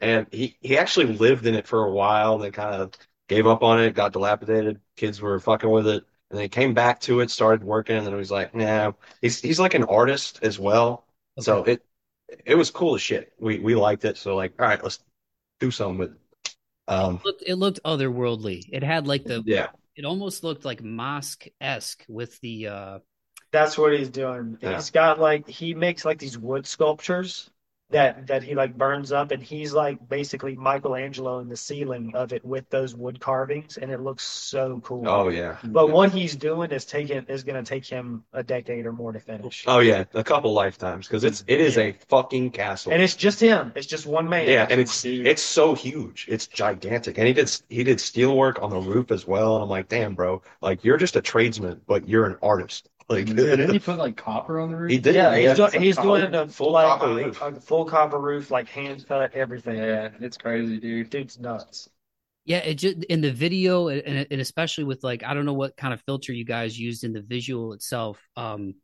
and 0.00 0.26
he 0.30 0.56
he 0.60 0.78
actually 0.78 1.06
lived 1.16 1.46
in 1.46 1.54
it 1.54 1.66
for 1.66 1.84
a 1.84 1.90
while. 1.92 2.38
Then 2.38 2.52
kind 2.52 2.74
of 2.74 2.92
gave 3.28 3.46
up 3.46 3.62
on 3.62 3.80
it, 3.80 3.94
got 3.94 4.12
dilapidated. 4.12 4.80
Kids 4.96 5.20
were 5.20 5.38
fucking 5.40 5.70
with 5.70 5.86
it, 5.88 6.04
and 6.30 6.38
then 6.38 6.42
he 6.42 6.48
came 6.48 6.74
back 6.74 7.00
to 7.00 7.20
it, 7.20 7.30
started 7.30 7.64
working, 7.64 7.96
and 7.96 8.06
then 8.06 8.12
he 8.12 8.18
was 8.18 8.30
like, 8.30 8.54
"Nah." 8.54 8.92
He's 9.20 9.40
he's 9.40 9.60
like 9.60 9.74
an 9.74 9.84
artist 9.84 10.40
as 10.42 10.58
well, 10.58 11.06
so 11.38 11.64
it 11.64 11.82
it 12.44 12.54
was 12.54 12.70
cool 12.70 12.94
as 12.94 13.02
shit. 13.02 13.32
We 13.38 13.58
we 13.58 13.74
liked 13.74 14.04
it, 14.04 14.16
so 14.16 14.36
like, 14.36 14.54
all 14.60 14.66
right, 14.66 14.82
let's 14.82 15.00
do 15.60 15.70
something 15.70 15.98
with 15.98 16.10
it. 16.12 16.18
Um, 16.88 17.16
it 17.16 17.24
looked, 17.24 17.42
it 17.46 17.54
looked 17.56 17.80
otherworldly. 17.84 18.62
It 18.72 18.82
had 18.82 19.06
like 19.06 19.24
the 19.24 19.42
yeah, 19.44 19.68
it 19.96 20.04
almost 20.04 20.44
looked 20.44 20.64
like 20.64 20.82
mosque 20.82 21.46
esque 21.60 22.04
with 22.08 22.40
the 22.40 22.68
uh 22.68 22.98
That's 23.52 23.78
what 23.78 23.92
he's 23.92 24.10
doing. 24.10 24.58
Yeah. 24.60 24.74
He's 24.74 24.90
got 24.90 25.18
like 25.18 25.48
he 25.48 25.74
makes 25.74 26.04
like 26.04 26.18
these 26.18 26.36
wood 26.38 26.66
sculptures 26.66 27.50
that 27.90 28.26
that 28.26 28.42
he 28.42 28.56
like 28.56 28.76
burns 28.76 29.12
up 29.12 29.30
and 29.30 29.40
he's 29.40 29.72
like 29.72 30.08
basically 30.08 30.56
Michelangelo 30.56 31.38
in 31.38 31.48
the 31.48 31.56
ceiling 31.56 32.12
of 32.16 32.32
it 32.32 32.44
with 32.44 32.68
those 32.68 32.96
wood 32.96 33.20
carvings 33.20 33.76
and 33.76 33.92
it 33.92 34.00
looks 34.00 34.24
so 34.24 34.80
cool. 34.82 35.06
oh 35.06 35.28
yeah, 35.28 35.56
But 35.62 35.90
what 35.90 36.10
he's 36.10 36.34
doing 36.34 36.72
is 36.72 36.84
taking 36.84 37.24
is 37.28 37.44
gonna 37.44 37.62
take 37.62 37.86
him 37.86 38.24
a 38.32 38.42
decade 38.42 38.86
or 38.86 38.92
more 38.92 39.12
to 39.12 39.20
finish. 39.20 39.62
oh 39.68 39.78
yeah, 39.78 40.02
a 40.14 40.24
couple 40.24 40.52
lifetimes 40.52 41.06
because 41.06 41.22
it's 41.22 41.44
it 41.46 41.60
is 41.60 41.78
a 41.78 41.92
fucking 42.08 42.50
castle. 42.50 42.90
And 42.90 43.00
it's 43.00 43.14
just 43.14 43.38
him. 43.38 43.70
It's 43.76 43.86
just 43.86 44.04
one 44.04 44.28
man. 44.28 44.48
Yeah, 44.48 44.66
and 44.68 44.80
it's 44.80 45.04
it's 45.04 45.42
so 45.42 45.74
huge. 45.76 46.26
It's 46.28 46.48
gigantic. 46.48 47.18
And 47.18 47.28
he 47.28 47.32
did 47.34 47.56
he 47.68 47.84
did 47.84 48.00
steel 48.00 48.36
work 48.36 48.60
on 48.60 48.70
the 48.70 48.80
roof 48.80 49.12
as 49.12 49.28
well. 49.28 49.54
And 49.54 49.62
I'm 49.62 49.70
like, 49.70 49.88
damn, 49.88 50.16
bro, 50.16 50.42
like 50.60 50.82
you're 50.82 50.96
just 50.96 51.14
a 51.14 51.22
tradesman, 51.22 51.82
but 51.86 52.08
you're 52.08 52.26
an 52.26 52.36
artist. 52.42 52.88
Like 53.08 53.26
Didn't 53.26 53.72
he 53.72 53.78
put 53.80 53.98
like 53.98 54.16
copper 54.16 54.58
on 54.58 54.70
the 54.70 54.76
roof? 54.76 54.90
he 54.90 54.98
did. 54.98 55.14
Yeah, 55.14 55.36
he's, 55.36 55.44
yeah. 55.44 55.54
doing, 55.54 55.82
he's 55.82 55.96
doing 55.96 56.34
a 56.34 56.48
full 56.48 56.72
like, 56.72 56.86
copper 56.86 57.14
roof. 57.14 57.40
a 57.40 57.52
full 57.60 57.84
copper 57.84 58.18
roof, 58.18 58.50
like 58.50 58.68
hand 58.68 59.06
cut 59.06 59.32
everything. 59.34 59.76
Yeah, 59.76 60.10
it's 60.20 60.36
crazy, 60.36 60.78
dude. 60.78 61.10
Dude's 61.10 61.38
nuts. 61.38 61.88
Yeah, 62.44 62.58
it 62.58 62.74
just 62.74 63.04
in 63.04 63.20
the 63.20 63.32
video 63.32 63.88
and, 63.88 64.26
and 64.30 64.40
especially 64.40 64.84
with 64.84 65.02
like 65.04 65.24
I 65.24 65.34
don't 65.34 65.46
know 65.46 65.52
what 65.52 65.76
kind 65.76 65.94
of 65.94 66.00
filter 66.02 66.32
you 66.32 66.44
guys 66.44 66.78
used 66.78 67.04
in 67.04 67.12
the 67.12 67.22
visual 67.22 67.72
itself, 67.72 68.20
um, 68.36 68.74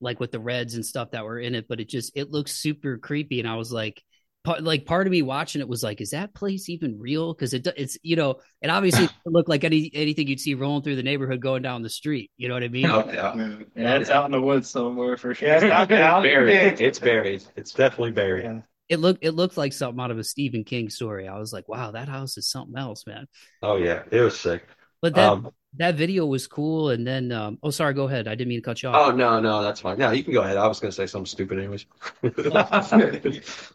like 0.00 0.18
with 0.18 0.32
the 0.32 0.40
reds 0.40 0.74
and 0.74 0.84
stuff 0.84 1.10
that 1.10 1.24
were 1.24 1.38
in 1.38 1.54
it, 1.54 1.68
but 1.68 1.80
it 1.80 1.88
just 1.88 2.12
it 2.14 2.30
looks 2.30 2.52
super 2.52 2.96
creepy, 2.96 3.38
and 3.38 3.48
I 3.48 3.56
was 3.56 3.72
like, 3.72 4.02
part, 4.02 4.02
like 4.44 4.86
part 4.86 5.06
of 5.06 5.10
me 5.10 5.22
watching 5.22 5.60
it 5.60 5.68
was 5.68 5.82
like, 5.82 6.00
is 6.00 6.10
that 6.10 6.34
place 6.34 6.68
even 6.68 6.98
real? 6.98 7.32
Because 7.32 7.54
it 7.54 7.64
do- 7.64 7.72
it's 7.76 7.96
you 8.02 8.16
know, 8.16 8.40
it 8.60 8.68
obviously 8.68 9.06
doesn't 9.06 9.32
look 9.32 9.48
like 9.48 9.64
any 9.64 9.90
anything 9.94 10.26
you'd 10.26 10.40
see 10.40 10.54
rolling 10.54 10.82
through 10.82 10.96
the 10.96 11.02
neighborhood 11.02 11.40
going 11.40 11.62
down 11.62 11.82
the 11.82 11.90
street. 11.90 12.30
You 12.36 12.48
know 12.48 12.54
what 12.54 12.64
I 12.64 12.68
mean? 12.68 12.86
Oh, 12.86 13.04
yeah. 13.06 13.34
Yeah, 13.76 13.96
it's 13.96 14.10
out 14.10 14.26
in 14.26 14.32
the 14.32 14.40
woods 14.40 14.68
somewhere 14.68 15.16
for 15.16 15.34
sure. 15.34 15.48
Yeah, 15.48 15.56
it's 15.56 15.64
out 15.64 15.88
there. 15.88 16.22
Buried. 16.22 16.80
It's 16.80 16.98
buried. 16.98 17.44
It's 17.56 17.72
definitely 17.72 18.12
buried. 18.12 18.44
Yeah. 18.44 18.60
It 18.88 18.98
looked 18.98 19.24
it 19.24 19.30
looked 19.32 19.56
like 19.56 19.72
something 19.72 20.02
out 20.02 20.10
of 20.10 20.18
a 20.18 20.24
Stephen 20.24 20.64
King 20.64 20.90
story. 20.90 21.28
I 21.28 21.38
was 21.38 21.52
like, 21.52 21.68
wow, 21.68 21.92
that 21.92 22.08
house 22.08 22.36
is 22.36 22.50
something 22.50 22.76
else, 22.76 23.06
man. 23.06 23.26
Oh 23.62 23.76
yeah, 23.76 24.02
it 24.10 24.20
was 24.20 24.38
sick. 24.38 24.66
But 25.02 25.14
that 25.16 25.28
Um, 25.32 25.50
that 25.78 25.96
video 25.96 26.26
was 26.26 26.46
cool, 26.46 26.90
and 26.90 27.06
then 27.06 27.32
um, 27.32 27.58
oh, 27.62 27.70
sorry, 27.70 27.94
go 27.94 28.04
ahead. 28.06 28.28
I 28.28 28.34
didn't 28.34 28.48
mean 28.48 28.58
to 28.60 28.64
cut 28.64 28.82
you 28.82 28.88
off. 28.90 29.12
oh 29.12 29.16
no, 29.16 29.40
no, 29.40 29.62
that's 29.62 29.80
fine. 29.80 29.98
Yeah, 29.98 30.12
you 30.12 30.22
can 30.24 30.32
go 30.32 30.42
ahead. 30.42 30.56
I 30.56 30.66
was 30.68 30.80
gonna 30.80 30.92
say 30.92 31.06
something 31.06 31.26
stupid 31.26 31.58
anyways. 31.58 31.86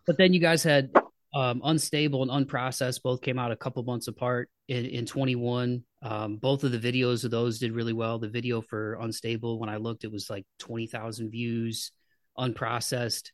But 0.08 0.18
then 0.18 0.34
you 0.34 0.40
guys 0.40 0.64
had 0.64 0.92
um, 1.34 1.62
Unstable 1.64 2.24
and 2.24 2.48
Unprocessed 2.48 3.04
both 3.04 3.22
came 3.22 3.38
out 3.38 3.52
a 3.52 3.56
couple 3.58 3.84
months 3.84 4.08
apart 4.08 4.50
in, 4.68 4.86
in 4.86 5.06
21. 5.06 5.84
Um, 6.02 6.38
both 6.38 6.64
of 6.64 6.72
the 6.72 6.80
videos 6.80 7.26
of 7.26 7.32
those 7.32 7.60
did 7.60 7.74
really 7.74 7.94
well. 7.94 8.20
The 8.20 8.30
video 8.30 8.62
for 8.62 8.98
Unstable, 9.02 9.60
when 9.60 9.70
I 9.70 9.78
looked, 9.78 10.04
it 10.04 10.12
was 10.12 10.30
like 10.30 10.46
20,000 10.60 11.30
views. 11.30 11.92
Unprocessed, 12.38 13.32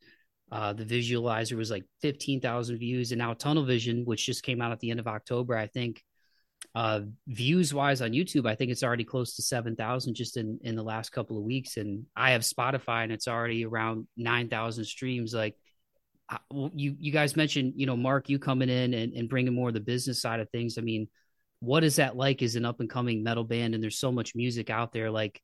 uh, 0.52 0.74
the 0.74 0.86
visualizer 0.86 1.58
was 1.58 1.70
like 1.70 1.84
15,000 2.02 2.78
views. 2.78 3.12
And 3.12 3.20
now 3.20 3.34
Tunnel 3.34 3.66
Vision, 3.66 4.06
which 4.06 4.26
just 4.26 4.44
came 4.44 4.62
out 4.62 4.72
at 4.72 4.80
the 4.80 4.92
end 4.92 5.00
of 5.00 5.08
October, 5.08 5.56
I 5.58 5.68
think 5.68 6.04
uh, 6.76 7.02
views 7.28 7.74
wise 7.74 8.02
on 8.02 8.12
YouTube, 8.12 8.48
I 8.48 8.56
think 8.56 8.72
it's 8.72 8.84
already 8.84 9.04
close 9.04 9.36
to 9.36 9.42
7,000 9.42 10.16
just 10.16 10.38
in, 10.38 10.60
in 10.64 10.76
the 10.76 10.84
last 10.84 11.12
couple 11.12 11.38
of 11.38 11.44
weeks. 11.44 11.78
And 11.78 12.06
I 12.16 12.32
have 12.32 12.42
Spotify 12.42 13.04
and 13.04 13.12
it's 13.12 13.28
already 13.28 13.66
around 13.66 14.08
9,000 14.18 14.84
streams. 14.86 15.34
Like, 15.34 15.56
I- 16.30 16.40
you 16.74 16.96
you 17.00 17.12
guys 17.12 17.36
mentioned 17.36 17.74
you 17.76 17.86
know 17.86 17.98
Mark 17.98 18.30
you 18.30 18.40
coming 18.40 18.70
in 18.70 18.94
and, 18.94 19.14
and 19.14 19.30
bringing 19.30 19.54
more 19.54 19.68
of 19.68 19.74
the 19.74 19.80
business 19.80 20.22
side 20.22 20.40
of 20.40 20.50
things. 20.50 20.78
I 20.78 20.82
mean, 20.82 21.10
what 21.60 21.84
is 21.84 21.98
that 21.98 22.16
like 22.16 22.42
as 22.42 22.56
an 22.56 22.66
up 22.66 22.80
and 22.80 22.90
coming 22.90 23.24
metal 23.24 23.44
band? 23.44 23.76
And 23.76 23.84
there's 23.84 24.00
so 24.00 24.12
much 24.12 24.36
music 24.36 24.70
out 24.70 24.94
there, 24.94 25.12
like 25.12 25.42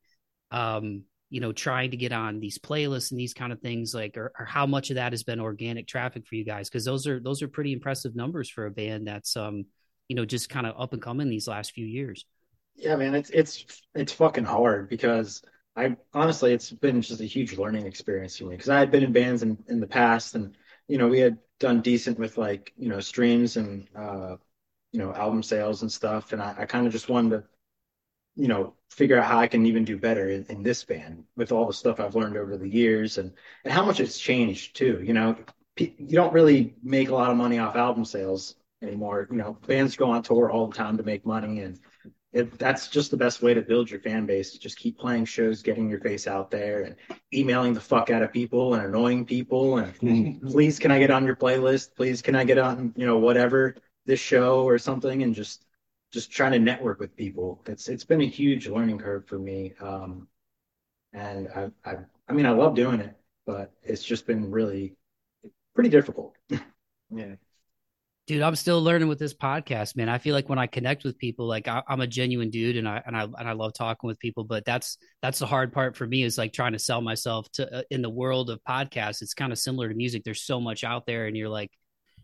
um, 0.52 1.04
you 1.30 1.42
know, 1.42 1.52
trying 1.52 1.92
to 1.92 1.98
get 1.98 2.12
on 2.12 2.40
these 2.40 2.58
playlists 2.58 3.12
and 3.12 3.20
these 3.20 3.34
kind 3.34 3.54
of 3.54 3.60
things, 3.62 3.94
like 3.94 4.18
or, 4.18 4.32
or 4.40 4.46
how 4.46 4.66
much 4.66 4.90
of 4.90 4.96
that 4.96 5.14
has 5.14 5.24
been 5.24 5.40
organic 5.40 5.88
traffic 5.88 6.26
for 6.26 6.36
you 6.36 6.46
guys? 6.46 6.70
Because 6.70 6.86
those 6.86 7.06
are 7.08 7.20
those 7.20 7.42
are 7.44 7.48
pretty 7.48 7.74
impressive 7.74 8.16
numbers 8.16 8.50
for 8.50 8.66
a 8.66 8.72
band 8.72 9.08
that's 9.08 9.38
um, 9.38 9.66
you 10.10 10.16
know, 10.18 10.26
just 10.26 10.50
kind 10.50 10.68
of 10.68 10.76
up 10.80 10.94
and 10.94 11.02
coming 11.02 11.30
these 11.30 11.48
last 11.48 11.72
few 11.74 11.86
years. 11.86 12.26
Yeah, 12.76 12.96
man, 12.96 13.16
it's 13.16 13.30
it's 13.30 13.66
it's 13.94 14.14
fucking 14.14 14.46
hard 14.46 14.90
because 14.90 15.42
I 15.76 15.98
honestly 16.14 16.54
it's 16.54 16.72
been 16.72 17.02
just 17.02 17.22
a 17.22 17.26
huge 17.26 17.58
learning 17.58 17.86
experience 17.86 18.38
for 18.38 18.46
me 18.46 18.52
because 18.52 18.70
I 18.70 18.80
had 18.80 18.92
been 18.92 19.04
in 19.04 19.12
bands 19.14 19.44
in, 19.44 19.64
in 19.68 19.80
the 19.80 19.88
past 19.88 20.36
and 20.36 20.56
you 20.88 20.98
know 20.98 21.08
we 21.08 21.20
had 21.20 21.38
done 21.60 21.82
decent 21.82 22.18
with 22.20 22.38
like 22.38 22.74
you 22.78 22.90
know 22.90 23.00
streams 23.02 23.58
and 23.58 23.88
uh 23.96 24.38
you 24.94 25.00
know 25.00 25.14
album 25.14 25.44
sales 25.44 25.82
and 25.84 25.92
stuff 25.92 26.34
and 26.34 26.42
I, 26.42 26.56
I 26.60 26.66
kind 26.66 26.88
of 26.88 26.94
just 26.94 27.10
wanted 27.10 27.32
to 27.32 27.44
you 28.36 28.48
know 28.48 28.76
figure 28.92 29.20
out 29.20 29.26
how 29.26 29.40
I 29.40 29.48
can 29.48 29.66
even 29.66 29.86
do 29.86 29.98
better 29.98 30.30
in, 30.30 30.46
in 30.50 30.64
this 30.64 30.84
band 30.84 31.26
with 31.38 31.52
all 31.52 31.68
the 31.68 31.74
stuff 31.74 32.00
I've 32.00 32.16
learned 32.16 32.38
over 32.38 32.58
the 32.58 32.70
years 32.70 33.18
and 33.18 33.34
and 33.64 33.74
how 33.74 33.86
much 33.86 34.00
it's 34.00 34.20
changed 34.20 34.76
too 34.76 35.02
you 35.04 35.14
know 35.14 35.38
you 35.78 36.16
don't 36.16 36.34
really 36.34 36.76
make 36.84 37.10
a 37.10 37.16
lot 37.16 37.32
of 37.32 37.38
money 37.38 37.60
off 37.60 37.76
album 37.76 38.06
sales 38.06 38.56
anymore 38.82 39.28
you 39.30 39.38
know 39.38 39.58
bands 39.68 39.96
go 39.96 40.10
on 40.10 40.24
tour 40.24 40.50
all 40.50 40.68
the 40.68 40.76
time 40.76 40.98
to 40.98 41.04
make 41.04 41.26
money 41.26 41.62
and 41.62 41.80
it, 42.32 42.60
that's 42.60 42.88
just 42.88 43.10
the 43.12 43.18
best 43.18 43.42
way 43.42 43.54
to 43.54 43.62
build 43.62 43.90
your 43.90 44.00
fan 44.02 44.26
base. 44.26 44.58
Just 44.58 44.78
keep 44.78 45.00
playing 45.00 45.26
shows, 45.26 45.64
getting 45.64 45.90
your 45.90 46.00
face 46.00 46.28
out 46.28 46.52
there, 46.52 46.84
and 46.84 46.96
emailing 47.34 47.74
the 47.74 47.82
fuck 47.82 48.12
out 48.12 48.22
of 48.22 48.32
people 48.32 48.76
and 48.76 48.86
annoying 48.86 49.26
people. 49.26 49.80
And 49.80 50.40
please, 50.42 50.78
can 50.78 50.92
I 50.92 51.00
get 51.00 51.10
on 51.10 51.26
your 51.26 51.36
playlist? 51.36 51.96
Please, 51.96 52.22
can 52.22 52.36
I 52.36 52.44
get 52.44 52.60
on, 52.60 52.94
you 52.96 53.06
know, 53.06 53.18
whatever 53.18 53.76
this 54.06 54.20
show 54.20 54.64
or 54.64 54.78
something? 54.78 55.24
And 55.24 55.34
just, 55.34 55.66
just 56.12 56.32
trying 56.32 56.52
to 56.52 56.60
network 56.60 57.00
with 57.00 57.16
people. 57.16 57.64
It's 57.66 57.88
it's 57.88 58.04
been 58.04 58.22
a 58.22 58.28
huge 58.28 58.68
learning 58.68 59.00
curve 59.00 59.28
for 59.28 59.40
me. 59.40 59.74
Um, 59.82 60.28
and 61.14 61.48
I, 61.56 61.72
I, 61.84 61.96
I 62.28 62.34
mean, 62.34 62.46
I 62.46 62.52
love 62.52 62.76
doing 62.76 63.00
it, 63.00 63.16
but 63.46 63.72
it's 63.82 64.04
just 64.04 64.28
been 64.28 64.52
really 64.52 64.96
pretty 65.74 65.90
difficult. 65.90 66.36
Yeah. 67.12 67.38
Dude, 68.30 68.44
I'm 68.44 68.56
still 68.56 68.84
learning 68.84 69.08
with 69.08 69.18
this 69.18 69.34
podcast, 69.34 69.96
man. 69.96 70.08
I 70.08 70.20
feel 70.20 70.36
like 70.36 70.48
when 70.50 70.60
I 70.60 70.68
connect 70.68 71.04
with 71.04 71.18
people, 71.18 71.48
like 71.48 71.68
I, 71.68 71.82
I'm 71.88 72.00
a 72.00 72.06
genuine 72.06 72.52
dude, 72.52 72.78
and 72.78 72.88
I 72.88 73.02
and 73.04 73.18
I 73.18 73.24
and 73.24 73.50
I 73.50 73.54
love 73.54 73.74
talking 73.74 74.08
with 74.08 74.20
people. 74.20 74.44
But 74.44 74.66
that's 74.66 75.00
that's 75.24 75.40
the 75.40 75.48
hard 75.48 75.74
part 75.74 75.98
for 75.98 76.06
me 76.06 76.22
is 76.22 76.38
like 76.38 76.54
trying 76.54 76.74
to 76.74 76.78
sell 76.78 77.02
myself 77.02 77.52
to 77.54 77.78
uh, 77.78 77.82
in 77.90 78.04
the 78.04 78.10
world 78.12 78.52
of 78.52 78.60
podcasts. 78.70 79.24
It's 79.24 79.34
kind 79.34 79.52
of 79.52 79.58
similar 79.58 79.90
to 79.90 79.96
music. 79.96 80.24
There's 80.24 80.44
so 80.44 80.62
much 80.62 80.84
out 80.84 81.08
there, 81.08 81.26
and 81.26 81.36
you're 81.36 81.50
like, 81.50 81.72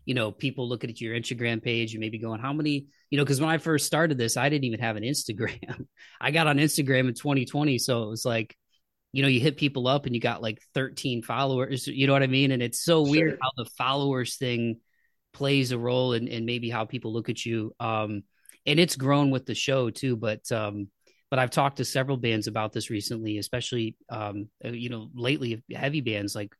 you 0.04 0.14
know, 0.14 0.30
people 0.30 0.68
looking 0.68 0.90
at 0.90 1.00
your 1.00 1.12
Instagram 1.12 1.60
page 1.60 1.92
and 1.94 2.00
maybe 2.00 2.20
going, 2.20 2.38
how 2.38 2.52
many, 2.52 2.86
you 3.10 3.18
know, 3.18 3.24
because 3.24 3.40
when 3.40 3.50
I 3.50 3.58
first 3.58 3.84
started 3.84 4.16
this, 4.16 4.36
I 4.36 4.48
didn't 4.48 4.66
even 4.66 4.78
have 4.78 4.94
an 4.94 5.02
Instagram. 5.02 5.86
I 6.20 6.30
got 6.30 6.46
on 6.46 6.58
Instagram 6.58 7.08
in 7.08 7.14
2020. 7.14 7.78
So 7.78 8.04
it 8.04 8.10
was 8.10 8.24
like, 8.24 8.56
you 9.10 9.22
know, 9.22 9.28
you 9.28 9.40
hit 9.40 9.56
people 9.56 9.88
up 9.88 10.06
and 10.06 10.14
you 10.14 10.20
got 10.20 10.40
like 10.40 10.60
13 10.72 11.22
followers, 11.22 11.88
you 11.88 12.06
know 12.06 12.12
what 12.12 12.22
I 12.22 12.28
mean? 12.28 12.52
And 12.52 12.62
it's 12.62 12.80
so 12.80 13.04
sure. 13.04 13.10
weird 13.10 13.38
how 13.42 13.50
the 13.56 13.68
followers 13.76 14.36
thing 14.36 14.78
plays 15.36 15.70
a 15.70 15.78
role 15.78 16.14
in, 16.14 16.28
in 16.28 16.46
maybe 16.46 16.70
how 16.70 16.86
people 16.86 17.12
look 17.12 17.28
at 17.28 17.44
you. 17.44 17.74
Um, 17.78 18.22
and 18.64 18.80
it's 18.80 18.96
grown 18.96 19.30
with 19.30 19.44
the 19.44 19.54
show 19.54 19.90
too, 19.90 20.16
but, 20.16 20.50
um, 20.50 20.88
but 21.30 21.38
I've 21.38 21.50
talked 21.50 21.76
to 21.76 21.84
several 21.84 22.16
bands 22.16 22.46
about 22.46 22.72
this 22.72 22.88
recently, 22.88 23.36
especially, 23.36 23.96
um, 24.08 24.48
uh, 24.64 24.70
you 24.70 24.88
know, 24.88 25.10
lately 25.14 25.62
heavy 25.70 26.00
bands 26.00 26.34
like 26.34 26.54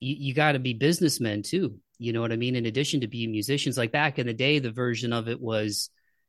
you, 0.00 0.16
you 0.18 0.34
got 0.34 0.52
to 0.52 0.58
be 0.58 0.74
businessmen 0.74 1.42
too. 1.42 1.78
You 1.98 2.12
know 2.12 2.20
what 2.20 2.30
I 2.30 2.36
mean? 2.36 2.56
In 2.56 2.66
addition 2.66 3.00
to 3.00 3.08
being 3.08 3.30
musicians, 3.30 3.78
like 3.78 3.90
back 3.90 4.18
in 4.18 4.26
the 4.26 4.34
day, 4.34 4.58
the 4.58 4.70
version 4.70 5.14
of 5.14 5.26
it 5.28 5.40
was, 5.40 5.88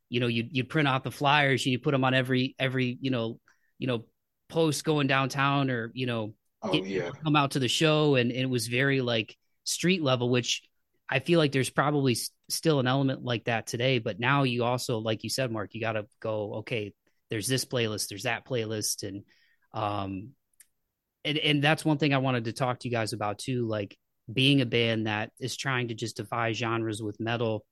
you 0.10 0.22
know, 0.22 0.28
you 0.28 0.48
you 0.50 0.64
print 0.64 0.88
out 0.88 1.04
the 1.04 1.12
flyers 1.12 1.66
and 1.66 1.74
you 1.74 1.80
put 1.80 1.92
them 1.92 2.06
on 2.06 2.14
every 2.14 2.56
every 2.58 2.98
you 3.02 3.12
know 3.12 3.40
you 3.80 3.88
know 3.88 4.06
post 4.50 4.84
going 4.84 5.08
downtown 5.08 5.70
or 5.70 5.92
you 5.94 6.06
know 6.06 6.34
oh, 6.62 6.72
get, 6.72 6.86
yeah. 6.86 7.10
come 7.24 7.38
out 7.38 7.52
to 7.52 7.60
the 7.60 7.70
show 7.70 8.16
and, 8.16 8.32
and, 8.32 8.42
it 8.42 8.50
was 8.50 8.68
very 8.68 9.00
like 9.00 9.38
street 9.64 10.04
level, 10.04 10.30
which 10.30 10.62
I 11.12 11.20
feel 11.20 11.40
like 11.40 11.52
there's 11.52 11.70
probably 11.70 12.16
still 12.50 12.80
an 12.80 12.88
element 12.88 13.24
like 13.24 13.44
that 13.46 13.68
today. 13.68 14.00
But 14.00 14.20
now 14.20 14.44
you 14.44 14.64
also, 14.64 15.00
like 15.00 15.24
you 15.24 15.30
said, 15.30 15.52
Mark, 15.52 15.74
you 15.74 15.82
got 15.82 15.94
to 15.94 16.06
go. 16.22 16.56
Okay, 16.60 16.94
there's 17.30 17.48
this 17.48 17.66
playlist, 17.66 18.08
there's 18.08 18.24
that 18.24 18.46
playlist, 18.46 19.04
and 19.04 19.24
um, 19.74 20.30
and 21.26 21.38
and 21.38 21.62
that's 21.62 21.84
one 21.84 21.98
thing 21.98 22.14
I 22.14 22.20
wanted 22.20 22.46
to 22.46 22.54
talk 22.54 22.80
to 22.80 22.88
you 22.88 22.94
guys 22.94 23.12
about 23.12 23.40
too. 23.40 23.68
Like 23.68 23.98
being 24.32 24.62
a 24.62 24.66
band 24.66 25.08
that 25.08 25.32
is 25.40 25.58
trying 25.58 25.90
to 25.90 25.94
just 25.94 26.18
defy 26.18 26.54
genres 26.54 27.04
with 27.04 27.20
metal, 27.20 27.66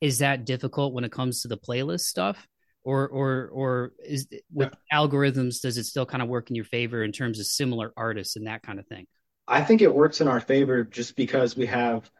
is 0.00 0.18
that 0.18 0.44
difficult 0.44 0.94
when 0.94 1.04
it 1.04 1.12
comes 1.12 1.42
to 1.42 1.48
the 1.48 1.58
playlist 1.58 2.02
stuff? 2.02 2.46
Or, 2.84 3.06
or, 3.06 3.48
or 3.52 3.92
is 4.02 4.28
with 4.50 4.72
yeah. 4.90 4.98
algorithms? 4.98 5.60
Does 5.60 5.76
it 5.76 5.84
still 5.84 6.06
kind 6.06 6.22
of 6.22 6.28
work 6.28 6.48
in 6.48 6.56
your 6.56 6.64
favor 6.64 7.02
in 7.02 7.12
terms 7.12 7.38
of 7.38 7.44
similar 7.44 7.92
artists 7.98 8.36
and 8.36 8.46
that 8.46 8.62
kind 8.62 8.78
of 8.78 8.86
thing? 8.86 9.06
I 9.46 9.62
think 9.62 9.82
it 9.82 9.94
works 9.94 10.22
in 10.22 10.28
our 10.28 10.40
favor 10.40 10.84
just 10.84 11.14
because 11.14 11.54
we 11.54 11.66
have 11.66 12.10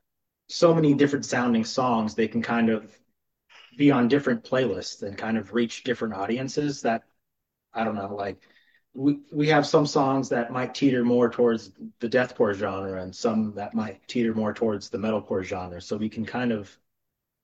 so 0.49 0.75
many 0.75 0.95
different 0.95 1.25
sounding 1.25 1.65
songs. 1.65 2.15
They 2.15 2.29
can 2.29 2.43
kind 2.43 2.71
of 2.71 2.97
be 3.77 3.91
on 3.91 4.09
different 4.09 4.45
playlists 4.45 5.03
and 5.03 5.17
kind 5.17 5.39
of 5.39 5.53
reach 5.55 5.85
different 5.85 6.15
audiences. 6.15 6.83
That 6.83 7.05
I 7.73 7.85
don't 7.85 7.95
know, 7.95 8.15
like 8.15 8.39
we 8.95 9.21
we 9.33 9.49
have 9.49 9.67
some 9.67 9.87
songs 9.87 10.29
that 10.31 10.51
might 10.51 10.75
teeter 10.75 11.05
more 11.05 11.31
towards 11.31 11.73
the 12.01 12.09
deathcore 12.09 12.55
genre 12.55 13.01
and 13.03 13.15
some 13.15 13.55
that 13.55 13.75
might 13.75 14.07
teeter 14.09 14.35
more 14.35 14.53
towards 14.53 14.89
the 14.89 14.99
metalcore 14.99 15.45
genre. 15.45 15.81
So 15.81 15.97
we 15.97 16.09
can 16.09 16.27
kind 16.27 16.53
of, 16.53 16.77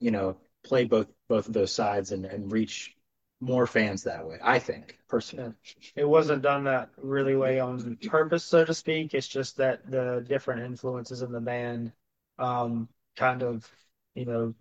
you 0.00 0.10
know, 0.10 0.36
play 0.64 0.84
both 0.84 1.08
both 1.28 1.46
of 1.46 1.52
those 1.52 1.72
sides 1.72 2.12
and, 2.12 2.24
and 2.24 2.50
reach 2.50 2.96
more 3.40 3.66
fans 3.66 4.02
that 4.04 4.26
way. 4.26 4.38
I 4.42 4.58
think 4.58 4.98
personally, 5.08 5.52
it 5.94 6.08
wasn't 6.08 6.42
done 6.42 6.64
that 6.64 6.88
really 6.96 7.36
way 7.36 7.60
on 7.60 7.98
purpose, 8.08 8.44
so 8.44 8.64
to 8.64 8.74
speak. 8.74 9.14
It's 9.14 9.28
just 9.28 9.56
that 9.58 9.88
the 9.90 10.24
different 10.26 10.62
influences 10.62 11.22
in 11.22 11.30
the 11.30 11.40
band, 11.40 11.92
um, 12.38 12.88
kind 13.16 13.42
of, 13.42 13.68
you 14.14 14.24
know, 14.24 14.54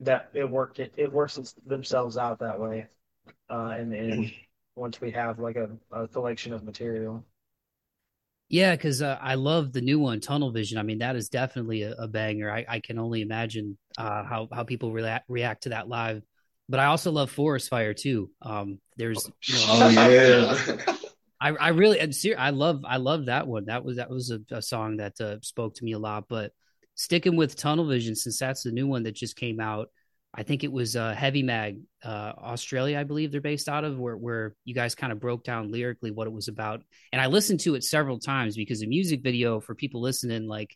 that 0.00 0.30
it 0.34 0.48
worked. 0.48 0.78
It, 0.78 0.92
it 0.96 1.12
works 1.12 1.38
themselves 1.66 2.16
out 2.16 2.40
that 2.40 2.58
way, 2.58 2.86
uh, 3.50 3.74
and 3.78 3.92
and 3.94 4.32
once 4.76 5.00
we 5.00 5.10
have 5.12 5.38
like 5.38 5.56
a, 5.56 5.70
a 5.92 6.08
collection 6.08 6.52
of 6.52 6.64
material. 6.64 7.24
Yeah, 8.48 8.76
because 8.76 9.00
uh, 9.00 9.18
I 9.20 9.36
love 9.36 9.72
the 9.72 9.80
new 9.80 9.98
one, 9.98 10.20
Tunnel 10.20 10.50
Vision. 10.50 10.76
I 10.76 10.82
mean, 10.82 10.98
that 10.98 11.16
is 11.16 11.30
definitely 11.30 11.84
a, 11.84 11.92
a 11.92 12.06
banger. 12.06 12.50
I, 12.50 12.66
I, 12.68 12.80
can 12.80 12.98
only 12.98 13.22
imagine 13.22 13.78
uh, 13.96 14.24
how 14.24 14.46
how 14.52 14.64
people 14.64 14.92
react 14.92 15.24
react 15.30 15.62
to 15.62 15.70
that 15.70 15.88
live. 15.88 16.22
But 16.68 16.78
I 16.78 16.86
also 16.86 17.12
love 17.12 17.30
Forest 17.30 17.70
Fire 17.70 17.94
too. 17.94 18.30
Um, 18.42 18.78
there's, 18.96 19.30
you 19.44 19.54
know, 19.54 19.64
oh 19.68 19.88
yeah. 19.88 20.96
I, 21.40 21.48
I 21.48 21.68
really, 21.70 21.98
I 22.36 22.50
love, 22.50 22.84
I 22.86 22.98
love 22.98 23.26
that 23.26 23.48
one. 23.48 23.64
That 23.64 23.84
was 23.84 23.96
that 23.96 24.10
was 24.10 24.30
a, 24.30 24.40
a 24.54 24.62
song 24.62 24.98
that 24.98 25.20
uh, 25.20 25.40
spoke 25.40 25.74
to 25.76 25.84
me 25.84 25.92
a 25.92 25.98
lot. 25.98 26.24
But 26.28 26.52
sticking 26.94 27.36
with 27.36 27.56
Tunnel 27.56 27.86
Vision, 27.86 28.14
since 28.14 28.38
that's 28.38 28.62
the 28.62 28.72
new 28.72 28.86
one 28.86 29.02
that 29.04 29.14
just 29.14 29.36
came 29.36 29.60
out, 29.60 29.88
I 30.34 30.42
think 30.42 30.64
it 30.64 30.72
was 30.72 30.96
uh, 30.96 31.12
Heavy 31.12 31.42
Mag, 31.42 31.80
uh, 32.02 32.32
Australia, 32.38 32.98
I 32.98 33.04
believe 33.04 33.30
they're 33.30 33.40
based 33.42 33.68
out 33.68 33.84
of, 33.84 33.98
where 33.98 34.16
where 34.16 34.54
you 34.64 34.74
guys 34.74 34.94
kind 34.94 35.12
of 35.12 35.20
broke 35.20 35.44
down 35.44 35.70
lyrically 35.70 36.10
what 36.10 36.26
it 36.26 36.32
was 36.32 36.48
about. 36.48 36.82
And 37.12 37.20
I 37.20 37.26
listened 37.26 37.60
to 37.60 37.74
it 37.74 37.84
several 37.84 38.18
times 38.18 38.56
because 38.56 38.80
the 38.80 38.86
music 38.86 39.22
video 39.22 39.60
for 39.60 39.74
people 39.74 40.00
listening, 40.00 40.48
like, 40.48 40.74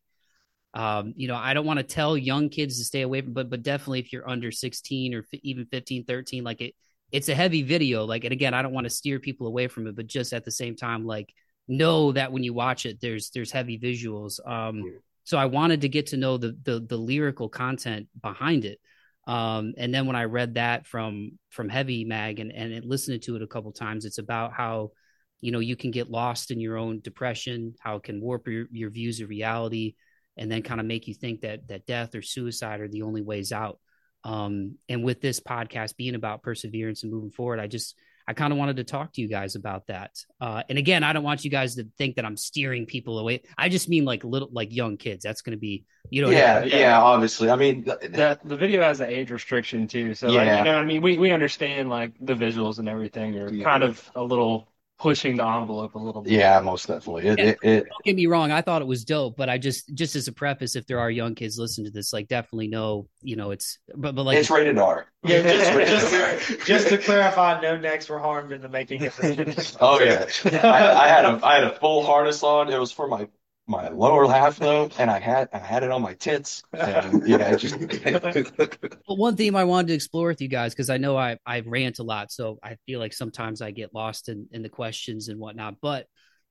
um, 0.75 1.15
you 1.17 1.27
know, 1.27 1.37
I 1.37 1.55
don't 1.55 1.65
want 1.65 1.79
to 1.79 1.85
tell 1.85 2.19
young 2.19 2.51
kids 2.51 2.77
to 2.79 2.85
stay 2.85 3.01
away 3.01 3.23
from, 3.23 3.33
but 3.33 3.49
but 3.49 3.63
definitely 3.63 4.01
if 4.01 4.13
you're 4.13 4.29
under 4.29 4.51
16 4.53 5.15
or 5.15 5.21
f- 5.21 5.41
even 5.43 5.65
15, 5.65 6.05
13, 6.05 6.45
like 6.45 6.61
it, 6.61 6.75
it's 7.11 7.31
a 7.31 7.35
heavy 7.35 7.63
video. 7.63 8.05
Like, 8.05 8.25
and 8.25 8.33
again, 8.33 8.53
I 8.53 8.61
don't 8.61 8.75
want 8.75 8.85
to 8.85 8.91
steer 8.91 9.19
people 9.21 9.47
away 9.47 9.69
from 9.69 9.87
it, 9.87 9.97
but 9.97 10.07
just 10.07 10.35
at 10.35 10.45
the 10.45 10.51
same 10.51 10.77
time, 10.77 11.07
like, 11.07 11.33
know 11.67 12.13
that 12.13 12.31
when 12.31 12.43
you 12.43 12.53
watch 12.53 12.85
it, 12.85 13.01
there's 13.01 13.31
there's 13.31 13.51
heavy 13.51 13.79
visuals. 13.79 14.39
Um, 14.47 14.83
so 15.27 15.37
I 15.37 15.47
wanted 15.47 15.81
to 15.81 15.89
get 15.89 16.07
to 16.09 16.17
know 16.17 16.39
the 16.39 16.57
the, 16.63 16.79
the 16.79 16.97
lyrical 16.97 17.49
content 17.49 18.07
behind 18.23 18.65
it. 18.65 18.79
Um, 19.27 19.75
and 19.77 19.93
then 19.93 20.07
when 20.07 20.15
I 20.15 20.25
read 20.25 20.55
that 20.55 20.87
from 20.87 21.33
from 21.51 21.69
Heavy 21.69 22.05
Mag 22.05 22.39
and 22.39 22.53
and 22.53 22.85
listened 22.85 23.23
to 23.23 23.35
it 23.35 23.43
a 23.43 23.47
couple 23.47 23.73
times, 23.73 24.05
it's 24.05 24.19
about 24.19 24.53
how 24.53 24.93
you 25.41 25.51
know 25.51 25.59
you 25.59 25.75
can 25.75 25.91
get 25.91 26.09
lost 26.09 26.53
in 26.53 26.61
your 26.61 26.77
own 26.77 27.01
depression, 27.01 27.75
how 27.81 27.97
it 27.97 28.05
can 28.05 28.21
warp 28.21 28.47
your, 28.47 28.67
your 28.71 28.91
views 28.91 29.21
of 29.21 29.29
reality, 29.29 29.97
and 30.37 30.51
then 30.51 30.63
kind 30.63 30.79
of 30.81 30.87
make 30.87 31.09
you 31.09 31.15
think 31.15 31.41
that 31.41 31.67
that 31.67 31.87
death 31.87 32.15
or 32.15 32.23
suicide 32.23 32.81
are 32.81 32.89
the 32.89 33.03
only 33.03 33.23
ways 33.23 33.51
out. 33.51 33.81
Um, 34.23 34.79
and 34.89 35.03
with 35.03 35.21
this 35.21 35.41
podcast 35.41 35.97
being 35.97 36.15
about 36.15 36.45
perseverance 36.45 37.03
and 37.03 37.13
moving 37.13 37.33
forward, 37.33 37.59
I 37.59 37.67
just 37.67 37.97
I 38.29 38.35
kind 38.35 38.53
of 38.53 38.59
wanted 38.59 38.77
to 38.77 38.85
talk 38.85 39.13
to 39.13 39.21
you 39.21 39.29
guys 39.29 39.55
about 39.55 39.87
that. 39.87 40.11
Uh, 40.41 40.63
and 40.69 40.79
again, 40.79 41.05
I 41.05 41.13
don't 41.13 41.23
want 41.23 41.45
you 41.45 41.51
guys 41.51 41.77
to 41.77 41.87
think 41.97 42.17
that 42.17 42.25
I'm 42.25 42.37
steering 42.37 42.85
people 42.87 43.19
away. 43.19 43.43
I 43.57 43.69
just 43.69 43.89
mean 43.89 44.05
like 44.05 44.25
little, 44.25 44.49
like 44.51 44.75
young 44.75 44.97
kids. 44.97 45.23
That's 45.23 45.43
going 45.43 45.57
to 45.57 45.61
be, 45.61 45.85
you 46.11 46.23
know. 46.23 46.31
Yeah, 46.31 46.65
yeah, 46.65 46.77
yeah, 46.79 47.01
Obviously, 47.01 47.51
I 47.51 47.57
mean, 47.57 47.85
the 47.85 48.39
the 48.45 48.57
video 48.57 48.83
has 48.83 49.01
an 49.01 49.11
age 49.11 49.31
restriction 49.31 49.87
too. 49.87 50.15
So, 50.15 50.29
yeah. 50.29 50.39
like, 50.39 50.59
you 50.59 50.65
know, 50.65 50.79
I 50.79 50.85
mean, 50.85 51.03
we 51.03 51.19
we 51.19 51.31
understand 51.31 51.89
like 51.89 52.13
the 52.21 52.35
visuals 52.35 52.79
and 52.79 52.89
everything 52.89 53.37
are 53.39 53.53
yeah. 53.53 53.65
kind 53.65 53.85
of 53.85 54.11
a 54.15 54.23
little 54.23 54.69
pushing 54.99 55.37
the 55.37 55.47
envelope 55.47 55.95
a 55.95 55.99
little 55.99 56.23
bit. 56.23 56.33
Yeah, 56.33 56.59
most 56.61 56.87
definitely. 56.87 57.27
It, 57.27 57.39
it, 57.39 57.59
it, 57.63 57.85
don't 57.89 58.05
get 58.05 58.17
me 58.17 58.27
wrong. 58.27 58.51
I 58.51 58.63
thought 58.63 58.83
it 58.83 58.87
was 58.87 59.05
dope, 59.05 59.37
but 59.37 59.49
I 59.49 59.59
just, 59.59 59.93
just 59.95 60.17
as 60.17 60.29
a 60.29 60.33
preface, 60.33 60.77
if 60.77 60.87
there 60.87 60.99
are 60.99 61.11
young 61.11 61.35
kids 61.35 61.59
listening 61.59 61.87
to 61.87 61.91
this, 61.91 62.13
like 62.13 62.29
definitely 62.29 62.69
know, 62.69 63.09
you 63.21 63.37
know, 63.37 63.51
it's, 63.51 63.79
but, 63.95 64.15
but 64.15 64.25
like, 64.25 64.39
it's 64.39 64.51
rated 64.51 64.79
R. 64.79 65.07
Yeah, 65.23 65.43
just, 65.43 66.13
just, 66.13 66.67
just, 66.67 66.89
to 66.89 66.99
clarify, 66.99 67.61
no 67.61 67.77
necks 67.77 68.09
were 68.09 68.19
harmed 68.19 68.53
in 68.53 68.61
the 68.61 68.69
making 68.69 69.07
of 69.07 69.17
this. 69.17 69.77
oh 69.81 70.01
yeah, 70.01 70.27
I, 70.63 71.05
I, 71.05 71.09
had 71.09 71.25
a, 71.25 71.41
I 71.45 71.55
had 71.57 71.65
a 71.65 71.79
full 71.79 72.05
harness 72.05 72.43
on. 72.43 72.73
It 72.73 72.79
was 72.79 72.93
for 72.93 73.09
my 73.09 73.29
my 73.67 73.89
lower 73.89 74.29
half 74.29 74.59
though, 74.59 74.91
and 74.99 75.11
I 75.11 75.19
had 75.19 75.49
I 75.53 75.59
had 75.59 75.83
it 75.83 75.91
on 75.91 76.03
my 76.03 76.15
tits. 76.15 76.63
And, 76.73 77.27
yeah, 77.27 77.55
just. 77.57 77.77
well, 79.09 79.17
one 79.17 79.37
theme 79.37 79.57
I 79.57 79.65
wanted 79.65 79.89
to 79.89 79.95
explore 79.95 80.29
with 80.29 80.41
you 80.41 80.49
guys 80.49 80.73
because 80.73 80.91
I 80.91 80.99
know 80.99 81.17
I 81.17 81.39
I 81.45 81.61
rant 81.61 81.99
a 81.99 82.05
lot, 82.05 82.31
so 82.31 82.59
I 82.63 82.77
feel 82.87 83.01
like 83.01 83.13
sometimes 83.13 83.61
I 83.63 83.73
get 83.73 83.95
lost 83.95 84.29
in 84.29 84.47
in 84.53 84.63
the 84.63 84.69
questions 84.69 85.29
and 85.29 85.41
whatnot. 85.41 85.77
But 85.83 86.07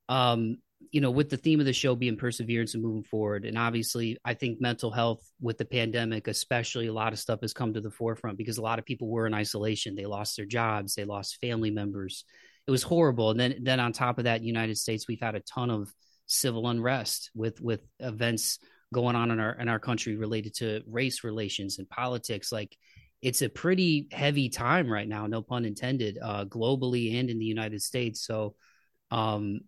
um, 0.09 0.57
you 0.91 0.99
know, 0.99 1.11
with 1.11 1.30
the 1.30 1.38
theme 1.38 1.59
of 1.61 1.66
the 1.66 1.74
show 1.74 1.95
being 1.95 2.18
perseverance 2.18 2.74
and 2.74 2.84
moving 2.84 3.03
forward, 3.03 3.45
and 3.45 3.57
obviously, 3.57 4.18
I 4.26 4.34
think 4.34 4.59
mental 4.59 4.91
health 4.91 5.22
with 5.41 5.57
the 5.57 5.66
pandemic, 5.66 6.28
especially, 6.28 6.88
a 6.88 6.93
lot 6.93 7.13
of 7.13 7.20
stuff 7.20 7.41
has 7.41 7.53
come 7.53 7.74
to 7.74 7.82
the 7.82 7.91
forefront 7.91 8.38
because 8.38 8.57
a 8.57 8.61
lot 8.63 8.78
of 8.78 8.86
people 8.86 9.09
were 9.09 9.26
in 9.26 9.34
isolation. 9.34 9.95
They 9.95 10.05
lost 10.05 10.36
their 10.36 10.45
jobs, 10.45 10.95
they 10.95 11.05
lost 11.05 11.38
family 11.41 11.72
members. 11.72 12.26
It 12.68 12.72
was 12.72 12.84
horrible, 12.84 13.32
and 13.32 13.39
then 13.39 13.55
then 13.61 13.80
on 13.80 13.93
top 13.93 14.18
of 14.18 14.26
that, 14.26 14.43
United 14.43 14.78
States, 14.78 15.07
we've 15.07 15.22
had 15.22 15.36
a 15.36 15.39
ton 15.41 15.70
of 15.70 15.93
civil 16.28 16.67
unrest 16.67 17.32
with 17.36 17.61
with 17.61 17.82
events 17.99 18.59
going 18.93 19.15
on 19.15 19.32
in 19.32 19.39
our 19.39 19.53
in 19.53 19.69
our 19.69 19.80
country 19.80 20.15
related 20.15 20.55
to 20.55 20.82
race 20.88 21.23
relations 21.23 21.80
and 21.80 21.89
politics. 21.89 22.51
Like 22.51 22.76
it's 23.21 23.41
a 23.41 23.49
pretty 23.49 24.07
heavy 24.11 24.49
time 24.49 24.91
right 24.91 25.07
now 25.07 25.26
no 25.28 25.41
pun 25.41 25.65
intended 25.65 26.17
uh, 26.21 26.45
globally 26.45 27.19
and 27.19 27.30
in 27.30 27.39
the 27.39 27.45
united 27.45 27.82
states. 27.82 28.26
So 28.26 28.55
um, 29.11 29.61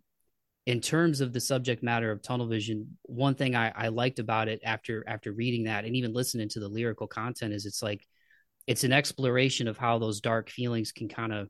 in 0.66 0.82
terms 0.82 1.22
of 1.22 1.32
the 1.32 1.40
subject 1.40 1.82
matter 1.82 2.12
of 2.12 2.22
tunnel 2.22 2.48
vision 2.48 2.98
one 3.04 3.36
thing 3.36 3.56
I, 3.56 3.72
I 3.76 3.88
liked 3.88 4.20
about 4.20 4.48
it 4.48 4.60
after 4.64 5.04
after 5.08 5.32
reading 5.32 5.64
that 5.66 5.86
and 5.86 5.96
even 5.96 6.14
listening 6.14 6.50
to 6.50 6.60
the 6.60 6.68
lyrical 6.68 7.08
content 7.08 7.54
is 7.54 7.66
it's 7.66 7.82
like 7.82 8.06
it's 8.68 8.84
an 8.84 8.92
exploration 8.92 9.68
of 9.68 9.78
how 9.78 9.98
those 9.98 10.20
dark 10.20 10.50
feelings 10.50 10.92
can 10.92 11.08
kind 11.08 11.34
of 11.34 11.48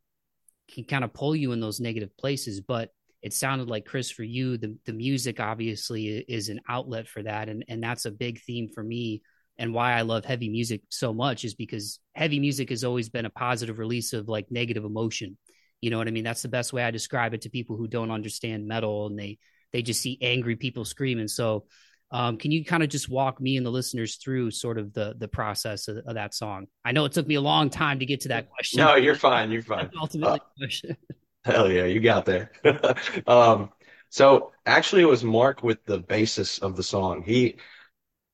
can 0.73 0.83
kind 0.83 1.03
of 1.03 1.13
pull 1.13 1.35
you 1.35 1.51
in 1.51 1.59
those 1.59 1.79
negative 1.79 2.15
places. 2.17 2.61
But 2.61 2.91
it 3.21 3.33
sounded 3.33 3.67
like 3.67 3.85
Chris 3.85 4.11
for 4.11 4.23
you 4.23 4.57
the 4.57 4.77
the 4.85 4.93
music 4.93 5.39
obviously 5.39 6.17
is 6.27 6.49
an 6.49 6.61
outlet 6.67 7.07
for 7.07 7.23
that 7.23 7.49
and 7.49 7.65
and 7.67 7.81
that's 7.81 8.05
a 8.05 8.11
big 8.11 8.41
theme 8.41 8.69
for 8.73 8.83
me 8.83 9.21
and 9.57 9.73
why 9.73 9.93
I 9.93 10.01
love 10.01 10.23
heavy 10.23 10.49
music 10.49 10.81
so 10.89 11.13
much 11.13 11.43
is 11.43 11.55
because 11.55 11.99
heavy 12.13 12.39
music 12.39 12.69
has 12.69 12.83
always 12.83 13.09
been 13.09 13.25
a 13.25 13.29
positive 13.29 13.79
release 13.79 14.13
of 14.13 14.27
like 14.27 14.51
negative 14.51 14.85
emotion 14.85 15.37
you 15.81 15.89
know 15.89 15.97
what 15.97 16.07
I 16.07 16.11
mean 16.11 16.23
that's 16.23 16.43
the 16.43 16.49
best 16.49 16.73
way 16.73 16.83
I 16.83 16.91
describe 16.91 17.33
it 17.33 17.41
to 17.41 17.49
people 17.49 17.75
who 17.75 17.87
don't 17.87 18.11
understand 18.11 18.67
metal 18.67 19.07
and 19.07 19.17
they 19.17 19.39
they 19.73 19.81
just 19.81 20.01
see 20.01 20.17
angry 20.21 20.55
people 20.55 20.85
screaming 20.85 21.27
so 21.27 21.65
Um, 22.09 22.37
can 22.37 22.51
you 22.51 22.63
kind 22.63 22.83
of 22.83 22.89
just 22.89 23.09
walk 23.09 23.41
me 23.41 23.57
and 23.57 23.65
the 23.65 23.69
listeners 23.69 24.15
through 24.15 24.51
sort 24.51 24.77
of 24.77 24.93
the 24.93 25.15
the 25.17 25.27
process 25.27 25.89
of, 25.89 25.97
of, 26.05 26.15
that 26.15 26.33
song? 26.33 26.67
I 26.85 26.93
know 26.93 27.03
it 27.03 27.11
took 27.11 27.27
me 27.27 27.35
a 27.35 27.41
long 27.41 27.69
time 27.69 27.99
to 27.99 28.05
get 28.05 28.21
to 28.21 28.29
that 28.29 28.49
question. 28.49 28.79
No, 28.79 28.95
you're 28.95 29.15
fine. 29.15 29.51
You're 29.51 29.61
fine. 29.61 29.89
Ultimately, 29.99 30.39
uh, 30.39 30.93
hell 31.47 31.71
yeah, 31.71 31.85
you 31.85 31.99
got 31.99 32.25
there. 32.25 32.51
um, 33.27 33.69
so 34.09 34.51
actually, 34.65 35.01
it 35.01 35.07
was 35.07 35.23
Mark 35.23 35.63
with 35.63 35.83
the 35.85 35.99
basis 35.99 36.59
of 36.59 36.75
the 36.75 36.83
song. 36.83 37.23
He, 37.23 37.57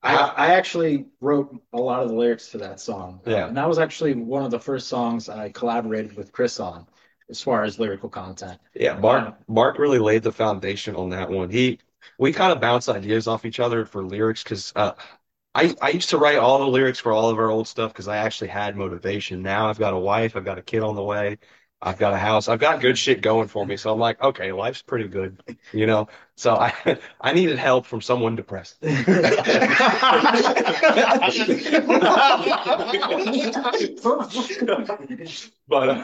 I, 0.02 0.16
I 0.16 0.48
actually 0.56 1.06
wrote 1.22 1.56
a 1.72 1.80
lot 1.80 2.04
of 2.04 2.10
the 2.10 2.16
lyrics 2.16 2.50
to 2.50 2.58
that 2.60 2.80
song. 2.80 3.22
Yeah, 3.26 3.48
and 3.48 3.58
that 3.58 3.68
was 3.68 3.80
actually 3.80 4.14
one 4.16 4.44
of 4.44 4.52
the 4.52 4.60
first 4.60 4.88
songs 4.88 5.30
I 5.30 5.50
collaborated 5.50 6.16
with 6.18 6.32
Chris 6.32 6.60
on, 6.60 6.88
as 7.30 7.42
far 7.42 7.64
as 7.64 7.80
lyrical 7.80 8.10
content. 8.10 8.60
Yeah, 8.76 8.98
Mark. 8.98 9.36
Mark 9.48 9.80
really 9.80 10.00
laid 10.00 10.24
the 10.24 10.32
foundation 10.32 10.96
on 10.96 11.10
that 11.10 11.30
one. 11.30 11.50
He 11.50 11.80
we 12.20 12.34
kind 12.34 12.52
of 12.52 12.60
bounce 12.60 12.90
ideas 12.90 13.28
off 13.28 13.46
each 13.46 13.60
other 13.60 13.86
for 13.86 14.04
lyrics 14.04 14.44
because 14.44 14.74
uh, 14.76 14.94
I 15.56 15.76
I 15.82 15.90
used 15.90 16.10
to 16.10 16.18
write 16.18 16.38
all 16.38 16.60
the 16.60 16.68
lyrics 16.68 17.00
for 17.00 17.12
all 17.12 17.30
of 17.30 17.38
our 17.38 17.50
old 17.50 17.68
stuff 17.68 17.94
because 17.94 18.08
I 18.08 18.18
actually 18.18 18.50
had 18.50 18.76
motivation. 18.76 19.42
Now 19.42 19.70
I've 19.70 19.80
got 19.80 19.94
a 19.94 20.00
wife, 20.00 20.36
I've 20.36 20.46
got 20.46 20.58
a 20.58 20.64
kid 20.64 20.84
on 20.84 20.96
the 20.96 21.04
way, 21.04 21.38
I've 21.86 21.98
got 21.98 22.14
a 22.14 22.18
house, 22.18 22.48
I've 22.48 22.62
got 22.62 22.80
good 22.80 22.98
shit 22.98 23.22
going 23.22 23.50
for 23.50 23.66
me. 23.66 23.76
So 23.76 23.92
I'm 23.92 24.00
like, 24.00 24.22
okay, 24.22 24.54
life's 24.54 24.82
pretty 24.82 25.10
good, 25.10 25.44
you 25.74 25.86
know. 25.86 26.08
So 26.36 26.56
I 26.56 26.74
I 27.22 27.34
needed 27.34 27.60
help 27.60 27.86
from 27.86 28.00
someone 28.02 28.38
depressed. 28.38 28.78
but 28.82 28.90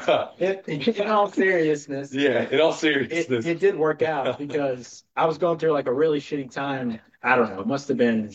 uh, 0.09 0.32
in 0.67 1.07
all 1.07 1.32
seriousness, 1.32 2.13
yeah, 2.13 2.49
in 2.49 2.59
all 2.59 2.73
seriousness, 2.73 3.45
it, 3.45 3.51
it 3.51 3.61
did 3.61 3.77
work 3.77 4.01
out 4.01 4.38
because 4.38 5.05
I 5.15 5.27
was 5.27 5.38
going 5.38 5.59
through 5.59 5.71
like 5.71 5.88
a 5.88 5.93
really 5.93 6.19
shitty 6.19 6.51
time. 6.51 6.99
I 7.23 7.38
don't 7.38 7.55
know, 7.55 7.61
it 7.61 7.67
must 7.67 7.88
have 7.88 7.97
been 7.97 8.34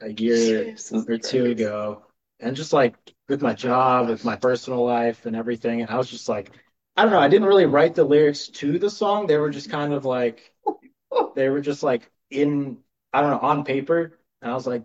a 0.00 0.10
year 0.10 0.74
or 0.92 1.18
two 1.18 1.44
ago, 1.46 2.04
and 2.40 2.56
just 2.56 2.72
like 2.72 2.94
with 3.28 3.42
my 3.42 3.52
job, 3.52 4.08
with 4.08 4.24
my 4.24 4.36
personal 4.36 4.86
life, 4.86 5.26
and 5.26 5.36
everything, 5.36 5.82
and 5.82 5.90
I 5.90 5.98
was 5.98 6.08
just 6.08 6.30
like 6.30 6.50
I 6.98 7.02
don't 7.02 7.12
know. 7.12 7.20
I 7.20 7.28
didn't 7.28 7.46
really 7.46 7.66
write 7.66 7.94
the 7.94 8.02
lyrics 8.02 8.48
to 8.48 8.76
the 8.76 8.90
song. 8.90 9.28
They 9.28 9.36
were 9.36 9.50
just 9.50 9.70
kind 9.70 9.92
of 9.92 10.04
like, 10.04 10.52
they 11.36 11.48
were 11.48 11.60
just 11.60 11.84
like 11.84 12.10
in, 12.28 12.78
I 13.12 13.20
don't 13.20 13.30
know, 13.30 13.48
on 13.48 13.62
paper. 13.62 14.18
And 14.42 14.50
I 14.50 14.54
was 14.54 14.66
like, 14.66 14.82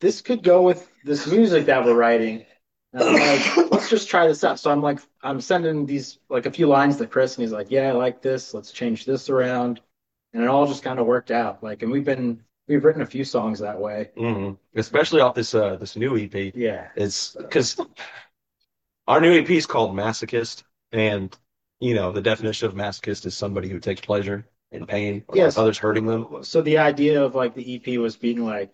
this 0.00 0.20
could 0.20 0.42
go 0.42 0.62
with 0.62 0.90
this 1.04 1.28
music 1.28 1.66
that 1.66 1.84
we're 1.84 1.94
writing. 1.94 2.44
And 2.92 3.04
I'm 3.04 3.14
like, 3.14 3.70
let's 3.70 3.88
just 3.88 4.08
try 4.08 4.26
this 4.26 4.42
out. 4.42 4.58
So 4.58 4.72
I'm 4.72 4.82
like, 4.82 4.98
I'm 5.22 5.40
sending 5.40 5.86
these 5.86 6.18
like 6.28 6.46
a 6.46 6.50
few 6.50 6.66
lines 6.66 6.96
to 6.96 7.06
Chris, 7.06 7.36
and 7.36 7.42
he's 7.42 7.52
like, 7.52 7.70
yeah, 7.70 7.90
I 7.90 7.92
like 7.92 8.20
this. 8.20 8.52
Let's 8.52 8.72
change 8.72 9.04
this 9.04 9.30
around. 9.30 9.80
And 10.32 10.42
it 10.42 10.48
all 10.48 10.66
just 10.66 10.82
kind 10.82 10.98
of 10.98 11.06
worked 11.06 11.30
out. 11.30 11.62
Like, 11.62 11.82
and 11.82 11.92
we've 11.92 12.04
been 12.04 12.42
we've 12.66 12.84
written 12.84 13.02
a 13.02 13.06
few 13.06 13.24
songs 13.24 13.60
that 13.60 13.80
way, 13.80 14.10
mm-hmm. 14.16 14.54
especially 14.76 15.20
off 15.20 15.36
this 15.36 15.54
uh 15.54 15.76
this 15.76 15.94
new 15.94 16.18
EP. 16.18 16.52
Yeah, 16.56 16.88
it's 16.96 17.36
because 17.36 17.80
our 19.06 19.20
new 19.20 19.38
EP 19.38 19.50
is 19.50 19.66
called 19.66 19.94
Masochist, 19.94 20.64
and 20.90 21.36
you 21.80 21.94
know, 21.94 22.12
the 22.12 22.20
definition 22.20 22.68
of 22.68 22.74
masochist 22.74 23.26
is 23.26 23.36
somebody 23.36 23.68
who 23.68 23.78
takes 23.80 24.00
pleasure 24.00 24.46
in 24.70 24.86
pain 24.86 25.24
or 25.28 25.36
yes. 25.36 25.56
others 25.56 25.78
hurting 25.78 26.06
them. 26.06 26.42
So 26.42 26.62
the 26.62 26.78
idea 26.78 27.22
of 27.22 27.34
like 27.34 27.54
the 27.54 27.76
EP 27.76 27.98
was 27.98 28.16
being 28.16 28.44
like, 28.44 28.72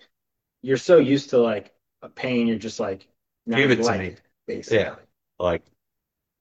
you're 0.63 0.77
so 0.77 0.99
used 0.99 1.31
to 1.31 1.39
like 1.39 1.73
a 2.03 2.09
pain, 2.09 2.47
you're 2.47 2.59
just 2.59 2.81
like, 2.81 3.07
give 3.49 3.71
it 3.71 3.83
to 3.83 3.99
me, 3.99 4.17
basically. 4.47 4.79
Yeah, 4.79 4.95
like 5.39 5.63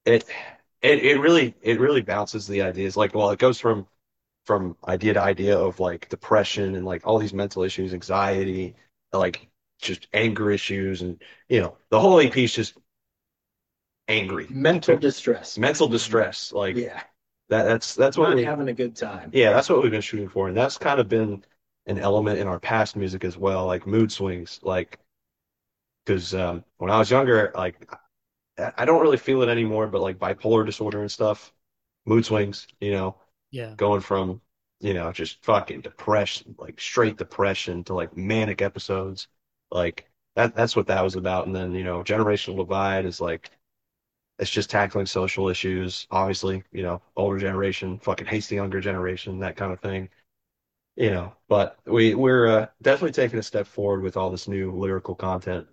it, 0.04 0.24
it, 0.82 1.04
it 1.04 1.20
really, 1.20 1.54
it 1.62 1.80
really 1.80 2.02
bounces 2.02 2.46
the 2.46 2.62
ideas. 2.62 2.96
Like, 2.96 3.14
well, 3.14 3.30
it 3.30 3.38
goes 3.38 3.58
from 3.58 3.86
from 4.46 4.76
idea 4.88 5.14
to 5.14 5.20
idea 5.20 5.58
of 5.58 5.80
like 5.80 6.08
depression 6.08 6.74
and 6.74 6.84
like 6.84 7.06
all 7.06 7.18
these 7.18 7.34
mental 7.34 7.62
issues, 7.62 7.92
anxiety, 7.92 8.74
like 9.12 9.48
just 9.80 10.08
anger 10.12 10.50
issues, 10.50 11.02
and 11.02 11.22
you 11.48 11.60
know, 11.60 11.76
the 11.90 12.00
whole 12.00 12.20
EP 12.20 12.36
is 12.36 12.52
just 12.52 12.74
angry, 14.10 14.46
mental 14.50 14.96
distress, 14.96 15.58
mental 15.58 15.88
distress. 15.88 16.52
Like 16.52 16.76
yeah, 16.76 17.02
that 17.48 17.64
that's 17.64 17.94
that's 17.94 18.16
what 18.16 18.34
we're 18.34 18.44
having 18.44 18.68
a 18.68 18.72
good 18.72 18.96
time. 18.96 19.30
Yeah, 19.32 19.52
that's 19.52 19.68
what 19.68 19.82
we've 19.82 19.90
been 19.90 20.00
shooting 20.00 20.28
for, 20.28 20.48
and 20.48 20.56
that's 20.56 20.78
kind 20.78 21.00
of 21.00 21.08
been 21.08 21.44
an 21.86 21.98
element 21.98 22.38
in 22.38 22.46
our 22.46 22.60
past 22.60 22.96
music 22.96 23.24
as 23.24 23.36
well, 23.36 23.66
like 23.66 23.86
mood 23.86 24.12
swings, 24.12 24.60
like 24.62 24.98
because 26.04 26.34
um, 26.34 26.64
when 26.78 26.90
I 26.90 26.98
was 26.98 27.10
younger, 27.10 27.52
like 27.54 27.88
I 28.76 28.84
don't 28.84 29.02
really 29.02 29.16
feel 29.18 29.42
it 29.42 29.48
anymore, 29.48 29.86
but 29.88 30.00
like 30.02 30.18
bipolar 30.18 30.66
disorder 30.66 31.00
and 31.00 31.10
stuff, 31.10 31.52
mood 32.06 32.26
swings, 32.26 32.66
you 32.80 32.92
know, 32.92 33.16
yeah, 33.50 33.74
going 33.76 34.00
from 34.00 34.40
you 34.80 34.94
know 34.94 35.12
just 35.12 35.44
fucking 35.44 35.82
depression, 35.82 36.54
like 36.58 36.80
straight 36.80 37.16
depression 37.18 37.84
to 37.84 37.94
like 37.94 38.16
manic 38.16 38.62
episodes, 38.62 39.28
like 39.70 40.10
that 40.36 40.54
that's 40.56 40.76
what 40.76 40.88
that 40.88 41.02
was 41.04 41.16
about, 41.16 41.46
and 41.46 41.56
then 41.56 41.74
you 41.74 41.84
know 41.84 42.02
generational 42.04 42.56
divide 42.58 43.06
is 43.06 43.20
like 43.20 43.50
it's 44.40 44.50
just 44.50 44.70
tackling 44.70 45.06
social 45.06 45.48
issues. 45.48 46.06
Obviously, 46.10 46.64
you 46.72 46.82
know, 46.82 47.02
older 47.14 47.38
generation 47.38 47.98
fucking 47.98 48.26
hates 48.26 48.46
the 48.48 48.56
younger 48.56 48.80
generation, 48.80 49.38
that 49.40 49.56
kind 49.56 49.72
of 49.72 49.80
thing. 49.80 50.08
You 50.96 51.10
know, 51.10 51.32
but 51.48 51.78
we 51.86 52.14
we're 52.14 52.46
uh, 52.46 52.66
definitely 52.82 53.12
taking 53.12 53.38
a 53.38 53.42
step 53.42 53.66
forward 53.66 54.02
with 54.02 54.16
all 54.16 54.30
this 54.30 54.48
new 54.48 54.72
lyrical 54.72 55.14
content. 55.14 55.66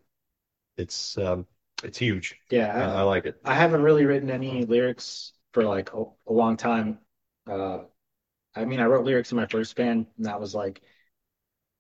It's 0.78 1.18
um, 1.18 1.48
it's 1.84 1.98
huge. 1.98 2.36
Yeah, 2.52 2.76
I, 2.76 3.00
I 3.00 3.02
like 3.04 3.26
it. 3.26 3.40
I 3.44 3.56
haven't 3.56 3.84
really 3.84 4.06
written 4.06 4.30
any 4.30 4.66
lyrics 4.66 5.32
for 5.54 5.64
like 5.64 5.94
a, 5.94 6.04
a 6.28 6.34
long 6.34 6.58
time. 6.58 7.00
Uh, 7.50 7.80
I 8.54 8.66
mean, 8.66 8.80
I 8.80 8.86
wrote 8.86 9.06
lyrics 9.06 9.32
in 9.32 9.38
my 9.38 9.48
first 9.48 9.76
band, 9.76 10.08
and 10.18 10.26
that 10.26 10.40
was 10.40 10.54
like 10.54 10.82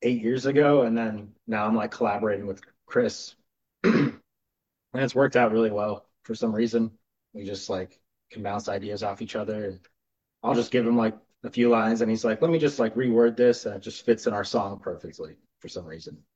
eight 0.01 0.21
years 0.21 0.45
ago, 0.45 0.83
and 0.83 0.97
then 0.97 1.33
now 1.47 1.65
I'm 1.65 1.75
like 1.75 1.91
collaborating 1.91 2.47
with 2.47 2.61
Chris, 2.85 3.35
and 3.83 4.19
it's 4.93 5.15
worked 5.15 5.35
out 5.35 5.51
really 5.51 5.71
well 5.71 6.06
for 6.27 6.35
some 6.35 6.53
reason. 6.53 6.91
We 7.33 7.45
just 7.45 7.69
like 7.69 7.99
can 8.31 8.43
bounce 8.43 8.67
ideas 8.69 9.01
off 9.01 9.21
each 9.21 9.35
other 9.35 9.65
and 9.65 9.79
I'll 10.43 10.55
just 10.55 10.71
give 10.71 10.85
him 10.85 10.97
like 10.97 11.17
a 11.43 11.49
few 11.49 11.69
lines 11.69 12.01
and 12.01 12.09
he's 12.09 12.25
like, 12.25 12.41
let 12.41 12.51
me 12.51 12.59
just 12.59 12.77
like 12.77 12.93
reword 12.95 13.37
this 13.37 13.65
and 13.65 13.75
it 13.75 13.81
just 13.81 14.05
fits 14.05 14.27
in 14.27 14.33
our 14.33 14.43
song 14.43 14.79
perfectly 14.79 15.37
for 15.59 15.69
some 15.69 15.85
reason. 15.85 16.17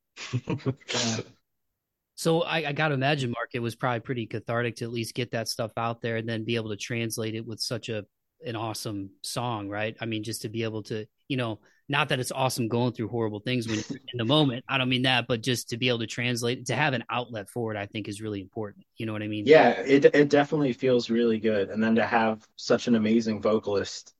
So 2.15 2.43
I, 2.43 2.67
I 2.67 2.71
got 2.71 2.89
to 2.89 2.93
imagine, 2.93 3.31
Mark, 3.31 3.49
it 3.55 3.61
was 3.61 3.75
probably 3.75 4.01
pretty 4.01 4.27
cathartic 4.27 4.75
to 4.75 4.85
at 4.85 4.91
least 4.91 5.15
get 5.15 5.31
that 5.31 5.47
stuff 5.47 5.71
out 5.75 6.03
there 6.03 6.17
and 6.17 6.29
then 6.29 6.43
be 6.43 6.55
able 6.55 6.69
to 6.69 6.75
translate 6.75 7.33
it 7.33 7.43
with 7.43 7.59
such 7.59 7.89
a 7.89 8.05
an 8.45 8.55
awesome 8.55 9.09
song, 9.23 9.69
right? 9.69 9.97
I 9.99 10.05
mean, 10.05 10.21
just 10.21 10.43
to 10.43 10.49
be 10.49 10.61
able 10.61 10.83
to, 10.83 11.07
you 11.27 11.37
know, 11.37 11.61
not 11.91 12.09
that 12.09 12.19
it's 12.19 12.31
awesome 12.31 12.69
going 12.69 12.93
through 12.93 13.09
horrible 13.09 13.41
things 13.41 13.67
when 13.67 13.77
in 13.77 14.17
the 14.17 14.25
moment. 14.25 14.63
I 14.67 14.77
don't 14.77 14.89
mean 14.89 15.03
that, 15.03 15.27
but 15.27 15.41
just 15.41 15.69
to 15.69 15.77
be 15.77 15.89
able 15.89 15.99
to 15.99 16.07
translate, 16.07 16.65
to 16.67 16.75
have 16.75 16.93
an 16.93 17.03
outlet 17.09 17.49
for 17.49 17.73
it, 17.73 17.77
I 17.77 17.85
think 17.85 18.07
is 18.07 18.21
really 18.21 18.39
important. 18.39 18.85
You 18.95 19.05
know 19.05 19.13
what 19.13 19.21
I 19.21 19.27
mean? 19.27 19.45
Yeah, 19.45 19.71
it 19.71 20.05
it 20.05 20.29
definitely 20.29 20.73
feels 20.73 21.09
really 21.09 21.37
good, 21.37 21.69
and 21.69 21.83
then 21.83 21.95
to 21.95 22.05
have 22.05 22.47
such 22.55 22.87
an 22.87 22.95
amazing 22.95 23.41
vocalist, 23.41 24.13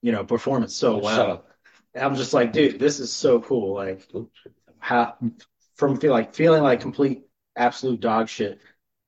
you 0.00 0.10
know, 0.10 0.24
perform 0.24 0.62
it 0.62 0.70
so 0.70 0.96
well. 0.96 1.44
I'm 1.94 2.16
just 2.16 2.32
like, 2.32 2.52
dude, 2.52 2.78
this 2.78 2.98
is 2.98 3.12
so 3.12 3.40
cool. 3.40 3.74
Like, 3.74 4.08
how 4.78 5.16
from 5.76 5.98
feel 5.98 6.12
like 6.12 6.34
feeling 6.34 6.62
like 6.62 6.80
complete 6.80 7.24
absolute 7.56 8.00
dog 8.00 8.28
shit 8.28 8.58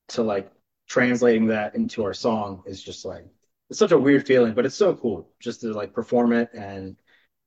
to 0.09 0.23
like 0.23 0.51
translating 0.87 1.47
that 1.47 1.75
into 1.75 2.05
our 2.05 2.13
song 2.13 2.63
is 2.67 2.83
just 2.83 3.07
like 3.07 3.25
it's 3.71 3.79
such 3.79 3.93
a 3.93 3.99
weird 3.99 4.27
feeling, 4.27 4.53
but 4.53 4.67
it's 4.67 4.75
so 4.75 4.95
cool 4.95 5.31
just 5.41 5.63
to 5.63 5.73
like 5.73 5.95
perform 5.95 6.35
it 6.35 6.51
and 6.53 6.97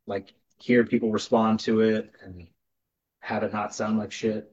like 0.07 0.33
hear 0.59 0.85
people 0.85 1.11
respond 1.11 1.59
to 1.61 1.81
it 1.81 2.11
and 2.23 2.47
have 3.19 3.43
it 3.43 3.53
not 3.53 3.75
sound 3.75 3.97
like 3.97 4.11
shit. 4.11 4.51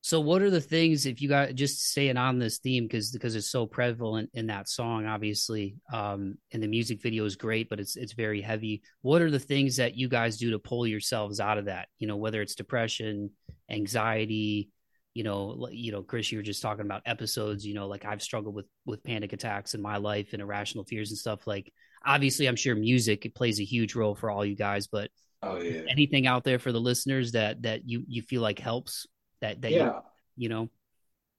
So, 0.00 0.20
what 0.20 0.40
are 0.40 0.48
the 0.48 0.60
things 0.60 1.04
if 1.04 1.20
you 1.20 1.28
got 1.28 1.54
just 1.54 1.90
staying 1.90 2.16
on 2.16 2.38
this 2.38 2.58
theme 2.58 2.84
because 2.84 3.10
because 3.10 3.36
it's 3.36 3.50
so 3.50 3.66
prevalent 3.66 4.30
in 4.32 4.46
that 4.46 4.68
song, 4.68 5.04
obviously, 5.04 5.76
um, 5.92 6.38
and 6.52 6.62
the 6.62 6.66
music 6.66 7.02
video 7.02 7.26
is 7.26 7.36
great, 7.36 7.68
but 7.68 7.78
it's 7.78 7.96
it's 7.96 8.14
very 8.14 8.40
heavy. 8.40 8.82
What 9.02 9.20
are 9.20 9.30
the 9.30 9.38
things 9.38 9.76
that 9.76 9.96
you 9.96 10.08
guys 10.08 10.38
do 10.38 10.52
to 10.52 10.58
pull 10.58 10.86
yourselves 10.86 11.40
out 11.40 11.58
of 11.58 11.66
that? 11.66 11.88
You 11.98 12.06
know, 12.06 12.16
whether 12.16 12.40
it's 12.40 12.54
depression, 12.54 13.30
anxiety, 13.68 14.70
you 15.12 15.24
know, 15.24 15.68
you 15.72 15.92
know, 15.92 16.02
Chris, 16.02 16.32
you 16.32 16.38
were 16.38 16.42
just 16.42 16.62
talking 16.62 16.86
about 16.86 17.02
episodes. 17.04 17.66
You 17.66 17.74
know, 17.74 17.88
like 17.88 18.04
I've 18.06 18.22
struggled 18.22 18.54
with 18.54 18.66
with 18.86 19.04
panic 19.04 19.34
attacks 19.34 19.74
in 19.74 19.82
my 19.82 19.98
life 19.98 20.32
and 20.32 20.40
irrational 20.40 20.84
fears 20.84 21.10
and 21.10 21.18
stuff. 21.18 21.46
Like 21.46 21.70
obviously 22.04 22.46
i'm 22.46 22.56
sure 22.56 22.74
music 22.74 23.30
plays 23.34 23.60
a 23.60 23.64
huge 23.64 23.94
role 23.94 24.14
for 24.14 24.30
all 24.30 24.44
you 24.44 24.56
guys 24.56 24.86
but 24.86 25.10
oh 25.42 25.60
yeah. 25.60 25.82
anything 25.88 26.26
out 26.26 26.44
there 26.44 26.58
for 26.58 26.72
the 26.72 26.80
listeners 26.80 27.32
that 27.32 27.62
that 27.62 27.88
you 27.88 28.04
you 28.08 28.22
feel 28.22 28.42
like 28.42 28.58
helps 28.58 29.06
that 29.40 29.60
that 29.62 29.70
yeah. 29.72 29.84
you, 29.84 30.02
you 30.36 30.48
know? 30.48 30.68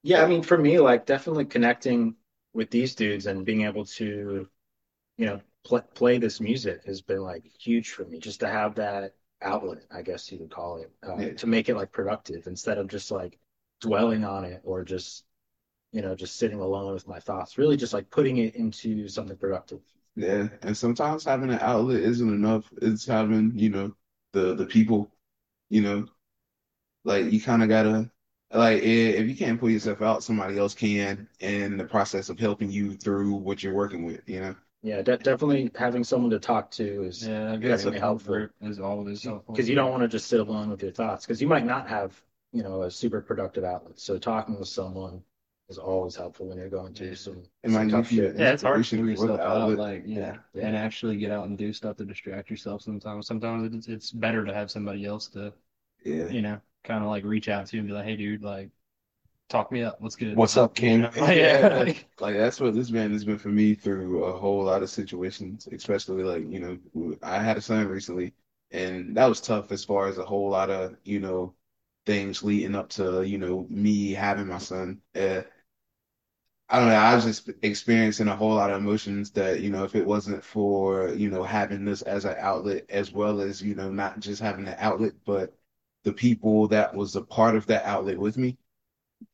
Yeah 0.02 0.22
i 0.22 0.26
mean 0.26 0.42
for 0.42 0.56
me 0.56 0.78
like 0.78 1.06
definitely 1.06 1.44
connecting 1.44 2.14
with 2.52 2.70
these 2.70 2.94
dudes 2.94 3.26
and 3.26 3.44
being 3.44 3.62
able 3.62 3.84
to 3.84 4.48
you 5.16 5.26
know 5.26 5.40
pl- 5.64 5.84
play 5.94 6.18
this 6.18 6.40
music 6.40 6.82
has 6.86 7.02
been 7.02 7.20
like 7.20 7.44
huge 7.44 7.90
for 7.90 8.04
me 8.04 8.18
just 8.18 8.40
to 8.40 8.48
have 8.48 8.74
that 8.76 9.14
outlet 9.42 9.84
i 9.90 10.02
guess 10.02 10.30
you 10.30 10.38
could 10.38 10.50
call 10.50 10.78
it 10.78 10.90
uh, 11.06 11.16
yeah. 11.16 11.32
to 11.34 11.46
make 11.46 11.68
it 11.68 11.76
like 11.76 11.92
productive 11.92 12.46
instead 12.46 12.78
of 12.78 12.88
just 12.88 13.10
like 13.10 13.38
dwelling 13.80 14.24
on 14.24 14.44
it 14.44 14.60
or 14.64 14.84
just 14.84 15.24
you 15.92 16.02
know 16.02 16.14
just 16.14 16.36
sitting 16.36 16.60
alone 16.60 16.92
with 16.92 17.08
my 17.08 17.18
thoughts 17.18 17.58
really 17.58 17.76
just 17.76 17.92
like 17.92 18.10
putting 18.10 18.38
it 18.38 18.54
into 18.54 19.08
something 19.08 19.36
productive 19.36 19.80
yeah, 20.16 20.48
and 20.62 20.76
sometimes 20.76 21.24
having 21.24 21.50
an 21.50 21.58
outlet 21.60 22.00
isn't 22.02 22.28
enough. 22.34 22.70
It's 22.82 23.06
having, 23.06 23.52
you 23.58 23.70
know, 23.70 23.94
the 24.32 24.54
the 24.54 24.66
people 24.66 25.10
You 25.70 25.82
know, 25.82 26.06
like 27.04 27.32
you 27.32 27.40
kind 27.40 27.62
of 27.62 27.68
gotta 27.68 28.10
like 28.52 28.82
eh, 28.82 29.10
if 29.18 29.28
you 29.28 29.36
can't 29.36 29.60
pull 29.60 29.70
yourself 29.70 30.02
out, 30.02 30.22
somebody 30.24 30.58
else 30.58 30.74
can 30.74 31.28
in 31.40 31.76
the 31.78 31.84
process 31.84 32.28
of 32.30 32.38
helping 32.38 32.70
you 32.70 32.96
through 32.96 33.34
what 33.34 33.62
you're 33.62 33.74
working 33.74 34.04
with. 34.04 34.22
You 34.28 34.40
know. 34.40 34.56
Yeah, 34.82 35.02
de 35.02 35.16
definitely 35.18 35.70
having 35.74 36.04
someone 36.04 36.30
to 36.30 36.38
talk 36.38 36.70
to 36.72 37.02
is 37.04 37.30
Yeah, 37.30 37.52
I 37.52 37.56
guess 37.56 37.84
definitely 37.84 37.98
a 37.98 38.00
helpful 38.00 38.34
comfort 38.34 38.54
is 38.60 38.78
always 38.80 39.24
helpful. 39.24 39.54
because 39.54 39.68
you 39.68 39.74
don't 39.74 39.90
want 39.90 40.02
to 40.02 40.08
just 40.08 40.28
sit 40.28 40.40
alone 40.40 40.70
with 40.70 40.82
your 40.82 40.92
thoughts 40.92 41.26
because 41.26 41.40
you 41.42 41.48
might 41.48 41.64
not 41.66 41.88
have, 41.88 42.20
you 42.52 42.62
know, 42.62 42.82
a 42.82 42.90
super 42.90 43.20
productive 43.20 43.64
outlet. 43.64 43.98
So 43.98 44.18
talking 44.18 44.58
with 44.58 44.68
someone 44.68 45.22
is 45.70 45.78
always 45.78 46.16
helpful 46.16 46.46
when 46.48 46.58
you're 46.58 46.68
going 46.68 46.92
through 46.92 47.14
some, 47.14 47.42
It 47.62 47.70
might 47.70 47.88
some 47.88 47.90
tough 47.90 48.12
you 48.12 48.22
shit. 48.24 48.36
Yeah, 48.36 48.52
it's 48.52 48.62
hard 48.62 48.74
to 48.84 48.84
inspiration 48.84 48.98
figure 48.98 49.10
yourself 49.12 49.40
out, 49.40 49.56
outlet. 49.56 49.78
like 49.78 50.02
yeah, 50.06 50.36
Yeah. 50.52 50.66
and 50.66 50.76
actually 50.76 51.16
get 51.16 51.30
out 51.30 51.46
and 51.46 51.56
do 51.56 51.72
stuff 51.72 51.96
to 51.98 52.04
distract 52.04 52.50
yourself. 52.50 52.82
Sometimes, 52.82 53.26
sometimes 53.26 53.74
it's 53.74 53.88
it's 53.88 54.10
better 54.10 54.44
to 54.44 54.52
have 54.54 54.70
somebody 54.70 55.04
else 55.06 55.28
to 55.28 55.52
Yeah. 56.04 56.28
you 56.28 56.42
know 56.42 56.60
kind 56.84 57.04
of 57.04 57.10
like 57.10 57.24
reach 57.24 57.48
out 57.48 57.66
to 57.66 57.78
and 57.78 57.86
be 57.86 57.92
like, 57.94 58.04
hey, 58.04 58.16
dude, 58.16 58.42
like 58.42 58.70
talk 59.48 59.70
me 59.72 59.82
up. 59.82 60.00
What's 60.00 60.16
good? 60.16 60.36
What's 60.36 60.56
up, 60.56 60.74
King? 60.74 61.02
You 61.14 61.20
know? 61.20 61.30
yeah, 61.30 61.68
like, 61.78 62.06
Like 62.20 62.36
that's 62.36 62.60
what 62.60 62.74
this 62.74 62.90
man 62.90 63.12
has 63.12 63.24
been 63.24 63.38
for 63.38 63.48
me 63.48 63.74
through 63.74 64.24
a 64.24 64.38
whole 64.38 64.64
lot 64.64 64.82
of 64.82 64.90
situations, 64.90 65.68
especially 65.72 66.22
like, 66.22 66.50
you 66.50 66.60
know, 66.94 67.16
I 67.22 67.42
had 67.42 67.56
a 67.56 67.60
son 67.60 67.86
recently 67.88 68.32
and 68.70 69.16
that 69.16 69.26
was 69.26 69.40
tough 69.40 69.72
as 69.72 69.84
far 69.84 70.06
as 70.08 70.18
a 70.18 70.24
whole 70.24 70.48
lot 70.50 70.70
of, 70.70 70.96
you 71.04 71.20
know, 71.20 71.54
things 72.06 72.42
leading 72.42 72.74
up 72.74 72.88
to, 72.90 73.22
you 73.22 73.38
know, 73.38 73.66
me 73.68 74.12
having 74.12 74.46
my 74.46 74.58
son. 74.58 75.00
Uh, 75.14 75.42
I 76.70 76.78
don't 76.78 76.88
know, 76.88 76.94
I 76.94 77.14
was 77.16 77.24
just 77.24 77.50
experiencing 77.62 78.28
a 78.28 78.36
whole 78.36 78.54
lot 78.54 78.70
of 78.70 78.80
emotions 78.80 79.32
that, 79.32 79.60
you 79.60 79.70
know, 79.70 79.84
if 79.84 79.96
it 79.96 80.06
wasn't 80.06 80.44
for, 80.44 81.08
you 81.10 81.28
know, 81.28 81.42
having 81.42 81.84
this 81.84 82.02
as 82.02 82.24
an 82.24 82.36
outlet 82.38 82.86
as 82.90 83.12
well 83.12 83.40
as, 83.40 83.60
you 83.60 83.74
know, 83.74 83.90
not 83.90 84.20
just 84.20 84.40
having 84.40 84.68
an 84.68 84.76
outlet, 84.78 85.12
but 85.26 85.56
the 86.04 86.12
people 86.12 86.68
that 86.68 86.94
was 86.94 87.16
a 87.16 87.22
part 87.22 87.56
of 87.56 87.66
that 87.66 87.84
outlet 87.84 88.18
with 88.18 88.38
me, 88.38 88.56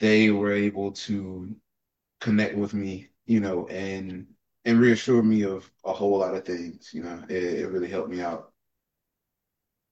they 0.00 0.30
were 0.30 0.52
able 0.52 0.92
to 0.92 1.54
connect 2.20 2.56
with 2.56 2.74
me, 2.74 3.10
you 3.26 3.40
know, 3.40 3.68
and 3.68 4.26
and 4.66 4.80
reassure 4.80 5.22
me 5.22 5.44
of 5.44 5.70
a 5.84 5.92
whole 5.94 6.18
lot 6.18 6.34
of 6.36 6.44
things. 6.46 6.92
You 6.94 7.04
know, 7.04 7.24
it, 7.28 7.44
it 7.44 7.68
really 7.70 7.88
helped 7.90 8.10
me 8.10 8.22
out. 8.22 8.52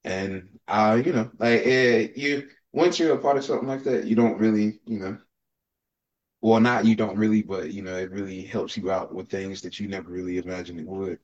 And 0.04 0.58
I, 0.68 0.96
you 0.96 1.12
know, 1.12 1.30
like 1.38 1.62
it, 1.62 2.16
you 2.16 2.48
once 2.72 2.98
you're 2.98 3.14
a 3.14 3.18
part 3.18 3.36
of 3.38 3.44
something 3.44 3.68
like 3.68 3.84
that, 3.84 4.06
you 4.06 4.16
don't 4.16 4.38
really, 4.38 4.80
you 4.86 4.98
know, 4.98 5.18
well, 6.44 6.60
not 6.60 6.84
you 6.84 6.94
don't 6.94 7.16
really, 7.16 7.42
but 7.42 7.72
you 7.72 7.82
know, 7.82 7.96
it 7.96 8.10
really 8.10 8.42
helps 8.42 8.76
you 8.76 8.90
out 8.90 9.14
with 9.14 9.30
things 9.30 9.62
that 9.62 9.80
you 9.80 9.88
never 9.88 10.10
really 10.10 10.38
imagined 10.38 10.78
it 10.78 10.86
would. 10.86 11.18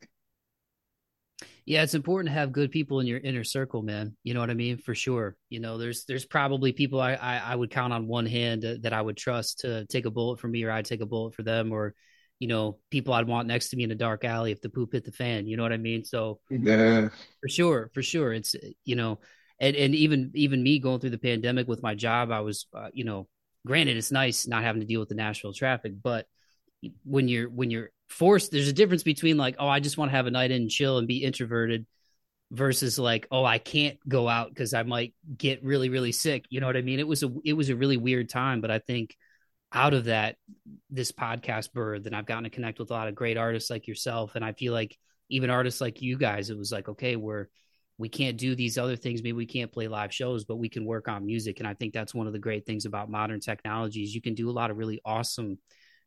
Yeah, 1.64 1.82
it's 1.82 1.94
important 1.94 2.28
to 2.28 2.38
have 2.38 2.52
good 2.52 2.70
people 2.70 3.00
in 3.00 3.06
your 3.06 3.18
inner 3.20 3.44
circle, 3.44 3.82
man. 3.82 4.16
You 4.24 4.34
know 4.34 4.40
what 4.40 4.50
I 4.50 4.54
mean? 4.54 4.78
For 4.78 4.94
sure. 4.94 5.36
You 5.48 5.60
know, 5.60 5.78
there's 5.78 6.04
there's 6.04 6.24
probably 6.24 6.72
people 6.72 7.00
I 7.00 7.14
I, 7.14 7.36
I 7.38 7.56
would 7.56 7.70
count 7.70 7.92
on 7.92 8.06
one 8.08 8.26
hand 8.26 8.62
that 8.82 8.92
I 8.92 9.00
would 9.00 9.16
trust 9.16 9.60
to 9.60 9.86
take 9.86 10.06
a 10.06 10.10
bullet 10.10 10.40
for 10.40 10.48
me, 10.48 10.64
or 10.64 10.70
I'd 10.70 10.84
take 10.84 11.00
a 11.00 11.06
bullet 11.06 11.34
for 11.34 11.42
them, 11.42 11.72
or 11.72 11.94
you 12.38 12.48
know, 12.48 12.78
people 12.90 13.14
I'd 13.14 13.26
want 13.26 13.48
next 13.48 13.68
to 13.70 13.76
me 13.76 13.84
in 13.84 13.90
a 13.90 13.94
dark 13.94 14.24
alley 14.24 14.52
if 14.52 14.60
the 14.60 14.70
poop 14.70 14.92
hit 14.92 15.04
the 15.04 15.12
fan. 15.12 15.46
You 15.46 15.56
know 15.56 15.62
what 15.62 15.72
I 15.72 15.76
mean? 15.76 16.04
So 16.04 16.40
Yeah, 16.50 17.08
for 17.40 17.48
sure, 17.48 17.90
for 17.94 18.02
sure, 18.02 18.32
it's 18.32 18.54
you 18.84 18.96
know, 18.96 19.18
and 19.60 19.76
and 19.76 19.94
even 19.94 20.30
even 20.34 20.62
me 20.62 20.78
going 20.78 21.00
through 21.00 21.10
the 21.10 21.18
pandemic 21.18 21.68
with 21.68 21.82
my 21.82 21.94
job, 21.94 22.30
I 22.30 22.40
was 22.40 22.66
uh, 22.74 22.88
you 22.92 23.04
know, 23.04 23.28
granted 23.66 23.96
it's 23.96 24.12
nice 24.12 24.46
not 24.46 24.62
having 24.62 24.80
to 24.80 24.86
deal 24.86 25.00
with 25.00 25.08
the 25.08 25.14
Nashville 25.14 25.52
traffic, 25.52 25.92
but 26.02 26.26
when 27.04 27.28
you're 27.28 27.48
when 27.48 27.70
you're 27.70 27.90
forced 28.08 28.50
there's 28.50 28.68
a 28.68 28.72
difference 28.72 29.02
between 29.02 29.36
like 29.36 29.56
oh 29.58 29.68
i 29.68 29.80
just 29.80 29.98
want 29.98 30.10
to 30.10 30.16
have 30.16 30.26
a 30.26 30.30
night 30.30 30.50
in 30.50 30.62
and 30.62 30.70
chill 30.70 30.98
and 30.98 31.06
be 31.06 31.22
introverted 31.22 31.86
versus 32.50 32.98
like 32.98 33.26
oh 33.30 33.44
i 33.44 33.58
can't 33.58 33.98
go 34.08 34.28
out 34.28 34.48
because 34.48 34.74
i 34.74 34.82
might 34.82 35.14
get 35.36 35.62
really 35.62 35.88
really 35.88 36.12
sick. 36.12 36.44
You 36.48 36.60
know 36.60 36.66
what 36.66 36.76
i 36.76 36.82
mean? 36.82 36.98
It 36.98 37.06
was 37.06 37.22
a 37.22 37.30
it 37.44 37.52
was 37.52 37.68
a 37.68 37.76
really 37.76 37.96
weird 37.96 38.28
time 38.28 38.60
but 38.60 38.70
i 38.70 38.78
think 38.78 39.16
out 39.72 39.94
of 39.94 40.06
that 40.06 40.36
this 40.88 41.12
podcast 41.12 41.72
bird 41.72 42.02
then 42.02 42.14
i've 42.14 42.26
gotten 42.26 42.44
to 42.44 42.50
connect 42.50 42.80
with 42.80 42.90
a 42.90 42.94
lot 42.94 43.06
of 43.06 43.14
great 43.14 43.36
artists 43.36 43.70
like 43.70 43.86
yourself. 43.86 44.34
And 44.34 44.44
i 44.44 44.52
feel 44.52 44.72
like 44.72 44.96
even 45.28 45.50
artists 45.50 45.80
like 45.80 46.02
you 46.02 46.18
guys 46.18 46.50
it 46.50 46.58
was 46.58 46.72
like 46.72 46.88
okay 46.88 47.14
we're 47.14 47.46
we 48.00 48.08
can't 48.08 48.38
do 48.38 48.54
these 48.54 48.78
other 48.78 48.96
things. 48.96 49.22
Maybe 49.22 49.34
we 49.34 49.46
can't 49.46 49.70
play 49.70 49.86
live 49.86 50.12
shows 50.12 50.44
but 50.44 50.56
we 50.56 50.68
can 50.68 50.84
work 50.84 51.06
on 51.06 51.26
music. 51.26 51.58
And 51.58 51.68
i 51.68 51.74
think 51.74 51.92
that's 51.92 52.14
one 52.14 52.26
of 52.26 52.32
the 52.32 52.38
great 52.38 52.64
things 52.66 52.86
about 52.86 53.10
modern 53.10 53.40
technologies 53.40 54.14
you 54.14 54.22
can 54.22 54.34
do 54.34 54.48
a 54.48 54.52
lot 54.52 54.70
of 54.70 54.78
really 54.78 55.00
awesome 55.04 55.58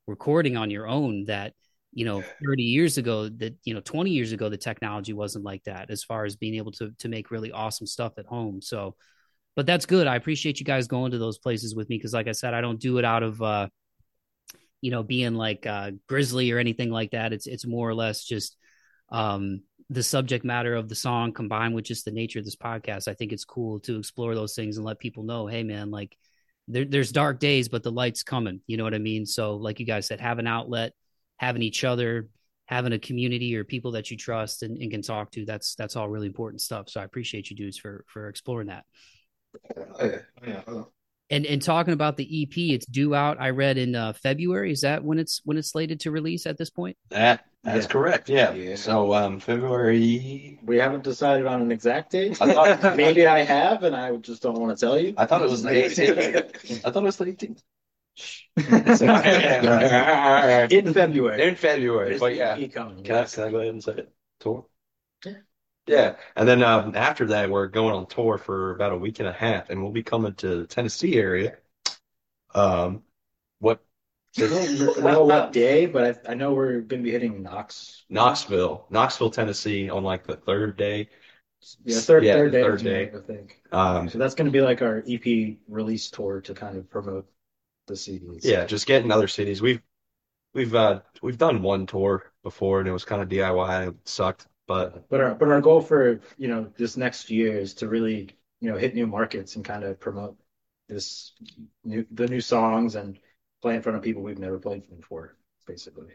recording 0.08 0.58
on 0.58 0.70
your 0.70 0.88
own 0.88 1.26
that 1.26 1.54
you 1.94 2.04
know 2.06 2.22
30 2.46 2.64
years 2.64 2.98
ago 2.98 3.30
that 3.30 3.56
you 3.64 3.74
know 3.74 3.82
20 3.82 4.10
years 4.10 4.32
ago 4.32 4.50
the 4.50 4.58
technology 4.58 5.14
wasn't 5.14 5.46
like 5.46 5.64
that 5.66 5.90
as 5.90 6.04
far 6.04 6.26
as 6.26 6.36
being 6.36 6.56
able 6.56 6.72
to 6.72 6.92
to 7.00 7.08
make 7.08 7.32
really 7.32 7.52
awesome 7.52 7.88
stuff 7.88 8.14
at 8.18 8.26
home. 8.26 8.62
So 8.62 8.96
but 9.56 9.68
that's 9.68 9.86
good. 9.86 10.08
I 10.08 10.16
appreciate 10.16 10.60
you 10.60 10.66
guys 10.66 10.88
going 10.88 11.12
to 11.12 11.20
those 11.20 11.38
places 11.38 11.76
with 11.76 11.88
me 11.88 11.98
because 11.98 12.14
like 12.14 12.28
i 12.28 12.32
said 12.32 12.56
i 12.56 12.62
don't 12.62 12.80
do 12.80 12.98
it 12.98 13.06
out 13.06 13.22
of 13.22 13.40
uh 13.42 13.68
you 14.82 14.92
know 14.92 15.04
being 15.04 15.36
like 15.36 15.66
uh 15.66 15.92
grizzly 16.10 16.52
or 16.52 16.60
anything 16.60 16.90
like 16.90 17.12
that. 17.12 17.34
It's 17.34 17.48
it's 17.48 17.66
more 17.66 17.88
or 17.88 17.96
less 17.96 18.24
just 18.26 18.58
um 19.10 19.62
the 19.94 20.04
subject 20.04 20.46
matter 20.46 20.76
of 20.76 20.90
the 20.90 20.96
song 20.96 21.32
combined 21.32 21.74
with 21.74 21.86
just 21.86 22.06
the 22.06 22.12
nature 22.12 22.40
of 22.40 22.46
this 22.46 22.56
podcast 22.56 23.08
i 23.08 23.14
think 23.14 23.32
it's 23.32 23.46
cool 23.46 23.80
to 23.80 23.98
explore 23.98 24.36
those 24.36 24.56
things 24.56 24.78
and 24.78 24.86
let 24.86 25.00
people 25.00 25.24
know 25.24 25.48
hey 25.48 25.64
man 25.64 25.92
like 25.92 26.18
there, 26.68 26.86
there's 26.86 27.12
dark 27.12 27.40
days 27.40 27.68
but 27.68 27.84
the 27.84 27.92
light's 27.92 28.24
coming 28.24 28.62
you 28.68 28.78
know 28.78 28.84
what 28.84 28.94
i 28.94 29.00
mean 29.00 29.26
so 29.26 29.56
like 29.56 29.80
you 29.80 29.86
guys 29.86 30.06
said 30.08 30.20
have 30.20 30.40
an 30.40 30.48
outlet 30.48 30.94
having 31.44 31.62
each 31.62 31.84
other, 31.84 32.30
having 32.66 32.94
a 32.94 33.00
community 33.00 33.56
or 33.56 33.64
people 33.64 33.92
that 33.92 34.10
you 34.10 34.18
trust 34.18 34.64
and, 34.64 34.78
and, 34.78 34.92
can 34.92 35.02
talk 35.02 35.32
to. 35.32 35.46
That's 35.46 35.76
that's 35.76 35.96
all 35.96 36.10
really 36.10 36.28
important 36.28 36.62
stuff. 36.62 36.90
So 36.90 37.02
I 37.02 37.04
appreciate 37.04 37.50
you 37.50 37.56
dudes 37.56 37.78
for 37.78 38.06
for 38.08 38.30
exploring 38.30 38.68
that. 38.68 38.86
Oh, 39.78 40.06
yeah, 40.06 40.20
oh, 40.42 40.48
yeah. 40.76 40.84
And 41.34 41.46
and 41.46 41.62
talking 41.62 41.94
about 41.94 42.18
the 42.18 42.44
EP, 42.44 42.58
it's 42.58 42.86
due 42.86 43.16
out. 43.16 43.38
I 43.40 43.50
read 43.50 43.78
in 43.78 43.96
uh, 43.96 44.14
February. 44.14 44.72
Is 44.72 44.82
that 44.82 45.04
when 45.04 45.20
it's 45.20 45.42
when 45.46 45.58
it's 45.58 45.72
slated 45.72 46.02
to 46.02 46.12
release 46.12 46.46
at 46.46 46.58
this 46.58 46.70
point? 46.70 46.98
That 47.10 47.46
that's 47.64 47.86
Yeah. 47.86 47.92
correct. 47.92 48.30
Yeah. 48.30 48.54
Yeah. 48.54 48.76
So 48.76 49.14
um, 49.14 49.40
February. 49.40 50.60
We 50.64 50.78
haven't 50.78 51.04
decided 51.04 51.46
on 51.48 51.62
an 51.62 51.72
exact 51.72 52.12
date. 52.12 52.40
I 52.42 52.54
thought 52.54 52.98
Maybe 52.98 53.26
I 53.26 53.40
have, 53.40 53.84
and 53.84 53.96
I 53.96 54.16
just 54.18 54.42
don't 54.44 54.60
want 54.60 54.78
to 54.78 54.86
tell 54.86 55.00
you. 55.00 55.14
I 55.18 55.26
thought 55.26 55.42
it 55.42 55.50
was 55.50 55.64
the 55.64 55.70
18th. 55.72 56.82
I 56.86 56.92
thought 56.92 57.04
it 57.04 57.06
was 57.06 57.18
the 57.18 57.26
18th. 57.26 57.62
In 60.72 60.94
February. 60.94 61.42
In 61.42 61.56
February, 61.56 62.10
There's 62.10 62.20
but 62.20 62.30
the 62.30 62.36
yeah. 62.36 62.68
Coming, 62.68 63.04
Can 63.04 63.16
I, 63.16 63.24
can 63.26 63.44
I 63.44 63.52
go 63.52 63.58
ahead 63.58 63.74
and 63.74 63.84
say 63.84 63.94
it? 63.94 64.14
Tour? 64.40 64.66
Yeah. 65.26 65.34
Yeah. 65.88 66.16
And 66.36 66.48
then 66.48 66.64
um, 66.64 66.96
after 66.96 67.26
that, 67.28 67.50
we're 67.50 67.68
going 67.68 67.94
on 67.94 68.08
tour 68.08 68.38
for 68.38 68.72
about 68.72 68.94
a 68.94 68.98
week 68.98 69.20
and 69.20 69.28
a 69.28 69.34
half, 69.34 69.70
and 69.70 69.82
we'll 69.82 69.92
be 69.92 70.04
coming 70.04 70.34
to 70.36 70.62
the 70.62 70.68
Tennessee 70.68 71.16
area. 71.16 71.58
Um, 72.56 73.04
what? 73.60 73.82
I 74.38 74.48
don't 74.48 75.04
know 75.04 75.26
what 75.26 75.52
day, 75.54 75.86
but 75.86 76.26
I, 76.28 76.32
I 76.32 76.34
know 76.34 76.54
we're 76.54 76.82
going 76.82 77.02
to 77.02 77.06
be 77.06 77.12
hitting 77.12 77.44
Knox. 77.44 78.04
Knoxville, 78.10 78.88
Knoxville, 78.90 79.30
Tennessee, 79.30 79.90
on 79.90 80.04
like 80.04 80.26
the 80.26 80.38
third 80.38 80.78
day. 80.78 81.10
Yeah, 81.86 82.00
third, 82.00 82.24
Yeah, 82.24 82.34
third 82.34 82.52
day. 82.52 82.64
third 82.64 82.84
day. 82.84 83.12
I 83.16 83.20
think. 83.22 83.62
Um, 83.72 84.10
So 84.10 84.18
that's 84.18 84.36
going 84.36 84.46
to 84.48 84.52
be 84.52 84.62
like 84.62 84.82
our 84.82 85.04
EP 85.08 85.58
release 85.68 86.10
tour 86.10 86.42
to 86.42 86.54
kind 86.54 86.78
of 86.78 86.90
promote 86.90 87.30
the 87.88 87.94
CDs. 87.94 88.44
yeah, 88.44 88.66
just 88.66 88.86
getting 88.88 89.12
other 89.12 89.28
cities. 89.28 89.62
We've 89.62 89.82
we've 90.54 90.74
uh 90.74 91.02
we've 91.22 91.38
done 91.38 91.62
one 91.62 91.86
tour 91.86 92.32
before, 92.42 92.80
and 92.80 92.88
it 92.90 92.92
was 92.94 93.06
kind 93.06 93.22
of 93.22 93.30
DIY. 93.30 93.70
and 93.88 93.90
It 93.96 94.08
sucked, 94.08 94.48
but 94.68 95.10
But 95.10 95.22
our 95.22 95.36
but 95.36 95.50
our 95.50 95.62
goal 95.62 95.82
for 95.82 96.20
you 96.38 96.48
know 96.48 96.72
this 96.78 96.98
next 96.98 97.30
year 97.30 97.58
is 97.58 97.74
to 97.76 97.88
really 97.88 98.30
you 98.62 98.72
know 98.72 98.78
hit 98.78 98.96
new 98.96 99.08
markets 99.08 99.56
and 99.56 99.66
kind 99.66 99.84
of 99.84 100.00
promote 100.00 100.38
this 100.90 101.34
new 101.84 102.06
the 102.12 102.28
new 102.28 102.42
songs 102.42 102.96
and 102.96 103.18
play 103.62 103.76
in 103.76 103.82
front 103.82 103.98
of 103.98 104.04
people 104.04 104.22
we've 104.22 104.40
never 104.40 104.60
played 104.60 104.84
before, 104.96 105.36
basically. 105.66 106.14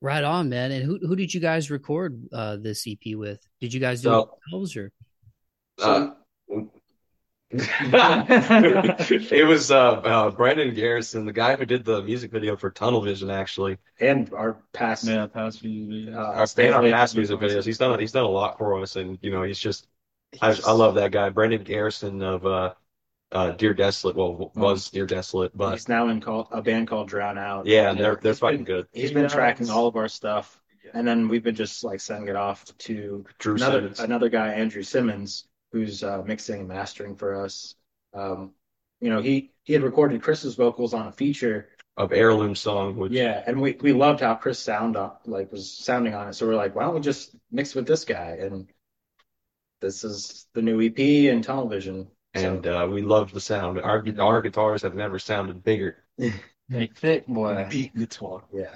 Right 0.00 0.22
on, 0.24 0.48
man. 0.48 0.70
And 0.72 0.84
who 0.84 0.98
who 0.98 1.16
did 1.16 1.32
you 1.34 1.40
guys 1.40 1.70
record 1.70 2.20
uh, 2.32 2.56
this 2.56 2.86
EP 2.86 3.16
with? 3.16 3.40
Did 3.60 3.72
you 3.72 3.80
guys 3.80 4.02
do 4.02 4.08
So- 4.10 4.20
it 4.20 4.28
yourselves 4.52 4.76
or? 4.76 4.92
uh, 5.82 6.10
it 9.32 9.46
was 9.46 9.70
uh, 9.70 9.92
uh 9.92 10.30
Brandon 10.30 10.74
Garrison, 10.74 11.24
the 11.24 11.32
guy 11.32 11.54
who 11.56 11.64
did 11.64 11.84
the 11.84 12.02
music 12.02 12.30
video 12.32 12.56
for 12.56 12.70
Tunnel 12.70 13.00
Vision, 13.02 13.30
actually. 13.30 13.78
And 14.00 14.32
our 14.34 14.56
past 14.72 15.04
Yeah, 15.04 15.26
past 15.26 15.60
few 15.60 15.86
videos. 15.86 16.16
uh, 16.16 16.42
I've 16.42 16.54
been 16.82 16.92
past 16.92 17.16
music 17.16 17.38
videos. 17.38 17.64
He's 17.64 17.78
done 17.78 17.98
he's 18.00 18.12
done 18.12 18.24
a 18.24 18.28
lot 18.28 18.58
for 18.58 18.80
us, 18.82 18.96
and 18.96 19.18
you 19.22 19.30
know 19.30 19.42
he's 19.42 19.58
just 19.58 19.86
I, 20.42 20.56
I 20.66 20.72
love 20.72 20.96
that 20.96 21.12
guy, 21.12 21.28
Brandon 21.28 21.62
Garrison 21.62 22.20
of 22.22 22.44
uh, 22.44 22.74
uh, 23.30 23.50
Dear 23.52 23.72
Desolate. 23.74 24.16
Well, 24.16 24.50
was 24.56 24.90
Dear 24.90 25.06
Desolate, 25.06 25.56
but 25.56 25.72
He's 25.72 25.88
now 25.88 26.08
in 26.08 26.20
call, 26.20 26.48
a 26.50 26.60
band 26.60 26.88
called 26.88 27.08
Drown 27.08 27.38
Out. 27.38 27.66
yeah, 27.66 27.90
and 27.90 28.00
they're 28.00 28.16
they're 28.16 28.34
fucking 28.34 28.58
been- 28.58 28.64
good. 28.64 28.86
He's 28.92 29.12
been 29.12 29.28
tracking 29.28 29.70
all 29.70 29.86
of 29.86 29.94
our 29.96 30.08
stuff, 30.08 30.60
and 30.92 31.06
then 31.06 31.28
we've 31.28 31.44
been 31.44 31.54
just 31.54 31.84
like 31.84 32.00
sending 32.00 32.28
it 32.28 32.36
off 32.36 32.64
to 32.78 33.24
Drew 33.38 33.54
another 33.54 33.78
Simmons. 33.80 34.00
another 34.00 34.28
guy, 34.28 34.48
Andrew 34.54 34.82
Simmons, 34.82 35.46
who's 35.74 36.04
uh, 36.04 36.22
mixing 36.24 36.60
and 36.60 36.68
mastering 36.68 37.16
for 37.16 37.44
us. 37.44 37.74
Um, 38.14 38.52
you 39.00 39.10
know, 39.10 39.20
he 39.20 39.50
he 39.64 39.72
had 39.72 39.82
recorded 39.82 40.22
Chris's 40.22 40.54
vocals 40.54 40.94
on 40.94 41.08
a 41.08 41.12
feature, 41.12 41.68
of 41.96 42.12
Heirloom 42.12 42.54
Song, 42.54 42.96
which 42.96 43.12
yeah, 43.12 43.42
and 43.44 43.60
we 43.60 43.76
we 43.80 43.92
loved 43.92 44.20
how 44.20 44.36
Chris 44.36 44.58
sound 44.58 44.96
on, 44.96 45.12
like 45.26 45.50
was 45.50 45.72
sounding 45.72 46.14
on 46.14 46.28
it. 46.28 46.34
So 46.34 46.46
we're 46.46 46.54
like, 46.54 46.74
why 46.74 46.84
don't 46.84 46.94
we 46.94 47.00
just 47.00 47.34
mix 47.50 47.74
with 47.74 47.86
this 47.86 48.04
guy? 48.04 48.38
And 48.40 48.68
this 49.80 50.04
is 50.04 50.46
the 50.54 50.62
new 50.62 50.80
EP 50.80 50.98
and 51.32 51.42
Tunnel 51.42 51.68
Vision. 51.68 52.08
And 52.34 52.66
uh, 52.66 52.88
we 52.90 53.02
love 53.02 53.32
the 53.32 53.40
sound. 53.40 53.80
Our 53.80 54.04
our 54.20 54.42
guitars 54.42 54.82
have 54.82 54.94
never 54.94 55.18
sounded 55.18 55.62
bigger. 55.64 55.96
Big 56.68 56.96
thick 56.96 57.26
boy. 57.26 57.66
Beat 57.68 57.94
guitar. 57.94 58.42
Yeah. 58.52 58.74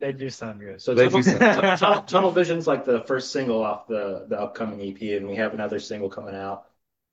They 0.00 0.12
do 0.12 0.30
sound 0.30 0.60
good. 0.60 0.80
So 0.80 0.94
They 0.94 1.04
Tunnel, 1.08 1.18
do 1.18 1.22
sound- 1.22 1.78
Tunnel, 1.78 2.02
Tunnel 2.02 2.30
Vision's 2.32 2.66
like 2.66 2.84
the 2.84 3.02
first 3.02 3.32
single 3.32 3.62
off 3.62 3.86
the 3.86 4.26
the 4.28 4.40
upcoming 4.40 4.80
EP, 4.80 5.16
and 5.18 5.28
we 5.28 5.36
have 5.36 5.54
another 5.54 5.78
single 5.78 6.08
coming 6.08 6.34
out 6.34 6.66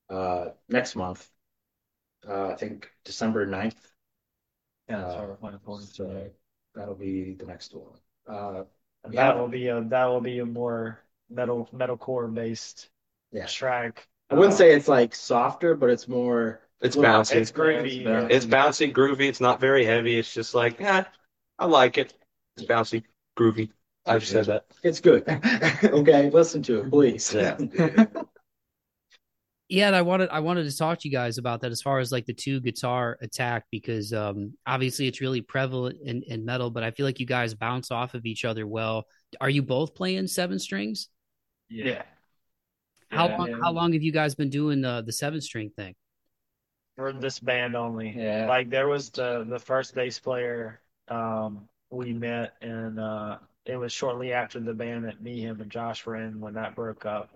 uh 0.10 0.50
next 0.70 0.96
month. 0.96 1.30
Uh, 2.28 2.48
I 2.50 2.56
think 2.56 2.90
December 3.06 3.46
9th. 3.46 3.76
Yeah, 4.90 5.02
that's 5.02 5.16
what 5.16 5.28
we're 5.28 5.36
playing 5.36 5.60
for. 5.66 5.82
So 5.82 6.30
that'll 6.76 6.96
be 6.96 7.34
the 7.34 7.46
next 7.46 7.74
one. 7.76 8.00
Uh, 8.28 8.64
And 9.04 9.14
Yeah. 9.14 9.28
that 9.34 9.38
will 9.40 9.48
be 9.50 9.68
a 9.68 9.82
that 9.84 10.06
will 10.06 10.22
be 10.22 10.40
a 10.40 10.46
more 10.46 11.00
metal 11.30 11.70
metalcore 11.74 12.34
based 12.34 12.90
yeah. 13.32 13.46
track. 13.46 14.08
I 14.30 14.36
wouldn't 14.36 14.56
say 14.58 14.74
it's 14.74 14.88
like 14.88 15.14
softer, 15.16 15.76
but 15.76 15.90
it's 15.90 16.08
more. 16.08 16.62
It's 16.82 16.96
Well, 16.96 17.22
bouncy. 17.22 17.36
It's 17.36 17.52
groovy. 17.52 18.04
Yeah. 18.04 18.28
It's 18.30 18.46
bouncy, 18.46 18.94
groovy. 18.94 19.28
It's 19.28 19.42
not 19.42 19.60
very 19.60 19.84
heavy. 19.86 20.18
It's 20.20 20.34
just 20.34 20.54
like, 20.54 20.80
yeah, 20.80 21.06
I 21.60 21.66
like 21.66 21.98
it. 21.98 22.14
It's 22.58 22.66
bouncy, 22.66 23.04
groovy. 23.38 23.72
I've 24.06 24.26
said 24.26 24.46
that. 24.48 24.66
It's 24.84 25.00
good. 25.00 25.24
Okay, 25.84 26.30
listen 26.32 26.64
to 26.64 26.80
it, 26.82 26.90
please. 26.90 27.34
Yeah. 27.34 27.58
Yeah, 29.70 29.88
and 29.88 29.96
I 29.98 30.02
wanted 30.02 30.30
I 30.30 30.40
wanted 30.40 30.64
to 30.70 30.78
talk 30.78 31.00
to 31.00 31.10
you 31.10 31.12
guys 31.12 31.38
about 31.38 31.60
that 31.62 31.72
as 31.72 31.82
far 31.82 32.00
as 32.00 32.10
like 32.10 32.26
the 32.26 32.34
two 32.34 32.62
guitar 32.62 33.18
attack 33.22 33.66
because 33.70 34.14
um 34.14 34.54
obviously 34.66 35.08
it's 35.08 35.20
really 35.20 35.42
prevalent 35.42 35.98
in, 36.06 36.24
in 36.24 36.46
metal, 36.46 36.70
but 36.70 36.84
I 36.84 36.92
feel 36.92 37.06
like 37.06 37.20
you 37.20 37.26
guys 37.26 37.54
bounce 37.54 37.92
off 37.92 38.14
of 38.14 38.26
each 38.26 38.46
other 38.46 38.66
well. 38.66 39.08
Are 39.42 39.50
you 39.50 39.62
both 39.62 39.94
playing 39.94 40.28
seven 40.28 40.58
strings? 40.60 41.10
Yeah. 41.70 42.04
How 43.10 43.28
Yeah, 43.28 43.38
long 43.38 43.48
yeah. 43.50 43.58
how 43.62 43.72
long 43.72 43.92
have 43.94 44.04
you 44.04 44.12
guys 44.14 44.36
been 44.36 44.50
doing 44.50 44.82
the 44.82 45.02
the 45.06 45.12
seven 45.12 45.42
string 45.42 45.70
thing? 45.76 45.96
for 46.96 47.14
this 47.14 47.40
band 47.40 47.76
only. 47.76 48.14
Yeah. 48.16 48.48
Like 48.48 48.70
there 48.70 48.88
was 48.88 49.10
the 49.12 49.46
the 49.48 49.60
first 49.60 49.96
bass 49.96 50.20
player 50.20 50.82
um 51.08 51.68
we 51.90 52.14
met 52.14 52.54
and 52.62 53.00
uh 53.00 53.38
it 53.66 53.76
was 53.78 53.92
shortly 53.92 54.32
after 54.32 54.60
the 54.62 54.74
band 54.74 55.06
that 55.06 55.22
me, 55.22 55.42
him 55.42 55.60
and 55.62 55.70
Josh 55.72 56.06
were 56.06 56.16
in 56.16 56.40
when 56.40 56.54
that 56.54 56.76
broke 56.76 57.06
up. 57.06 57.30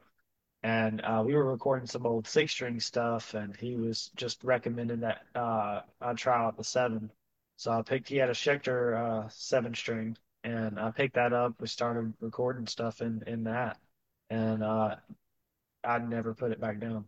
And 0.64 1.02
uh 1.02 1.24
we 1.26 1.36
were 1.36 1.46
recording 1.52 1.88
some 1.88 2.06
old 2.06 2.28
six 2.28 2.52
string 2.54 2.80
stuff 2.80 3.34
and 3.34 3.56
he 3.56 3.76
was 3.76 4.12
just 4.16 4.44
recommending 4.44 5.02
that 5.02 5.24
uh 5.36 5.82
I 6.02 6.14
try 6.14 6.44
out 6.46 6.58
the 6.58 6.64
seven. 6.64 7.12
So 7.58 7.72
I 7.72 7.82
picked 7.84 8.10
he 8.10 8.18
had 8.18 8.30
a 8.30 8.34
Schecter 8.34 9.26
uh 9.26 9.30
seven 9.30 9.76
string 9.76 10.18
and 10.44 10.80
I 10.80 10.92
picked 10.92 11.16
that 11.16 11.34
up. 11.34 11.56
We 11.62 11.68
started 11.68 12.14
recording 12.22 12.68
stuff 12.68 13.02
in 13.02 13.24
in 13.28 13.44
that. 13.46 13.78
And 14.30 14.64
uh 14.64 14.98
I 15.84 16.00
never 16.00 16.34
put 16.34 16.52
it 16.52 16.62
back 16.62 16.80
down. 16.80 17.06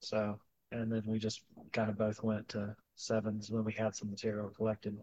So 0.00 0.40
and 0.72 0.92
then 0.92 1.02
we 1.06 1.18
just 1.18 1.42
kind 1.72 1.90
of 1.90 1.98
both 1.98 2.22
went 2.22 2.48
to 2.50 2.76
sevens 2.96 3.50
when 3.50 3.64
we 3.64 3.72
had 3.72 3.94
some 3.96 4.10
material 4.10 4.50
collected. 4.50 4.98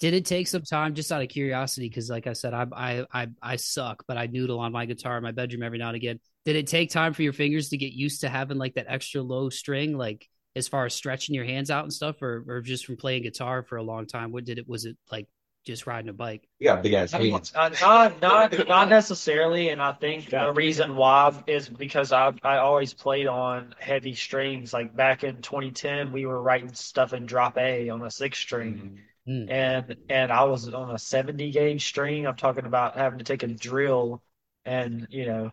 Did 0.00 0.14
it 0.14 0.24
take 0.24 0.48
some 0.48 0.62
time, 0.62 0.94
just 0.94 1.12
out 1.12 1.22
of 1.22 1.28
curiosity? 1.28 1.88
Because, 1.88 2.10
like 2.10 2.26
I 2.26 2.32
said, 2.32 2.54
I, 2.54 2.66
I 2.72 3.06
I 3.12 3.28
I 3.40 3.56
suck, 3.56 4.04
but 4.08 4.16
I 4.16 4.26
noodle 4.26 4.58
on 4.58 4.72
my 4.72 4.84
guitar 4.86 5.16
in 5.16 5.22
my 5.22 5.30
bedroom 5.30 5.62
every 5.62 5.78
now 5.78 5.88
and 5.88 5.96
again. 5.96 6.18
Did 6.44 6.56
it 6.56 6.66
take 6.66 6.90
time 6.90 7.12
for 7.12 7.22
your 7.22 7.32
fingers 7.32 7.68
to 7.68 7.76
get 7.76 7.92
used 7.92 8.22
to 8.22 8.28
having 8.28 8.58
like 8.58 8.74
that 8.74 8.86
extra 8.88 9.22
low 9.22 9.48
string, 9.48 9.96
like 9.96 10.28
as 10.56 10.66
far 10.66 10.86
as 10.86 10.94
stretching 10.94 11.34
your 11.34 11.44
hands 11.44 11.70
out 11.70 11.84
and 11.84 11.92
stuff, 11.92 12.20
or 12.20 12.44
or 12.48 12.60
just 12.62 12.84
from 12.84 12.96
playing 12.96 13.22
guitar 13.22 13.62
for 13.62 13.76
a 13.76 13.82
long 13.82 14.06
time? 14.06 14.32
What 14.32 14.44
did 14.44 14.58
it? 14.58 14.68
Was 14.68 14.84
it 14.86 14.96
like 15.10 15.28
just 15.64 15.86
riding 15.86 16.08
a 16.08 16.12
bike? 16.12 16.48
Yeah, 16.58 16.74
got 16.74 16.82
big 16.82 16.92
ass 16.94 17.14
I 17.14 17.18
mean, 17.18 17.32
hands. 17.32 17.52
uh, 17.54 17.70
not 17.80 18.20
not 18.20 18.68
not 18.68 18.88
necessarily, 18.88 19.68
and 19.68 19.82
I 19.82 19.92
think 19.92 20.30
the 20.30 20.52
reason 20.52 20.96
why 20.96 21.32
is 21.46 21.68
because 21.68 22.12
I 22.12 22.32
I 22.42 22.58
always 22.58 22.94
played 22.94 23.26
on 23.26 23.74
heavy 23.78 24.14
strings. 24.14 24.72
Like 24.72 24.94
back 24.94 25.24
in 25.24 25.42
2010, 25.42 26.12
we 26.12 26.26
were 26.26 26.40
writing 26.40 26.72
stuff 26.74 27.12
in 27.12 27.26
drop 27.26 27.58
A 27.58 27.88
on 27.88 28.02
a 28.02 28.10
six 28.10 28.38
string, 28.38 28.90
Mm. 29.28 29.48
and 29.50 29.96
and 30.08 30.32
I 30.32 30.44
was 30.44 30.68
on 30.72 30.90
a 30.94 30.98
70 30.98 31.52
gauge 31.52 31.86
string. 31.86 32.26
I'm 32.26 32.36
talking 32.36 32.66
about 32.66 32.96
having 32.96 33.18
to 33.18 33.24
take 33.24 33.44
a 33.44 33.46
drill 33.48 34.22
and 34.64 35.06
you 35.10 35.26
know 35.26 35.50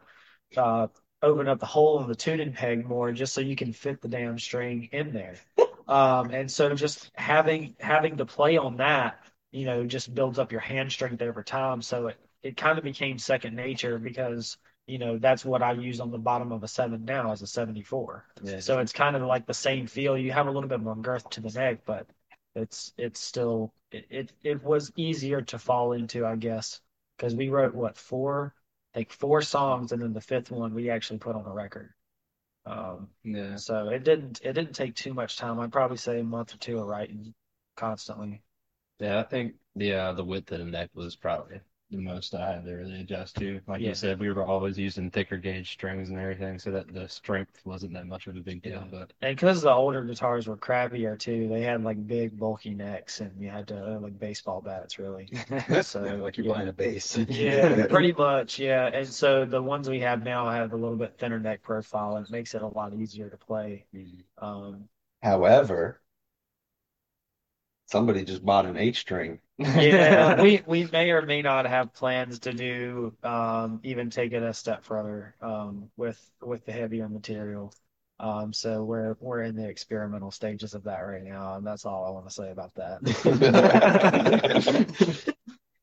uh, 0.57 0.87
open 1.21 1.47
up 1.47 1.59
the 1.59 1.65
hole 1.65 2.01
in 2.01 2.07
the 2.07 2.15
tuning 2.15 2.53
peg 2.53 2.85
more 2.85 3.11
just 3.11 3.33
so 3.33 3.41
you 3.41 3.55
can 3.55 3.73
fit 3.73 4.01
the 4.01 4.07
damn 4.07 4.39
string 4.39 4.89
in 4.91 5.13
there. 5.13 5.35
Um, 5.87 6.29
and 6.29 6.51
so 6.51 6.75
just 6.75 7.09
having 7.15 7.75
having 7.79 8.17
to 8.17 8.25
play 8.27 8.57
on 8.57 8.77
that, 8.77 9.23
you 9.51 9.65
know, 9.65 9.87
just 9.87 10.13
builds 10.13 10.37
up 10.37 10.51
your 10.51 10.61
hand 10.61 10.91
strength 10.91 11.19
over 11.23 11.41
time. 11.41 11.81
So 11.81 12.07
it 12.07 12.17
it 12.43 12.57
kind 12.57 12.77
of 12.77 12.83
became 12.83 13.17
second 13.17 13.55
nature 13.55 13.97
because 13.97 14.57
you 14.85 14.99
know 14.99 15.17
that's 15.17 15.43
what 15.43 15.63
I 15.63 15.71
use 15.71 15.99
on 15.99 16.11
the 16.11 16.19
bottom 16.19 16.51
of 16.51 16.63
a 16.63 16.67
seven 16.67 17.05
now 17.05 17.31
as 17.31 17.41
a 17.41 17.47
74. 17.47 18.23
Yeah. 18.43 18.59
So 18.59 18.77
it's 18.77 18.93
kind 18.93 19.15
of 19.15 19.23
like 19.23 19.47
the 19.47 19.53
same 19.55 19.87
feel. 19.87 20.15
You 20.15 20.31
have 20.31 20.45
a 20.45 20.51
little 20.51 20.69
bit 20.69 20.79
more 20.79 20.95
girth 20.95 21.27
to 21.31 21.41
the 21.41 21.49
neck, 21.49 21.79
but 21.85 22.05
it's 22.61 22.93
it's 22.97 23.19
still 23.19 23.73
it 23.91 24.05
it, 24.09 24.33
it 24.43 24.63
was 24.63 24.91
easier 24.95 25.41
to 25.43 25.59
fall 25.59 25.93
into, 25.93 26.25
I 26.25 26.35
guess, 26.35 26.81
because 27.17 27.35
we 27.35 27.49
wrote 27.49 27.73
what 27.75 27.97
four, 27.97 28.53
like 28.95 29.11
four 29.11 29.41
songs, 29.41 29.91
and 29.91 30.01
then 30.01 30.13
the 30.13 30.21
fifth 30.21 30.51
one 30.51 30.73
we 30.73 30.89
actually 30.89 31.19
put 31.19 31.35
on 31.35 31.45
a 31.45 31.53
record. 31.53 31.93
Um, 32.65 33.09
Yeah. 33.23 33.59
so 33.59 33.89
it 33.89 34.03
didn't 34.03 34.41
it 34.43 34.53
didn't 34.53 34.73
take 34.75 34.95
too 34.95 35.13
much 35.13 35.37
time. 35.37 35.59
I'd 35.59 35.71
probably 35.73 35.97
say 35.97 36.19
a 36.19 36.23
month 36.23 36.53
or 36.55 36.57
two 36.59 36.79
of 36.79 36.87
writing 36.87 37.33
constantly. 37.75 38.43
Yeah, 38.99 39.19
I 39.19 39.23
think 39.23 39.55
the 39.75 39.93
uh, 39.93 40.13
the 40.13 40.23
width 40.23 40.51
of 40.51 40.59
the 40.59 40.65
neck 40.65 40.89
was 40.93 41.15
probably 41.15 41.59
the 41.91 41.97
most 41.97 42.33
I 42.35 42.53
had 42.53 42.65
to 42.65 42.73
really 42.75 43.01
adjust 43.01 43.35
to. 43.37 43.61
Like 43.67 43.81
Yeah. 43.81 43.87
you 43.87 43.93
said, 43.95 44.19
we 44.19 44.29
were 44.31 44.45
always 44.45 44.77
using 44.77 45.09
thicker 45.11 45.37
gauge 45.37 45.71
strings 45.71 46.09
and 46.09 46.19
everything, 46.19 46.59
so 46.59 46.71
that 46.71 46.93
the 46.93 47.07
strength 47.09 47.61
wasn't 47.65 47.93
that 47.93 48.07
much 48.07 48.27
of 48.27 48.35
a 48.35 48.41
big 48.41 48.61
deal. 48.61 48.87
But 48.89 49.13
And 49.21 49.35
because 49.35 49.61
the 49.61 49.71
older 49.71 50.03
guitars 50.03 50.47
were 50.47 50.55
crappier 50.57 51.17
too, 51.19 51.47
they 51.49 51.61
had 51.61 51.83
like 51.83 52.05
big 52.07 52.37
bulky 52.39 52.73
necks, 52.73 53.19
and 53.19 53.41
you 53.41 53.49
had 53.49 53.67
to 53.69 53.95
uh, 53.95 53.99
like 53.99 54.17
baseball 54.17 54.61
bats 54.61 54.97
really. 54.97 55.29
So 55.81 56.15
like 56.17 56.37
you're 56.37 56.45
yeah. 56.45 56.53
playing 56.53 56.67
a 56.69 56.73
bass. 56.73 57.17
Yeah, 57.27 57.79
pretty 57.87 58.13
much. 58.13 58.59
Yeah, 58.59 58.87
and 58.87 59.07
so 59.07 59.45
the 59.45 59.61
ones 59.61 59.89
we 59.89 59.99
have 60.01 60.23
now 60.23 60.49
have 60.49 60.73
a 60.73 60.77
little 60.77 60.97
bit 60.97 61.17
thinner 61.17 61.39
neck 61.39 61.61
profile, 61.61 62.15
and 62.17 62.25
it 62.25 62.31
makes 62.31 62.55
it 62.55 62.61
a 62.61 62.67
lot 62.67 62.93
easier 62.93 63.29
to 63.29 63.37
play. 63.37 63.85
Um, 64.37 64.89
However, 65.23 66.01
somebody 67.89 68.23
just 68.23 68.45
bought 68.45 68.65
an 68.65 68.77
H 68.77 68.99
string. 68.99 69.39
yeah, 69.57 70.41
we 70.41 70.61
we 70.65 70.85
may 70.85 71.11
or 71.11 71.21
may 71.23 71.41
not 71.41 71.65
have 71.65 71.93
plans 71.93 72.39
to 72.39 72.53
do 72.53 73.13
um, 73.23 73.81
even 73.83 74.09
take 74.09 74.31
it 74.31 74.43
a 74.43 74.53
step 74.53 74.83
further 74.83 75.35
um, 75.41 75.89
with 75.97 76.19
with 76.41 76.65
the 76.65 76.71
heavier 76.71 77.09
material. 77.09 77.73
Um, 78.19 78.53
so 78.53 78.83
we're 78.83 79.15
we're 79.19 79.43
in 79.43 79.55
the 79.55 79.67
experimental 79.67 80.31
stages 80.31 80.73
of 80.73 80.83
that 80.83 80.99
right 80.99 81.23
now, 81.23 81.55
and 81.55 81.65
that's 81.65 81.85
all 81.85 82.05
I 82.05 82.09
want 82.11 82.27
to 82.27 82.33
say 82.33 82.51
about 82.51 82.73
that. 82.75 82.99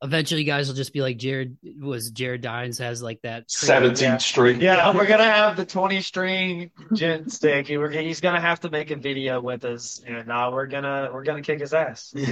Eventually, 0.06 0.42
you 0.42 0.46
guys 0.46 0.68
will 0.68 0.76
just 0.76 0.92
be 0.92 1.00
like 1.02 1.16
Jared. 1.18 1.56
Was 1.80 2.10
Jared 2.10 2.40
Dines 2.42 2.78
has 2.78 3.02
like 3.02 3.20
that 3.22 3.50
17 3.50 4.04
Yeah. 4.04 4.16
string. 4.18 4.60
Yeah, 4.60 4.94
we're 4.94 5.06
gonna 5.06 5.24
have 5.24 5.56
the 5.56 5.66
20 5.66 6.00
string 6.00 6.70
djent 6.94 7.32
stick. 7.32 7.66
We're, 7.68 7.90
he's 7.90 8.20
gonna 8.20 8.40
have 8.40 8.60
to 8.60 8.70
make 8.70 8.90
a 8.92 8.96
video 8.96 9.40
with 9.40 9.64
us, 9.64 10.00
and 10.06 10.30
uh, 10.30 10.50
we're 10.52 10.66
gonna 10.66 11.10
we're 11.12 11.24
gonna 11.24 11.42
kick 11.42 11.58
his 11.60 11.74
ass. 11.74 12.12
Whoa, 12.14 12.22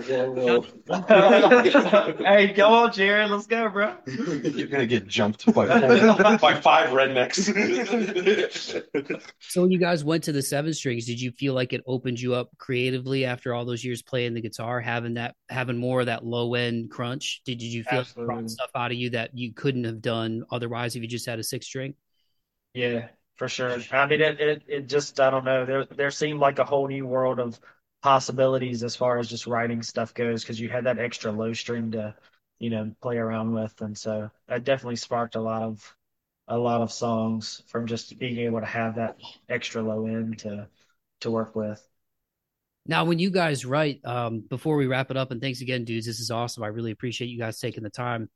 whoa, 0.00 0.60
whoa. 0.86 2.14
hey, 2.24 2.52
go 2.52 2.68
on, 2.68 2.92
Jared. 2.92 3.30
Let's 3.30 3.46
go, 3.46 3.68
bro. 3.68 3.94
You're 4.06 4.66
gonna 4.68 4.86
get 4.86 5.06
jumped 5.06 5.52
by 5.52 5.66
by 6.36 6.60
five 6.60 6.90
rednecks. 6.90 7.42
So 9.40 9.62
when 9.62 9.70
you 9.70 9.78
guys 9.78 10.04
went 10.04 10.24
to 10.24 10.32
the 10.32 10.42
seven 10.42 10.72
strings, 10.74 11.06
did 11.06 11.20
you 11.20 11.30
feel 11.32 11.54
like 11.54 11.72
it 11.72 11.82
opened 11.86 12.20
you 12.20 12.34
up 12.34 12.50
creatively 12.58 13.24
after 13.24 13.54
all 13.54 13.64
those 13.64 13.84
years 13.84 14.02
playing 14.02 14.34
the 14.34 14.40
guitar, 14.40 14.80
having 14.80 15.14
that 15.14 15.31
having 15.48 15.78
more 15.78 16.00
of 16.00 16.06
that 16.06 16.24
low 16.24 16.54
end 16.54 16.90
crunch? 16.90 17.42
Did, 17.44 17.58
did 17.58 17.66
you 17.66 17.84
feel 17.84 18.00
like 18.00 18.06
it 18.08 18.26
Absolutely. 18.26 18.26
brought 18.26 18.50
stuff 18.50 18.70
out 18.74 18.92
of 18.92 18.98
you 18.98 19.10
that 19.10 19.36
you 19.36 19.52
couldn't 19.54 19.84
have 19.84 20.02
done 20.02 20.44
otherwise 20.50 20.96
if 20.96 21.02
you 21.02 21.08
just 21.08 21.26
had 21.26 21.38
a 21.38 21.44
six 21.44 21.66
string? 21.66 21.94
Yeah, 22.74 23.08
for 23.36 23.48
sure. 23.48 23.78
I 23.90 24.06
mean, 24.06 24.20
it, 24.20 24.40
it 24.40 24.62
it 24.66 24.80
just 24.88 25.20
I 25.20 25.30
don't 25.30 25.44
know. 25.44 25.64
There 25.66 25.84
there 25.84 26.10
seemed 26.10 26.40
like 26.40 26.58
a 26.58 26.64
whole 26.64 26.88
new 26.88 27.06
world 27.06 27.38
of 27.38 27.58
possibilities 28.02 28.82
as 28.82 28.96
far 28.96 29.18
as 29.18 29.28
just 29.28 29.46
writing 29.46 29.82
stuff 29.82 30.14
goes 30.14 30.42
because 30.42 30.58
you 30.60 30.68
had 30.68 30.84
that 30.84 30.98
extra 30.98 31.30
low 31.32 31.52
string 31.52 31.92
to, 31.92 32.14
you 32.58 32.70
know, 32.70 32.94
play 33.00 33.18
around 33.18 33.52
with, 33.54 33.80
and 33.80 33.96
so 33.96 34.30
that 34.48 34.64
definitely 34.64 34.96
sparked 34.96 35.36
a 35.36 35.40
lot 35.40 35.62
of 35.62 35.96
a 36.48 36.58
lot 36.58 36.82
of 36.82 36.92
songs 36.92 37.62
from 37.68 37.86
just 37.86 38.18
being 38.18 38.38
able 38.38 38.60
to 38.60 38.66
have 38.66 38.96
that 38.96 39.18
extra 39.48 39.82
low 39.82 40.06
end 40.06 40.38
to 40.40 40.68
to 41.20 41.30
work 41.30 41.56
with. 41.56 41.86
Now, 42.86 43.04
when 43.04 43.18
you 43.18 43.30
guys 43.30 43.64
write, 43.64 44.00
um, 44.04 44.40
before 44.40 44.76
we 44.76 44.86
wrap 44.86 45.10
it 45.10 45.16
up, 45.16 45.30
and 45.30 45.40
thanks 45.40 45.60
again, 45.60 45.84
dudes, 45.84 46.06
this 46.06 46.18
is 46.18 46.30
awesome. 46.30 46.64
I 46.64 46.68
really 46.68 46.90
appreciate 46.90 47.28
you 47.28 47.38
guys 47.38 47.58
taking 47.58 47.84
the 47.84 47.90
time. 47.90 48.28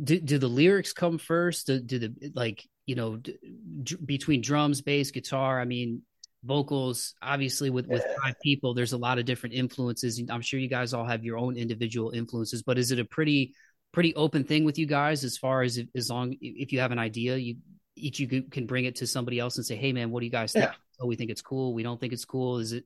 Do 0.00 0.20
do 0.20 0.38
the 0.38 0.48
lyrics 0.48 0.92
come 0.92 1.18
first? 1.18 1.66
Do, 1.66 1.80
do 1.80 1.98
the 1.98 2.32
like 2.34 2.64
you 2.86 2.94
know 2.94 3.16
d- 3.16 3.96
between 4.04 4.40
drums, 4.40 4.80
bass, 4.80 5.10
guitar? 5.10 5.60
I 5.60 5.64
mean, 5.64 6.02
vocals. 6.44 7.14
Obviously, 7.22 7.70
with 7.70 7.86
with 7.86 8.04
five 8.22 8.34
people, 8.42 8.74
there's 8.74 8.92
a 8.92 8.98
lot 8.98 9.18
of 9.18 9.24
different 9.24 9.54
influences. 9.54 10.20
I'm 10.30 10.40
sure 10.40 10.60
you 10.60 10.68
guys 10.68 10.94
all 10.94 11.04
have 11.04 11.24
your 11.24 11.38
own 11.38 11.56
individual 11.56 12.10
influences, 12.10 12.62
but 12.62 12.78
is 12.78 12.90
it 12.90 12.98
a 12.98 13.04
pretty 13.04 13.54
pretty 13.92 14.14
open 14.16 14.42
thing 14.42 14.64
with 14.64 14.76
you 14.76 14.86
guys 14.86 15.22
as 15.22 15.38
far 15.38 15.62
as 15.62 15.78
if, 15.78 15.86
as 15.94 16.10
long 16.10 16.34
if 16.40 16.72
you 16.72 16.80
have 16.80 16.90
an 16.90 16.98
idea, 16.98 17.36
you 17.36 17.56
each 17.96 18.18
you 18.18 18.42
can 18.42 18.66
bring 18.66 18.84
it 18.84 18.96
to 18.96 19.06
somebody 19.06 19.38
else 19.38 19.56
and 19.56 19.66
say, 19.66 19.76
"Hey, 19.76 19.92
man, 19.92 20.10
what 20.10 20.20
do 20.20 20.26
you 20.26 20.32
guys 20.32 20.52
think? 20.52 20.64
Yeah. 20.64 20.74
Oh, 21.00 21.06
we 21.06 21.16
think 21.16 21.30
it's 21.30 21.42
cool. 21.42 21.74
We 21.74 21.82
don't 21.82 22.00
think 22.00 22.12
it's 22.12 22.24
cool. 22.24 22.58
Is 22.58 22.72
it?" 22.72 22.84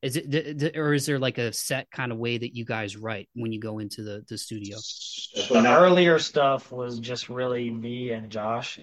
Is 0.00 0.16
it 0.16 0.30
th- 0.30 0.58
th- 0.58 0.76
or 0.76 0.92
is 0.92 1.06
there 1.06 1.18
like 1.18 1.38
a 1.38 1.52
set 1.52 1.90
kind 1.90 2.12
of 2.12 2.18
way 2.18 2.38
that 2.38 2.54
you 2.54 2.64
guys 2.64 2.96
write 2.96 3.28
when 3.34 3.52
you 3.52 3.58
go 3.58 3.78
into 3.78 4.02
the, 4.02 4.24
the 4.28 4.38
studio? 4.38 4.76
The 5.34 5.76
earlier 5.76 6.18
stuff 6.18 6.70
was 6.70 7.00
just 7.00 7.28
really 7.28 7.70
me 7.70 8.10
and 8.10 8.30
Josh, 8.30 8.78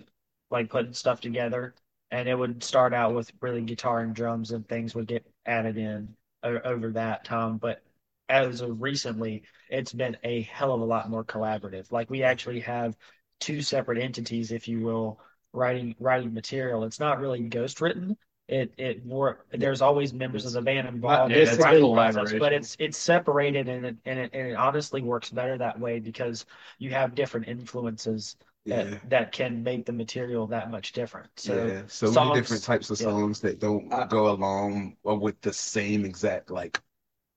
like 0.51 0.69
putting 0.69 0.93
stuff 0.93 1.21
together, 1.21 1.73
and 2.11 2.27
it 2.27 2.35
would 2.35 2.63
start 2.63 2.93
out 2.93 3.13
with 3.13 3.31
really 3.41 3.61
guitar 3.61 4.01
and 4.01 4.13
drums, 4.13 4.51
and 4.51 4.67
things 4.67 4.93
would 4.93 5.07
get 5.07 5.25
added 5.45 5.77
in 5.77 6.15
o- 6.43 6.59
over 6.65 6.91
that 6.91 7.23
time. 7.23 7.57
But 7.57 7.81
as 8.27 8.59
of 8.59 8.81
recently, 8.81 9.43
it's 9.69 9.93
been 9.93 10.17
a 10.23 10.41
hell 10.41 10.73
of 10.73 10.81
a 10.81 10.85
lot 10.85 11.09
more 11.09 11.23
collaborative. 11.23 11.91
Like 11.91 12.09
we 12.09 12.23
actually 12.23 12.59
have 12.61 12.97
two 13.39 13.61
separate 13.61 13.99
entities, 13.99 14.51
if 14.51 14.67
you 14.67 14.81
will, 14.81 15.19
writing 15.53 15.95
writing 15.99 16.33
material. 16.33 16.83
It's 16.83 16.99
not 16.99 17.19
really 17.19 17.41
ghost 17.41 17.79
written. 17.79 18.17
It 18.47 18.73
it 18.77 19.05
more 19.05 19.43
there's 19.51 19.81
always 19.81 20.13
members 20.13 20.45
of 20.45 20.53
the 20.53 20.61
band 20.61 20.87
involved 20.87 21.35
Yeah, 21.35 21.37
in 21.37 21.45
it's 21.45 21.57
the 21.57 21.87
process, 21.89 22.33
but 22.33 22.53
it's 22.53 22.75
it's 22.79 22.97
separated 22.97 23.67
and 23.67 23.85
it, 23.85 23.97
and 24.05 24.19
it 24.19 24.31
and 24.33 24.47
it 24.49 24.55
honestly 24.55 25.01
works 25.01 25.31
better 25.31 25.57
that 25.57 25.79
way 25.79 25.99
because 25.99 26.45
you 26.77 26.91
have 26.91 27.15
different 27.15 27.47
influences 27.47 28.37
that 28.67 28.93
Yeah. 28.93 28.99
that 29.03 29.31
can 29.31 29.63
make 29.63 29.85
the 29.85 29.93
material 29.93 30.47
that 30.47 30.69
much 30.69 30.91
different. 30.91 31.29
So 31.39 31.53
yeah, 31.63 31.83
so 31.87 32.11
many 32.11 32.31
different 32.31 32.63
types 32.63 32.89
of 32.89 32.97
yeah. 32.97 33.07
songs 33.07 33.41
that 33.41 33.59
don't 33.59 33.91
Uh, 33.91 34.07
go 34.07 34.29
along 34.31 34.97
with 35.03 35.39
the 35.41 35.53
same 35.53 36.05
exact 36.05 36.49
like. 36.51 36.81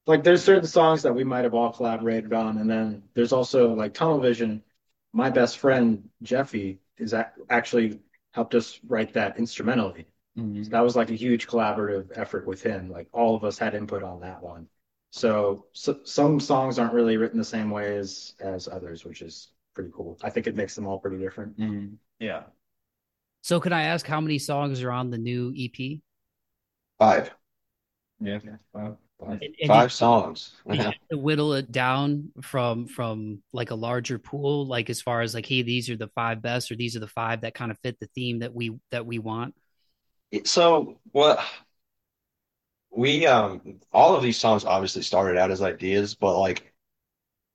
like 0.06 0.24
there's 0.24 0.42
certain 0.42 0.66
songs 0.66 1.02
that 1.02 1.14
we 1.14 1.24
might 1.24 1.44
have 1.44 1.54
all 1.54 1.72
collaborated 1.72 2.32
on, 2.32 2.59
and 2.59 2.70
then 2.70 3.02
there's 3.14 3.32
also 3.32 3.74
like 3.74 3.94
Tunnel 3.94 4.20
Vision. 4.20 4.62
My 5.12 5.30
best 5.30 5.59
friend 5.59 6.09
Jeffy 6.22 6.80
is 6.96 7.14
ac- 7.14 7.28
actually 7.50 8.00
helped 8.32 8.54
us 8.54 8.80
write 8.86 9.12
that 9.14 9.38
instrumentally. 9.38 10.06
Mm-hmm. 10.39 10.62
So 10.64 10.70
that 10.70 10.80
was 10.80 10.97
like 10.97 11.11
a 11.11 11.14
huge 11.14 11.47
collaborative 11.47 12.16
effort 12.16 12.47
with 12.47 12.62
him. 12.62 12.91
Like 12.91 13.09
all 13.12 13.34
of 13.34 13.45
us 13.45 13.59
had 13.59 13.74
input 13.74 14.03
on 14.03 14.20
that 14.20 14.43
one. 14.43 14.66
So, 15.11 15.66
so 15.72 16.01
some 16.05 16.39
songs 16.39 16.78
aren't 16.78 16.93
really 16.93 17.16
written 17.16 17.39
the 17.39 17.45
same 17.45 17.70
way 17.70 17.97
as 17.97 18.34
as 18.41 18.68
others, 18.68 19.05
which 19.05 19.22
is 19.22 19.49
pretty 19.74 19.91
cool. 19.95 20.18
I 20.22 20.30
think 20.30 20.47
it 20.47 20.55
makes 20.57 20.74
them 20.74 20.86
all 20.86 20.99
pretty 20.99 21.18
different. 21.18 21.59
Mm-hmm. 21.59 21.95
yeah. 22.20 22.43
So, 23.43 23.59
can 23.61 23.72
I 23.72 23.84
ask 23.84 24.07
how 24.07 24.20
many 24.20 24.39
songs 24.39 24.82
are 24.82 24.91
on 24.91 25.11
the 25.11 25.16
new 25.18 25.55
EP? 25.57 26.01
Five. 26.99 27.30
Yeah. 28.20 28.39
Wow. 28.72 28.99
And- 29.20 29.43
and 29.43 29.66
Five 29.66 29.89
did- 29.89 29.95
songs. 29.95 30.55
did 30.68 30.76
you 30.76 30.82
have 30.84 30.95
to 31.11 31.18
whittle 31.18 31.55
it 31.55 31.72
down 31.72 32.30
from 32.43 32.86
from 32.86 33.43
like 33.53 33.70
a 33.70 33.74
larger 33.74 34.18
pool, 34.18 34.66
like 34.66 34.91
as 34.91 35.01
far 35.03 35.22
as 35.22 35.34
like, 35.34 35.47
hey, 35.47 35.62
these 35.62 35.89
are 35.91 35.97
the 35.97 36.09
five 36.09 36.41
best, 36.43 36.70
or 36.70 36.76
these 36.76 36.95
are 36.97 37.01
the 37.01 37.09
five 37.09 37.41
that 37.41 37.55
kind 37.55 37.70
of 37.72 37.78
fit 37.80 37.99
the 37.99 38.09
theme 38.14 38.41
that 38.41 38.55
we 38.55 38.78
that 38.91 39.07
we 39.07 39.18
want. 39.18 39.55
So 40.45 40.99
what 41.12 41.39
we 42.91 43.26
um 43.26 43.81
all 43.93 44.16
of 44.16 44.22
these 44.22 44.37
songs 44.39 44.64
obviously 44.64 45.03
started 45.03 45.39
out 45.39 45.51
as 45.51 45.62
ideas, 45.62 46.14
but 46.14 46.39
like 46.39 46.72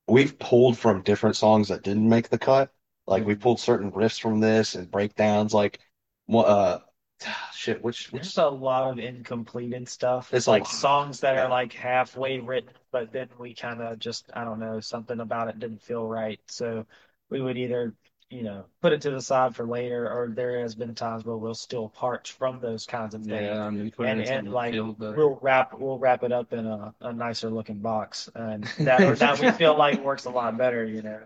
we've 0.07 0.37
pulled 0.39 0.77
from 0.77 1.03
different 1.03 1.35
songs 1.35 1.69
that 1.69 1.83
didn't 1.83 2.09
make 2.09 2.29
the 2.29 2.39
cut. 2.39 2.71
Like 3.07 3.25
we 3.25 3.35
pulled 3.35 3.59
certain 3.59 3.91
riffs 3.91 4.19
from 4.21 4.39
this 4.39 4.75
and 4.75 4.91
breakdowns. 4.91 5.53
Like 5.53 5.79
what 6.27 6.45
uh 6.47 6.79
shit, 7.55 7.83
which 7.83 8.11
which 8.11 8.23
There's 8.23 8.37
a 8.37 8.47
lot 8.47 8.91
of 8.91 8.99
incompleted 8.99 9.87
stuff. 9.89 10.33
It's 10.33 10.47
like 10.47 10.65
songs 10.65 11.19
that 11.21 11.35
Yeah. 11.35 11.45
are 11.45 11.49
like 11.49 11.73
halfway 11.73 12.39
written, 12.39 12.71
but 12.91 13.11
then 13.11 13.29
we 13.39 13.53
kind 13.53 13.81
of 13.81 13.99
just, 13.99 14.29
I 14.33 14.43
don't 14.43 14.59
know, 14.59 14.79
something 14.79 15.19
about 15.19 15.49
it 15.49 15.59
didn't 15.59 15.81
feel 15.81 16.05
right. 16.07 16.39
So 16.47 16.85
we 17.29 17.41
would 17.41 17.57
either, 17.57 17.93
you 18.33 18.43
know, 18.43 18.65
put 18.81 18.93
it 18.93 19.01
to 19.01 19.11
the 19.11 19.21
side 19.21 19.55
for 19.55 19.65
later, 19.65 20.09
or 20.09 20.29
there 20.29 20.59
has 20.59 20.73
been 20.73 20.95
times 20.95 21.23
where 21.23 21.37
we'll 21.37 21.53
steal 21.53 21.89
parts 21.89 22.29
from 22.29 22.59
those 22.59 22.85
kinds 22.85 23.13
of 23.13 23.21
things. 23.23 23.43
Yeah, 23.43 23.63
I 23.63 23.69
mean, 23.69 23.93
And- 23.99 24.21
and, 24.21 24.51
like. 24.51 24.73
We'll 24.73 25.39
wrap 25.41 25.77
we'll 25.77 25.99
wrap 25.99 26.23
it 26.23 26.31
up 26.31 26.53
in 26.53 26.65
a, 26.65 26.93
a 27.01 27.13
nicer 27.13 27.49
looking 27.49 27.79
box, 27.79 28.29
and 28.33 28.63
that 28.79 29.19
that 29.19 29.39
we 29.39 29.51
feel 29.51 29.77
like 29.77 30.03
works 30.03 30.25
a 30.25 30.31
lot 30.31 30.57
better, 30.57 30.83
you 30.83 31.03
know, 31.03 31.19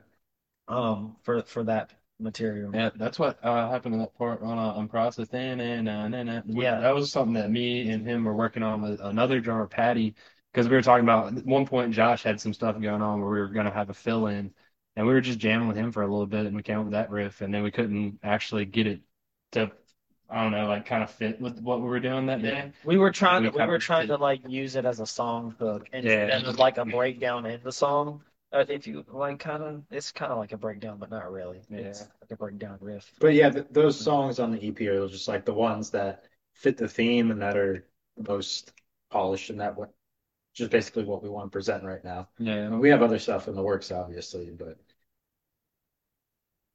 um, 0.67 1.15
for 1.23 1.41
for 1.43 1.63
that 1.63 1.93
material. 2.19 2.71
Yeah, 2.73 2.89
that's 2.95 3.19
what 3.19 3.39
uh, 3.43 3.69
happened 3.69 3.95
in 3.95 3.99
that 4.01 4.17
part 4.17 4.41
on 4.41 4.57
uh, 4.57 4.73
on 4.73 4.87
process. 4.87 5.29
And 5.31 5.61
and 5.61 5.87
and 5.87 6.43
Yeah. 6.47 6.79
that 6.79 6.93
was 6.93 7.11
something 7.11 7.33
that 7.35 7.49
me 7.49 7.89
and 7.89 8.05
him 8.05 8.25
were 8.25 8.35
working 8.35 8.63
on 8.63 8.81
with 8.81 8.99
another 9.01 9.39
drummer, 9.39 9.67
Patty, 9.67 10.15
because 10.51 10.67
we 10.67 10.75
were 10.75 10.81
talking 10.81 11.05
about 11.05 11.37
at 11.37 11.45
one 11.45 11.65
point. 11.65 11.93
Josh 11.93 12.23
had 12.23 12.41
some 12.41 12.53
stuff 12.53 12.79
going 12.81 13.01
on 13.01 13.21
where 13.21 13.29
we 13.29 13.39
were 13.39 13.47
going 13.47 13.65
to 13.65 13.71
have 13.71 13.89
a 13.89 13.93
fill 13.93 14.27
in, 14.27 14.51
and 14.97 15.07
we 15.07 15.13
were 15.13 15.21
just 15.21 15.39
jamming 15.39 15.67
with 15.67 15.77
him 15.77 15.91
for 15.91 16.01
a 16.01 16.07
little 16.07 16.25
bit, 16.25 16.47
and 16.47 16.55
we 16.55 16.63
came 16.63 16.79
up 16.79 16.85
with 16.85 16.93
that 16.93 17.11
riff, 17.11 17.41
and 17.41 17.53
then 17.53 17.63
we 17.63 17.71
couldn't 17.71 18.19
actually 18.23 18.65
get 18.65 18.87
it 18.87 19.01
to, 19.51 19.71
I 20.29 20.41
don't 20.43 20.51
know, 20.51 20.67
like 20.67 20.85
kind 20.87 21.03
of 21.03 21.11
fit 21.11 21.39
with 21.39 21.61
what 21.61 21.79
we 21.81 21.87
were 21.87 21.99
doing 21.99 22.25
that 22.25 22.41
day. 22.41 22.73
We 22.83 22.97
were 22.97 23.11
trying 23.11 23.43
to 23.43 23.51
We 23.51 23.61
we 23.61 23.67
were 23.67 23.77
trying 23.79 24.07
did- 24.07 24.13
to 24.15 24.17
like 24.17 24.41
use 24.49 24.75
it 24.75 24.85
as 24.85 24.99
a 24.99 25.05
song 25.05 25.55
hook 25.59 25.87
instead 25.93 26.29
Yeah. 26.41 26.49
of 26.49 26.57
like 26.59 26.77
a 26.79 26.85
breakdown 26.85 27.45
in 27.45 27.61
the 27.63 27.71
song. 27.71 28.23
Uh, 28.51 28.65
if 28.69 28.87
you 28.87 29.05
like, 29.09 29.39
kind 29.39 29.61
of, 29.61 29.83
it's 29.91 30.11
kind 30.11 30.31
of 30.31 30.37
like 30.39 30.53
a 30.53 30.57
breakdown, 30.57 30.97
but 30.97 31.11
not 31.11 31.31
really. 31.31 31.61
It's 31.69 32.01
Yeah. 32.01 32.07
like 32.21 32.31
a 32.31 32.35
breakdown 32.35 32.77
riff. 32.81 33.13
But 33.19 33.33
yeah, 33.35 33.49
th 33.49 33.67
those 33.71 33.99
songs 33.99 34.39
on 34.39 34.51
the 34.51 34.59
EP 34.67 34.87
are 34.87 35.07
just 35.07 35.27
like 35.27 35.45
the 35.45 35.53
ones 35.53 35.91
that 35.91 36.25
fit 36.53 36.77
the 36.77 36.87
theme 36.87 37.29
and 37.31 37.41
that 37.41 37.55
are 37.57 37.85
the 38.15 38.23
most 38.31 38.73
polished 39.11 39.49
and 39.51 39.59
that 39.59 39.75
what 40.59 40.65
just 40.65 40.71
basically 40.71 41.03
what 41.05 41.23
we 41.23 41.29
want 41.29 41.47
to 41.51 41.55
present 41.55 41.83
right 41.83 42.03
now. 42.03 42.29
I 42.65 42.69
Yeah. 42.69 42.69
mean, 42.69 42.79
we 42.79 42.89
have 42.89 43.01
other 43.01 43.19
stuff 43.19 43.47
in 43.47 43.55
the 43.55 43.63
works, 43.63 43.91
obviously, 43.91 44.51
but 44.51 44.77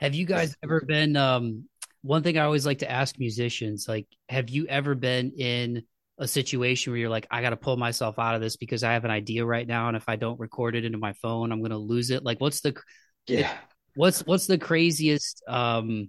Have 0.00 0.14
you 0.14 0.26
guys 0.26 0.56
ever 0.62 0.80
been? 0.80 1.16
Um, 1.16 1.68
one 2.02 2.22
thing 2.22 2.36
I 2.36 2.42
always 2.44 2.66
like 2.66 2.80
to 2.80 2.90
ask 2.90 3.18
musicians, 3.18 3.86
like, 3.88 4.06
have 4.28 4.50
you 4.50 4.66
ever 4.66 4.94
been 4.94 5.32
in 5.38 5.82
a 6.18 6.26
situation 6.26 6.92
where 6.92 6.98
you're 6.98 7.08
like, 7.10 7.26
I 7.30 7.42
got 7.42 7.50
to 7.50 7.56
pull 7.56 7.76
myself 7.76 8.18
out 8.18 8.34
of 8.34 8.40
this 8.40 8.56
because 8.56 8.82
I 8.82 8.92
have 8.94 9.04
an 9.04 9.10
idea 9.12 9.44
right 9.46 9.66
now, 9.66 9.88
and 9.88 9.96
if 9.96 10.08
I 10.08 10.16
don't 10.16 10.40
record 10.40 10.74
it 10.74 10.84
into 10.84 10.98
my 10.98 11.12
phone, 11.14 11.52
I'm 11.52 11.60
going 11.60 11.70
to 11.70 11.78
lose 11.78 12.10
it. 12.10 12.24
Like, 12.24 12.40
what's 12.40 12.60
the 12.60 12.74
yeah. 13.26 13.52
what's 13.94 14.20
what's 14.26 14.46
the 14.46 14.58
craziest 14.58 15.42
um 15.48 16.08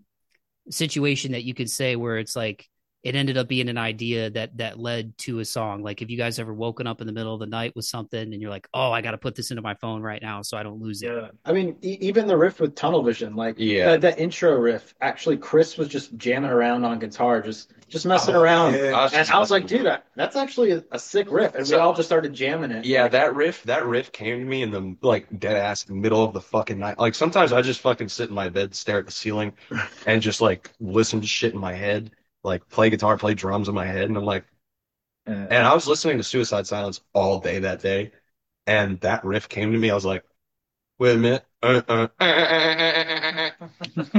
situation 0.70 1.34
that 1.34 1.44
you 1.44 1.54
could 1.54 1.70
say 1.70 1.96
where 1.96 2.18
it's 2.18 2.36
like 2.36 2.68
it 3.04 3.16
ended 3.16 3.38
up 3.38 3.48
being 3.48 3.68
an 3.70 3.78
idea 3.78 4.30
that 4.30 4.56
that 4.58 4.80
led 4.80 5.18
to 5.18 5.40
a 5.40 5.46
song 5.46 5.84
like 5.84 6.00
have 6.00 6.10
you 6.10 6.18
guys 6.18 6.40
ever 6.40 6.54
woken 6.54 6.88
up 6.88 7.02
in 7.02 7.08
the 7.08 7.14
middle 7.14 7.34
of 7.34 7.40
the 7.40 7.46
night 7.46 7.76
with 7.76 7.86
something 7.86 8.32
and 8.34 8.42
you're 8.42 8.50
like 8.50 8.68
oh 8.74 8.92
i 8.92 9.02
got 9.02 9.12
to 9.12 9.18
put 9.18 9.36
this 9.36 9.52
into 9.52 9.62
my 9.62 9.74
phone 9.76 10.02
right 10.02 10.22
now 10.22 10.42
so 10.42 10.58
i 10.58 10.64
don't 10.64 10.82
lose 10.82 11.02
it 11.02 11.08
Yeah, 11.08 11.28
I 11.46 11.52
mean, 11.52 11.76
e 11.84 11.98
even 12.02 12.28
the 12.28 12.38
riff 12.38 12.60
with 12.60 12.76
Tunnel 12.76 13.04
Vision, 13.04 13.36
like 13.36 13.56
Yeah. 13.58 13.92
that, 13.92 14.02
that 14.02 14.20
intro 14.20 14.54
riff, 14.56 14.94
actually, 15.02 15.38
Chris 15.38 15.78
was 15.78 15.88
just 15.88 16.16
jamming 16.18 16.50
around 16.50 16.86
on 16.86 17.00
guitar, 17.00 17.42
just 17.42 17.72
just 17.90 18.06
messing 18.06 18.36
Oh, 18.36 18.42
around. 18.42 18.74
yeah. 18.74 18.92
I 18.98 19.04
was 19.04 19.14
And 19.14 19.30
I 19.30 19.38
was 19.40 19.52
like, 19.52 19.68
dude, 19.68 19.86
that, 19.86 20.06
that's 20.16 20.36
actually 20.36 20.72
a, 20.72 20.84
a 20.92 20.98
sick 21.00 21.28
riff. 21.30 21.54
And 21.56 21.68
we 21.68 21.76
all 21.76 21.94
just 21.94 22.08
started 22.10 22.34
jamming 22.34 22.72
it. 22.72 22.86
Yeah, 22.86 23.08
that 23.10 23.36
riff, 23.36 23.62
that 23.64 23.86
riff 23.86 24.12
came 24.12 24.40
to 24.40 24.46
me 24.46 24.64
in 24.64 24.72
the 24.72 24.96
like 25.02 25.28
dead 25.40 25.56
ass 25.58 25.88
middle 25.90 26.24
of 26.24 26.34
the 26.34 26.42
fucking 26.42 26.80
night. 26.80 26.98
Like 26.98 27.14
sometimes 27.16 27.52
I 27.54 27.62
just 27.62 27.82
fucking 27.82 28.10
sit 28.10 28.30
in 28.30 28.36
my 28.36 28.50
bed, 28.50 28.74
stare 28.74 29.00
at 29.00 29.06
the 29.06 29.12
ceiling, 29.12 29.54
and 30.08 30.22
just 30.22 30.42
like 30.42 30.72
listen 30.80 31.22
to 31.22 31.28
shit 31.28 31.54
in 31.54 31.60
my 31.60 31.74
head, 31.74 32.12
like 32.44 32.68
play 32.70 32.90
guitar, 32.90 33.18
play 33.18 33.34
drums 33.36 33.70
in 33.70 33.76
my 33.76 33.86
head, 33.86 34.06
and 34.10 34.18
I'm 34.18 34.26
like, 34.26 34.46
and 35.50 35.66
I 35.68 35.74
was 35.74 35.88
listening 35.88 36.18
to 36.18 36.24
Suicide 36.24 36.68
Silence 36.68 37.02
all 37.14 37.40
day 37.40 37.60
that 37.60 37.82
day, 37.82 38.12
and 38.68 39.00
that 39.02 39.24
riff 39.26 39.50
came 39.50 39.72
to 39.72 39.78
me. 39.78 39.90
I 39.92 39.96
was 39.96 40.06
like, 40.06 40.26
wait 41.00 41.16
a 41.16 41.20
minute, 41.20 41.46
uh, 41.64 41.82
uh, 41.88 42.08
uh, 42.20 42.24
uh, 42.26 42.26
uh, 42.26 43.52
uh, 43.60 43.68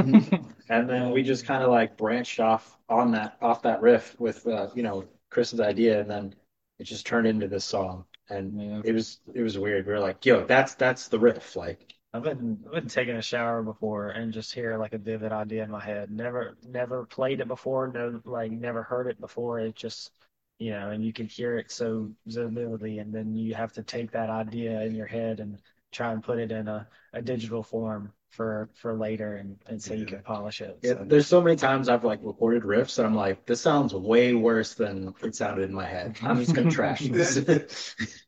uh. 0.02 0.24
And 0.68 0.88
then 0.88 1.10
we 1.10 1.22
just 1.22 1.44
kind 1.46 1.62
of 1.62 1.70
like 1.70 1.96
branched 1.96 2.40
off 2.40 2.78
on 2.88 3.10
that 3.12 3.36
off 3.42 3.62
that 3.62 3.82
riff 3.82 4.18
with 4.18 4.46
uh, 4.46 4.68
you 4.74 4.82
know 4.82 5.04
Chris's 5.30 5.60
idea, 5.60 6.00
and 6.00 6.10
then 6.10 6.34
it 6.78 6.84
just 6.84 7.06
turned 7.06 7.26
into 7.26 7.48
this 7.48 7.64
song. 7.64 8.04
And 8.30 8.58
Yeah. 8.60 8.80
it 8.82 8.92
was 8.92 9.20
it 9.34 9.42
was 9.42 9.58
weird. 9.58 9.86
We 9.86 9.92
were 9.92 10.00
like, 10.00 10.24
yo, 10.24 10.46
that's 10.46 10.74
that's 10.74 11.08
the 11.08 11.18
riff. 11.18 11.54
Like, 11.56 11.93
I've 12.14 12.22
been 12.22 12.60
I've 12.66 12.72
been 12.72 12.88
taking 12.88 13.16
a 13.16 13.22
shower 13.22 13.60
before 13.62 14.10
and 14.10 14.32
just 14.32 14.54
hear 14.54 14.78
like 14.78 14.92
a 14.94 14.98
vivid 14.98 15.32
idea 15.32 15.64
in 15.64 15.70
my 15.70 15.84
head. 15.84 16.12
Never 16.12 16.56
never 16.66 17.04
played 17.06 17.40
it 17.40 17.48
before. 17.48 17.88
No, 17.88 18.20
like 18.24 18.52
never 18.52 18.84
heard 18.84 19.08
it 19.08 19.20
before. 19.20 19.58
It 19.58 19.74
just 19.74 20.12
you 20.60 20.70
know, 20.70 20.90
and 20.90 21.04
you 21.04 21.12
can 21.12 21.26
hear 21.26 21.58
it 21.58 21.72
so 21.72 22.08
vividly, 22.26 23.00
and 23.00 23.12
then 23.12 23.34
you 23.34 23.54
have 23.54 23.72
to 23.72 23.82
take 23.82 24.12
that 24.12 24.30
idea 24.30 24.80
in 24.82 24.94
your 24.94 25.08
head 25.08 25.40
and 25.40 25.58
try 25.90 26.12
and 26.12 26.22
put 26.22 26.38
it 26.38 26.52
in 26.52 26.68
a, 26.68 26.86
a 27.12 27.20
digital 27.20 27.64
form 27.64 28.12
for 28.30 28.70
for 28.74 28.94
later, 28.94 29.36
and, 29.36 29.56
and 29.66 29.82
so 29.82 29.94
you 29.94 30.06
can 30.06 30.22
polish 30.22 30.60
it. 30.60 30.78
yeah, 30.82 30.92
So- 30.92 31.04
there's 31.08 31.26
so 31.26 31.42
many 31.42 31.56
times 31.56 31.88
I've 31.88 32.04
like 32.04 32.20
recorded 32.22 32.62
riffs, 32.62 32.98
and 32.98 33.06
I'm 33.08 33.16
like, 33.16 33.44
this 33.46 33.60
sounds 33.60 33.92
way 33.92 34.34
worse 34.34 34.74
than 34.74 35.12
it 35.24 35.34
sounded 35.34 35.68
in 35.68 35.74
my 35.74 35.86
head. 35.86 36.16
I'm 36.22 36.38
just 36.38 36.54
gonna 36.54 36.70
trash 36.70 37.00
this. 37.08 37.96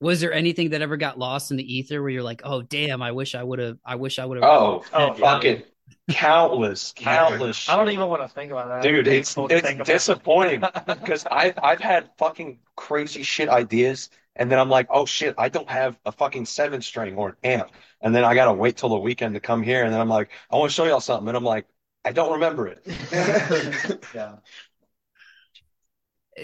was 0.00 0.20
there 0.20 0.32
anything 0.32 0.70
that 0.70 0.82
ever 0.82 0.96
got 0.96 1.18
lost 1.18 1.50
in 1.50 1.56
the 1.56 1.76
ether 1.76 2.00
where 2.00 2.10
you're 2.10 2.22
like 2.22 2.40
oh 2.44 2.62
damn 2.62 3.02
i 3.02 3.12
wish 3.12 3.34
i 3.34 3.42
would 3.42 3.58
have 3.58 3.78
i 3.84 3.96
wish 3.96 4.18
i 4.18 4.24
would 4.24 4.36
have 4.38 4.44
Oh, 4.44 4.84
Oh, 4.92 5.14
fucking 5.14 5.62
countless, 6.10 6.92
countless. 6.96 7.68
I 7.68 7.76
don't 7.76 7.90
even 7.90 8.06
want 8.08 8.22
to 8.22 8.28
think 8.28 8.52
about 8.52 8.68
that. 8.68 8.82
Dude, 8.82 9.08
it's 9.08 9.36
it's 9.36 9.74
disappointing 9.74 10.60
because 10.86 11.26
I've 11.30 11.58
I've 11.62 11.80
had 11.80 12.10
fucking 12.18 12.60
crazy 12.76 13.22
shit 13.22 13.48
ideas 13.48 14.10
And 14.36 14.50
then 14.50 14.58
I'm 14.58 14.68
like, 14.70 14.86
oh 14.90 15.04
shit, 15.06 15.34
I 15.38 15.48
don't 15.48 15.68
have 15.68 15.98
a 16.06 16.12
fucking 16.12 16.46
seven 16.46 16.80
string 16.80 17.16
or 17.16 17.30
an 17.30 17.36
amp. 17.44 17.70
And 18.00 18.14
then 18.14 18.24
I 18.24 18.34
gotta 18.34 18.52
wait 18.52 18.76
till 18.76 18.88
the 18.88 18.98
weekend 18.98 19.34
to 19.34 19.40
come 19.40 19.62
here. 19.62 19.84
And 19.84 19.92
then 19.92 20.00
I'm 20.00 20.08
like, 20.08 20.30
I 20.50 20.56
want 20.56 20.70
to 20.70 20.74
show 20.74 20.84
y'all 20.84 21.00
something. 21.00 21.28
And 21.28 21.36
I'm 21.36 21.44
like, 21.44 21.66
I 22.04 22.12
don't 22.12 22.32
remember 22.34 22.68
it. 22.68 22.86
Yeah. 24.14 24.36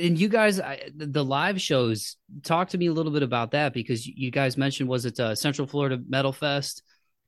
And 0.00 0.18
you 0.18 0.28
guys 0.28 0.60
I, 0.60 0.90
the 0.94 1.24
live 1.24 1.60
shows 1.60 2.16
talk 2.42 2.70
to 2.70 2.78
me 2.78 2.86
a 2.86 2.92
little 2.92 3.12
bit 3.12 3.22
about 3.22 3.52
that 3.52 3.72
because 3.72 4.06
you 4.06 4.30
guys 4.30 4.56
mentioned 4.56 4.88
was 4.88 5.04
it 5.04 5.18
uh, 5.20 5.34
central 5.34 5.66
florida 5.66 6.00
metal 6.08 6.32
fest? 6.32 6.82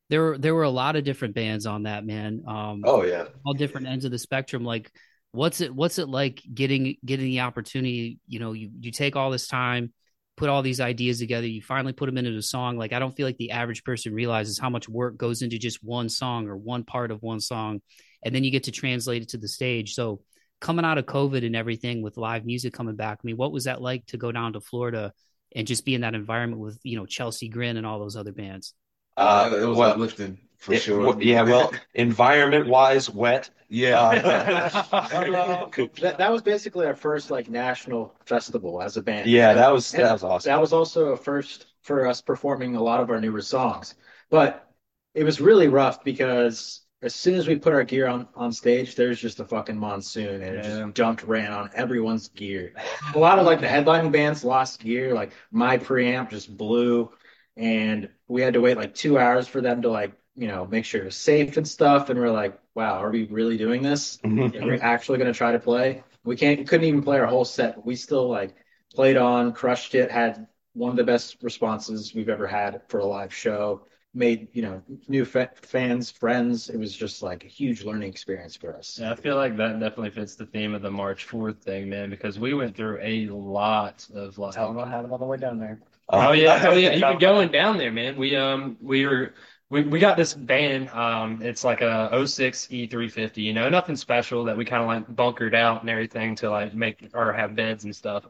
There 0.09 0.23
were 0.23 0.39
there 0.39 0.55
were 0.55 0.62
a 0.62 0.71
lot 0.71 0.97
of 0.97 1.05
different 1.05 1.35
bands 1.35 1.67
on 1.67 1.85
that 1.85 2.05
man. 2.05 2.43
Um 2.47 2.83
Oh 2.85 3.05
yeah. 3.05 3.27
all 3.45 3.55
different 3.55 3.87
ends 3.87 4.05
of 4.05 4.11
the 4.11 4.19
spectrum. 4.19 4.64
Like 4.64 4.91
what's 5.33 5.61
it 5.61 5.75
what's 5.75 5.99
it 5.99 6.09
like 6.09 6.43
getting 6.53 6.97
getting 7.05 7.27
the 7.27 7.41
opportunity 7.41 8.19
you 8.27 8.39
know 8.39 8.53
you 8.53 8.71
you 8.81 8.91
take 8.91 9.17
all 9.17 9.31
this 9.31 9.49
time 9.49 9.93
put 10.37 10.49
all 10.49 10.62
these 10.62 10.81
ideas 10.81 11.19
together 11.19 11.47
you 11.47 11.62
finally 11.62 11.93
put 11.93 12.07
them 12.07 12.19
into 12.19 12.37
a 12.37 12.43
song. 12.43 12.77
Like 12.77 12.93
i 12.93 12.99
don't 12.99 13.14
feel 13.17 13.27
like 13.27 13.39
the 13.39 13.51
average 13.51 13.85
person 13.85 14.14
realizes 14.14 14.59
how 14.59 14.71
much 14.71 14.89
work 14.89 15.17
goes 15.17 15.43
into 15.43 15.59
just 15.59 15.83
one 15.83 16.09
song 16.09 16.49
or 16.49 16.57
one 16.57 16.85
part 16.85 17.11
of 17.11 17.23
one 17.23 17.41
song 17.41 17.81
and 18.25 18.35
then 18.35 18.45
you 18.45 18.51
get 18.51 18.64
to 18.64 18.73
translate 18.73 19.23
it 19.23 19.29
to 19.31 19.39
the 19.39 19.49
stage. 19.49 19.95
So 19.95 20.21
coming 20.61 20.84
out 20.84 20.98
of 20.98 21.07
covid 21.07 21.44
and 21.44 21.57
everything 21.57 22.02
with 22.02 22.16
live 22.16 22.44
music 22.44 22.72
coming 22.72 22.96
back 22.96 23.18
i 23.22 23.26
mean 23.26 23.36
what 23.36 23.52
was 23.52 23.64
that 23.64 23.80
like 23.82 24.04
to 24.07 24.16
go 24.16 24.32
down 24.32 24.52
to 24.54 24.61
florida 24.61 25.12
and 25.54 25.66
just 25.66 25.84
be 25.84 25.94
in 25.94 26.00
that 26.02 26.14
environment 26.14 26.61
with 26.61 26.78
you 26.82 26.96
know 26.96 27.07
chelsea 27.07 27.48
grin 27.48 27.76
and 27.76 27.86
all 27.86 27.98
those 27.98 28.16
other 28.16 28.32
bands 28.32 28.74
Uh, 29.16 29.50
it 29.54 29.64
was 29.64 29.76
well, 29.78 29.90
uplifting 29.92 30.38
for 30.59 30.74
it- 30.74 30.82
sure. 30.82 31.00
well, 31.00 31.22
yeah, 31.22 31.42
well, 31.42 31.72
environment 31.94 32.66
wise, 32.66 33.09
wet. 33.11 33.50
yeah. 33.68 33.98
Uh, 34.00 35.68
That, 36.00 36.16
that 36.18 36.30
was 36.32 36.42
basically 36.42 36.86
our 36.86 36.94
first 36.96 37.30
like 37.30 37.48
national 37.48 38.14
festival 38.26 38.82
as 38.82 38.96
a 38.96 39.02
band. 39.02 39.28
yeah, 39.28 39.54
that 39.54 39.72
was 39.72 39.90
that 39.92 40.12
was 40.12 40.22
awesome. 40.24 40.50
That 40.50 40.61
was 40.61 40.72
also 40.72 41.09
a 41.12 41.16
first 41.16 41.66
for 41.82 42.07
us 42.07 42.20
performing 42.22 42.76
a 42.76 42.82
lot 42.82 43.00
of 43.00 43.11
our 43.11 43.20
newer 43.20 43.42
songs. 43.42 43.94
But 44.30 44.68
it 45.14 45.24
was 45.24 45.40
really 45.40 45.68
rough 45.68 46.04
because 46.04 46.80
as 47.03 47.14
soon 47.14 47.34
as 47.34 47.47
we 47.47 47.57
put 47.57 47.72
our 47.72 47.84
gear 47.84 48.07
on, 48.07 48.26
on 48.34 48.53
stage, 48.53 48.94
there's 48.94 49.20
just 49.20 49.38
a 49.40 49.44
fucking 49.44 49.76
monsoon 49.78 50.42
and 50.42 50.57
it 50.57 50.62
just 50.64 50.94
dumped 50.94 51.22
ran 51.24 51.53
on 51.53 51.70
everyone's 51.74 52.28
gear. 52.28 52.72
A 53.14 53.18
lot 53.18 53.38
of 53.38 53.44
like 53.47 53.61
the 53.61 53.66
headlining 53.66 54.12
bands 54.12 54.44
lost 54.44 54.80
gear, 54.80 55.12
like 55.12 55.32
my 55.51 55.76
preamp 55.76 56.30
just 56.30 56.57
blew 56.57 57.11
and 57.57 58.09
we 58.28 58.40
had 58.42 58.55
to 58.55 58.61
wait 58.61 58.76
like 58.76 58.94
two 58.94 59.18
hours 59.18 59.47
for 59.47 59.61
them 59.61 59.82
to 59.82 59.90
like, 59.90 60.12
you 60.34 60.49
know, 60.49 60.66
make 60.66 60.84
sure 60.84 61.03
it 61.03 61.07
was 61.07 61.16
safe 61.16 61.57
and 61.57 61.68
stuff. 61.68 62.09
And 62.11 62.18
we're 62.18 62.30
like, 62.30 62.59
wow, 62.74 63.03
are 63.03 63.11
we 63.11 63.24
really 63.26 63.57
doing 63.59 63.82
this? 63.82 64.18
Mhm. 64.24 64.64
We're 64.64 64.82
actually 64.82 65.18
going 65.18 65.32
to 65.32 65.36
try 65.36 65.53
to 65.53 65.59
play. 65.59 66.03
We 66.24 66.36
can't, 66.36 66.66
couldn't 66.66 66.86
even 66.86 67.03
play 67.03 67.18
our 67.18 67.26
whole 67.26 67.44
set, 67.44 67.84
we 67.84 67.94
still 67.97 68.28
like 68.28 68.55
played 68.94 69.16
on, 69.16 69.53
crushed 69.53 69.94
it, 69.94 70.11
had 70.11 70.47
one 70.72 70.90
of 70.90 70.97
the 70.97 71.05
best 71.05 71.42
responses 71.42 72.14
we've 72.14 72.28
ever 72.28 72.47
had 72.47 72.82
for 72.88 73.01
a 73.01 73.07
live 73.07 73.32
show. 73.32 73.86
Made, 74.17 74.49
you 74.55 74.62
know, 74.62 74.83
new 75.09 75.27
fa- 75.27 75.51
fans, 75.61 76.11
friends. 76.11 76.71
It 76.71 76.79
was 76.79 76.97
just 76.97 77.23
like 77.23 77.45
a 77.45 77.49
huge 77.49 77.85
learning 77.85 78.09
experience 78.09 78.57
for 78.57 78.75
us. 78.75 78.99
Yeah, 78.99 79.12
I 79.12 79.14
feel 79.14 79.37
like 79.37 79.57
that 79.59 79.79
definitely 79.79 80.11
fits 80.11 80.37
the 80.37 80.47
theme 80.47 80.75
of 80.75 80.81
the 80.81 80.91
March 80.91 81.27
4th 81.29 81.62
thing, 81.62 81.91
man, 81.91 82.09
because 82.09 82.39
we 82.39 82.55
went 82.55 82.75
through 82.75 82.99
a 83.03 83.29
lot 83.29 84.07
of 84.14 84.39
like 84.39 84.55
Tell 84.55 84.69
them 84.69 84.77
what 84.77 84.89
happened 84.89 85.12
on 85.12 85.21
the 85.21 85.27
way 85.27 85.37
down 85.37 85.59
there. 85.59 85.81
Oh 86.09 86.33
yeah, 86.33 86.64
oh 86.67 86.73
yeah. 86.73 86.95
Even 86.95 87.19
going 87.19 87.51
down 87.51 87.77
there, 87.77 87.93
man. 87.93 88.17
We 88.17 88.37
um 88.37 88.79
we 88.81 89.05
were 89.07 89.35
we, 89.69 89.83
we 89.83 89.99
got 89.99 90.17
this 90.17 90.33
van. 90.33 90.89
Um, 90.93 91.43
it's 91.43 91.64
like 91.64 91.81
a 91.83 92.09
06 92.12 92.69
E350. 92.71 93.43
You 93.43 93.53
know, 93.53 93.69
nothing 93.69 93.97
special 93.97 94.45
that 94.45 94.57
we 94.57 94.64
kind 94.64 94.83
of 94.83 94.89
like 94.89 95.14
bunkered 95.14 95.55
out 95.55 95.81
and 95.83 95.91
everything 95.91 96.37
to 96.37 96.51
like 96.51 96.75
make 96.75 97.11
or 97.12 97.33
have 97.33 97.55
beds 97.57 97.85
and 97.85 97.95
stuff. 97.95 98.25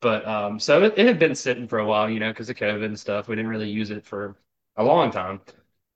But 0.00 0.26
um, 0.26 0.60
so 0.60 0.84
it, 0.84 0.94
it 0.96 1.06
had 1.06 1.18
been 1.18 1.34
sitting 1.34 1.68
for 1.68 1.78
a 1.78 1.86
while, 1.86 2.10
you 2.10 2.20
know, 2.20 2.30
because 2.30 2.50
of 2.50 2.56
COVID 2.56 2.84
and 2.84 2.98
stuff. 2.98 3.28
We 3.28 3.36
didn't 3.36 3.50
really 3.50 3.70
use 3.70 3.90
it 3.90 4.04
for 4.04 4.36
a 4.76 4.84
long 4.84 5.10
time. 5.10 5.40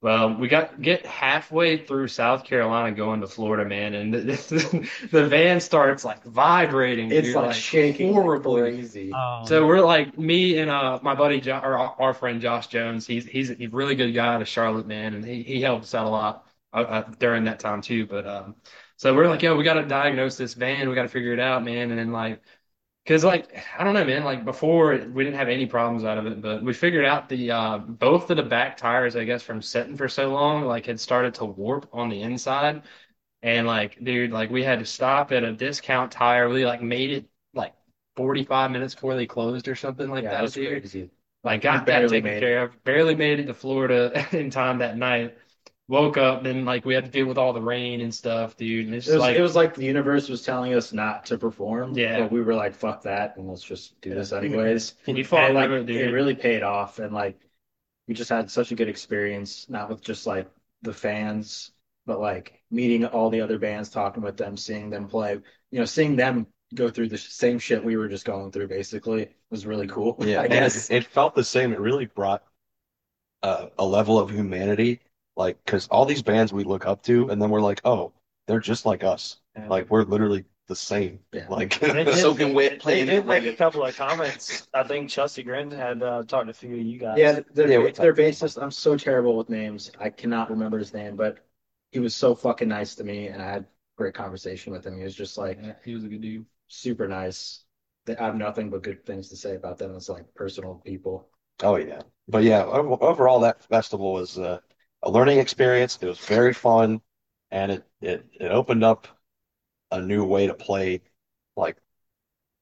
Well, 0.03 0.35
we 0.35 0.49
got 0.49 0.81
get 0.81 1.05
halfway 1.05 1.76
through 1.85 2.09
South 2.09 2.45
Carolina 2.45 2.97
going 2.97 3.20
to 3.20 3.26
Florida, 3.26 3.68
man, 3.68 3.93
and 3.95 4.14
the, 4.14 4.89
the 5.11 5.26
van 5.26 5.61
starts 5.61 6.05
like 6.07 6.22
vibrating. 6.24 7.11
It's 7.11 7.35
dude, 7.35 7.37
like, 7.37 7.55
shaking 7.55 8.14
like 8.14 8.14
horribly. 8.14 8.62
crazy. 8.62 9.12
um, 9.12 9.47
So 9.47 9.66
we're 9.66 9.81
like 9.81 10.16
me 10.18 10.59
and 10.59 10.70
uh 10.70 11.01
my 11.03 11.14
buddy 11.14 11.41
jo- 11.41 11.61
or 11.62 11.76
our 11.78 11.97
our 11.99 12.14
friend 12.14 12.41
Josh 12.41 12.68
Jones. 12.68 13.07
He's 13.07 13.26
he's 13.26 13.51
a 13.51 13.66
really 13.68 13.95
good 13.95 14.12
guy 14.12 14.35
out 14.35 14.41
of 14.41 14.49
Charlotte, 14.49 14.87
man, 14.87 15.14
and 15.14 15.24
he 15.24 15.43
he 15.43 15.61
helped 15.61 15.85
us 15.85 15.95
out 15.95 16.07
a 16.07 16.11
lot 16.11 16.47
uh, 16.72 16.76
uh, 16.81 17.03
during 17.18 17.45
that 17.45 17.61
time 17.61 17.83
too. 17.83 18.07
But 18.07 18.26
um, 18.26 18.55
so 18.97 19.14
we're 19.14 19.28
like, 19.28 19.43
yo, 19.43 19.55
we 19.57 19.64
got 19.64 19.74
to 19.74 19.85
diagnose 19.87 20.37
this 20.39 20.55
van. 20.55 20.89
We 20.89 20.95
got 20.95 21.03
to 21.03 21.09
figure 21.09 21.33
it 21.35 21.41
out, 21.41 21.62
man. 21.64 21.91
And 21.91 21.99
then 21.99 22.12
like, 22.12 22.41
cause 23.07 23.24
like 23.24 23.57
I 23.78 23.84
don't 23.84 23.94
know, 23.94 24.05
man. 24.05 24.24
Like 24.24 24.44
before, 24.44 24.96
we 25.12 25.24
didn't 25.24 25.38
have 25.38 25.48
any 25.48 25.66
problems 25.66 26.05
out 26.05 26.18
of 26.18 26.26
it, 26.26 26.40
but 26.40 26.62
we 26.62 26.72
figured 26.72 27.05
out 27.05 27.28
the 27.28 27.51
uh 27.51 27.78
both 27.78 28.30
of 28.30 28.36
the 28.36 28.42
back 28.42 28.76
tires, 28.76 29.16
I 29.16 29.24
guess, 29.24 29.42
from 29.42 29.62
sitting 29.62 29.96
for 29.96 30.09
so 30.09 30.30
long, 30.32 30.64
like 30.64 30.86
had 30.86 31.01
started 31.01 31.34
to 31.34 31.44
warp 31.44 31.88
on 31.92 32.09
the 32.09 32.22
inside. 32.22 32.82
And 33.42 33.66
like, 33.66 34.03
dude, 34.05 34.32
like 34.32 34.51
we 34.51 34.62
had 34.64 34.80
to 34.80 34.86
stop 34.86 35.32
at 35.32 35.44
a 35.44 35.53
discount 35.53 36.12
tire. 36.12 36.48
We 36.48 36.66
like 36.66 36.82
made 36.82 37.11
it 37.11 37.26
like 37.55 37.74
45 38.16 38.70
minutes 38.70 38.94
before 38.94 39.16
they 39.16 39.26
closed 39.26 39.68
or 39.68 39.74
something 39.76 40.11
like 40.11 40.24
yeah, 40.24 40.42
that, 40.42 40.53
dude. 40.53 40.82
crazy. 40.82 41.11
Like 41.42 41.62
got 41.62 41.86
that 41.86 42.09
taken 42.09 42.38
care 42.38 42.64
of. 42.64 42.84
Barely 42.84 43.14
made 43.14 43.40
it 43.40 43.46
to 43.46 43.55
Florida 43.55 44.26
in 44.36 44.51
time 44.51 44.78
that 44.78 44.96
night. 44.98 45.36
Woke 45.91 46.18
up, 46.18 46.45
and 46.45 46.64
like 46.64 46.84
we 46.84 46.95
had 46.95 47.05
to 47.05 47.11
deal 47.11 47.26
with 47.26 47.36
all 47.36 47.53
the 47.53 47.61
rain 47.61 48.01
and 48.01 48.14
stuff, 48.14 48.57
dude. 48.57 48.86
And 48.86 48.95
it's 48.95 49.09
It 49.09 49.14
was, 49.14 49.20
like 49.20 49.36
it 49.36 49.43
was 49.43 49.57
like 49.57 49.74
the 49.74 49.84
universe 49.84 50.28
was 50.28 50.41
telling 50.41 50.72
us 50.72 50.93
not 50.93 51.26
to 51.26 51.36
perform. 51.36 51.99
Yeah. 51.99 52.20
But 52.20 52.30
we 52.30 52.43
were 52.43 52.55
like, 52.55 52.74
fuck 52.74 53.03
that, 53.03 53.36
and 53.36 53.49
let's 53.49 53.64
just 53.64 54.01
do 54.01 54.14
this 54.14 54.32
anyways. 54.32 54.95
you 55.07 55.24
fought 55.24 55.47
And 55.47 55.55
like 55.55 55.66
through 55.66 55.82
it, 55.82 55.91
it 55.91 56.12
really 56.12 56.36
paid 56.36 56.62
off, 56.62 57.01
and 57.01 57.12
like 57.12 57.41
we 58.07 58.14
just 58.14 58.30
had 58.30 58.49
such 58.49 58.70
a 58.70 58.76
good 58.76 58.88
experience, 58.88 59.68
not 59.68 59.88
with 59.88 60.01
just 60.01 60.28
like 60.28 60.49
the 60.82 60.93
fans, 60.93 61.72
but 62.07 62.20
like 62.20 62.62
meeting 62.70 63.05
all 63.05 63.28
the 63.28 63.41
other 63.41 63.59
bands, 63.59 63.91
talking 63.91 64.22
with 64.22 64.36
them, 64.36 64.57
seeing 64.57 64.91
them 64.91 65.09
play. 65.09 65.41
You 65.72 65.78
know, 65.80 65.86
seeing 65.86 66.14
them 66.14 66.47
go 66.72 66.88
through 66.88 67.09
the 67.09 67.18
same 67.18 67.59
shit 67.59 67.84
we 67.84 67.97
were 67.97 68.07
just 68.07 68.24
going 68.24 68.53
through. 68.53 68.68
Basically, 68.68 69.28
was 69.51 69.66
really 69.66 69.88
cool. 69.88 70.16
Yeah, 70.24 70.43
I 70.43 70.47
guess. 70.47 70.88
it, 70.88 70.99
it 70.99 71.07
felt 71.07 71.34
the 71.34 71.43
same. 71.43 71.72
It 71.72 71.80
really 71.80 72.07
brought 72.07 72.45
uh, 73.43 73.66
a 73.76 73.84
level 73.84 74.20
of 74.20 74.30
humanity, 74.30 75.01
like 75.41 75.64
because 75.64 75.88
all 75.88 76.05
these 76.05 76.22
bands 76.22 76.53
we 76.53 76.64
look 76.64 76.86
up 76.86 77.03
to, 77.05 77.28
and 77.30 77.41
then 77.41 77.51
we're 77.51 77.61
like, 77.61 77.80
oh, 77.84 78.12
they're 78.47 78.61
just 78.61 78.86
like 78.86 79.05
us. 79.05 79.38
Yeah. 79.57 79.68
Like 79.68 79.91
we're 79.91 80.03
literally 80.05 80.45
the 80.68 80.76
same. 80.76 81.20
Yeah. 81.32 81.47
Like 81.49 81.70
did- 81.80 82.14
Soaking 82.14 82.55
wet, 82.55 82.72
They 82.72 82.78
playing 82.78 83.07
did 83.07 83.26
make 83.26 83.45
a 83.45 83.55
couple 83.55 83.84
of 83.84 83.97
comments. 83.97 84.68
I 84.72 84.82
think 84.84 85.11
Chelsea 85.11 85.43
Grin 85.43 85.70
had 85.70 86.03
uh, 86.03 86.22
talked 86.24 86.47
to 86.47 86.51
a 86.51 86.55
few 86.55 86.74
of 86.74 86.80
you 86.82 86.99
guys. 86.99 87.18
Yeah, 87.18 87.41
their, 87.55 87.68
Yeah, 87.70 87.78
we 87.78 87.91
their 87.93 88.14
bassist. 88.14 88.62
I'm 88.62 88.70
so 88.70 88.97
terrible 88.97 89.36
with 89.36 89.49
names. 89.49 89.91
I 89.99 90.11
cannot 90.11 90.51
remember 90.51 90.78
his 90.78 90.95
name, 90.95 91.16
but 91.16 91.38
he 91.93 91.99
was 91.99 92.14
so 92.14 92.34
fucking 92.34 92.68
nice 92.68 92.95
to 92.97 93.05
me, 93.05 93.28
and 93.28 93.43
I 93.43 93.47
had 93.47 93.62
a 93.62 93.66
great 93.97 94.14
conversation 94.14 94.72
with 94.72 94.86
him. 94.86 94.97
He 94.97 95.02
was 95.05 95.14
just 95.14 95.36
like 95.39 95.59
Yeah, 95.62 95.74
he 95.85 95.94
was 95.94 96.05
a 96.05 96.09
good 96.09 96.20
dude. 96.20 96.47
super 96.69 97.09
nice. 97.09 97.64
I 98.09 98.24
have 98.24 98.36
nothing 98.36 98.70
but 98.70 98.82
good 98.82 99.05
things 99.06 99.28
to 99.28 99.36
say 99.36 99.55
about 99.56 99.78
them 99.78 99.94
as 99.94 100.09
like 100.09 100.32
personal 100.35 100.77
people. 100.85 101.28
Oh 101.62 101.77
yeah, 101.77 102.01
but 102.28 102.43
yeah, 102.43 102.64
overall 102.64 103.40
that 103.40 103.62
festival 103.64 104.12
was 104.14 104.39
uh, 104.39 104.60
a 105.02 105.10
learning 105.10 105.39
experience. 105.39 105.98
It 106.01 106.06
was 106.06 106.18
very 106.18 106.52
fun, 106.52 107.01
and 107.51 107.72
it 107.72 107.85
it 108.01 108.27
it 108.32 108.51
opened 108.51 108.85
up 108.85 109.09
a 109.90 110.01
new 110.01 110.24
way 110.24 110.47
to 110.47 110.55
play, 110.55 111.02
like 111.56 111.77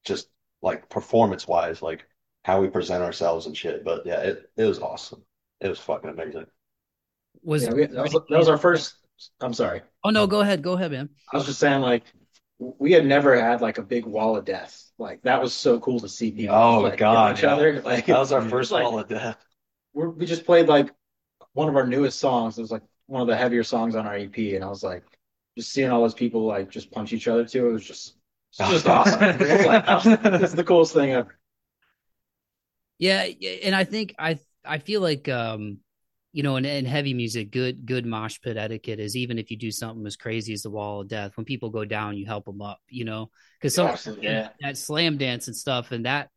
just 0.05 0.27
like 0.61 0.89
performance 0.89 1.47
wise, 1.47 1.81
like 1.81 2.05
how 2.43 2.61
we 2.61 2.67
present 2.69 3.03
ourselves 3.03 3.45
and 3.45 3.55
shit. 3.55 3.83
But 3.83 4.05
yeah, 4.05 4.21
it 4.21 4.49
it 4.57 4.65
was 4.65 4.79
awesome. 4.79 5.23
It 5.61 5.67
was 5.67 5.79
fucking 5.79 6.09
amazing. 6.09 6.45
was 7.43 7.63
Yeah, 7.63 7.73
we, 7.73 7.85
that, 7.87 8.03
was, 8.03 8.13
that 8.13 8.37
was 8.37 8.49
our 8.49 8.57
first. 8.57 8.95
I'm 9.41 9.53
sorry. 9.53 9.81
oh 10.05 10.11
no 10.11 10.27
go 10.27 10.39
ahead 10.39 10.61
go 10.61 10.73
ahead 10.73 10.91
man 10.91 11.09
I 11.33 11.35
was 11.35 11.45
just 11.45 11.59
saying 11.59 11.81
like 11.81 12.03
we 12.59 12.91
had 12.91 13.05
never 13.05 13.39
had 13.39 13.61
like 13.61 13.77
a 13.77 13.81
big 13.81 14.05
wall 14.05 14.35
of 14.35 14.45
death. 14.45 14.83
Like 14.97 15.21
that 15.23 15.41
was 15.41 15.53
so 15.53 15.79
cool 15.79 15.99
to 16.01 16.09
see 16.09 16.31
people. 16.31 16.55
Oh, 16.55 16.81
like, 16.81 16.97
God, 16.97 17.37
each 17.37 17.43
yeah. 17.43 17.53
other. 17.53 17.81
Like 17.81 18.05
That 18.05 18.19
was 18.19 18.31
our 18.31 18.41
first 18.49 18.71
like, 18.71 18.83
wall 18.83 18.99
of 18.99 19.07
death. 19.07 19.37
we're, 19.93 20.09
we 20.09 20.25
just 20.25 20.45
played 20.45 20.67
like 20.67 20.91
one 21.53 21.69
of 21.69 21.75
our 21.75 21.87
newest 21.87 22.19
songs. 22.19 22.57
It 22.57 22.61
was 22.61 22.71
like 22.71 22.83
one 23.07 23.21
of 23.21 23.27
the 23.27 23.35
heavier 23.35 23.63
songs 23.63 23.95
on 23.95 24.05
our 24.05 24.15
EP, 24.15 24.37
and 24.37 24.63
I 24.63 24.69
was 24.69 24.83
like, 24.83 25.03
just 25.57 25.71
seeing 25.71 25.89
all 25.89 26.01
those 26.01 26.13
people 26.13 26.45
like 26.45 26.69
just 26.69 26.91
punch 26.91 27.13
each 27.13 27.27
other 27.27 27.45
too. 27.45 27.67
It 27.69 27.73
was 27.73 27.85
just, 27.85 28.15
it's 28.51 28.69
just 28.69 28.87
awesome. 28.87 29.19
It's 29.21 30.05
like, 30.05 30.21
this 30.23 30.51
is 30.51 30.55
the 30.55 30.63
coolest 30.63 30.93
thing 30.93 31.11
ever. 31.11 31.37
Yeah, 32.97 33.25
yeah, 33.25 33.51
and 33.63 33.75
I 33.75 33.83
think 33.83 34.13
I 34.19 34.39
I 34.63 34.79
feel 34.79 35.01
like 35.01 35.27
um 35.29 35.79
you 36.31 36.43
know 36.43 36.57
in, 36.57 36.65
in 36.65 36.85
heavy 36.85 37.13
music 37.13 37.49
good 37.49 37.85
good 37.85 38.05
mosh 38.05 38.39
pit 38.41 38.57
etiquette 38.57 38.99
is 38.99 39.15
even 39.15 39.39
if 39.39 39.49
you 39.49 39.57
do 39.57 39.71
something 39.71 40.05
as 40.05 40.15
crazy 40.15 40.53
as 40.53 40.61
the 40.61 40.69
wall 40.69 41.01
of 41.01 41.07
death 41.07 41.35
when 41.35 41.45
people 41.45 41.71
go 41.71 41.85
down 41.85 42.15
you 42.15 42.25
help 42.25 42.45
them 42.45 42.61
up 42.61 42.79
you 42.87 43.03
know 43.03 43.31
because. 43.59 44.05
Yeah. 44.21 44.49
that 44.61 44.77
slam 44.77 45.17
dance 45.17 45.47
and 45.47 45.55
stuff 45.55 45.91
and 45.91 46.05
that 46.05 46.29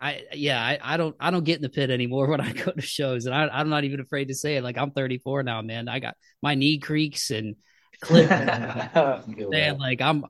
I 0.00 0.22
yeah 0.34 0.60
I, 0.60 0.78
I 0.82 0.96
don't 0.96 1.14
I 1.20 1.30
don't 1.30 1.44
get 1.44 1.56
in 1.56 1.62
the 1.62 1.68
pit 1.68 1.90
anymore 1.90 2.26
when 2.30 2.40
I 2.40 2.52
go 2.52 2.72
to 2.72 2.82
shows 2.82 3.26
and 3.26 3.34
I, 3.34 3.48
I'm 3.48 3.68
not 3.68 3.84
even 3.84 4.00
afraid 4.00 4.28
to 4.28 4.34
say 4.34 4.56
it 4.56 4.62
like 4.62 4.76
I'm 4.76 4.90
34 4.90 5.42
now 5.42 5.62
man 5.62 5.88
I 5.88 5.98
got 5.98 6.16
my 6.42 6.54
knee 6.54 6.78
creaks 6.78 7.30
and 7.30 7.56
clip 8.00 8.28
man 8.30 9.78
like 9.78 10.00
I'm 10.00 10.24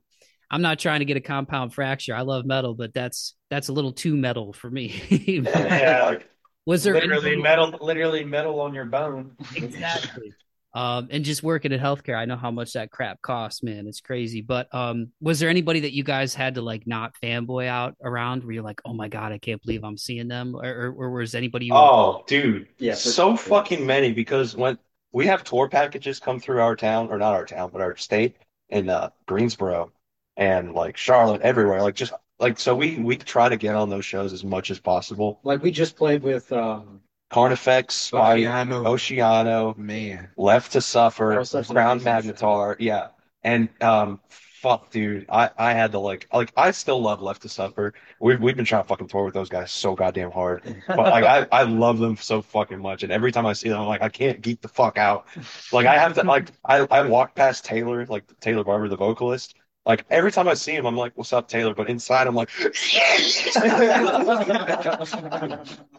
I'm 0.51 0.63
not 0.63 0.79
trying 0.79 1.01
to 1.01 1.05
get 1.05 1.17
a 1.17 1.21
compound 1.21 1.75
fracture. 1.75 2.15
I 2.15 2.21
love 2.21 2.45
metal, 2.45 2.75
but 2.75 2.95
that's 2.95 3.35
that's 3.51 3.69
a 3.69 3.73
little 3.73 3.93
too 3.93 4.17
metal 4.17 4.53
for 4.53 4.71
me. 4.71 5.03
Yeah. 5.45 6.19
Was 6.67 6.85
there 6.85 6.95
literally 6.95 7.33
any- 7.33 7.43
metal, 7.43 7.77
literally 7.81 8.25
metal 8.25 8.61
on 8.61 8.73
your 8.73 8.85
bone. 8.85 9.37
exactly? 9.55 10.33
Um, 10.75 11.09
and 11.11 11.25
just 11.25 11.43
working 11.43 11.71
in 11.73 11.79
healthcare, 11.79 12.17
I 12.19 12.25
know 12.25 12.37
how 12.37 12.51
much 12.51 12.73
that 12.73 12.91
crap 12.91 13.23
costs, 13.23 13.63
man. 13.63 13.87
It's 13.87 14.01
crazy. 14.01 14.41
But 14.43 14.75
um, 14.75 15.13
was 15.21 15.39
there 15.39 15.49
anybody 15.49 15.81
that 15.81 15.93
you 15.93 16.03
guys 16.03 16.35
had 16.35 16.57
to 16.57 16.63
like 16.63 16.87
not 16.87 17.13
fanboy 17.23 17.69
out 17.69 17.95
around 18.03 18.43
where 18.45 18.55
you're 18.55 18.65
like, 18.65 18.81
oh 18.85 18.93
my 18.93 19.09
god, 19.09 19.31
I 19.33 19.39
can't 19.39 19.63
believe 19.63 19.85
I'm 19.85 19.97
seeing 19.97 20.27
them, 20.29 20.57
or, 20.57 20.65
or, 20.65 20.93
or 20.93 21.11
was 21.11 21.35
anybody? 21.35 21.67
You 21.67 21.75
Oh, 21.75 22.25
dude, 22.27 22.69
Yeah, 22.79 22.95
so 22.95 23.37
sure. 23.37 23.37
fucking 23.37 23.87
many 23.87 24.13
because 24.13 24.57
when 24.57 24.79
we 25.13 25.27
have 25.27 25.45
tour 25.45 25.69
packages 25.69 26.19
come 26.19 26.41
through 26.41 26.61
our 26.61 26.75
town, 26.77 27.09
or 27.11 27.19
not 27.19 27.35
our 27.35 27.47
town, 27.47 27.71
but 27.73 27.81
our 27.81 27.97
state 27.97 28.37
in 28.69 28.89
uh, 28.89 29.11
Greensboro 29.27 29.93
and 30.37 30.75
like 30.75 30.97
Charlotte, 30.97 31.43
everywhere. 31.43 31.83
Like 31.83 31.95
just 31.95 32.13
like 32.41 32.59
so, 32.59 32.75
we 32.75 32.99
we 32.99 33.17
try 33.17 33.49
to 33.49 33.57
get 33.57 33.77
on 33.77 33.91
those 33.91 34.05
shows 34.05 34.33
as 34.33 34.43
much 34.45 34.71
as 34.73 34.81
possible. 34.81 35.41
Like 35.45 35.63
we 35.63 35.71
just 35.71 35.97
played 35.97 36.23
with 36.23 36.53
um 36.53 37.01
Carnifex, 37.35 37.95
Spy, 37.95 38.41
Oceano. 38.43 38.85
Oceano, 38.85 39.77
Man. 39.77 40.29
Left 40.37 40.73
to 40.73 40.81
Suffer, 40.81 41.31
That 41.33 41.39
was 41.41 41.51
such 41.51 41.69
an 41.69 41.75
Crown 41.75 41.99
amazing 42.01 42.33
Magnetar, 42.35 42.77
yeah, 42.79 43.09
and 43.43 43.69
um, 43.83 44.21
fuck, 44.29 44.91
dude, 44.91 45.27
I 45.29 45.51
I 45.59 45.73
had 45.73 45.93
to 45.93 45.99
like 45.99 46.29
like 46.33 46.53
I 46.57 46.71
still 46.71 47.01
love 47.03 47.21
Left 47.21 47.43
to 47.43 47.49
Suffer. 47.49 47.93
We've 48.21 48.41
we've 48.41 48.57
been 48.57 48.65
trying 48.65 48.85
to 48.85 48.89
fucking 48.89 49.09
tour 49.09 49.25
with 49.25 49.35
those 49.35 49.49
guys 49.49 49.73
so 49.73 49.95
goddamn 49.97 50.31
hard. 50.31 50.63
But 50.87 50.97
like 50.97 51.25
I, 51.25 51.47
I 51.51 51.63
love 51.65 51.99
them 51.99 52.17
so 52.17 52.41
fucking 52.41 52.81
much, 52.81 53.03
and 53.03 53.11
every 53.11 53.33
time 53.33 53.47
I 53.47 53.53
see 53.53 53.69
them, 53.69 53.81
I'm 53.81 53.89
like, 53.89 54.03
I 54.03 54.09
can't 54.09 54.41
geek 54.41 54.61
the 54.61 54.69
fuck 54.69 54.97
out. 54.97 55.27
Like 55.73 55.87
I 55.87 55.99
have 55.99 56.15
to 56.15 56.23
like 56.23 56.51
I 56.65 56.87
I 56.91 57.03
walk 57.03 57.35
past 57.35 57.65
Taylor, 57.65 58.07
like 58.07 58.25
Taylor 58.41 58.65
Barber, 58.65 58.89
the 58.89 58.97
vocalist. 58.97 59.57
Like 59.87 60.05
every 60.11 60.33
time 60.33 60.49
I 60.49 60.55
see 60.55 60.73
him, 60.73 60.87
I'm 60.87 60.97
like, 60.97 61.13
"What's 61.15 61.33
up, 61.33 61.49
Taylor?" 61.49 61.75
But 61.75 61.91
inside, 61.91 62.27
I'm 62.27 62.35
like, 62.35 62.51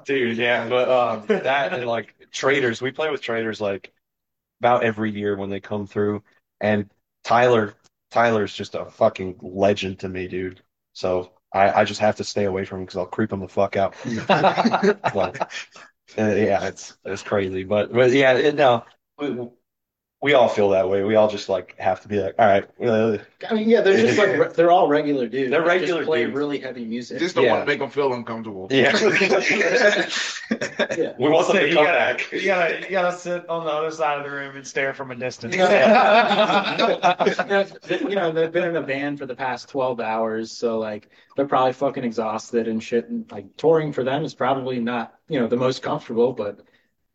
dude, 0.05 0.37
yeah. 0.37 0.67
But 0.67 0.89
um, 0.89 1.25
that 1.27 1.73
and 1.73 1.85
like 1.85 2.15
Traitors, 2.31 2.81
we 2.81 2.91
play 2.91 3.09
with 3.11 3.21
Traitors 3.21 3.61
like 3.61 3.93
about 4.61 4.83
every 4.83 5.11
year 5.11 5.37
when 5.37 5.49
they 5.49 5.59
come 5.59 5.87
through, 5.87 6.23
and 6.59 6.89
Tyler, 7.23 7.73
Tyler's 8.11 8.53
just 8.53 8.75
a 8.75 8.85
fucking 8.85 9.37
legend 9.41 9.99
to 9.99 10.09
me, 10.09 10.27
dude. 10.27 10.61
So 10.93 11.31
I 11.53 11.81
I 11.81 11.83
just 11.85 12.01
have 12.01 12.15
to 12.17 12.23
stay 12.23 12.45
away 12.45 12.65
from 12.65 12.79
him 12.79 12.85
because 12.85 12.97
I'll 12.97 13.05
creep 13.05 13.31
him 13.31 13.39
the 13.41 13.47
fuck 13.47 13.77
out. 13.77 13.95
Uh, 16.17 16.35
yeah, 16.35 16.67
it's 16.67 16.95
it's 17.03 17.23
crazy, 17.23 17.63
but 17.63 17.91
but 17.91 18.11
yeah, 18.11 18.33
it, 18.33 18.55
no, 18.55 18.85
we, 20.25 20.31
we 20.31 20.33
all 20.33 20.49
feel 20.49 20.69
that 20.69 20.89
way. 20.89 21.03
We 21.03 21.15
all 21.15 21.29
just 21.29 21.49
like 21.49 21.75
have 21.77 22.01
to 22.01 22.07
be 22.07 22.19
like, 22.19 22.33
all 22.39 22.47
right, 22.47 22.67
uh, 22.83 23.17
I 23.49 23.53
mean, 23.53 23.69
yeah, 23.69 23.81
they're 23.81 23.97
just 23.97 24.17
like 24.17 24.53
they're 24.55 24.71
all 24.71 24.87
regular 24.87 25.27
dudes. 25.27 25.51
They're 25.51 25.61
They 25.61 25.67
regular 25.67 25.99
just 26.01 26.07
play 26.07 26.23
dudes. 26.25 26.35
really 26.35 26.59
heavy 26.59 26.85
music. 26.85 27.19
Just 27.19 27.35
don't 27.35 27.45
Yeah. 27.45 27.53
want 27.53 27.65
to 27.65 27.71
make 27.71 27.79
them 27.79 27.89
feel 27.89 28.13
uncomfortable. 28.13 28.67
yeah. 28.71 28.91
yeah. 30.97 31.13
We 31.19 31.29
want 31.29 31.47
them 31.47 31.57
to 31.57 31.67
you 31.67 31.75
come 31.75 31.85
gotta, 31.85 32.15
back. 32.15 32.31
you 32.31 32.45
gotta, 32.45 32.81
you 32.81 32.89
gotta 32.91 33.17
sit 33.17 33.47
on 33.49 33.65
the 33.65 33.71
other 33.71 33.91
side 33.91 34.17
of 34.17 34.23
the 34.25 34.31
room 34.31 34.55
and 34.55 34.65
stare 34.67 34.93
from 34.93 35.11
a 35.11 35.15
distance. 35.15 35.55
you 35.55 35.61
know, 38.15 38.31
they've 38.31 38.51
been 38.51 38.67
in 38.69 38.75
a 38.75 38.81
band 38.81 39.19
for 39.19 39.25
the 39.25 39.35
past 39.35 39.69
12 39.69 39.99
hours, 39.99 40.51
so 40.51 40.79
like 40.79 41.09
they're 41.35 41.47
probably 41.47 41.73
fucking 41.73 42.03
exhausted 42.03 42.67
and 42.67 42.83
shit. 42.83 43.09
And 43.09 43.29
like 43.31 43.57
touring 43.57 43.91
for 43.93 44.03
them 44.03 44.23
is 44.23 44.33
probably 44.35 44.79
not, 44.79 45.15
you 45.29 45.39
know, 45.39 45.47
the 45.47 45.57
most 45.57 45.81
comfortable, 45.81 46.33
but 46.33 46.59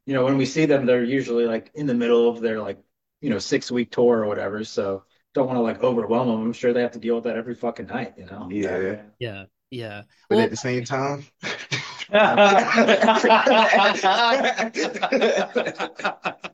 you 0.07 0.15
know, 0.15 0.25
when 0.25 0.39
we 0.39 0.47
see 0.47 0.67
them, 0.67 0.87
they're 0.87 1.05
usually 1.05 1.47
like 1.47 1.71
in 1.75 1.87
the 1.87 1.95
middle 1.95 2.29
of 2.29 2.41
their 2.41 2.61
like, 2.61 2.79
you 3.21 3.31
know, 3.31 3.39
six 3.39 3.71
week 3.71 3.91
tour 3.91 4.19
or 4.19 4.27
whatever. 4.27 4.65
So 4.65 5.05
don't 5.35 5.47
want 5.47 5.57
to 5.57 5.63
like 5.63 5.83
overwhelm 5.83 6.29
them. 6.29 6.43
I'm 6.43 6.53
sure 6.53 6.73
they 6.73 6.83
have 6.83 6.93
to 6.93 6.99
deal 6.99 7.17
with 7.17 7.25
that 7.25 7.37
every 7.37 7.55
fucking 7.55 7.87
night, 7.87 8.15
you 8.17 8.27
know? 8.27 8.49
Yeah. 8.51 9.03
yeah, 9.19 9.45
yeah. 9.71 10.03
But 10.29 10.37
Well, 10.37 10.45
at 10.45 10.51
the 10.51 10.57
same 10.57 10.85
time, 10.85 11.25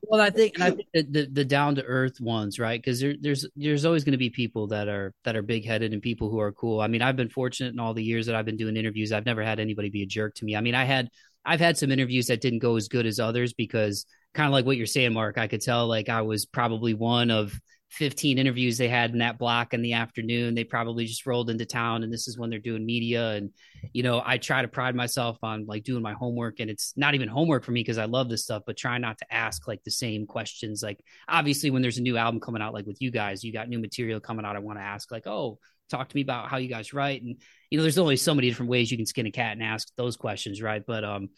Well, 0.08 0.20
I 0.20 0.30
think, 0.30 0.54
and 0.54 0.64
I 0.64 0.70
think 0.70 0.88
that 0.94 1.12
the, 1.12 1.26
the 1.32 1.44
down 1.44 1.76
to 1.76 1.82
earth 1.82 2.20
ones, 2.20 2.58
right? 2.58 2.80
Because 2.80 3.00
there, 3.00 3.14
there's 3.20 3.46
there's 3.56 3.84
always 3.84 4.04
going 4.04 4.12
to 4.12 4.18
be 4.18 4.30
people 4.30 4.66
that 4.68 4.86
are 4.88 5.14
that 5.24 5.34
are 5.34 5.42
big 5.42 5.64
headed 5.64 5.92
and 5.92 6.02
people 6.02 6.30
who 6.30 6.38
are 6.40 6.52
cool. 6.52 6.80
I 6.80 6.88
mean, 6.88 7.02
I've 7.02 7.16
been 7.16 7.30
fortunate 7.30 7.72
in 7.72 7.80
all 7.80 7.94
the 7.94 8.04
years 8.04 8.26
that 8.26 8.34
I've 8.34 8.44
been 8.44 8.56
doing 8.56 8.76
interviews. 8.76 9.12
I've 9.12 9.26
never 9.26 9.42
had 9.42 9.58
anybody 9.58 9.88
be 9.88 10.02
a 10.02 10.06
jerk 10.06 10.34
to 10.36 10.44
me. 10.44 10.54
I 10.54 10.60
mean, 10.60 10.74
I 10.74 10.84
had 10.84 11.08
I've 11.44 11.60
had 11.60 11.78
some 11.78 11.90
interviews 11.90 12.26
that 12.26 12.40
didn't 12.40 12.58
go 12.58 12.76
as 12.76 12.88
good 12.88 13.06
as 13.06 13.18
others 13.18 13.52
because 13.52 14.04
kind 14.36 14.46
of 14.46 14.52
like 14.52 14.66
what 14.66 14.76
you're 14.76 14.86
saying, 14.86 15.12
Mark. 15.12 15.38
I 15.38 15.48
could 15.48 15.62
tell 15.62 15.86
like 15.86 16.08
I 16.08 16.22
was 16.22 16.46
probably 16.46 16.94
one 16.94 17.30
of 17.30 17.58
15 17.90 18.38
interviews 18.38 18.76
they 18.76 18.88
had 18.88 19.12
in 19.12 19.18
that 19.18 19.38
block 19.38 19.72
in 19.72 19.82
the 19.82 19.94
afternoon. 19.94 20.54
They 20.54 20.64
probably 20.64 21.06
just 21.06 21.26
rolled 21.26 21.50
into 21.50 21.64
town, 21.64 22.02
and 22.02 22.12
this 22.12 22.28
is 22.28 22.38
when 22.38 22.50
they're 22.50 22.58
doing 22.58 22.84
media 22.84 23.32
and 23.32 23.50
you 23.92 24.02
know, 24.02 24.22
I 24.24 24.38
try 24.38 24.62
to 24.62 24.68
pride 24.68 24.94
myself 24.94 25.38
on 25.42 25.66
like 25.66 25.84
doing 25.84 26.02
my 26.02 26.12
homework 26.12 26.60
and 26.60 26.70
it's 26.70 26.92
not 26.96 27.14
even 27.14 27.28
homework 27.28 27.64
for 27.64 27.72
me 27.72 27.80
because 27.80 27.98
I 27.98 28.04
love 28.06 28.28
this 28.28 28.42
stuff, 28.42 28.62
but 28.66 28.76
try 28.76 28.98
not 28.98 29.18
to 29.18 29.32
ask 29.32 29.66
like 29.68 29.82
the 29.84 29.90
same 29.90 30.26
questions. 30.26 30.82
Like 30.82 31.00
obviously 31.28 31.70
when 31.70 31.82
there's 31.82 31.98
a 31.98 32.02
new 32.02 32.16
album 32.16 32.40
coming 32.40 32.62
out, 32.62 32.74
like 32.74 32.86
with 32.86 33.00
you 33.00 33.10
guys, 33.10 33.44
you 33.44 33.52
got 33.52 33.68
new 33.68 33.78
material 33.78 34.20
coming 34.20 34.44
out. 34.44 34.56
I 34.56 34.60
want 34.60 34.78
to 34.78 34.84
ask 34.84 35.10
like, 35.10 35.26
Oh, 35.26 35.58
talk 35.88 36.08
to 36.08 36.16
me 36.16 36.22
about 36.22 36.48
how 36.48 36.56
you 36.56 36.68
guys 36.68 36.92
write. 36.92 37.22
And, 37.22 37.36
you 37.70 37.78
know, 37.78 37.82
there's 37.82 37.98
only 37.98 38.16
so 38.16 38.34
many 38.34 38.48
different 38.48 38.70
ways 38.70 38.90
you 38.90 38.96
can 38.96 39.06
skin 39.06 39.26
a 39.26 39.30
cat 39.30 39.52
and 39.52 39.62
ask 39.62 39.88
those 39.96 40.16
questions. 40.16 40.60
Right. 40.60 40.82
But, 40.84 41.04
um, 41.04 41.28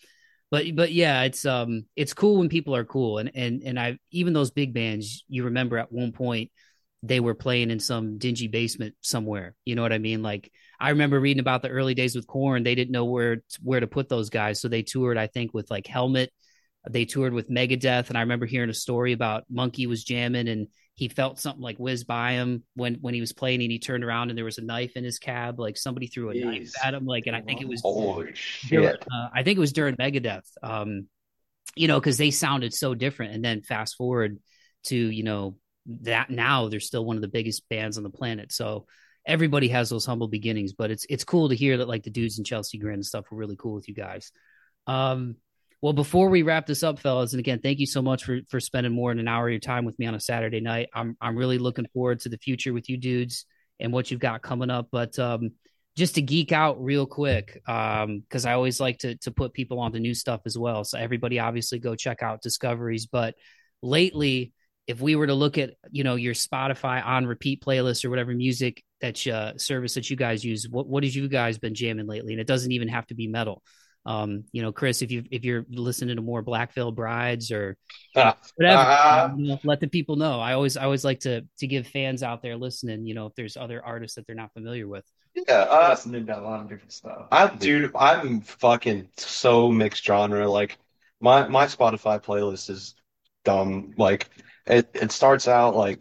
but 0.50 0.64
but 0.74 0.92
yeah, 0.92 1.22
it's 1.22 1.44
um 1.44 1.84
it's 1.96 2.14
cool 2.14 2.38
when 2.38 2.48
people 2.48 2.74
are 2.74 2.84
cool 2.84 3.18
and 3.18 3.30
and 3.34 3.62
and 3.62 3.78
I 3.78 3.98
even 4.10 4.32
those 4.32 4.50
big 4.50 4.74
bands 4.74 5.24
you 5.28 5.44
remember 5.44 5.78
at 5.78 5.92
one 5.92 6.12
point 6.12 6.50
they 7.02 7.20
were 7.20 7.34
playing 7.34 7.70
in 7.70 7.78
some 7.78 8.18
dingy 8.18 8.48
basement 8.48 8.94
somewhere. 9.02 9.54
You 9.64 9.76
know 9.76 9.82
what 9.82 9.92
I 9.92 9.98
mean? 9.98 10.22
Like 10.22 10.50
I 10.80 10.90
remember 10.90 11.20
reading 11.20 11.40
about 11.40 11.62
the 11.62 11.68
early 11.68 11.94
days 11.94 12.16
with 12.16 12.26
Korn. 12.26 12.62
They 12.64 12.74
didn't 12.74 12.92
know 12.92 13.04
where 13.04 13.42
where 13.62 13.80
to 13.80 13.86
put 13.86 14.08
those 14.08 14.30
guys, 14.30 14.60
so 14.60 14.68
they 14.68 14.82
toured. 14.82 15.18
I 15.18 15.26
think 15.26 15.54
with 15.54 15.70
like 15.70 15.86
Helmet, 15.86 16.32
they 16.88 17.04
toured 17.04 17.34
with 17.34 17.50
Megadeth, 17.50 18.08
and 18.08 18.18
I 18.18 18.22
remember 18.22 18.46
hearing 18.46 18.70
a 18.70 18.74
story 18.74 19.12
about 19.12 19.44
Munky 19.52 19.86
was 19.86 20.04
jamming 20.04 20.48
and 20.48 20.68
he 20.98 21.06
felt 21.08 21.38
something 21.38 21.62
like 21.62 21.76
whiz 21.76 22.02
by 22.02 22.32
him 22.32 22.64
when 22.74 22.96
when 22.96 23.14
he 23.14 23.20
was 23.20 23.32
playing, 23.32 23.62
and 23.62 23.70
he 23.70 23.78
turned 23.78 24.02
around 24.02 24.30
and 24.30 24.36
there 24.36 24.44
was 24.44 24.58
a 24.58 24.64
knife 24.64 24.96
in 24.96 25.04
his 25.04 25.20
cab. 25.20 25.60
Like 25.60 25.76
somebody 25.76 26.08
threw 26.08 26.30
a 26.30 26.34
knife 26.34 26.72
at 26.82 26.92
him. 26.92 27.06
Like, 27.06 27.28
and 27.28 27.36
I 27.36 27.40
think 27.40 27.60
it 27.60 27.68
was 27.68 27.80
Holy 27.82 28.34
during- 28.68 28.86
uh, 29.12 29.28
I 29.32 29.44
think 29.44 29.58
it 29.58 29.60
was 29.60 29.72
during 29.72 29.94
Megadeth. 29.94 30.50
Um, 30.60 31.06
you 31.76 31.86
know, 31.86 32.00
because 32.00 32.18
they 32.18 32.32
sounded 32.32 32.74
so 32.74 32.96
different. 32.96 33.32
And 33.32 33.44
then 33.44 33.62
fast 33.62 33.94
forward 33.94 34.40
to 34.86 34.96
you 34.96 35.22
know 35.22 35.56
that 36.02 36.30
now 36.30 36.68
they're 36.68 36.80
still 36.80 37.04
one 37.04 37.14
of 37.14 37.22
the 37.22 37.28
biggest 37.28 37.68
bands 37.68 37.96
on 37.96 38.02
the 38.02 38.10
planet. 38.10 38.50
So 38.50 38.86
everybody 39.24 39.68
has 39.68 39.88
those 39.90 40.04
humble 40.04 40.26
beginnings, 40.26 40.72
but 40.72 40.90
it's 40.90 41.06
it's 41.08 41.22
cool 41.22 41.50
to 41.50 41.54
hear 41.54 41.76
that 41.76 41.86
like 41.86 42.02
the 42.02 42.10
dudes 42.10 42.38
in 42.38 42.44
Chelsea 42.44 42.78
Grin 42.78 42.94
and 42.94 43.06
stuff 43.06 43.30
were 43.30 43.38
really 43.38 43.56
cool 43.56 43.74
with 43.74 43.86
you 43.86 43.94
guys. 43.94 44.32
Um, 44.88 45.36
well, 45.80 45.92
before 45.92 46.28
we 46.28 46.42
wrap 46.42 46.66
this 46.66 46.82
up, 46.82 46.98
fellas, 46.98 47.32
and 47.32 47.40
again, 47.40 47.60
thank 47.60 47.78
you 47.78 47.86
so 47.86 48.02
much 48.02 48.24
for 48.24 48.40
for 48.48 48.58
spending 48.58 48.92
more 48.92 49.10
than 49.12 49.20
an 49.20 49.28
hour 49.28 49.46
of 49.46 49.52
your 49.52 49.60
time 49.60 49.84
with 49.84 49.98
me 49.98 50.06
on 50.06 50.14
a 50.14 50.20
Saturday 50.20 50.60
night. 50.60 50.88
I'm 50.92 51.16
I'm 51.20 51.36
really 51.36 51.58
looking 51.58 51.86
forward 51.94 52.20
to 52.20 52.28
the 52.28 52.38
future 52.38 52.72
with 52.72 52.88
you 52.88 52.96
dudes 52.96 53.46
and 53.78 53.92
what 53.92 54.10
you've 54.10 54.20
got 54.20 54.42
coming 54.42 54.70
up. 54.70 54.88
But 54.90 55.16
um, 55.20 55.50
just 55.96 56.16
to 56.16 56.22
geek 56.22 56.50
out 56.50 56.82
real 56.82 57.06
quick, 57.06 57.62
um, 57.68 58.20
because 58.20 58.44
I 58.44 58.54
always 58.54 58.80
like 58.80 58.98
to 58.98 59.16
to 59.18 59.30
put 59.30 59.52
people 59.52 59.78
on 59.78 59.86
onto 59.86 60.00
new 60.00 60.14
stuff 60.14 60.40
as 60.46 60.58
well. 60.58 60.82
So 60.82 60.98
everybody 60.98 61.38
obviously 61.38 61.78
go 61.78 61.94
check 61.94 62.24
out 62.24 62.42
Discoveries. 62.42 63.06
But 63.06 63.36
lately, 63.80 64.52
if 64.88 65.00
we 65.00 65.14
were 65.14 65.28
to 65.28 65.34
look 65.34 65.58
at 65.58 65.74
you 65.92 66.02
know 66.02 66.16
your 66.16 66.34
Spotify 66.34 67.06
on 67.06 67.24
repeat 67.24 67.62
playlist 67.62 68.04
or 68.04 68.10
whatever 68.10 68.34
music 68.34 68.82
that 69.00 69.24
uh, 69.28 69.56
service 69.58 69.94
that 69.94 70.10
you 70.10 70.16
guys 70.16 70.44
use, 70.44 70.66
what 70.68 70.88
what 70.88 71.04
have 71.04 71.14
you 71.14 71.28
guys 71.28 71.56
been 71.58 71.74
jamming 71.74 72.08
lately? 72.08 72.32
And 72.32 72.40
it 72.40 72.48
doesn't 72.48 72.72
even 72.72 72.88
have 72.88 73.06
to 73.06 73.14
be 73.14 73.28
metal. 73.28 73.62
Um, 74.06 74.44
you 74.52 74.62
know, 74.62 74.72
Chris, 74.72 75.02
if 75.02 75.10
you 75.10 75.24
if 75.30 75.44
you're 75.44 75.66
listening 75.68 76.16
to 76.16 76.22
more 76.22 76.42
Black 76.42 76.72
Veil 76.72 76.90
Brides 76.90 77.50
or 77.50 77.76
Ah, 78.16 78.36
whatever, 78.56 78.82
ah. 78.86 79.34
you 79.36 79.48
know, 79.48 79.60
let 79.64 79.80
the 79.80 79.86
people 79.88 80.16
know. 80.16 80.40
I 80.40 80.54
always 80.54 80.76
I 80.76 80.84
always 80.84 81.04
like 81.04 81.20
to 81.20 81.44
to 81.58 81.66
give 81.66 81.86
fans 81.86 82.22
out 82.22 82.42
there 82.42 82.56
listening, 82.56 83.06
you 83.06 83.14
know, 83.14 83.26
if 83.26 83.34
there's 83.34 83.56
other 83.56 83.84
artists 83.84 84.16
that 84.16 84.26
they're 84.26 84.36
not 84.36 84.52
familiar 84.54 84.88
with. 84.88 85.04
Yeah, 85.34 85.66
uh, 85.68 85.88
listening 85.90 86.26
to 86.26 86.38
a 86.38 86.40
lot 86.40 86.60
of 86.60 86.68
different 86.68 86.92
stuff. 86.92 87.26
I 87.30 87.48
dude, 87.48 87.92
I'm 87.94 88.40
fucking 88.40 89.08
so 89.16 89.70
mixed 89.70 90.04
genre. 90.04 90.48
Like 90.50 90.78
my 91.20 91.46
my 91.48 91.66
Spotify 91.66 92.22
playlist 92.22 92.70
is 92.70 92.94
dumb. 93.44 93.92
Like 93.96 94.30
it 94.66 94.90
it 94.94 95.12
starts 95.12 95.48
out 95.48 95.76
like 95.76 96.00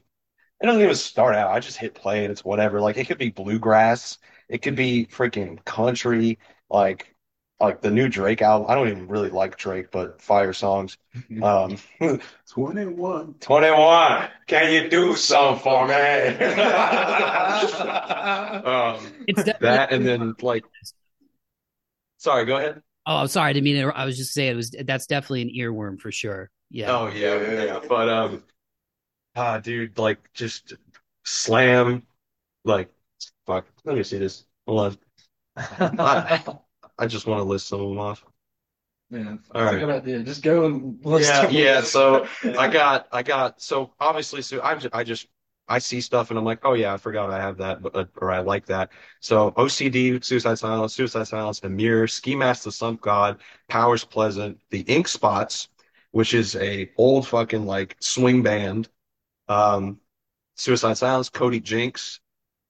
it 0.61 0.65
doesn't 0.65 0.81
even 0.81 0.95
start 0.95 1.35
out. 1.35 1.51
I 1.51 1.59
just 1.59 1.77
hit 1.77 1.93
play 1.93 2.23
and 2.23 2.31
it's 2.31 2.43
whatever. 2.45 2.81
Like 2.81 2.97
it 2.97 3.07
could 3.07 3.17
be 3.19 3.29
bluegrass, 3.29 4.17
it 4.49 4.61
could 4.61 4.75
be 4.75 5.05
freaking 5.05 5.63
country, 5.65 6.39
like 6.69 7.13
like 7.59 7.81
the 7.81 7.91
new 7.91 8.07
Drake 8.09 8.41
album. 8.41 8.67
I 8.69 8.75
don't 8.75 8.87
even 8.89 9.07
really 9.07 9.29
like 9.29 9.57
Drake, 9.57 9.91
but 9.91 10.21
fire 10.21 10.53
songs. 10.53 10.97
Um 11.41 11.77
21. 12.49 13.35
21, 13.39 14.29
can 14.47 14.71
you 14.73 14.89
do 14.89 15.15
something 15.15 15.61
for 15.63 15.87
me? 15.87 15.93
um, 18.63 19.13
It's 19.27 19.43
definitely, 19.43 19.67
that 19.67 19.91
and 19.91 20.05
then 20.05 20.35
like 20.41 20.65
sorry, 22.17 22.45
go 22.45 22.57
ahead. 22.57 22.81
oh, 23.05 23.17
I'm 23.17 23.27
sorry, 23.27 23.49
I 23.49 23.53
didn't 23.53 23.65
mean 23.65 23.75
to, 23.77 23.87
I 23.95 24.05
was 24.05 24.17
just 24.17 24.33
saying 24.33 24.51
it 24.51 24.55
was 24.55 24.75
that's 24.85 25.07
definitely 25.07 25.41
an 25.43 25.49
earworm 25.55 25.99
for 25.99 26.11
sure. 26.11 26.49
Yeah. 26.69 26.91
Oh 26.91 27.07
yeah, 27.07 27.39
yeah, 27.41 27.63
yeah. 27.63 27.79
But 27.87 28.09
um, 28.09 28.43
ah, 29.35 29.59
dude, 29.59 29.97
like 29.97 30.31
just 30.33 30.73
slam, 31.25 32.03
like 32.65 32.91
fuck. 33.47 33.67
Let 33.85 33.97
me 33.97 34.03
see 34.03 34.19
this. 34.19 34.45
Hold 34.67 34.99
on. 35.57 36.59
I, 36.97 37.07
just 37.07 37.27
want 37.27 37.39
to 37.39 37.43
list 37.43 37.67
some 37.67 37.81
of 37.81 37.89
them 37.89 37.99
off. 37.99 38.25
Yeah, 39.09 39.37
All 39.53 39.65
a 39.69 39.75
good 39.75 39.89
idea. 39.89 40.21
Just 40.23 40.43
go 40.43 40.65
and 40.65 41.03
list 41.05 41.33
Yeah, 41.33 41.41
them. 41.41 41.51
yeah. 41.51 41.81
So 41.81 42.27
I 42.55 42.67
got, 42.67 43.07
I 43.11 43.23
got. 43.23 43.61
So 43.61 43.93
obviously, 43.99 44.41
so 44.41 44.61
I, 44.61 44.75
ju- 44.75 44.89
I 44.93 45.03
just, 45.03 45.27
I 45.67 45.79
see 45.79 46.01
stuff 46.01 46.29
and 46.29 46.37
I'm 46.39 46.45
like, 46.45 46.59
oh 46.63 46.73
yeah, 46.73 46.93
I 46.93 46.97
forgot 46.97 47.29
I 47.31 47.39
have 47.41 47.57
that, 47.57 47.81
but 47.81 47.95
uh, 47.95 48.05
or 48.17 48.31
I 48.31 48.39
like 48.39 48.65
that. 48.67 48.91
So 49.19 49.51
OCD, 49.51 50.19
Suicide 50.21 50.59
Silence, 50.59 50.93
Suicide 50.93 51.27
Silence, 51.27 51.61
Amir, 51.63 52.07
Ski 52.07 52.35
Mask, 52.35 52.63
the 52.63 52.71
Slump 52.71 53.01
God, 53.01 53.41
Powers 53.67 54.03
Pleasant, 54.05 54.59
the 54.69 54.81
Ink 54.81 55.07
Spots, 55.07 55.69
which 56.11 56.33
is 56.33 56.55
a 56.55 56.89
old 56.97 57.27
fucking 57.27 57.65
like 57.65 57.95
swing 57.99 58.43
band. 58.43 58.89
Um, 59.49 59.99
Suicide 60.55 60.97
Silence, 60.97 61.29
Cody 61.29 61.59
Jinks, 61.61 62.19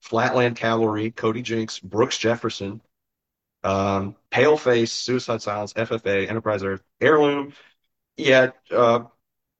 Flatland 0.02 0.58
Cavalry, 0.58 1.12
Cody 1.12 1.41
Jinks, 1.44 1.80
Brooks 1.80 2.18
Jefferson, 2.20 2.82
um, 3.68 4.15
Paleface, 4.31 4.89
Suicide 4.89 5.41
Silence, 5.41 5.73
FFA, 5.73 6.30
Enterprise 6.30 6.64
Earth, 6.64 6.81
Heirloom, 7.02 7.53
yeah, 8.15 8.52
uh, 8.72 9.02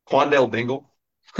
Quandale 0.10 0.50
Dingle. 0.52 0.90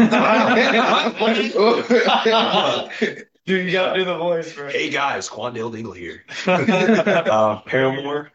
Dude, 3.46 3.66
you 3.66 3.72
gotta 3.72 3.98
do 3.98 4.06
the 4.06 4.18
voice, 4.18 4.54
bro. 4.54 4.70
Hey 4.70 4.90
guys, 4.90 5.30
Quandale 5.30 5.72
Dingle 5.72 5.94
here. 5.94 6.26
uh, 6.46 7.62
Paramore, 7.62 8.32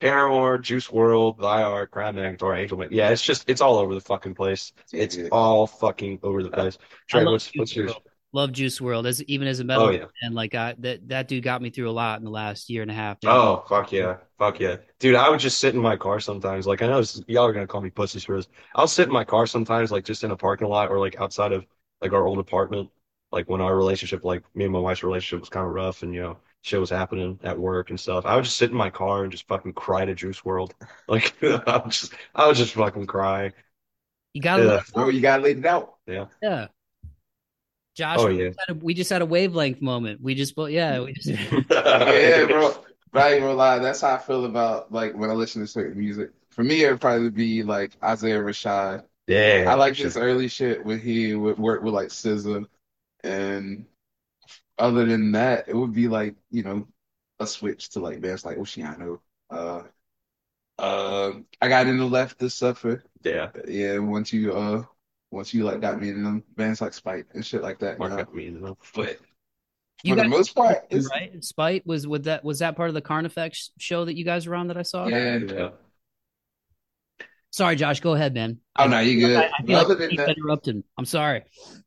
Paramore, 0.00 0.56
Juice 0.58 0.88
WRLD, 0.88 1.38
Thy 1.40 1.62
Art, 1.62 1.90
Crown 1.90 2.14
Magnetar, 2.14 2.58
Angel 2.58 2.78
Man. 2.78 2.88
Yeah, 2.90 3.10
it's 3.10 3.22
just 3.22 3.48
it's 3.50 3.60
all 3.60 3.76
over 3.76 3.94
the 3.94 4.00
fucking 4.00 4.34
place. 4.34 4.72
It's 4.92 5.18
all 5.30 5.66
fucking 5.66 6.20
over 6.22 6.42
the 6.42 6.50
place. 6.50 6.78
Trey, 7.06 7.26
what's 7.26 7.50
what's 7.54 7.72
Juice 7.72 7.92
yours? 7.92 8.00
WRLD. 8.32 8.40
Love 8.48 8.52
Juice 8.52 8.78
WRLD 8.80 9.06
as 9.06 9.22
even 9.24 9.48
as 9.48 9.60
a 9.60 9.64
metal 9.64 9.86
Oh, 9.86 9.90
yeah. 9.90 10.04
and 10.22 10.34
like 10.34 10.54
I, 10.54 10.74
that 10.78 11.08
that 11.08 11.28
dude 11.28 11.42
got 11.44 11.62
me 11.62 11.70
through 11.70 11.90
a 11.90 11.92
lot 11.92 12.18
in 12.18 12.24
the 12.24 12.30
last 12.30 12.70
year 12.70 12.82
and 12.82 12.90
a 12.90 12.94
half. 12.94 13.18
man. 13.22 13.32
Oh 13.32 13.64
fuck 13.68 13.92
yeah, 13.92 14.18
fuck 14.38 14.60
yeah, 14.60 14.76
dude! 14.98 15.14
I 15.16 15.28
would 15.28 15.40
just 15.40 15.58
sit 15.58 15.74
in 15.74 15.80
my 15.80 15.96
car 15.96 16.20
sometimes. 16.20 16.66
Like 16.66 16.82
I 16.82 16.86
know 16.86 16.98
this, 16.98 17.22
y'all 17.28 17.46
are 17.46 17.52
gonna 17.52 17.66
call 17.66 17.80
me 17.80 17.90
pussies 17.90 18.24
for 18.24 18.36
this. 18.36 18.48
I'll 18.74 18.86
sit 18.88 19.08
in 19.08 19.12
my 19.12 19.24
car 19.24 19.46
sometimes, 19.46 19.90
like 19.90 20.04
just 20.04 20.24
in 20.24 20.30
a 20.30 20.36
parking 20.36 20.68
lot 20.68 20.90
or 20.90 20.98
like 20.98 21.16
outside 21.20 21.52
of 21.52 21.64
like 22.00 22.12
our 22.12 22.26
old 22.26 22.38
apartment. 22.38 22.90
Like 23.32 23.48
when 23.48 23.60
our 23.60 23.76
relationship, 23.76 24.24
like 24.24 24.42
me 24.56 24.64
and 24.64 24.72
my 24.72 24.80
wife's 24.80 25.04
relationship 25.04 25.40
was 25.40 25.48
kind 25.48 25.66
of 25.66 25.72
rough, 25.72 26.02
and 26.02 26.12
you 26.14 26.20
know 26.22 26.38
shit 26.62 26.80
was 26.80 26.90
happening 26.90 27.38
at 27.44 27.58
work 27.58 27.90
and 27.90 27.98
stuff. 27.98 28.26
I 28.26 28.34
would 28.36 28.44
just 28.44 28.56
sit 28.56 28.70
in 28.70 28.76
my 28.76 28.90
car 28.90 29.22
and 29.22 29.30
just 29.32 29.46
fucking 29.48 29.72
cry 29.74 30.04
to 30.04 30.14
Juice 30.14 30.40
WRLD. 30.42 30.72
Like 31.08 31.34
I 31.42 31.76
would 31.78 31.92
just, 31.92 32.14
I 32.34 32.46
would 32.46 32.56
just 32.56 32.74
fucking 32.74 33.06
cry. 33.06 33.52
You 34.34 34.42
gotta 34.42 34.64
Yeah. 34.64 34.70
love 34.70 34.86
Bro, 34.94 35.08
you 35.10 35.20
gotta 35.20 35.42
lay 35.42 35.52
it 35.52 35.66
out. 35.66 35.96
Yeah, 36.06 36.26
yeah. 36.42 36.68
Josh, 38.00 38.18
Oh, 38.18 38.28
we, 38.28 38.38
yeah. 38.38 38.48
just 38.48 38.58
had 38.66 38.76
a, 38.76 38.78
we 38.80 38.94
just 38.94 39.10
had 39.10 39.22
a 39.22 39.26
wavelength 39.26 39.82
moment. 39.82 40.20
We 40.22 40.34
just 40.34 40.54
yeah, 40.56 41.00
we 41.02 41.12
just 41.12 41.28
Yeah, 41.70 42.46
bro. 42.46 42.74
But 43.12 43.22
I 43.22 43.32
ain't 43.32 43.40
gonna 43.42 43.54
lie, 43.54 43.78
that's 43.80 44.00
how 44.02 44.14
I 44.14 44.18
feel 44.18 44.44
about 44.44 44.92
like 44.92 45.14
when 45.14 45.30
I 45.30 45.34
listen 45.34 45.62
to 45.62 45.66
certain 45.68 45.98
music. 45.98 46.30
For 46.50 46.62
me, 46.64 46.82
it'd 46.84 47.00
probably 47.00 47.30
be 47.30 47.62
like 47.62 47.92
Isaiah 48.02 48.38
Rashad. 48.40 49.04
Yeah, 49.26 49.64
I 49.66 49.74
like 49.74 49.96
his 49.96 50.16
early 50.16 50.48
shit 50.48 50.84
when 50.84 51.00
he 51.00 51.34
would 51.34 51.58
work 51.58 51.82
with 51.82 51.94
like 51.94 52.10
SZA, 52.10 52.66
and 53.24 53.86
other 54.78 55.06
than 55.06 55.32
that, 55.32 55.68
it 55.68 55.76
would 55.76 55.92
be 55.94 56.08
like 56.08 56.36
you 56.50 56.62
know 56.64 56.88
a 57.40 57.46
switch 57.46 57.90
to 57.90 58.00
like 58.00 58.20
bands 58.20 58.44
like 58.44 58.58
Oceano. 58.58 59.20
Uh, 59.50 59.82
uh, 60.78 61.32
I 61.60 61.68
got 61.68 61.86
into 61.86 62.06
left 62.06 62.38
to 62.40 62.50
suffer. 62.50 63.04
Yeah, 63.22 63.50
Yeah, 63.66 63.98
once 63.98 64.32
you 64.32 64.52
uh, 64.52 64.84
once 65.30 65.54
you 65.54 65.64
like 65.64 65.80
got 65.80 66.00
me 66.00 66.10
in 66.10 66.22
them 66.22 66.42
bands 66.56 66.80
like 66.80 66.92
Spite 66.92 67.26
and 67.34 67.44
shit 67.44 67.62
like 67.62 67.78
that. 67.80 67.98
Mark 67.98 68.10
you 68.10 68.16
know? 68.16 68.24
got 68.24 68.34
me 68.34 68.46
in 68.46 68.60
the 68.60 68.76
But 68.94 69.18
you 70.02 70.14
for 70.14 70.16
the 70.16 70.22
guys 70.22 70.30
most 70.30 70.54
part, 70.54 70.78
it's 70.90 71.08
right. 71.10 71.42
Spite 71.44 71.86
was 71.86 72.06
with 72.06 72.24
that 72.24 72.42
was 72.44 72.60
that 72.60 72.76
part 72.76 72.88
of 72.88 72.94
the 72.94 73.02
Carnifex 73.02 73.70
show 73.78 74.04
that 74.04 74.16
you 74.16 74.24
guys 74.24 74.46
were 74.46 74.54
on 74.54 74.68
that 74.68 74.76
I 74.76 74.82
saw. 74.82 75.06
yeah. 75.06 75.38
Yeah. 75.38 75.70
Sorry, 77.52 77.74
Josh. 77.76 78.00
Go 78.00 78.14
ahead, 78.14 78.32
man. 78.34 78.58
Oh 78.78 78.86
no, 78.86 79.00
you 79.00 79.26
good. 79.26 79.36
I, 79.36 79.46
I 79.46 79.50
But 79.58 79.66
feel 79.66 79.76
like 79.76 79.84
other 79.86 79.94
I 79.94 79.98
than 79.98 80.10
keep 80.10 80.18
that, 80.18 80.36
interrupting. 80.38 80.84
I'm 80.96 81.04
sorry. 81.04 81.42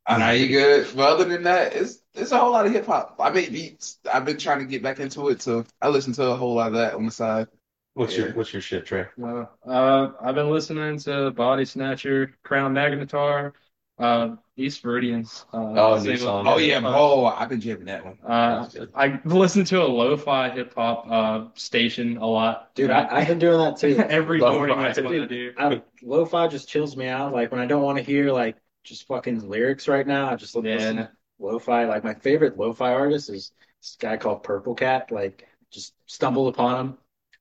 Oh, 0.06 0.14
I 0.14 0.18
know 0.18 0.30
you 0.32 0.48
good. 0.48 0.86
But 0.94 1.08
other 1.08 1.24
than 1.24 1.42
that, 1.44 1.74
it's 1.74 2.00
it's 2.14 2.32
a 2.32 2.38
whole 2.38 2.52
lot 2.52 2.66
of 2.66 2.72
hip 2.72 2.86
hop. 2.86 3.16
I 3.18 3.30
make 3.30 3.50
beats. 3.50 3.98
I've 4.12 4.24
been 4.24 4.36
trying 4.36 4.58
to 4.60 4.66
get 4.66 4.82
back 4.82 5.00
into 5.00 5.28
it, 5.30 5.40
so 5.42 5.64
I 5.80 5.88
listen 5.88 6.12
to 6.14 6.26
a 6.26 6.36
whole 6.36 6.54
lot 6.54 6.68
of 6.68 6.74
that 6.74 6.94
on 6.94 7.06
the 7.06 7.10
side. 7.10 7.48
What's 7.94 8.16
Yeah. 8.16 8.24
your 8.26 8.34
what's 8.34 8.52
your 8.52 8.62
shit, 8.62 8.86
Trey? 8.86 9.06
Uh, 9.22 9.44
uh, 9.66 10.12
I've 10.20 10.34
been 10.34 10.50
listening 10.50 10.98
to 11.00 11.30
Body 11.30 11.64
Snatcher, 11.64 12.32
Crown 12.42 12.74
Magnetar, 12.74 13.52
uh, 13.98 14.34
East 14.56 14.82
Viridians. 14.82 15.44
Uh, 15.52 15.80
Oh, 15.80 15.94
new 15.96 16.02
single- 16.02 16.18
song. 16.26 16.46
Oh 16.48 16.58
yeah, 16.58 16.78
Uh, 16.78 16.92
oh 16.92 17.26
I've 17.26 17.48
been 17.48 17.60
jamming 17.60 17.84
that 17.86 18.04
one. 18.04 18.18
Uh, 18.26 18.68
I 18.96 19.20
listen 19.24 19.64
to 19.66 19.80
a 19.82 19.86
lo-fi 19.86 20.50
hip 20.50 20.74
hop 20.74 21.06
uh 21.08 21.44
station 21.54 22.16
a 22.16 22.26
lot. 22.26 22.74
Dude, 22.74 22.90
I, 22.90 23.06
I've 23.18 23.28
been 23.28 23.38
doing 23.38 23.58
that 23.58 23.76
too. 23.76 23.96
every 24.08 24.40
Lo-fi. 24.40 24.56
morning. 24.56 24.78
That's 24.82 25.00
what 25.00 25.14
I 25.14 25.24
do. 25.26 25.52
I, 25.56 25.82
lo-fi 26.02 26.48
just 26.48 26.68
chills 26.68 26.96
me 26.96 27.06
out. 27.06 27.32
Like 27.32 27.52
when 27.52 27.60
I 27.60 27.66
don't 27.66 27.82
want 27.82 27.98
to 27.98 28.04
hear 28.04 28.32
like 28.32 28.56
just 28.82 29.06
fucking 29.06 29.48
lyrics 29.48 29.86
right 29.86 30.06
now, 30.06 30.30
I 30.30 30.34
just 30.36 30.56
listen 30.56 30.96
Yeah. 30.96 31.02
to 31.04 31.10
lo-fi. 31.38 31.84
Like 31.84 32.02
my 32.02 32.14
favorite 32.14 32.58
lo-fi 32.58 32.92
artist 32.92 33.30
is 33.30 33.52
this 33.80 33.96
guy 34.00 34.16
called 34.16 34.42
Purrple 34.42 34.74
Cat. 34.74 35.12
Like 35.12 35.46
just 35.70 35.94
stumbled 36.06 36.52
upon 36.52 36.80
him 36.80 36.98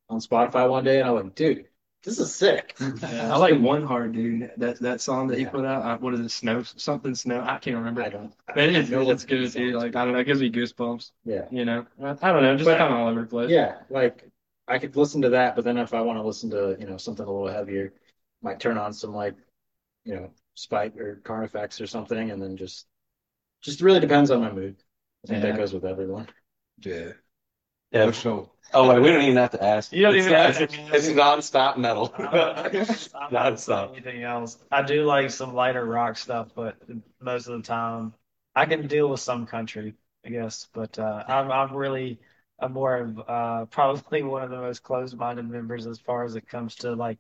on 0.09 0.19
Spotify 0.19 0.69
one 0.69 0.84
day, 0.84 0.99
and 0.99 1.09
I'm 1.09 1.15
like, 1.15 1.35
dude, 1.35 1.65
this 2.03 2.19
is 2.19 2.34
sick. 2.35 2.75
I 3.03 3.38
like 3.38 3.59
One 3.59 3.85
Hard 3.85 4.11
Dude. 4.13 4.51
That 4.57 4.80
that 4.80 5.01
song 5.01 5.27
that 5.27 5.38
he 5.38 5.43
Yeah. 5.45 5.49
put 5.51 5.65
out. 5.65 5.84
Uh, 5.85 5.97
what 5.97 6.13
is 6.13 6.19
it? 6.19 6.30
Snow 6.30 6.63
something 6.63 7.15
snow. 7.15 7.41
I 7.41 7.57
can't 7.59 7.77
remember. 7.77 8.03
I 8.03 8.09
don't. 8.09 8.34
But 8.47 8.57
it 8.57 8.75
is, 8.75 8.91
I 8.91 8.95
know 8.97 9.09
it's 9.09 9.25
good 9.25 9.49
the 9.49 9.59
too. 9.59 9.71
Like 9.77 9.95
I 9.95 10.03
don't 10.03 10.13
know, 10.13 10.19
it 10.19 10.25
gives 10.25 10.41
me 10.41 10.51
goosebumps. 10.51 11.11
Yeah. 11.23 11.45
You 11.51 11.63
know, 11.65 11.85
I, 12.03 12.09
I 12.21 12.31
don't 12.34 12.43
know, 12.43 12.55
just 12.57 12.65
But- 12.69 12.77
kind 12.77 12.93
of 12.93 12.99
all 12.99 13.07
over 13.07 13.21
the 13.21 13.27
place. 13.27 13.49
Yeah, 13.49 13.77
like 13.89 14.30
I 14.67 14.80
could 14.80 14.95
listen 14.95 15.21
to 15.23 15.30
that, 15.30 15.55
but 15.55 15.63
then 15.65 15.77
if 15.77 15.93
I 15.93 16.01
want 16.01 16.17
to 16.19 16.23
listen 16.23 16.49
to, 16.51 16.75
you 16.80 16.85
know, 16.88 16.97
something 16.97 17.25
a 17.25 17.31
little 17.31 17.47
heavier, 17.47 17.93
might 18.41 18.59
turn 18.59 18.77
on 18.77 18.93
some 18.93 19.13
like, 19.13 19.35
you 20.05 20.15
know, 20.15 20.31
Spite 20.55 20.99
or 20.99 21.21
Carnifex 21.23 21.80
or 21.81 21.88
something, 21.88 22.31
and 22.31 22.41
then 22.41 22.57
just 22.57 22.85
just 23.61 23.80
really 23.81 23.99
depends 24.01 24.30
on 24.30 24.41
my 24.41 24.51
mood. 24.51 24.75
I 25.23 25.27
think 25.30 25.43
Yeah. 25.43 25.51
that 25.51 25.57
goes 25.57 25.73
with 25.73 25.85
everyone. 25.85 26.27
Yeah, 26.84 27.13
Yeah. 27.94 28.07
for 28.07 28.14
sure. 28.14 28.49
Oh, 28.76 28.90
wait, 28.90 28.99
we 29.03 29.10
don't 29.10 29.22
even 29.22 29.38
have 29.38 29.52
to 29.52 29.64
ask. 29.64 29.94
You 29.94 30.02
don't 30.02 30.15
It's 30.15 30.26
even 30.26 30.34
not- 30.38 30.56
have 30.56 30.57
to. 30.57 30.64
It's, 30.95 31.07
it's 31.07 31.10
nonstop 31.10 31.78
metal. 31.78 32.11
I'm 32.18 32.24
not 32.26 32.72
nonstop. 33.32 33.91
anything 33.91 34.24
else. 34.24 34.57
I 34.72 34.82
do 34.82 35.06
like 35.06 35.30
some 35.30 35.53
lighter 35.53 35.86
rock 35.86 36.18
stuff, 36.18 36.49
but 36.56 36.76
most 37.22 37.48
of 37.48 37.56
the 37.57 37.64
time 37.68 38.15
I 38.56 38.65
can 38.65 38.88
deal 38.88 39.10
with 39.10 39.20
some 39.20 39.45
country, 39.45 39.94
I 40.26 40.30
guess. 40.30 40.68
But 40.74 40.98
uh, 40.98 41.24
I'm 41.28 41.52
I'm 41.52 41.76
really 41.76 42.20
I'm 42.60 42.74
more 42.74 42.98
of 42.98 43.20
uh, 43.28 43.65
probably 43.70 44.24
one 44.24 44.41
of 44.41 44.49
the 44.49 44.57
most 44.57 44.82
closed-minded 44.82 45.48
members 45.48 45.86
as 45.86 45.99
far 45.99 46.24
as 46.24 46.36
it 46.36 46.48
comes 46.48 46.74
to 46.78 46.94
like 46.95 47.20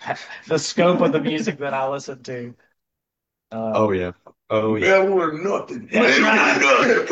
the 0.48 0.58
scope 0.58 1.02
of 1.02 1.12
the 1.12 1.20
music 1.20 1.58
that 1.58 1.74
I 1.74 1.86
listen 1.86 2.22
to. 2.22 2.54
Uh, 3.52 3.72
Oh 3.74 3.92
yeah. 3.92 4.12
Oh 4.48 4.76
yeah. 4.76 5.00
Man, 5.02 5.14
we're 5.14 5.32
nothing. 5.42 5.86
That's 5.92 6.18
right. 6.18 6.60
nothing, 6.62 7.06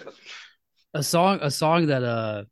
bro. 0.00 0.12
A 0.94 1.02
song 1.02 1.38
a 1.42 1.50
song 1.50 1.86
that 1.86 2.02
uh 2.02 2.44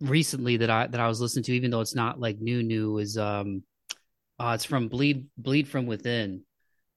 recently 0.00 0.56
that 0.58 0.70
I 0.70 0.86
that 0.86 1.00
I 1.00 1.08
was 1.08 1.20
listening 1.20 1.44
to, 1.44 1.52
even 1.52 1.70
though 1.70 1.80
it's 1.80 1.94
not 1.94 2.20
like 2.20 2.38
new 2.40 2.62
new, 2.62 2.98
is 2.98 3.18
um 3.18 3.62
uh 4.38 4.52
it's 4.54 4.64
from 4.64 4.88
Bleed 4.88 5.26
Bleed 5.36 5.68
from 5.68 5.86
Within. 5.86 6.42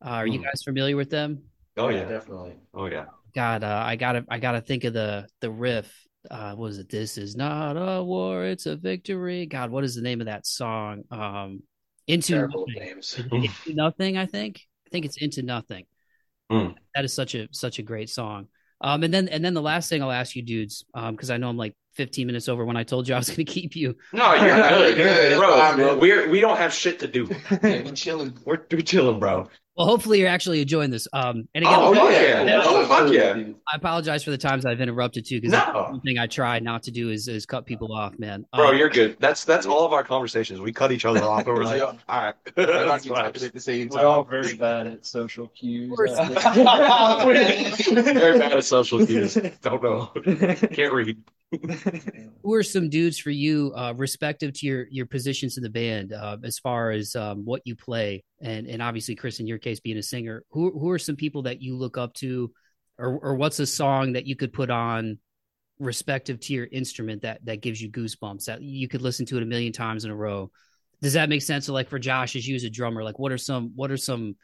Uh, 0.04 0.10
are 0.10 0.28
you 0.28 0.40
Hmm. 0.40 0.46
guys 0.46 0.64
familiar 0.64 0.96
with 0.96 1.10
them? 1.10 1.44
Oh 1.78 1.90
yeah. 1.90 2.06
definitely. 2.06 2.54
Oh 2.74 2.86
yeah. 2.86 3.06
God, 3.36 3.64
uh, 3.64 3.84
I 3.86 3.96
gotta 3.96 4.26
I 4.30 4.38
gotta 4.40 4.62
think 4.62 4.84
of 4.84 4.94
the 4.94 5.28
the 5.42 5.50
riff. 5.50 5.92
Uh, 6.30 6.54
what 6.56 6.72
is 6.72 6.78
it? 6.78 6.88
This 6.90 7.18
is 7.18 7.36
not 7.36 7.74
a 7.74 8.02
war, 8.04 8.46
it's 8.46 8.66
a 8.66 8.76
victory. 8.78 9.46
God, 9.46 9.72
what 9.72 9.84
is 9.84 9.96
the 9.96 10.02
name 10.02 10.22
of 10.22 10.28
that 10.28 10.46
song? 10.46 11.04
Um, 11.12 11.64
into 12.08 12.34
Terrible 12.34 12.66
nothing. 12.68 12.84
names. 12.84 13.20
into 13.32 13.74
nothing. 13.74 14.18
I 14.18 14.26
think. 14.26 14.62
I 14.88 14.90
think 14.90 15.06
it's 15.06 15.18
into 15.18 15.42
nothing. 15.42 15.86
Hmm. 16.52 16.70
That 16.96 17.04
is 17.06 17.14
such 17.14 17.34
a 17.36 17.48
such 17.52 17.80
a 17.80 17.84
great 17.84 18.10
song. 18.10 18.48
Um, 18.84 19.04
and 19.04 19.14
then 19.14 19.30
and 19.30 19.44
then 19.44 19.54
the 19.54 19.62
last 19.62 19.90
thing 19.90 20.04
I'll 20.04 20.12
ask 20.12 20.36
you, 20.36 20.42
dudes, 20.42 20.86
um, 20.94 21.16
because 21.16 21.32
I 21.32 21.38
know 21.38 21.50
I'm 21.50 21.58
like 21.58 21.74
15 21.96 22.28
minutes 22.28 22.50
over 22.50 22.66
when 22.66 22.78
I 22.78 22.84
told 22.84 23.08
you 23.08 23.16
I 23.16 23.18
was 23.20 23.28
going 23.30 23.38
to 23.38 23.44
keep 23.46 23.76
you. 23.76 23.96
No, 24.14 24.34
you're 24.34 24.70
good, 24.70 24.96
Good. 24.98 25.38
bro. 25.38 25.58
Fine, 25.58 25.76
bro. 25.78 25.98
We're 25.98 26.30
we 26.30 26.40
don't 26.42 26.58
have 26.58 26.74
shit 26.74 27.00
to 27.00 27.08
do. 27.08 27.30
Yeah, 27.64 27.82
we 27.84 27.92
chilling. 27.92 28.38
We're 28.46 28.62
we're 28.72 28.82
chilling, 28.82 29.20
bro. 29.20 29.48
Well, 29.76 29.88
hopefully 29.88 30.20
you're 30.20 30.30
actually 30.30 30.62
enjoying 30.62 30.92
this. 30.92 31.08
Um, 31.14 31.48
and 31.56 31.64
again, 31.66 31.74
Oh, 31.80 31.96
fuck 31.96 32.12
yeah. 32.12 32.44
yeah. 32.44 32.62
Oh, 32.64 32.86
fuck 32.86 33.12
yeah. 33.12 33.36
I 33.72 33.76
apologize 33.76 34.24
for 34.24 34.30
the 34.30 34.38
times 34.38 34.68
I've 34.68 34.80
interrupted 34.82 35.26
too, 35.26 35.42
because 35.42 35.52
No. 35.54 35.88
one 35.90 36.02
thing 36.02 36.20
I 36.20 36.28
try 36.28 36.60
not 36.60 36.84
to 36.84 36.92
do 36.92 37.10
is 37.10 37.28
is 37.28 37.48
cut 37.48 37.66
people 37.66 37.92
off, 37.92 38.14
man. 38.20 38.46
Bro, 38.54 38.68
Um, 38.70 38.78
you're 38.78 38.90
good. 38.90 39.18
That's 39.20 39.46
that's 39.46 39.66
all 39.66 39.84
of 39.84 39.92
our 39.92 40.04
conversations. 40.04 40.60
We 40.62 40.72
cut 40.74 40.92
each 40.92 41.06
other 41.06 41.24
off 41.24 41.48
we're 41.48 41.64
like, 41.64 41.82
all 41.82 41.98
right. 42.08 42.36
Everybody 42.56 42.86
That's 42.88 43.04
can 43.06 43.16
type 43.16 43.36
it 43.36 43.40
fine. 43.40 43.48
at 43.48 43.54
the 43.54 43.60
same 43.60 43.90
We're 43.90 44.06
all 44.06 44.24
very 44.24 44.54
bad 44.56 44.86
at 44.88 45.06
social 45.08 45.48
cues. 45.48 45.92
Very 47.24 48.38
bad 48.40 48.54
at 48.54 48.64
social 48.64 49.06
cues. 49.06 49.38
Don't 49.62 49.82
know. 49.84 50.12
Can't 50.72 50.94
read. 50.94 51.18
who 52.44 52.54
are 52.54 52.64
some 52.64 52.90
dudes 52.90 53.18
for 53.18 53.32
you, 53.32 53.74
uh, 53.76 53.94
respective 53.96 54.54
to 54.54 54.66
your 54.66 54.88
your 54.90 55.06
positions 55.06 55.58
in 55.58 55.64
the 55.64 55.70
band, 55.70 56.14
uh, 56.14 56.38
as 56.44 56.60
far 56.60 56.92
as 56.92 57.16
um, 57.16 57.46
what 57.46 57.62
you 57.66 57.76
play, 57.76 58.24
and 58.42 58.68
and 58.68 58.82
obviously 58.82 59.16
Chris, 59.16 59.40
in 59.40 59.48
your 59.48 59.58
case, 59.58 59.80
being 59.80 59.98
a 59.98 60.04
singer, 60.04 60.44
who 60.52 60.78
who 60.78 60.90
are 60.90 61.00
some 61.00 61.16
people 61.16 61.44
that 61.44 61.62
you 61.62 61.76
look 61.78 61.98
up 61.98 62.14
to 62.16 62.52
or 62.98 63.20
or 63.20 63.36
what's 63.36 63.60
a 63.60 63.66
song 63.66 64.14
that 64.14 64.26
you 64.28 64.36
could 64.36 64.54
put 64.54 64.70
on 64.70 65.18
respective 65.80 66.40
to 66.40 66.54
your 66.54 66.68
instrument 66.72 67.24
that 67.24 67.44
that 67.46 67.62
gives 67.62 67.82
you 67.82 67.90
goosebumps 67.90 68.46
that 68.46 68.62
you 68.62 68.88
could 68.88 69.02
listen 69.02 69.26
to 69.26 69.38
it 69.38 69.44
a 69.44 69.46
million 69.46 69.74
times 69.74 70.06
in 70.06 70.12
a 70.12 70.16
row? 70.16 70.52
Does 71.02 71.14
that 71.14 71.30
make 71.30 71.42
sense? 71.42 71.66
So 71.66 71.74
like 71.74 71.90
for 71.90 72.00
josh 72.00 72.36
as 72.36 72.48
you 72.48 72.56
as 72.56 72.64
a 72.64 72.70
drummer 72.70 73.04
like 73.04 73.20
what 73.20 73.32
are 73.32 73.38
some 73.38 73.72
what 73.76 73.92
are 73.92 73.98
some 73.98 74.36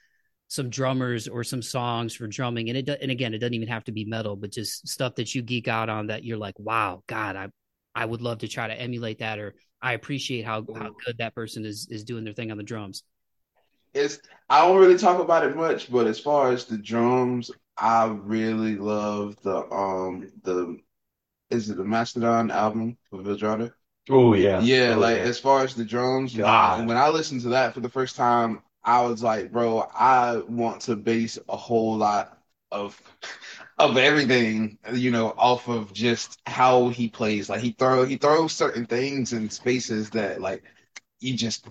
some 0.49 0.69
drummers 0.69 1.27
or 1.27 1.43
some 1.43 1.61
songs 1.61 2.13
for 2.13 2.27
drumming 2.27 2.69
and 2.69 2.77
it 2.77 2.99
and 3.01 3.11
again 3.11 3.33
it 3.33 3.39
doesn't 3.39 3.53
even 3.53 3.67
have 3.67 3.83
to 3.83 3.91
be 3.91 4.03
metal 4.03 4.35
but 4.35 4.51
just 4.51 4.87
stuff 4.87 5.15
that 5.15 5.33
you 5.33 5.41
geek 5.41 5.67
out 5.67 5.89
on 5.89 6.07
that 6.07 6.23
you're 6.23 6.37
like 6.37 6.57
wow 6.59 7.01
god 7.07 7.35
i 7.35 7.47
i 7.95 8.03
would 8.03 8.21
love 8.21 8.39
to 8.39 8.47
try 8.47 8.67
to 8.67 8.73
emulate 8.73 9.19
that 9.19 9.39
or 9.39 9.55
i 9.81 9.93
appreciate 9.93 10.43
how 10.43 10.65
how 10.75 10.89
good 11.05 11.17
that 11.19 11.33
person 11.33 11.65
is 11.65 11.87
is 11.89 12.03
doing 12.03 12.23
their 12.23 12.33
thing 12.33 12.51
on 12.51 12.57
the 12.57 12.63
drums 12.63 13.03
it's 13.93 14.19
I 14.49 14.65
don't 14.65 14.77
really 14.77 14.97
talk 14.97 15.19
about 15.19 15.45
it 15.45 15.55
much, 15.55 15.91
but 15.91 16.07
as 16.07 16.19
far 16.19 16.51
as 16.51 16.65
the 16.65 16.77
drums, 16.77 17.51
I 17.77 18.05
really 18.05 18.75
love 18.75 19.35
the 19.41 19.57
um 19.71 20.31
the 20.43 20.79
is 21.49 21.69
it 21.69 21.77
the 21.77 21.83
Mastodon 21.83 22.51
album 22.51 22.97
for 23.09 23.19
Vildhjarta? 23.19 23.71
Oh 24.09 24.33
yeah. 24.33 24.59
Yeah, 24.59 24.93
oh, 24.95 24.99
like 24.99 25.17
yeah. 25.17 25.23
as 25.23 25.39
far 25.39 25.63
as 25.63 25.75
the 25.75 25.85
drums, 25.85 26.35
God. 26.35 26.87
when 26.87 26.97
I 26.97 27.09
listened 27.09 27.41
to 27.41 27.49
that 27.49 27.73
for 27.73 27.79
the 27.79 27.89
first 27.89 28.15
time, 28.15 28.61
I 28.89 29.01
was 29.03 29.23
like, 29.23 29.51
bro, 29.51 29.79
I 29.93 30.37
want 30.47 30.81
to 30.83 30.95
base 30.95 31.37
a 31.49 31.57
whole 31.57 31.97
lot 31.97 32.37
of 32.71 32.99
of 33.77 33.97
everything, 33.97 34.77
you 34.93 35.11
know, 35.11 35.33
off 35.37 35.67
of 35.67 35.93
just 35.93 36.39
how 36.45 36.89
he 36.89 37.09
plays. 37.09 37.49
Like 37.49 37.61
he 37.61 37.71
throw 37.71 38.05
he 38.05 38.17
throws 38.17 38.53
certain 38.53 38.85
things 38.85 39.33
in 39.33 39.49
spaces 39.49 40.09
that 40.11 40.41
like 40.41 40.63
you 41.19 41.35
just 41.35 41.67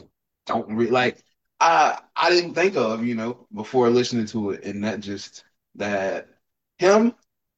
don't 0.46 0.68
really 0.70 0.90
like. 0.90 1.24
I 1.60 2.00
I 2.16 2.30
didn't 2.30 2.54
think 2.54 2.76
of, 2.76 3.04
you 3.04 3.14
know, 3.14 3.46
before 3.54 3.90
listening 3.90 4.26
to 4.26 4.50
it, 4.50 4.64
and 4.64 4.84
that 4.84 5.00
just 5.00 5.44
that 5.76 6.28
him 6.78 7.14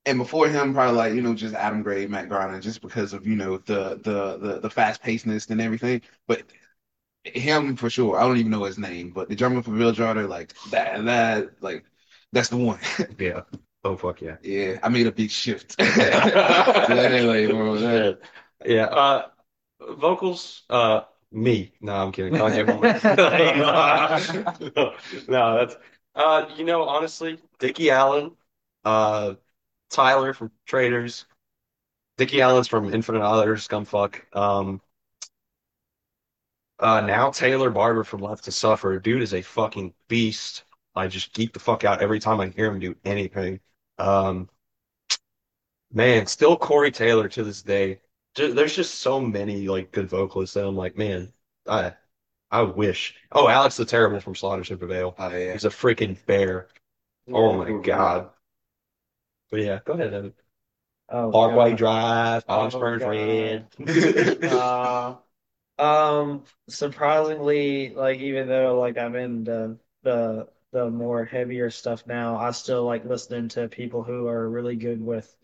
and 0.07 0.19
before 0.19 0.49
him 0.49 0.73
probably 0.75 0.97
like 0.97 1.15
you 1.15 1.23
know 1.23 1.35
just 1.35 1.55
Adam 1.55 1.83
Gray, 1.83 2.07
Matt 2.07 2.29
Garner, 2.29 2.61
just 2.61 2.81
because 2.83 3.13
of 3.13 3.27
you 3.27 3.37
know 3.37 3.59
the 3.59 4.01
the 4.03 4.39
the, 4.39 4.61
the 4.61 4.71
fast 4.71 5.03
pacedness 5.03 5.51
and 5.51 5.61
everything. 5.61 6.03
But 6.27 6.43
him 7.25 7.77
for 7.77 7.91
sure. 7.91 8.19
I 8.19 8.23
don't 8.23 8.39
even 8.39 8.51
know 8.51 8.65
his 8.65 8.79
name, 8.79 9.11
but 9.11 9.29
the 9.29 9.37
drummer 9.37 9.63
for 9.63 9.71
Vildhjarta, 9.73 10.29
like 10.29 10.55
that 10.71 11.05
that 11.05 11.63
like 11.63 11.85
that's 12.33 12.49
the 12.49 12.57
one. 12.57 12.79
Yeah. 13.19 13.43
Oh 13.85 13.97
fuck 13.97 14.21
yeah. 14.21 14.37
yeah, 14.43 14.79
I 14.83 14.89
made 14.91 15.07
a 15.07 15.13
big 15.13 15.31
shift. 15.31 15.77
Anyway, 15.81 17.47
bro, 17.47 17.77
that- 17.79 18.21
Yeah. 18.65 18.85
Uh, 18.87 19.29
vocals. 19.81 20.63
Uh, 20.69 21.03
me. 21.33 21.73
No, 21.81 21.95
I'm 21.95 22.13
kidding. 22.13 22.35
Kanye 22.35 22.81
West. 22.81 23.05
no, 25.29 25.57
that's. 25.59 25.77
Uh, 26.15 26.47
you 26.57 26.65
know, 26.65 26.83
honestly, 26.83 27.39
Dickie 27.61 27.91
Allen, 27.91 28.33
uh, 28.85 29.35
Tyler 29.91 30.35
from 30.35 30.51
Traitors, 30.67 31.25
Dickie 32.17 32.41
Allen's 32.43 32.69
from 32.69 32.93
Infant 32.93 33.19
Annihilator, 33.19 33.55
Scumfuck. 33.55 34.23
Um, 34.37 34.81
uh, 36.81 37.01
now 37.03 37.31
Taylor 37.31 37.71
Barber 37.71 38.05
from 38.05 38.21
Left 38.21 38.45
to 38.45 38.53
Suffer. 38.53 38.99
Dude 38.99 39.23
is 39.23 39.35
a 39.35 39.43
fucking 39.43 39.95
beast. 40.09 40.65
I 40.95 41.07
just 41.09 41.33
geek 41.35 41.53
the 41.53 41.61
fuck 41.61 41.85
out 41.85 42.03
every 42.03 42.21
time 42.21 42.41
I 42.41 42.49
hear 42.49 42.67
him 42.67 42.81
do 42.81 42.97
anything. 43.05 43.61
Um, 43.99 44.49
man, 45.93 46.27
still 46.27 46.57
Corey 46.57 46.91
Taylor 46.91 47.29
to 47.29 47.43
this 47.45 47.63
day. 47.63 48.01
There's 48.35 48.77
just 48.77 48.97
so 48.97 49.21
many 49.21 49.69
like 49.69 49.93
good 49.93 50.09
vocalists 50.09 50.55
that 50.55 50.67
I'm 50.67 50.77
like, 50.77 50.97
man, 50.97 51.33
I 51.69 51.95
I 52.51 52.63
wish. 52.63 53.17
Oh, 53.33 53.49
Alex 53.49 53.77
the 53.77 53.85
Terrible 53.85 54.21
from 54.21 54.35
Slaughter 54.35 54.65
to 54.65 54.77
Prevail. 54.77 55.15
oh 55.19 55.29
yeah. 55.37 55.53
He's 55.53 55.65
a 55.65 55.71
freaking 55.71 56.17
bear. 56.27 56.69
Oh 57.33 57.53
my 57.55 57.83
God. 57.83 58.31
But 59.51 59.61
yeah, 59.61 59.81
go 59.85 59.95
ahead, 59.95 60.15
Evan. 60.15 60.35
Oh, 61.09 61.31
Parkway 61.33 61.71
God. 61.71 61.79
Drive, 61.79 62.47
Palm 62.47 62.67
Oh, 62.67 62.71
Springs 62.71 63.03
Red. 63.81 64.43
Uh, 64.45 65.17
um, 65.81 66.45
surprisingly, 66.69 67.95
like 67.95 68.21
even 68.21 68.49
though 68.49 68.79
like 68.79 68.99
I'm 68.99 69.17
in 69.17 69.45
the 69.45 69.79
the 70.03 70.49
the 70.73 70.91
more 70.91 71.25
heavier 71.25 71.71
stuff 71.71 72.07
now, 72.07 72.37
I 72.37 72.51
still 72.53 72.85
like 72.85 73.05
listening 73.05 73.49
to 73.51 73.69
people 73.69 74.03
who 74.03 74.29
are 74.29 74.49
really 74.49 74.77
good 74.77 75.01
with 75.03 75.35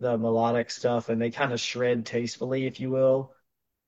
the 0.00 0.18
melodic 0.18 0.70
stuff 0.70 1.08
and 1.08 1.20
they 1.20 1.30
kind 1.30 1.52
of 1.52 1.60
shred 1.60 2.04
tastefully, 2.06 2.66
if 2.66 2.80
you 2.80 2.90
will. 2.90 3.34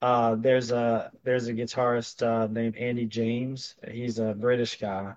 Uh, 0.02 0.36
there's 0.36 0.70
a 0.70 1.10
there's 1.24 1.48
a 1.48 1.54
guitarist 1.54 2.22
uh, 2.26 2.46
named 2.48 2.76
Andy 2.76 3.06
James. 3.06 3.74
He's 3.90 4.18
a 4.18 4.34
British 4.34 4.78
guy, 4.80 5.14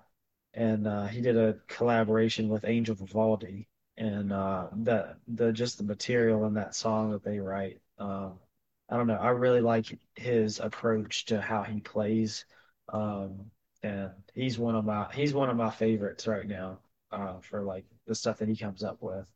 and 0.54 0.86
uh, 0.88 1.06
he 1.06 1.20
did 1.20 1.36
a 1.36 1.58
collaboration 1.68 2.48
with 2.48 2.64
Angel 2.64 2.94
Vivaldi, 2.96 3.68
and 3.96 4.32
uh, 4.32 4.68
the 4.72 5.16
the 5.28 5.52
just 5.52 5.78
the 5.78 5.84
material 5.84 6.46
in 6.46 6.54
that 6.54 6.74
song 6.74 7.12
that 7.12 7.24
they 7.24 7.38
write. 7.38 7.80
I 8.92 8.96
don't 8.98 9.06
know. 9.06 9.16
I 9.16 9.30
really 9.30 9.62
like 9.62 9.98
his 10.16 10.60
approach 10.60 11.24
to 11.26 11.40
how 11.40 11.62
he 11.62 11.80
plays, 11.80 12.44
um, 12.92 13.50
and 13.82 14.10
he's 14.34 14.58
one 14.58 14.76
of 14.76 14.84
my 14.84 15.10
he's 15.14 15.32
one 15.32 15.48
of 15.48 15.56
my 15.56 15.70
favorites 15.70 16.26
right 16.26 16.46
now 16.46 16.78
uh, 17.10 17.38
for 17.40 17.62
like 17.62 17.86
the 18.06 18.14
stuff 18.14 18.36
that 18.40 18.48
he 18.50 18.54
comes 18.56 18.84
up 18.84 18.98
with. 19.00 19.26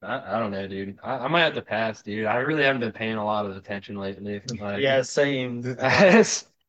I, 0.00 0.36
I 0.36 0.38
don't 0.38 0.52
know, 0.52 0.68
dude. 0.68 0.96
I, 1.02 1.18
I 1.18 1.28
might 1.28 1.42
have 1.42 1.54
to 1.54 1.62
pass, 1.62 2.02
dude. 2.02 2.26
I 2.26 2.36
really 2.36 2.62
haven't 2.62 2.82
been 2.82 2.92
paying 2.92 3.16
a 3.16 3.24
lot 3.24 3.46
of 3.46 3.56
attention 3.56 3.96
lately. 3.96 4.40
Like, 4.60 4.80
Yeah, 4.80 5.02
same. 5.02 5.76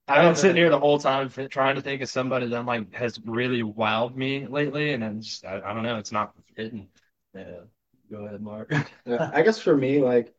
I've 0.07 0.23
been 0.23 0.35
sitting 0.35 0.57
here 0.57 0.71
the 0.71 0.79
whole 0.79 0.97
time 0.99 1.29
trying 1.29 1.75
to 1.75 1.81
think 1.81 2.01
of 2.01 2.09
somebody 2.09 2.47
that 2.47 2.65
like 2.65 2.91
has 2.93 3.19
really 3.23 3.61
wowed 3.61 4.15
me 4.15 4.47
lately, 4.47 4.93
and 4.93 5.05
I'm 5.05 5.21
just 5.21 5.45
I, 5.45 5.61
I 5.63 5.73
don't 5.73 5.83
know. 5.83 5.97
It's 5.97 6.11
not 6.11 6.33
hitting. 6.55 6.87
Yeah. 7.35 7.61
Go 8.11 8.25
ahead, 8.25 8.41
Mark. 8.41 8.73
I 9.07 9.41
guess 9.41 9.59
for 9.59 9.75
me, 9.75 9.99
like, 10.01 10.33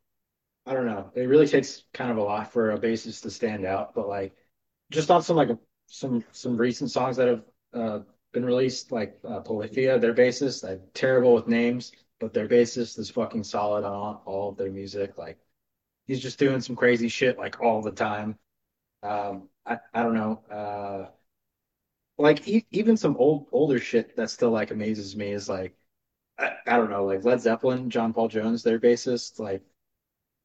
I 0.67 0.75
don't 0.75 0.87
know. 0.87 1.11
It 1.15 1.23
really 1.25 1.49
takes 1.49 1.85
kind 1.95 2.11
of 2.11 2.19
a 2.19 2.23
lot 2.23 2.53
for 2.53 2.73
a 2.73 2.79
bassist 2.79 3.23
to 3.23 3.31
stand 3.31 3.65
out, 3.67 3.95
but 3.95 4.09
like, 4.09 4.35
just 4.91 5.11
on 5.11 5.23
some 5.23 5.37
like 5.37 5.51
some 5.87 6.25
some 6.33 6.57
recent 6.57 6.91
songs 6.91 7.17
that 7.17 7.29
have 7.29 7.45
uh, 7.75 8.01
been 8.33 8.45
released, 8.45 8.93
like 8.93 9.19
uh, 9.29 9.41
Polyphia, 9.41 9.99
their 9.99 10.15
bassist, 10.15 10.69
I'm 10.69 10.83
terrible 10.95 11.35
with 11.35 11.49
names, 11.49 11.93
but 12.21 12.35
their 12.35 12.49
bassist 12.49 12.99
is 12.99 13.11
fucking 13.11 13.45
solid 13.45 13.85
on 13.85 13.93
all, 13.93 14.23
all 14.27 14.49
of 14.51 14.57
their 14.59 14.71
music. 14.71 15.19
Like, 15.19 15.39
he's 16.07 16.21
just 16.21 16.39
doing 16.39 16.61
some 16.61 16.77
crazy 16.77 17.09
shit 17.09 17.39
like 17.39 17.61
all 17.63 17.83
the 17.83 17.93
time. 17.93 18.39
Um, 19.03 19.49
I 19.67 19.79
I 19.95 20.03
don't 20.03 20.15
know. 20.15 20.43
Uh, 20.51 21.11
like 22.19 22.47
e 22.49 22.67
even 22.71 22.97
some 22.97 23.17
old 23.17 23.49
older 23.53 23.79
shit 23.79 24.17
that 24.17 24.31
still 24.31 24.51
like 24.51 24.71
amazes 24.71 25.17
me 25.17 25.33
is 25.33 25.49
like. 25.49 25.75
I, 26.43 26.57
I 26.67 26.77
don't 26.77 26.91
know, 26.91 27.05
like 27.05 27.25
Led 27.25 27.41
Zeppelin, 27.41 27.91
John 27.91 28.13
Paul 28.13 28.29
Jones, 28.29 28.63
their 28.63 28.81
bassist, 28.81 29.39
like 29.39 29.63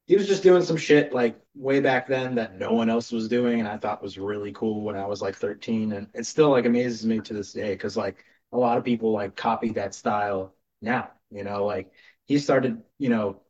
he 0.07 0.15
was 0.15 0.27
just 0.27 0.43
doing 0.43 0.63
some 0.63 0.77
shit 0.77 1.13
like 1.13 1.39
way 1.55 1.79
back 1.81 2.07
then 2.07 2.35
that 2.35 2.57
no 2.57 2.71
one 2.73 2.89
else 2.89 3.11
was 3.11 3.27
doing, 3.27 3.59
and 3.59 3.67
I 3.67 3.77
thought 3.77 4.01
was 4.01 4.17
really 4.17 4.51
cool 4.53 4.81
when 4.81 4.95
I 4.95 5.05
was 5.07 5.21
like 5.21 5.35
13, 5.35 5.91
and 5.93 6.07
it 6.13 6.25
still 6.25 6.49
like 6.51 6.65
amazes 6.65 7.05
me 7.05 7.19
to 7.21 7.33
this 7.33 7.53
day 7.53 7.73
because 7.73 7.97
like 7.97 8.23
a 8.51 8.57
lot 8.57 8.77
of 8.77 8.85
people 8.85 9.11
like 9.11 9.35
copy 9.35 9.71
that 9.73 9.93
style 9.95 10.55
now, 10.81 11.11
you 11.31 11.43
know, 11.43 11.65
like 11.65 11.91
he 12.25 12.39
started, 12.39 12.81
you 12.99 13.09
know, 13.09 13.41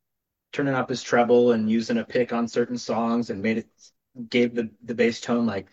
turning 0.54 0.74
up 0.74 0.90
his 0.90 1.04
treble 1.04 1.52
and 1.52 1.70
using 1.70 1.98
a 1.98 2.06
pick 2.06 2.34
on 2.34 2.48
certain 2.48 2.78
songs 2.78 3.30
and 3.30 3.42
made 3.42 3.60
it 3.60 3.68
gave 4.30 4.56
the 4.56 4.70
the 4.84 4.96
bass 4.96 5.22
tone 5.22 5.46
like 5.46 5.68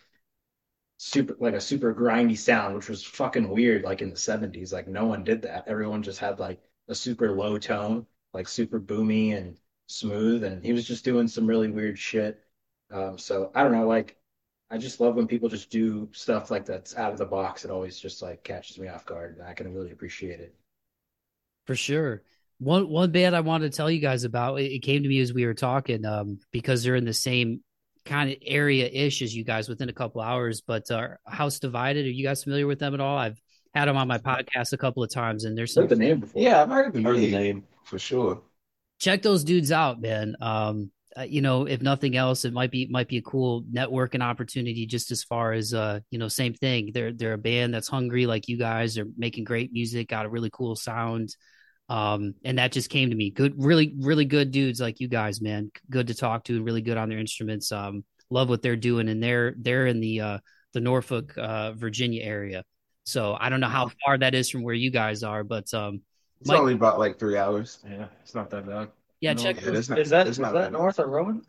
super 0.97 1.37
like 1.41 1.55
a 1.55 1.61
super 1.61 1.95
grindy 1.95 2.37
sound, 2.39 2.75
which 2.75 2.89
was 2.89 3.03
fucking 3.03 3.49
weird 3.49 3.83
like 3.83 4.03
in 4.03 4.11
the 4.11 4.17
70s. 4.17 4.73
Like 4.73 4.89
no 4.89 5.07
one 5.07 5.25
did 5.25 5.43
that. 5.43 5.65
Everyone 5.67 6.03
just 6.03 6.19
had 6.19 6.39
like 6.39 6.61
a 6.89 6.95
super 6.95 7.33
low 7.33 7.59
tone, 7.59 8.07
like 8.33 8.49
super 8.49 8.81
boomy 8.81 9.37
and 9.37 9.59
smooth, 9.87 10.45
and 10.45 10.65
he 10.65 10.73
was 10.73 10.87
just 10.87 11.05
doing 11.05 11.29
some 11.29 11.47
really 11.47 11.71
weird 11.71 11.99
shit. 11.99 12.41
Um, 12.91 13.19
so 13.19 13.51
I 13.55 13.63
don't 13.63 13.73
know, 13.73 13.87
like 13.87 14.17
I 14.71 14.79
just 14.79 15.01
love 15.01 15.15
when 15.15 15.27
people 15.27 15.49
just 15.49 15.71
do 15.71 16.09
stuff 16.13 16.51
like 16.51 16.67
that's 16.67 16.97
out 16.97 17.13
of 17.13 17.19
the 17.19 17.27
box. 17.27 17.65
It 17.65 17.71
always 17.71 17.99
just 17.99 18.23
like 18.23 18.45
catches 18.45 18.79
me 18.79 18.89
off 18.89 19.07
guard, 19.07 19.37
and 19.37 19.47
I 19.47 19.55
can 19.55 19.73
really 19.75 19.93
appreciate 19.93 20.41
it. 20.41 20.55
For 21.67 21.75
sure. 21.75 22.23
One 22.59 22.89
one 22.89 23.11
band 23.11 23.35
I 23.37 23.41
wanted 23.41 23.73
to 23.73 23.77
tell 23.77 23.91
you 23.91 24.01
guys 24.01 24.25
about, 24.25 24.61
it 24.61 24.83
came 24.83 25.03
to 25.03 25.09
me 25.09 25.21
as 25.21 25.33
we 25.33 25.45
were 25.45 25.55
talking, 25.55 26.05
um, 26.05 26.39
because 26.53 26.83
they're 26.83 26.97
in 26.97 27.05
the 27.05 27.13
same 27.13 27.63
kind 28.05 28.31
of 28.31 28.37
area 28.45 28.87
ish 28.87 29.23
as 29.23 29.35
you 29.35 29.45
guys 29.45 29.69
within 29.69 29.89
a 29.89 29.93
couple 29.93 30.21
hours. 30.21 30.61
But 30.61 30.91
uh, 30.91 31.09
House 31.27 31.59
Divided, 31.59 32.07
are 32.07 32.11
you 32.11 32.25
guys 32.25 32.45
familiar 32.45 32.67
with 32.67 32.79
them 32.79 32.95
at 32.95 33.01
all? 33.01 33.17
I've 33.19 33.41
had 33.75 33.87
them 33.89 33.97
on 33.97 34.09
my 34.09 34.19
podcast 34.19 34.73
a 34.73 34.77
couple 34.79 35.03
of 35.03 35.11
times, 35.13 35.45
and 35.45 35.57
there's 35.57 35.75
Heard 35.75 35.89
some 35.91 35.99
the 35.99 36.05
name 36.05 36.21
before. 36.21 36.43
Yeah, 36.43 36.63
I've 36.63 36.69
heard 36.69 36.93
the 36.93 37.03
Heard 37.03 37.17
the 37.17 37.31
name 37.31 37.31
name. 37.31 37.65
for 37.85 37.99
sure. 37.99 38.43
check 38.99 39.23
those 39.23 39.45
dudes 39.45 39.73
out, 39.73 40.01
man. 40.01 40.37
Um, 40.41 40.91
uh, 41.17 41.23
you 41.23 41.41
know, 41.41 41.67
if 41.67 41.81
nothing 41.81 42.17
else, 42.17 42.45
it 42.45 42.53
might 42.53 42.71
be 42.73 42.87
might 42.91 43.07
be 43.09 43.19
a 43.19 43.23
cool 43.23 43.63
networking 43.73 44.21
opportunity. 44.23 44.85
Just 44.87 45.13
as 45.13 45.23
far 45.23 45.53
as 45.53 45.73
uh, 45.73 46.01
you 46.11 46.19
know, 46.19 46.29
same 46.29 46.55
thing. 46.55 46.91
They're 46.93 47.13
they're 47.13 47.35
a 47.35 47.39
band 47.39 47.73
that's 47.73 47.89
hungry 47.89 48.27
like 48.27 48.49
you 48.49 48.59
guys. 48.59 48.95
They're 48.97 49.07
making 49.17 49.45
great 49.45 49.73
music, 49.73 50.09
got 50.09 50.27
a 50.27 50.29
really 50.29 50.51
cool 50.53 50.75
sound. 50.77 51.35
Um, 51.89 52.35
and 52.45 52.59
that 52.59 52.73
just 52.73 52.89
came 52.91 53.11
to 53.11 53.17
me. 53.17 53.31
Good, 53.31 53.55
really, 53.63 53.95
really 53.99 54.25
good 54.25 54.51
dudes 54.51 54.81
like 54.81 55.01
you 55.01 55.09
guys, 55.09 55.41
man. 55.41 55.71
Good 55.91 56.07
to 56.09 56.15
talk 56.15 56.45
to 56.45 56.57
and 56.57 56.65
really 56.65 56.81
good 56.83 56.97
on 56.97 57.09
their 57.09 57.19
instruments. 57.19 57.71
Um, 57.73 58.05
love 58.31 58.49
what 58.49 58.63
they're 58.63 58.77
doing, 58.77 59.09
and 59.09 59.23
they're 59.23 59.55
they're 59.59 59.87
in 59.87 60.01
the 60.01 60.21
uh 60.21 60.39
the 60.73 60.81
Norfolk, 60.81 61.35
uh, 61.37 61.73
Virginia 61.73 62.23
area. 62.25 62.65
So 63.05 63.37
I 63.39 63.49
don't 63.51 63.61
know 63.61 63.69
how 63.69 63.91
far 64.05 64.17
that 64.19 64.35
is 64.35 64.49
from 64.51 64.63
where 64.63 64.75
you 64.75 64.91
guys 64.91 65.23
are, 65.23 65.45
but 65.45 65.73
um, 65.75 66.01
It's 66.41 66.49
Mike- 66.49 66.59
only 66.59 66.73
about 66.75 66.99
like 66.99 67.19
three 67.19 67.37
hours. 67.37 67.79
Yeah, 67.89 68.07
it's 68.23 68.35
not 68.35 68.49
that 68.51 68.67
bad. 68.67 68.89
yeah, 69.21 69.35
No, 69.35 69.43
check. 69.43 69.61
Yeah, 69.63 69.71
that's 69.71 69.89
not, 69.91 69.99
Is 69.99 70.09
that 70.11 70.27
not 70.39 70.53
that 70.55 70.63
bad. 70.65 70.73
north 70.73 70.99
of 70.99 71.09
Rowan? 71.11 71.43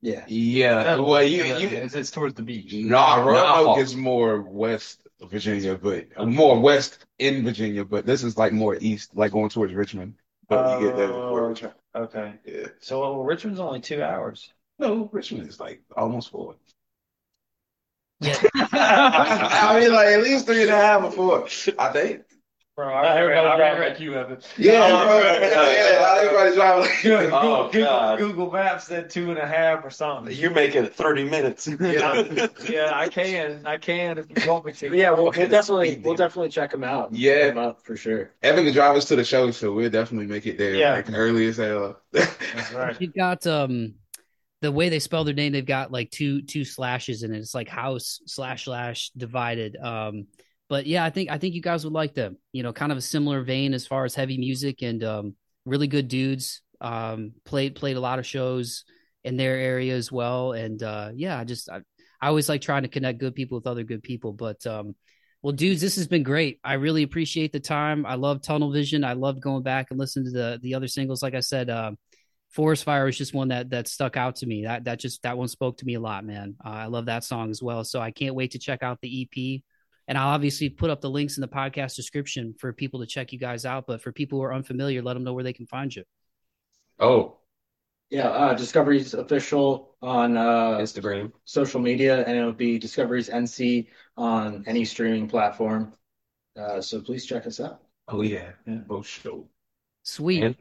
Yeah. 0.00 0.24
Yeah. 0.26 0.96
Well, 0.96 1.22
you, 1.22 1.44
you 1.44 1.68
it's, 1.68 1.94
it's 1.94 2.10
towards 2.10 2.34
the 2.34 2.42
beach. 2.42 2.72
Nah, 2.72 3.16
Roanoke 3.16 3.76
No. 3.76 3.82
is 3.82 3.94
more 3.94 4.40
west 4.40 5.01
of 5.01 5.01
Virginia, 5.28 5.76
but 5.76 6.06
uh, 6.16 6.26
more 6.26 6.58
west 6.60 7.04
in 7.18 7.44
Virginia, 7.44 7.84
but 7.84 8.06
this 8.06 8.22
is 8.22 8.36
like 8.36 8.52
more 8.52 8.76
east, 8.80 9.14
like 9.14 9.32
going 9.32 9.48
towards 9.50 9.72
Richmond. 9.74 10.14
But 10.48 10.80
you 10.80 10.88
get 10.88 10.96
there 10.96 11.08
before 11.08 11.44
Oh. 11.44 11.48
Richmond. 11.48 11.74
Okay. 11.94 12.34
Yeah. 12.44 12.66
So 12.80 13.00
well, 13.00 13.22
Richmond's 13.24 13.60
only 13.60 13.80
two 13.80 14.02
hours. 14.02 14.52
No, 14.78 15.08
Richmond 15.12 15.48
is 15.48 15.60
like 15.60 15.82
almost 15.96 16.30
four. 16.30 16.56
Yeah. 18.20 18.40
I 18.54 19.78
mean, 19.80 19.92
like 19.92 20.08
at 20.08 20.22
least 20.22 20.46
three 20.46 20.62
and 20.62 20.70
a 20.70 20.76
half 20.76 21.02
or 21.04 21.10
four. 21.10 21.48
I 21.78 21.92
think. 21.92 22.22
Bro, 22.74 22.88
I 22.94 23.12
I 23.12 23.18
heard, 23.18 23.36
I 23.36 23.52
remember 23.52 24.02
you 24.02 24.12
have 24.12 24.30
it. 24.30 24.46
Yeah, 24.56 25.04
bro. 25.04 25.18
yeah, 25.20 25.40
yeah, 25.42 26.16
everybody 26.22 26.54
driving 26.54 26.80
like. 26.88 27.04
Oh, 27.34 27.68
Google, 27.70 27.84
God. 27.84 28.18
Google 28.18 28.50
Maps 28.50 28.86
said 28.86 29.10
two 29.10 29.28
and 29.28 29.38
a 29.38 29.46
half 29.46 29.84
or 29.84 29.90
something. 29.90 30.34
You're 30.34 30.52
making 30.52 30.84
it 30.84 30.94
30 30.94 31.24
minutes. 31.24 31.68
Yeah, 31.80 32.48
yeah, 32.70 32.90
I 32.94 33.08
can, 33.08 33.66
I 33.66 33.76
can 33.76 34.16
if 34.16 34.26
you 34.30 34.50
want 34.50 34.64
me 34.64 34.72
to. 34.72 34.96
Yeah, 34.96 35.10
we'll, 35.10 35.24
we'll 35.24 35.48
definitely 35.48 36.00
we'll 36.02 36.14
definitely 36.14 36.48
check 36.48 36.70
them 36.70 36.82
out. 36.82 37.12
Yeah. 37.12 37.48
Check 37.48 37.50
'em 37.52 37.58
out 37.58 37.84
for 37.84 37.94
sure. 37.94 38.30
Evan 38.42 38.64
can 38.64 38.72
drive 38.72 38.96
us 38.96 39.04
to 39.06 39.16
the 39.16 39.24
show, 39.24 39.50
so 39.50 39.72
we'll 39.74 39.90
definitely 39.90 40.26
make 40.26 40.46
it 40.46 40.56
there 40.56 40.74
Yeah. 40.74 40.92
like 40.94 41.12
early 41.12 41.48
as 41.48 41.58
hell. 41.58 42.00
That's 42.12 42.72
right. 42.72 42.96
You've 42.98 43.14
got 43.14 43.46
um 43.46 43.96
the 44.62 44.72
way 44.72 44.88
they 44.88 44.98
spell 45.00 45.24
their 45.24 45.34
name, 45.34 45.52
they've 45.52 45.66
got 45.66 45.92
like 45.92 46.10
two 46.10 46.40
two 46.42 46.64
slashes 46.64 47.22
in 47.22 47.34
it. 47.34 47.38
It's 47.38 47.54
like 47.54 47.68
house 47.68 48.20
slash 48.26 48.64
slash 48.64 49.10
divided. 49.10 49.76
Um 49.76 50.26
but 50.72 50.86
yeah, 50.86 51.04
I 51.04 51.10
think 51.10 51.30
I 51.30 51.36
think 51.36 51.54
you 51.54 51.60
guys 51.60 51.84
would 51.84 51.92
like 51.92 52.14
them. 52.14 52.38
You 52.52 52.62
know, 52.62 52.72
kind 52.72 52.92
of 52.92 52.96
a 52.96 53.02
similar 53.02 53.42
vein 53.42 53.74
as 53.74 53.86
far 53.86 54.06
as 54.06 54.14
heavy 54.14 54.38
music 54.38 54.80
and 54.80 55.04
um 55.04 55.36
really 55.66 55.86
good 55.86 56.08
dudes. 56.08 56.62
Um 56.80 57.32
played 57.44 57.74
played 57.74 57.98
a 57.98 58.00
lot 58.00 58.18
of 58.18 58.24
shows 58.24 58.84
in 59.22 59.36
their 59.36 59.54
area 59.54 59.94
as 59.94 60.10
well. 60.10 60.52
And 60.52 60.82
uh 60.82 61.10
yeah, 61.14 61.38
I 61.38 61.44
just 61.44 61.68
I, 61.68 61.82
I 62.22 62.28
always 62.28 62.48
like 62.48 62.62
trying 62.62 62.84
to 62.84 62.88
connect 62.88 63.18
good 63.18 63.34
people 63.34 63.58
with 63.58 63.66
other 63.66 63.84
good 63.84 64.02
people. 64.02 64.32
But 64.32 64.66
um 64.66 64.94
well, 65.42 65.52
dudes, 65.52 65.82
this 65.82 65.96
has 65.96 66.08
been 66.08 66.22
great. 66.22 66.58
I 66.64 66.74
really 66.74 67.02
appreciate 67.02 67.52
the 67.52 67.60
time. 67.60 68.06
I 68.06 68.14
love 68.14 68.40
Tunnel 68.40 68.72
Vision. 68.72 69.04
I 69.04 69.12
love 69.12 69.42
going 69.42 69.62
back 69.62 69.88
and 69.90 69.98
listening 69.98 70.24
to 70.24 70.30
the 70.30 70.58
the 70.62 70.74
other 70.74 70.88
singles. 70.88 71.22
Like 71.22 71.34
I 71.34 71.40
said, 71.40 71.68
um, 71.68 71.98
Forest 72.48 72.84
Fire 72.84 73.04
was 73.04 73.18
just 73.18 73.34
one 73.34 73.48
that 73.48 73.68
that 73.70 73.88
stuck 73.88 74.16
out 74.16 74.36
to 74.36 74.46
me. 74.46 74.64
That 74.64 74.84
that 74.84 75.00
just 75.00 75.22
that 75.24 75.36
one 75.36 75.48
spoke 75.48 75.76
to 75.78 75.84
me 75.84 75.96
a 75.96 76.00
lot, 76.00 76.24
man. 76.24 76.56
Uh, 76.64 76.68
I 76.68 76.86
love 76.86 77.04
that 77.06 77.24
song 77.24 77.50
as 77.50 77.62
well. 77.62 77.84
So 77.84 78.00
I 78.00 78.10
can't 78.10 78.34
wait 78.34 78.52
to 78.52 78.58
check 78.58 78.82
out 78.82 79.02
the 79.02 79.22
EP. 79.22 79.62
And 80.08 80.18
I'll 80.18 80.28
obviously 80.34 80.68
put 80.68 80.90
up 80.90 81.00
the 81.00 81.10
links 81.10 81.36
in 81.36 81.40
the 81.42 81.48
podcast 81.48 81.94
description 81.94 82.54
for 82.58 82.72
people 82.72 83.00
to 83.00 83.06
check 83.06 83.32
you 83.32 83.38
guys 83.38 83.64
out. 83.64 83.86
But 83.86 84.02
for 84.02 84.12
people 84.12 84.38
who 84.38 84.44
are 84.44 84.52
unfamiliar, 84.54 85.00
let 85.02 85.14
them 85.14 85.24
know 85.24 85.32
where 85.32 85.44
they 85.44 85.52
can 85.52 85.66
find 85.66 85.94
you. 85.94 86.04
oh, 86.98 87.38
Yeah, 88.10 88.28
uh, 88.28 88.54
Discovery's 88.54 89.14
official 89.14 89.96
on 90.02 90.36
uh, 90.36 90.78
Instagram. 90.78 91.32
social 91.44 91.80
media, 91.80 92.24
and 92.26 92.36
it'll 92.36 92.52
be 92.52 92.78
Discovery's 92.78 93.28
NC 93.30 93.86
on 94.16 94.64
any 94.66 94.84
streaming 94.84 95.28
platform. 95.28 95.94
Uh, 96.58 96.80
so 96.80 97.00
please 97.00 97.24
check 97.24 97.46
us 97.46 97.60
out. 97.60 97.80
oh 98.08 98.22
yeah, 98.22 98.50
both 98.66 99.06
show. 99.06 99.46
Sweet. 100.02 100.42
And- 100.42 100.56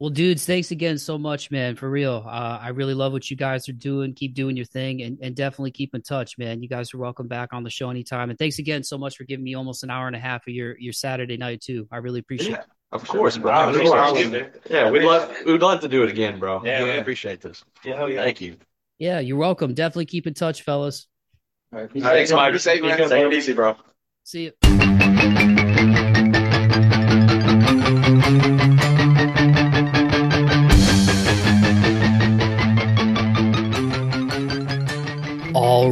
Well, 0.00 0.08
dudes, 0.08 0.46
thanks 0.46 0.70
again 0.70 0.96
so 0.96 1.18
much, 1.18 1.50
man. 1.50 1.76
For 1.76 1.88
real. 1.90 2.24
Uh, 2.26 2.58
I 2.62 2.68
really 2.68 2.94
love 2.94 3.12
what 3.12 3.30
you 3.30 3.36
guys 3.36 3.68
are 3.68 3.74
doing. 3.74 4.14
Keep 4.14 4.34
doing 4.34 4.56
your 4.56 4.64
thing 4.64 5.02
and, 5.02 5.18
and 5.20 5.36
definitely 5.36 5.72
keep 5.72 5.94
in 5.94 6.00
touch, 6.00 6.38
man. 6.38 6.62
You 6.62 6.70
guys 6.70 6.94
are 6.94 6.98
welcome 6.98 7.28
back 7.28 7.52
on 7.52 7.64
the 7.64 7.70
show 7.70 7.90
anytime. 7.90 8.30
And 8.30 8.38
thanks 8.38 8.58
again 8.58 8.82
so 8.82 8.96
much 8.96 9.18
for 9.18 9.24
giving 9.24 9.44
me 9.44 9.54
almost 9.54 9.84
an 9.84 9.90
hour 9.90 10.06
and 10.06 10.16
a 10.16 10.18
half 10.18 10.46
of 10.46 10.54
your, 10.54 10.78
your 10.78 10.94
Saturday 10.94 11.36
night, 11.36 11.60
too. 11.60 11.86
I 11.92 11.98
really 11.98 12.20
appreciate 12.20 12.54
it. 12.54 12.64
Of 12.92 13.06
course, 13.06 13.36
bro. 13.36 13.52
Of 13.52 13.76
Of 13.76 13.82
course. 13.82 13.90
course. 14.22 14.46
Yeah, 14.70 14.90
we'd 14.90 15.02
love 15.04 15.32
we'd 15.46 15.60
love 15.60 15.80
to 15.80 15.88
do 15.88 16.02
it 16.02 16.08
again, 16.08 16.38
bro. 16.40 16.62
Yeah, 16.64 16.82
we 16.82 16.88
yeah. 16.88 16.94
appreciate 16.96 17.40
this. 17.42 17.62
Yeah, 17.84 18.06
yeah. 18.06 18.24
Thank 18.24 18.40
you. 18.40 18.56
Yeah, 18.98 19.20
you're 19.20 19.36
welcome. 19.36 19.74
Definitely 19.74 20.06
keep 20.06 20.26
in 20.26 20.34
touch, 20.34 20.62
fellas. 20.62 21.06
All 21.72 21.80
right, 21.80 21.90
All 21.94 22.02
right, 22.02 22.26
Thanks, 22.26 22.32
Mike. 22.32 22.52
be. 22.54 22.58
Take 22.58 22.82
it 22.82 23.32
easy, 23.34 23.52
bro. 23.52 23.76
See 24.24 24.50
you. 24.62 25.59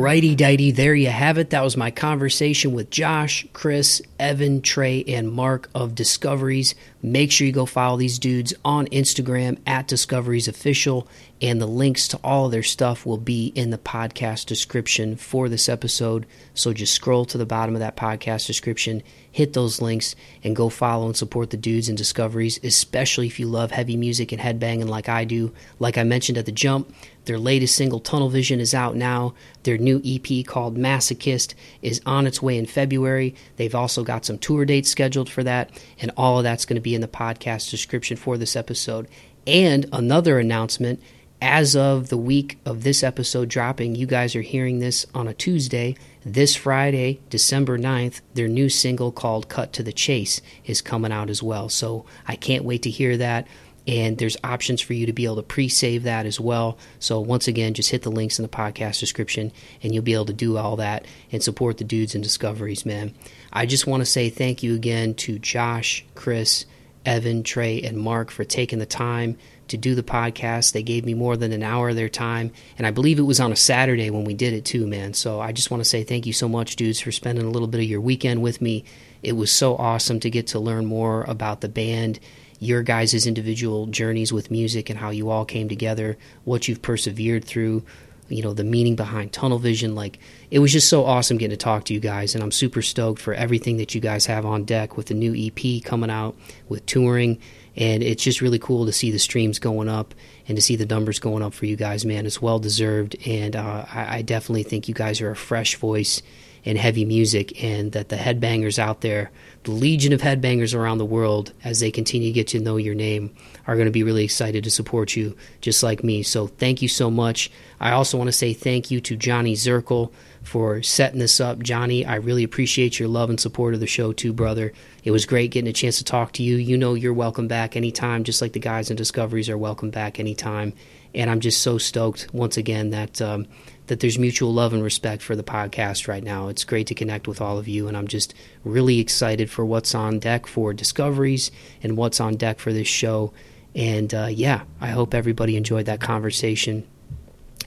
Alrighty, 0.08 0.38
dighty, 0.38 0.70
there 0.70 0.94
you 0.94 1.10
have 1.10 1.36
it. 1.36 1.50
That 1.50 1.62
was 1.62 1.76
my 1.76 1.90
conversation 1.90 2.72
with 2.72 2.88
Josh, 2.88 3.46
Chris, 3.52 4.00
Evan, 4.18 4.62
Trey, 4.62 5.04
and 5.04 5.30
Mark 5.30 5.68
of 5.74 5.94
Discoveries. 5.94 6.74
Make 7.00 7.30
sure 7.30 7.46
you 7.46 7.52
go 7.52 7.64
follow 7.64 7.96
these 7.96 8.18
dudes 8.18 8.52
on 8.64 8.86
Instagram 8.88 9.58
at 9.66 9.86
Discoveries 9.86 10.48
Official, 10.48 11.06
and 11.40 11.60
the 11.60 11.66
links 11.66 12.08
to 12.08 12.18
all 12.24 12.46
of 12.46 12.50
their 12.50 12.64
stuff 12.64 13.06
will 13.06 13.18
be 13.18 13.52
in 13.54 13.70
the 13.70 13.78
podcast 13.78 14.46
description 14.46 15.14
for 15.14 15.48
this 15.48 15.68
episode. 15.68 16.26
So 16.54 16.72
just 16.72 16.94
scroll 16.94 17.24
to 17.26 17.38
the 17.38 17.46
bottom 17.46 17.76
of 17.76 17.80
that 17.80 17.96
podcast 17.96 18.48
description, 18.48 19.04
hit 19.30 19.52
those 19.52 19.80
links, 19.80 20.16
and 20.42 20.56
go 20.56 20.68
follow 20.68 21.06
and 21.06 21.16
support 21.16 21.50
the 21.50 21.56
dudes 21.56 21.88
and 21.88 21.96
Discoveries, 21.96 22.58
especially 22.64 23.28
if 23.28 23.38
you 23.38 23.46
love 23.46 23.70
heavy 23.70 23.96
music 23.96 24.32
and 24.32 24.40
headbanging 24.40 24.88
like 24.88 25.08
I 25.08 25.24
do. 25.24 25.52
Like 25.78 25.96
I 25.96 26.02
mentioned 26.02 26.36
at 26.36 26.46
the 26.46 26.52
jump, 26.52 26.92
their 27.26 27.38
latest 27.38 27.76
single, 27.76 28.00
Tunnel 28.00 28.30
Vision, 28.30 28.58
is 28.58 28.74
out 28.74 28.96
now. 28.96 29.34
Their 29.64 29.76
new 29.76 30.00
EP 30.04 30.46
called 30.46 30.78
Masochist 30.78 31.54
is 31.82 32.00
on 32.06 32.26
its 32.26 32.40
way 32.40 32.56
in 32.56 32.64
February. 32.66 33.34
They've 33.56 33.74
also 33.74 34.02
got 34.02 34.24
some 34.24 34.38
tour 34.38 34.64
dates 34.64 34.90
scheduled 34.90 35.28
for 35.28 35.44
that, 35.44 35.70
and 36.00 36.10
all 36.16 36.38
of 36.38 36.44
that's 36.44 36.64
going 36.64 36.76
to 36.76 36.80
be 36.80 36.87
in 36.94 37.00
the 37.00 37.08
podcast 37.08 37.70
description 37.70 38.16
for 38.16 38.36
this 38.36 38.56
episode. 38.56 39.08
And 39.46 39.86
another 39.92 40.38
announcement 40.38 41.00
as 41.40 41.76
of 41.76 42.08
the 42.08 42.16
week 42.16 42.58
of 42.66 42.82
this 42.82 43.02
episode 43.02 43.48
dropping, 43.48 43.94
you 43.94 44.06
guys 44.06 44.34
are 44.34 44.42
hearing 44.42 44.80
this 44.80 45.06
on 45.14 45.28
a 45.28 45.34
Tuesday. 45.34 45.96
This 46.24 46.56
Friday, 46.56 47.20
December 47.30 47.78
9th, 47.78 48.20
their 48.34 48.48
new 48.48 48.68
single 48.68 49.12
called 49.12 49.48
Cut 49.48 49.72
to 49.74 49.82
the 49.82 49.92
Chase 49.92 50.42
is 50.64 50.82
coming 50.82 51.12
out 51.12 51.30
as 51.30 51.42
well. 51.42 51.68
So 51.68 52.04
I 52.26 52.36
can't 52.36 52.64
wait 52.64 52.82
to 52.82 52.90
hear 52.90 53.16
that 53.16 53.46
and 53.88 54.18
there's 54.18 54.36
options 54.44 54.82
for 54.82 54.92
you 54.92 55.06
to 55.06 55.14
be 55.14 55.24
able 55.24 55.36
to 55.36 55.42
pre-save 55.42 56.02
that 56.02 56.26
as 56.26 56.38
well. 56.38 56.76
So 56.98 57.20
once 57.20 57.48
again, 57.48 57.72
just 57.72 57.90
hit 57.90 58.02
the 58.02 58.10
links 58.10 58.38
in 58.38 58.42
the 58.42 58.48
podcast 58.48 59.00
description 59.00 59.50
and 59.82 59.94
you'll 59.94 60.04
be 60.04 60.12
able 60.12 60.26
to 60.26 60.34
do 60.34 60.58
all 60.58 60.76
that 60.76 61.06
and 61.32 61.42
support 61.42 61.78
the 61.78 61.84
dudes 61.84 62.14
and 62.14 62.22
discoveries, 62.22 62.84
man. 62.84 63.14
I 63.50 63.64
just 63.64 63.86
want 63.86 64.02
to 64.02 64.06
say 64.06 64.28
thank 64.28 64.62
you 64.62 64.74
again 64.74 65.14
to 65.14 65.38
Josh, 65.38 66.04
Chris, 66.14 66.66
Evan, 67.04 67.42
Trey, 67.42 67.82
and 67.82 67.96
Mark 67.96 68.30
for 68.30 68.44
taking 68.44 68.78
the 68.78 68.86
time 68.86 69.36
to 69.68 69.76
do 69.76 69.94
the 69.94 70.02
podcast. 70.02 70.72
They 70.72 70.82
gave 70.82 71.04
me 71.04 71.14
more 71.14 71.36
than 71.36 71.52
an 71.52 71.62
hour 71.62 71.90
of 71.90 71.96
their 71.96 72.08
time, 72.08 72.52
and 72.76 72.86
I 72.86 72.90
believe 72.90 73.18
it 73.18 73.22
was 73.22 73.40
on 73.40 73.52
a 73.52 73.56
Saturday 73.56 74.10
when 74.10 74.24
we 74.24 74.34
did 74.34 74.52
it 74.52 74.64
too, 74.64 74.86
man. 74.86 75.14
So 75.14 75.40
I 75.40 75.52
just 75.52 75.70
want 75.70 75.82
to 75.82 75.88
say 75.88 76.04
thank 76.04 76.26
you 76.26 76.32
so 76.32 76.48
much, 76.48 76.76
dudes, 76.76 77.00
for 77.00 77.12
spending 77.12 77.44
a 77.44 77.50
little 77.50 77.68
bit 77.68 77.80
of 77.80 77.88
your 77.88 78.00
weekend 78.00 78.42
with 78.42 78.60
me. 78.60 78.84
It 79.22 79.32
was 79.32 79.52
so 79.52 79.76
awesome 79.76 80.20
to 80.20 80.30
get 80.30 80.48
to 80.48 80.60
learn 80.60 80.86
more 80.86 81.24
about 81.24 81.60
the 81.60 81.68
band 81.68 82.20
your 82.60 82.82
guys' 82.82 83.26
individual 83.26 83.86
journeys 83.86 84.32
with 84.32 84.50
music 84.50 84.90
and 84.90 84.98
how 84.98 85.10
you 85.10 85.30
all 85.30 85.44
came 85.44 85.68
together, 85.68 86.18
what 86.44 86.66
you've 86.66 86.82
persevered 86.82 87.44
through, 87.44 87.84
you 88.28 88.42
know, 88.42 88.52
the 88.52 88.64
meaning 88.64 88.96
behind 88.96 89.32
tunnel 89.32 89.58
vision. 89.58 89.94
Like, 89.94 90.18
it 90.50 90.58
was 90.58 90.72
just 90.72 90.88
so 90.88 91.04
awesome 91.04 91.38
getting 91.38 91.56
to 91.56 91.62
talk 91.62 91.84
to 91.84 91.94
you 91.94 92.00
guys, 92.00 92.34
and 92.34 92.42
I'm 92.42 92.52
super 92.52 92.82
stoked 92.82 93.20
for 93.20 93.34
everything 93.34 93.76
that 93.78 93.94
you 93.94 94.00
guys 94.00 94.26
have 94.26 94.44
on 94.44 94.64
deck 94.64 94.96
with 94.96 95.06
the 95.06 95.14
new 95.14 95.34
EP 95.34 95.82
coming 95.82 96.10
out, 96.10 96.36
with 96.68 96.86
touring, 96.86 97.38
and 97.76 98.02
it's 98.02 98.22
just 98.22 98.40
really 98.40 98.58
cool 98.58 98.86
to 98.86 98.92
see 98.92 99.10
the 99.10 99.18
streams 99.18 99.58
going 99.58 99.88
up 99.88 100.14
and 100.48 100.56
to 100.56 100.62
see 100.62 100.76
the 100.76 100.86
numbers 100.86 101.18
going 101.18 101.42
up 101.42 101.54
for 101.54 101.66
you 101.66 101.76
guys, 101.76 102.04
man. 102.04 102.26
It's 102.26 102.42
well 102.42 102.58
deserved, 102.58 103.16
and 103.26 103.54
uh, 103.54 103.86
I, 103.92 104.18
I 104.18 104.22
definitely 104.22 104.64
think 104.64 104.88
you 104.88 104.94
guys 104.94 105.20
are 105.20 105.30
a 105.30 105.36
fresh 105.36 105.76
voice 105.76 106.22
in 106.64 106.76
heavy 106.76 107.04
music, 107.04 107.62
and 107.62 107.92
that 107.92 108.08
the 108.08 108.16
headbangers 108.16 108.78
out 108.78 109.00
there, 109.00 109.30
the 109.62 109.70
legion 109.70 110.12
of 110.12 110.20
headbangers 110.20 110.74
around 110.74 110.98
the 110.98 111.04
world, 111.04 111.52
as 111.64 111.80
they 111.80 111.90
continue 111.90 112.28
to 112.28 112.32
get 112.32 112.48
to 112.48 112.58
know 112.58 112.76
your 112.76 112.94
name, 112.94 113.34
are 113.68 113.74
going 113.74 113.86
to 113.86 113.92
be 113.92 114.02
really 114.02 114.24
excited 114.24 114.64
to 114.64 114.70
support 114.70 115.14
you, 115.14 115.36
just 115.60 115.82
like 115.82 116.02
me. 116.02 116.22
So 116.22 116.46
thank 116.46 116.80
you 116.80 116.88
so 116.88 117.10
much. 117.10 117.50
I 117.78 117.92
also 117.92 118.16
want 118.16 118.28
to 118.28 118.32
say 118.32 118.54
thank 118.54 118.90
you 118.90 118.98
to 119.02 119.14
Johnny 119.14 119.52
Zirkel 119.52 120.10
for 120.42 120.82
setting 120.82 121.18
this 121.18 121.38
up. 121.38 121.62
Johnny, 121.62 122.06
I 122.06 122.14
really 122.14 122.44
appreciate 122.44 122.98
your 122.98 123.08
love 123.08 123.28
and 123.28 123.38
support 123.38 123.74
of 123.74 123.80
the 123.80 123.86
show 123.86 124.14
too, 124.14 124.32
brother. 124.32 124.72
It 125.04 125.10
was 125.10 125.26
great 125.26 125.50
getting 125.50 125.68
a 125.68 125.74
chance 125.74 125.98
to 125.98 126.04
talk 126.04 126.32
to 126.32 126.42
you. 126.42 126.56
You 126.56 126.78
know 126.78 126.94
you're 126.94 127.12
welcome 127.12 127.46
back 127.46 127.76
anytime, 127.76 128.24
just 128.24 128.40
like 128.40 128.54
the 128.54 128.58
guys 128.58 128.90
in 128.90 128.96
Discoveries 128.96 129.50
are 129.50 129.58
welcome 129.58 129.90
back 129.90 130.18
anytime. 130.18 130.72
And 131.14 131.30
I'm 131.30 131.40
just 131.40 131.60
so 131.60 131.76
stoked 131.76 132.28
once 132.32 132.56
again 132.56 132.90
that 132.90 133.20
um, 133.20 133.46
that 133.88 134.00
there's 134.00 134.18
mutual 134.18 134.52
love 134.52 134.72
and 134.72 134.82
respect 134.82 135.22
for 135.22 135.36
the 135.36 135.42
podcast 135.42 136.08
right 136.08 136.24
now. 136.24 136.48
It's 136.48 136.64
great 136.64 136.86
to 136.86 136.94
connect 136.94 137.28
with 137.28 137.42
all 137.42 137.58
of 137.58 137.68
you, 137.68 137.86
and 137.86 137.96
I'm 137.96 138.08
just 138.08 138.32
really 138.64 138.98
excited 138.98 139.50
for 139.50 139.64
what's 139.64 139.94
on 139.94 140.18
deck 140.18 140.46
for 140.46 140.72
Discoveries 140.72 141.50
and 141.82 141.98
what's 141.98 142.20
on 142.20 142.36
deck 142.36 142.60
for 142.60 142.72
this 142.72 142.88
show. 142.88 143.32
And 143.74 144.12
uh, 144.14 144.28
yeah, 144.30 144.62
I 144.80 144.88
hope 144.88 145.14
everybody 145.14 145.56
enjoyed 145.56 145.86
that 145.86 146.00
conversation 146.00 146.86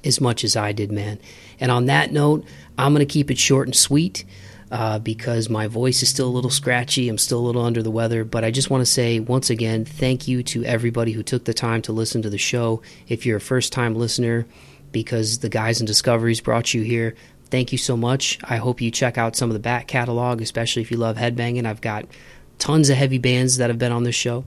as 0.03 0.19
much 0.19 0.43
as 0.43 0.55
I 0.55 0.71
did, 0.71 0.91
man. 0.91 1.19
And 1.59 1.71
on 1.71 1.85
that 1.85 2.11
note, 2.11 2.45
I'm 2.77 2.93
going 2.93 3.05
to 3.05 3.11
keep 3.13 3.29
it 3.31 3.37
short 3.37 3.67
and 3.67 3.75
sweet. 3.75 4.25
uh, 4.71 4.99
because 4.99 5.49
my 5.49 5.67
voice 5.67 6.01
is 6.01 6.09
still 6.09 6.27
a 6.27 6.31
little 6.31 6.49
scratchy. 6.49 7.09
I'm 7.09 7.17
still 7.17 7.39
a 7.39 7.45
little 7.45 7.61
under 7.63 7.83
the 7.83 7.91
weather. 7.91 8.23
But 8.23 8.45
I 8.45 8.51
just 8.51 8.69
want 8.69 8.81
to 8.81 8.85
say 8.85 9.19
once 9.19 9.49
again, 9.49 9.83
thank 9.83 10.27
you 10.27 10.43
to 10.43 10.63
everybody 10.63 11.11
who 11.11 11.23
took 11.23 11.43
the 11.43 11.53
time 11.53 11.81
to 11.83 11.91
listen 11.91 12.21
to 12.21 12.29
the 12.29 12.37
show. 12.37 12.81
If 13.07 13.25
you're 13.25 13.37
a 13.37 13.41
first 13.41 13.73
time 13.73 13.95
listener, 13.95 14.45
because 14.91 15.39
the 15.39 15.49
guys 15.49 15.79
and 15.81 15.87
discoveries 15.87 16.41
brought 16.41 16.73
you 16.73 16.83
here, 16.83 17.15
thank 17.45 17.71
you 17.73 17.77
so 17.77 17.97
much. 17.97 18.39
I 18.43 18.57
hope 18.57 18.81
you 18.81 18.91
check 18.91 19.17
out 19.17 19.35
some 19.35 19.49
of 19.49 19.53
the 19.53 19.59
back 19.59 19.87
catalog, 19.87 20.41
especially 20.41 20.81
if 20.81 20.91
you 20.91 20.97
love 20.97 21.17
headbanging. 21.17 21.65
I've 21.65 21.81
got 21.81 22.05
tons 22.57 22.89
of 22.89 22.95
heavy 22.97 23.17
bands 23.17 23.57
that 23.57 23.69
have 23.69 23.79
been 23.79 23.91
on 23.91 24.03
this 24.03 24.15
show. 24.15 24.45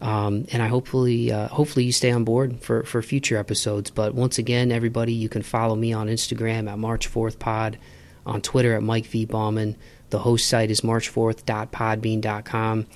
Um, 0.00 0.46
and 0.52 0.62
I 0.62 0.68
hopefully 0.68 1.32
uh, 1.32 1.48
hopefully 1.48 1.84
you 1.84 1.92
stay 1.92 2.10
on 2.10 2.24
board 2.24 2.60
for, 2.60 2.82
for 2.82 3.02
future 3.02 3.38
episodes. 3.38 3.90
But 3.90 4.14
once 4.14 4.38
again, 4.38 4.72
everybody, 4.72 5.12
you 5.12 5.28
can 5.28 5.42
follow 5.42 5.76
me 5.76 5.92
on 5.92 6.08
Instagram 6.08 6.70
at 6.70 6.78
March 6.78 7.06
Fourth 7.06 7.38
Pod 7.38 7.78
on 8.26 8.40
Twitter 8.40 8.74
at 8.74 8.82
Mike 8.82 9.06
V. 9.06 9.24
Bauman. 9.24 9.76
The 10.10 10.18
host 10.18 10.48
site 10.48 10.70
is 10.70 10.82
march4th.podbean.com. 10.82 12.86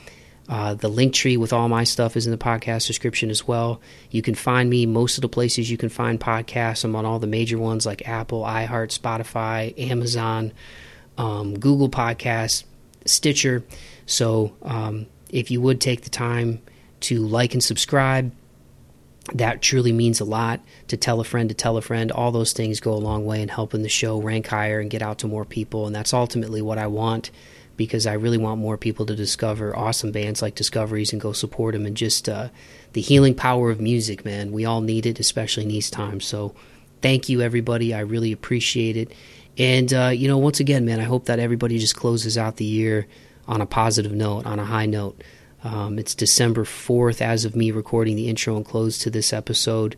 Uh, 0.48 0.74
the 0.74 0.88
link 0.88 1.12
tree 1.12 1.36
with 1.36 1.52
all 1.52 1.68
my 1.68 1.84
stuff 1.84 2.16
is 2.16 2.26
in 2.26 2.32
the 2.32 2.38
podcast 2.38 2.86
description 2.86 3.28
as 3.28 3.46
well. 3.46 3.82
You 4.10 4.22
can 4.22 4.34
find 4.34 4.70
me 4.70 4.86
most 4.86 5.18
of 5.18 5.22
the 5.22 5.28
places 5.28 5.70
you 5.70 5.76
can 5.76 5.90
find 5.90 6.18
podcasts. 6.18 6.84
I'm 6.84 6.96
on 6.96 7.04
all 7.04 7.18
the 7.18 7.26
major 7.26 7.58
ones 7.58 7.84
like 7.84 8.08
Apple, 8.08 8.42
iHeart, 8.42 8.98
Spotify, 8.98 9.78
Amazon, 9.90 10.52
um, 11.18 11.58
Google 11.58 11.90
Podcasts, 11.90 12.64
Stitcher. 13.04 13.62
So 14.06 14.54
um, 14.62 15.06
if 15.28 15.50
you 15.50 15.60
would 15.60 15.82
take 15.82 16.02
the 16.02 16.10
time 16.10 16.62
to 17.00 17.20
like 17.20 17.54
and 17.54 17.62
subscribe, 17.62 18.32
that 19.34 19.60
truly 19.60 19.92
means 19.92 20.20
a 20.20 20.24
lot 20.24 20.60
to 20.88 20.96
tell 20.96 21.20
a 21.20 21.24
friend 21.24 21.48
to 21.48 21.54
tell 21.54 21.76
a 21.76 21.82
friend. 21.82 22.10
All 22.10 22.32
those 22.32 22.52
things 22.52 22.80
go 22.80 22.92
a 22.92 22.94
long 22.94 23.26
way 23.26 23.42
in 23.42 23.48
helping 23.48 23.82
the 23.82 23.88
show 23.88 24.20
rank 24.20 24.46
higher 24.46 24.80
and 24.80 24.90
get 24.90 25.02
out 25.02 25.18
to 25.18 25.26
more 25.26 25.44
people 25.44 25.86
and 25.86 25.94
that's 25.94 26.14
ultimately 26.14 26.62
what 26.62 26.78
i 26.78 26.86
want 26.86 27.30
because 27.76 28.06
i 28.06 28.12
really 28.14 28.38
want 28.38 28.60
more 28.60 28.76
people 28.76 29.04
to 29.06 29.14
discover 29.14 29.76
awesome 29.76 30.12
bands 30.12 30.40
like 30.40 30.54
discoveries 30.54 31.12
and 31.12 31.20
go 31.20 31.32
support 31.32 31.74
them 31.74 31.86
and 31.86 31.96
just 31.96 32.28
uh, 32.28 32.48
the 32.94 33.00
healing 33.00 33.34
power 33.34 33.70
of 33.70 33.80
music 33.80 34.24
man. 34.24 34.50
We 34.50 34.64
all 34.64 34.80
need 34.80 35.06
it 35.06 35.20
especially 35.20 35.64
in 35.64 35.68
these 35.68 35.90
times. 35.90 36.24
So 36.24 36.54
thank 37.02 37.28
you 37.28 37.42
everybody. 37.42 37.92
I 37.92 38.00
really 38.00 38.32
appreciate 38.32 38.96
it. 38.96 39.12
And 39.58 39.92
uh, 39.92 40.08
you 40.08 40.28
know 40.28 40.38
once 40.38 40.60
again 40.60 40.84
man 40.84 41.00
i 41.00 41.04
hope 41.04 41.26
that 41.26 41.38
everybody 41.38 41.78
just 41.78 41.96
closes 41.96 42.38
out 42.38 42.56
the 42.56 42.64
year 42.64 43.06
on 43.46 43.60
a 43.60 43.66
positive 43.66 44.12
note 44.12 44.46
on 44.46 44.58
a 44.58 44.64
high 44.64 44.86
note 44.86 45.22
um, 45.64 45.98
it's 45.98 46.14
December 46.14 46.64
4th 46.64 47.20
as 47.20 47.44
of 47.44 47.56
me 47.56 47.70
recording 47.70 48.16
the 48.16 48.28
intro 48.28 48.56
and 48.56 48.64
close 48.64 48.98
to 48.98 49.10
this 49.10 49.32
episode. 49.32 49.96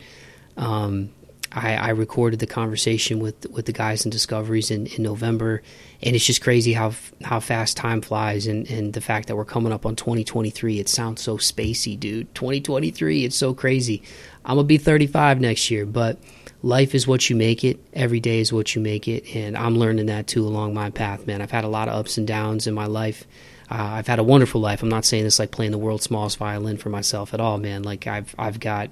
Um, 0.56 1.10
I, 1.52 1.74
I, 1.74 1.88
recorded 1.90 2.38
the 2.38 2.46
conversation 2.46 3.18
with 3.18 3.50
with 3.50 3.66
the 3.66 3.72
guys 3.72 4.04
in 4.04 4.10
Discoveries 4.10 4.70
in, 4.70 4.86
in 4.86 5.02
November, 5.02 5.62
and 6.00 6.14
it's 6.14 6.24
just 6.24 6.42
crazy 6.42 6.72
how 6.72 6.92
how 7.22 7.40
fast 7.40 7.76
time 7.76 8.02
flies, 8.02 8.46
and, 8.46 8.70
and 8.70 8.92
the 8.92 9.00
fact 9.00 9.28
that 9.28 9.36
we're 9.36 9.44
coming 9.44 9.72
up 9.72 9.84
on 9.84 9.96
2023. 9.96 10.78
It 10.78 10.88
sounds 10.88 11.20
so 11.20 11.38
spacey, 11.38 11.98
dude. 11.98 12.32
2023, 12.34 13.24
it's 13.24 13.36
so 13.36 13.52
crazy. 13.52 14.02
I'm 14.44 14.56
gonna 14.56 14.64
be 14.64 14.78
35 14.78 15.40
next 15.40 15.70
year, 15.70 15.84
but 15.86 16.18
life 16.62 16.94
is 16.94 17.06
what 17.06 17.28
you 17.28 17.34
make 17.34 17.64
it. 17.64 17.80
Every 17.94 18.20
day 18.20 18.38
is 18.38 18.52
what 18.52 18.76
you 18.76 18.80
make 18.80 19.08
it, 19.08 19.34
and 19.34 19.56
I'm 19.56 19.76
learning 19.76 20.06
that 20.06 20.28
too 20.28 20.46
along 20.46 20.74
my 20.74 20.90
path, 20.90 21.26
man. 21.26 21.42
I've 21.42 21.50
had 21.50 21.64
a 21.64 21.68
lot 21.68 21.88
of 21.88 21.94
ups 21.94 22.16
and 22.16 22.28
downs 22.28 22.68
in 22.68 22.74
my 22.74 22.86
life 22.86 23.26
uh, 23.70 23.74
I've 23.74 24.08
had 24.08 24.18
a 24.18 24.24
wonderful 24.24 24.60
life. 24.60 24.82
I'm 24.82 24.88
not 24.88 25.04
saying 25.04 25.24
this 25.24 25.38
like 25.38 25.52
playing 25.52 25.70
the 25.70 25.78
world's 25.78 26.04
smallest 26.04 26.38
violin 26.38 26.76
for 26.76 26.88
myself 26.88 27.32
at 27.32 27.40
all, 27.40 27.58
man. 27.58 27.84
Like 27.84 28.06
I've 28.06 28.34
I've 28.38 28.58
got 28.58 28.90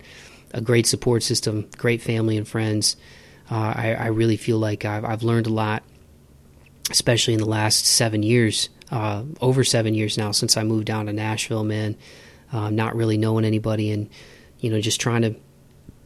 a 0.53 0.61
great 0.61 0.87
support 0.87 1.23
system, 1.23 1.69
great 1.77 2.01
family 2.01 2.37
and 2.37 2.47
friends. 2.47 2.97
Uh, 3.51 3.73
I, 3.75 3.95
I 3.95 4.07
really 4.07 4.37
feel 4.37 4.59
like 4.59 4.85
I've 4.85 5.05
I've 5.05 5.23
learned 5.25 5.49
a 5.49 5.53
lot, 5.53 5.83
especially 6.91 7.35
in 7.35 7.41
the 7.41 7.47
last 7.47 7.87
seven 7.87 8.23
years, 8.23 8.69
uh, 8.93 9.25
over 9.41 9.65
seven 9.65 9.95
years 9.95 10.17
now 10.17 10.31
since 10.31 10.57
I 10.57 10.63
moved 10.63 10.87
down 10.87 11.07
to 11.07 11.13
Nashville, 11.13 11.65
man. 11.65 11.97
Uh, 12.53 12.71
not 12.71 12.95
really 12.95 13.19
knowing 13.19 13.45
anybody 13.45 13.91
and 13.91 14.09
you 14.61 14.71
know 14.71 14.81
just 14.81 15.01
trying 15.01 15.23
to 15.23 15.35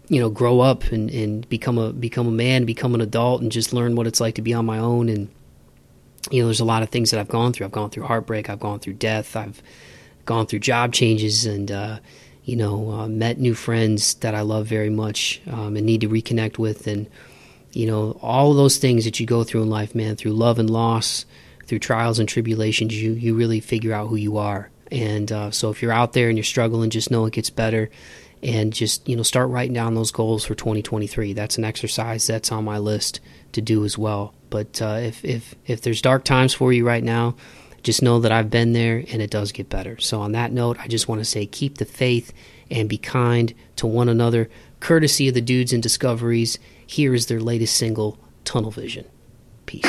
you 0.08 0.18
know 0.18 0.30
grow 0.30 0.60
up 0.60 0.84
and, 0.84 1.10
and 1.10 1.46
become 1.50 1.76
a 1.76 1.92
become 1.92 2.26
a 2.26 2.32
man, 2.32 2.64
become 2.64 2.94
an 2.94 3.02
adult, 3.02 3.42
and 3.42 3.52
just 3.52 3.74
learn 3.74 3.96
what 3.96 4.06
it's 4.06 4.20
like 4.20 4.36
to 4.36 4.42
be 4.42 4.54
on 4.54 4.64
my 4.64 4.78
own 4.78 5.10
and 5.10 5.28
you 6.32 6.40
know, 6.40 6.46
there's 6.46 6.60
a 6.60 6.64
lot 6.64 6.82
of 6.82 6.88
things 6.88 7.10
that 7.10 7.20
I've 7.20 7.28
gone 7.28 7.52
through. 7.52 7.66
I've 7.66 7.72
gone 7.72 7.90
through 7.90 8.04
heartbreak. 8.04 8.48
I've 8.48 8.58
gone 8.58 8.80
through 8.80 8.94
death. 8.94 9.36
I've 9.36 9.62
gone 10.24 10.46
through 10.46 10.60
job 10.60 10.94
changes 10.94 11.44
and, 11.44 11.70
uh, 11.70 11.98
you 12.44 12.56
know, 12.56 12.90
uh, 12.90 13.06
met 13.06 13.38
new 13.38 13.54
friends 13.54 14.14
that 14.14 14.34
I 14.34 14.40
love 14.40 14.66
very 14.66 14.88
much 14.88 15.42
um, 15.46 15.76
and 15.76 15.84
need 15.84 16.00
to 16.00 16.08
reconnect 16.08 16.56
with. 16.56 16.86
And, 16.86 17.06
you 17.72 17.86
know, 17.86 18.18
all 18.22 18.54
those 18.54 18.78
things 18.78 19.04
that 19.04 19.20
you 19.20 19.26
go 19.26 19.44
through 19.44 19.62
in 19.62 19.68
life, 19.68 19.94
man, 19.94 20.16
through 20.16 20.32
love 20.32 20.58
and 20.58 20.70
loss, 20.70 21.26
through 21.66 21.80
trials 21.80 22.18
and 22.18 22.28
tribulations, 22.28 23.00
you, 23.00 23.12
you 23.12 23.34
really 23.34 23.60
figure 23.60 23.92
out 23.92 24.08
who 24.08 24.16
you 24.16 24.38
are. 24.38 24.70
And 24.90 25.30
uh, 25.30 25.50
so 25.50 25.68
if 25.68 25.82
you're 25.82 25.92
out 25.92 26.14
there 26.14 26.28
and 26.28 26.38
you're 26.38 26.44
struggling, 26.44 26.88
just 26.88 27.10
know 27.10 27.26
it 27.26 27.34
gets 27.34 27.50
better 27.50 27.90
and 28.42 28.72
just, 28.72 29.06
you 29.06 29.16
know, 29.16 29.22
start 29.22 29.50
writing 29.50 29.74
down 29.74 29.94
those 29.94 30.10
goals 30.10 30.46
for 30.46 30.54
2023. 30.54 31.34
That's 31.34 31.58
an 31.58 31.64
exercise 31.64 32.26
that's 32.26 32.50
on 32.50 32.64
my 32.64 32.78
list 32.78 33.20
to 33.52 33.60
do 33.60 33.84
as 33.84 33.98
well. 33.98 34.34
But 34.52 34.82
uh, 34.82 34.98
if 35.00 35.24
if 35.24 35.54
if 35.66 35.80
there's 35.80 36.02
dark 36.02 36.24
times 36.24 36.52
for 36.52 36.74
you 36.74 36.86
right 36.86 37.02
now, 37.02 37.36
just 37.82 38.02
know 38.02 38.20
that 38.20 38.30
I've 38.30 38.50
been 38.50 38.74
there 38.74 39.02
and 39.10 39.22
it 39.22 39.30
does 39.30 39.50
get 39.50 39.70
better. 39.70 39.98
So 39.98 40.20
on 40.20 40.32
that 40.32 40.52
note, 40.52 40.76
I 40.78 40.88
just 40.88 41.08
want 41.08 41.22
to 41.22 41.24
say 41.24 41.46
keep 41.46 41.78
the 41.78 41.86
faith 41.86 42.34
and 42.70 42.86
be 42.86 42.98
kind 42.98 43.54
to 43.76 43.86
one 43.86 44.10
another. 44.10 44.50
Courtesy 44.78 45.26
of 45.26 45.34
the 45.34 45.40
dudes 45.40 45.72
and 45.72 45.82
Discoveries, 45.82 46.58
here 46.86 47.14
is 47.14 47.26
their 47.26 47.40
latest 47.40 47.78
single, 47.78 48.18
Tunnel 48.44 48.70
Vision. 48.70 49.06
Peace. 49.64 49.86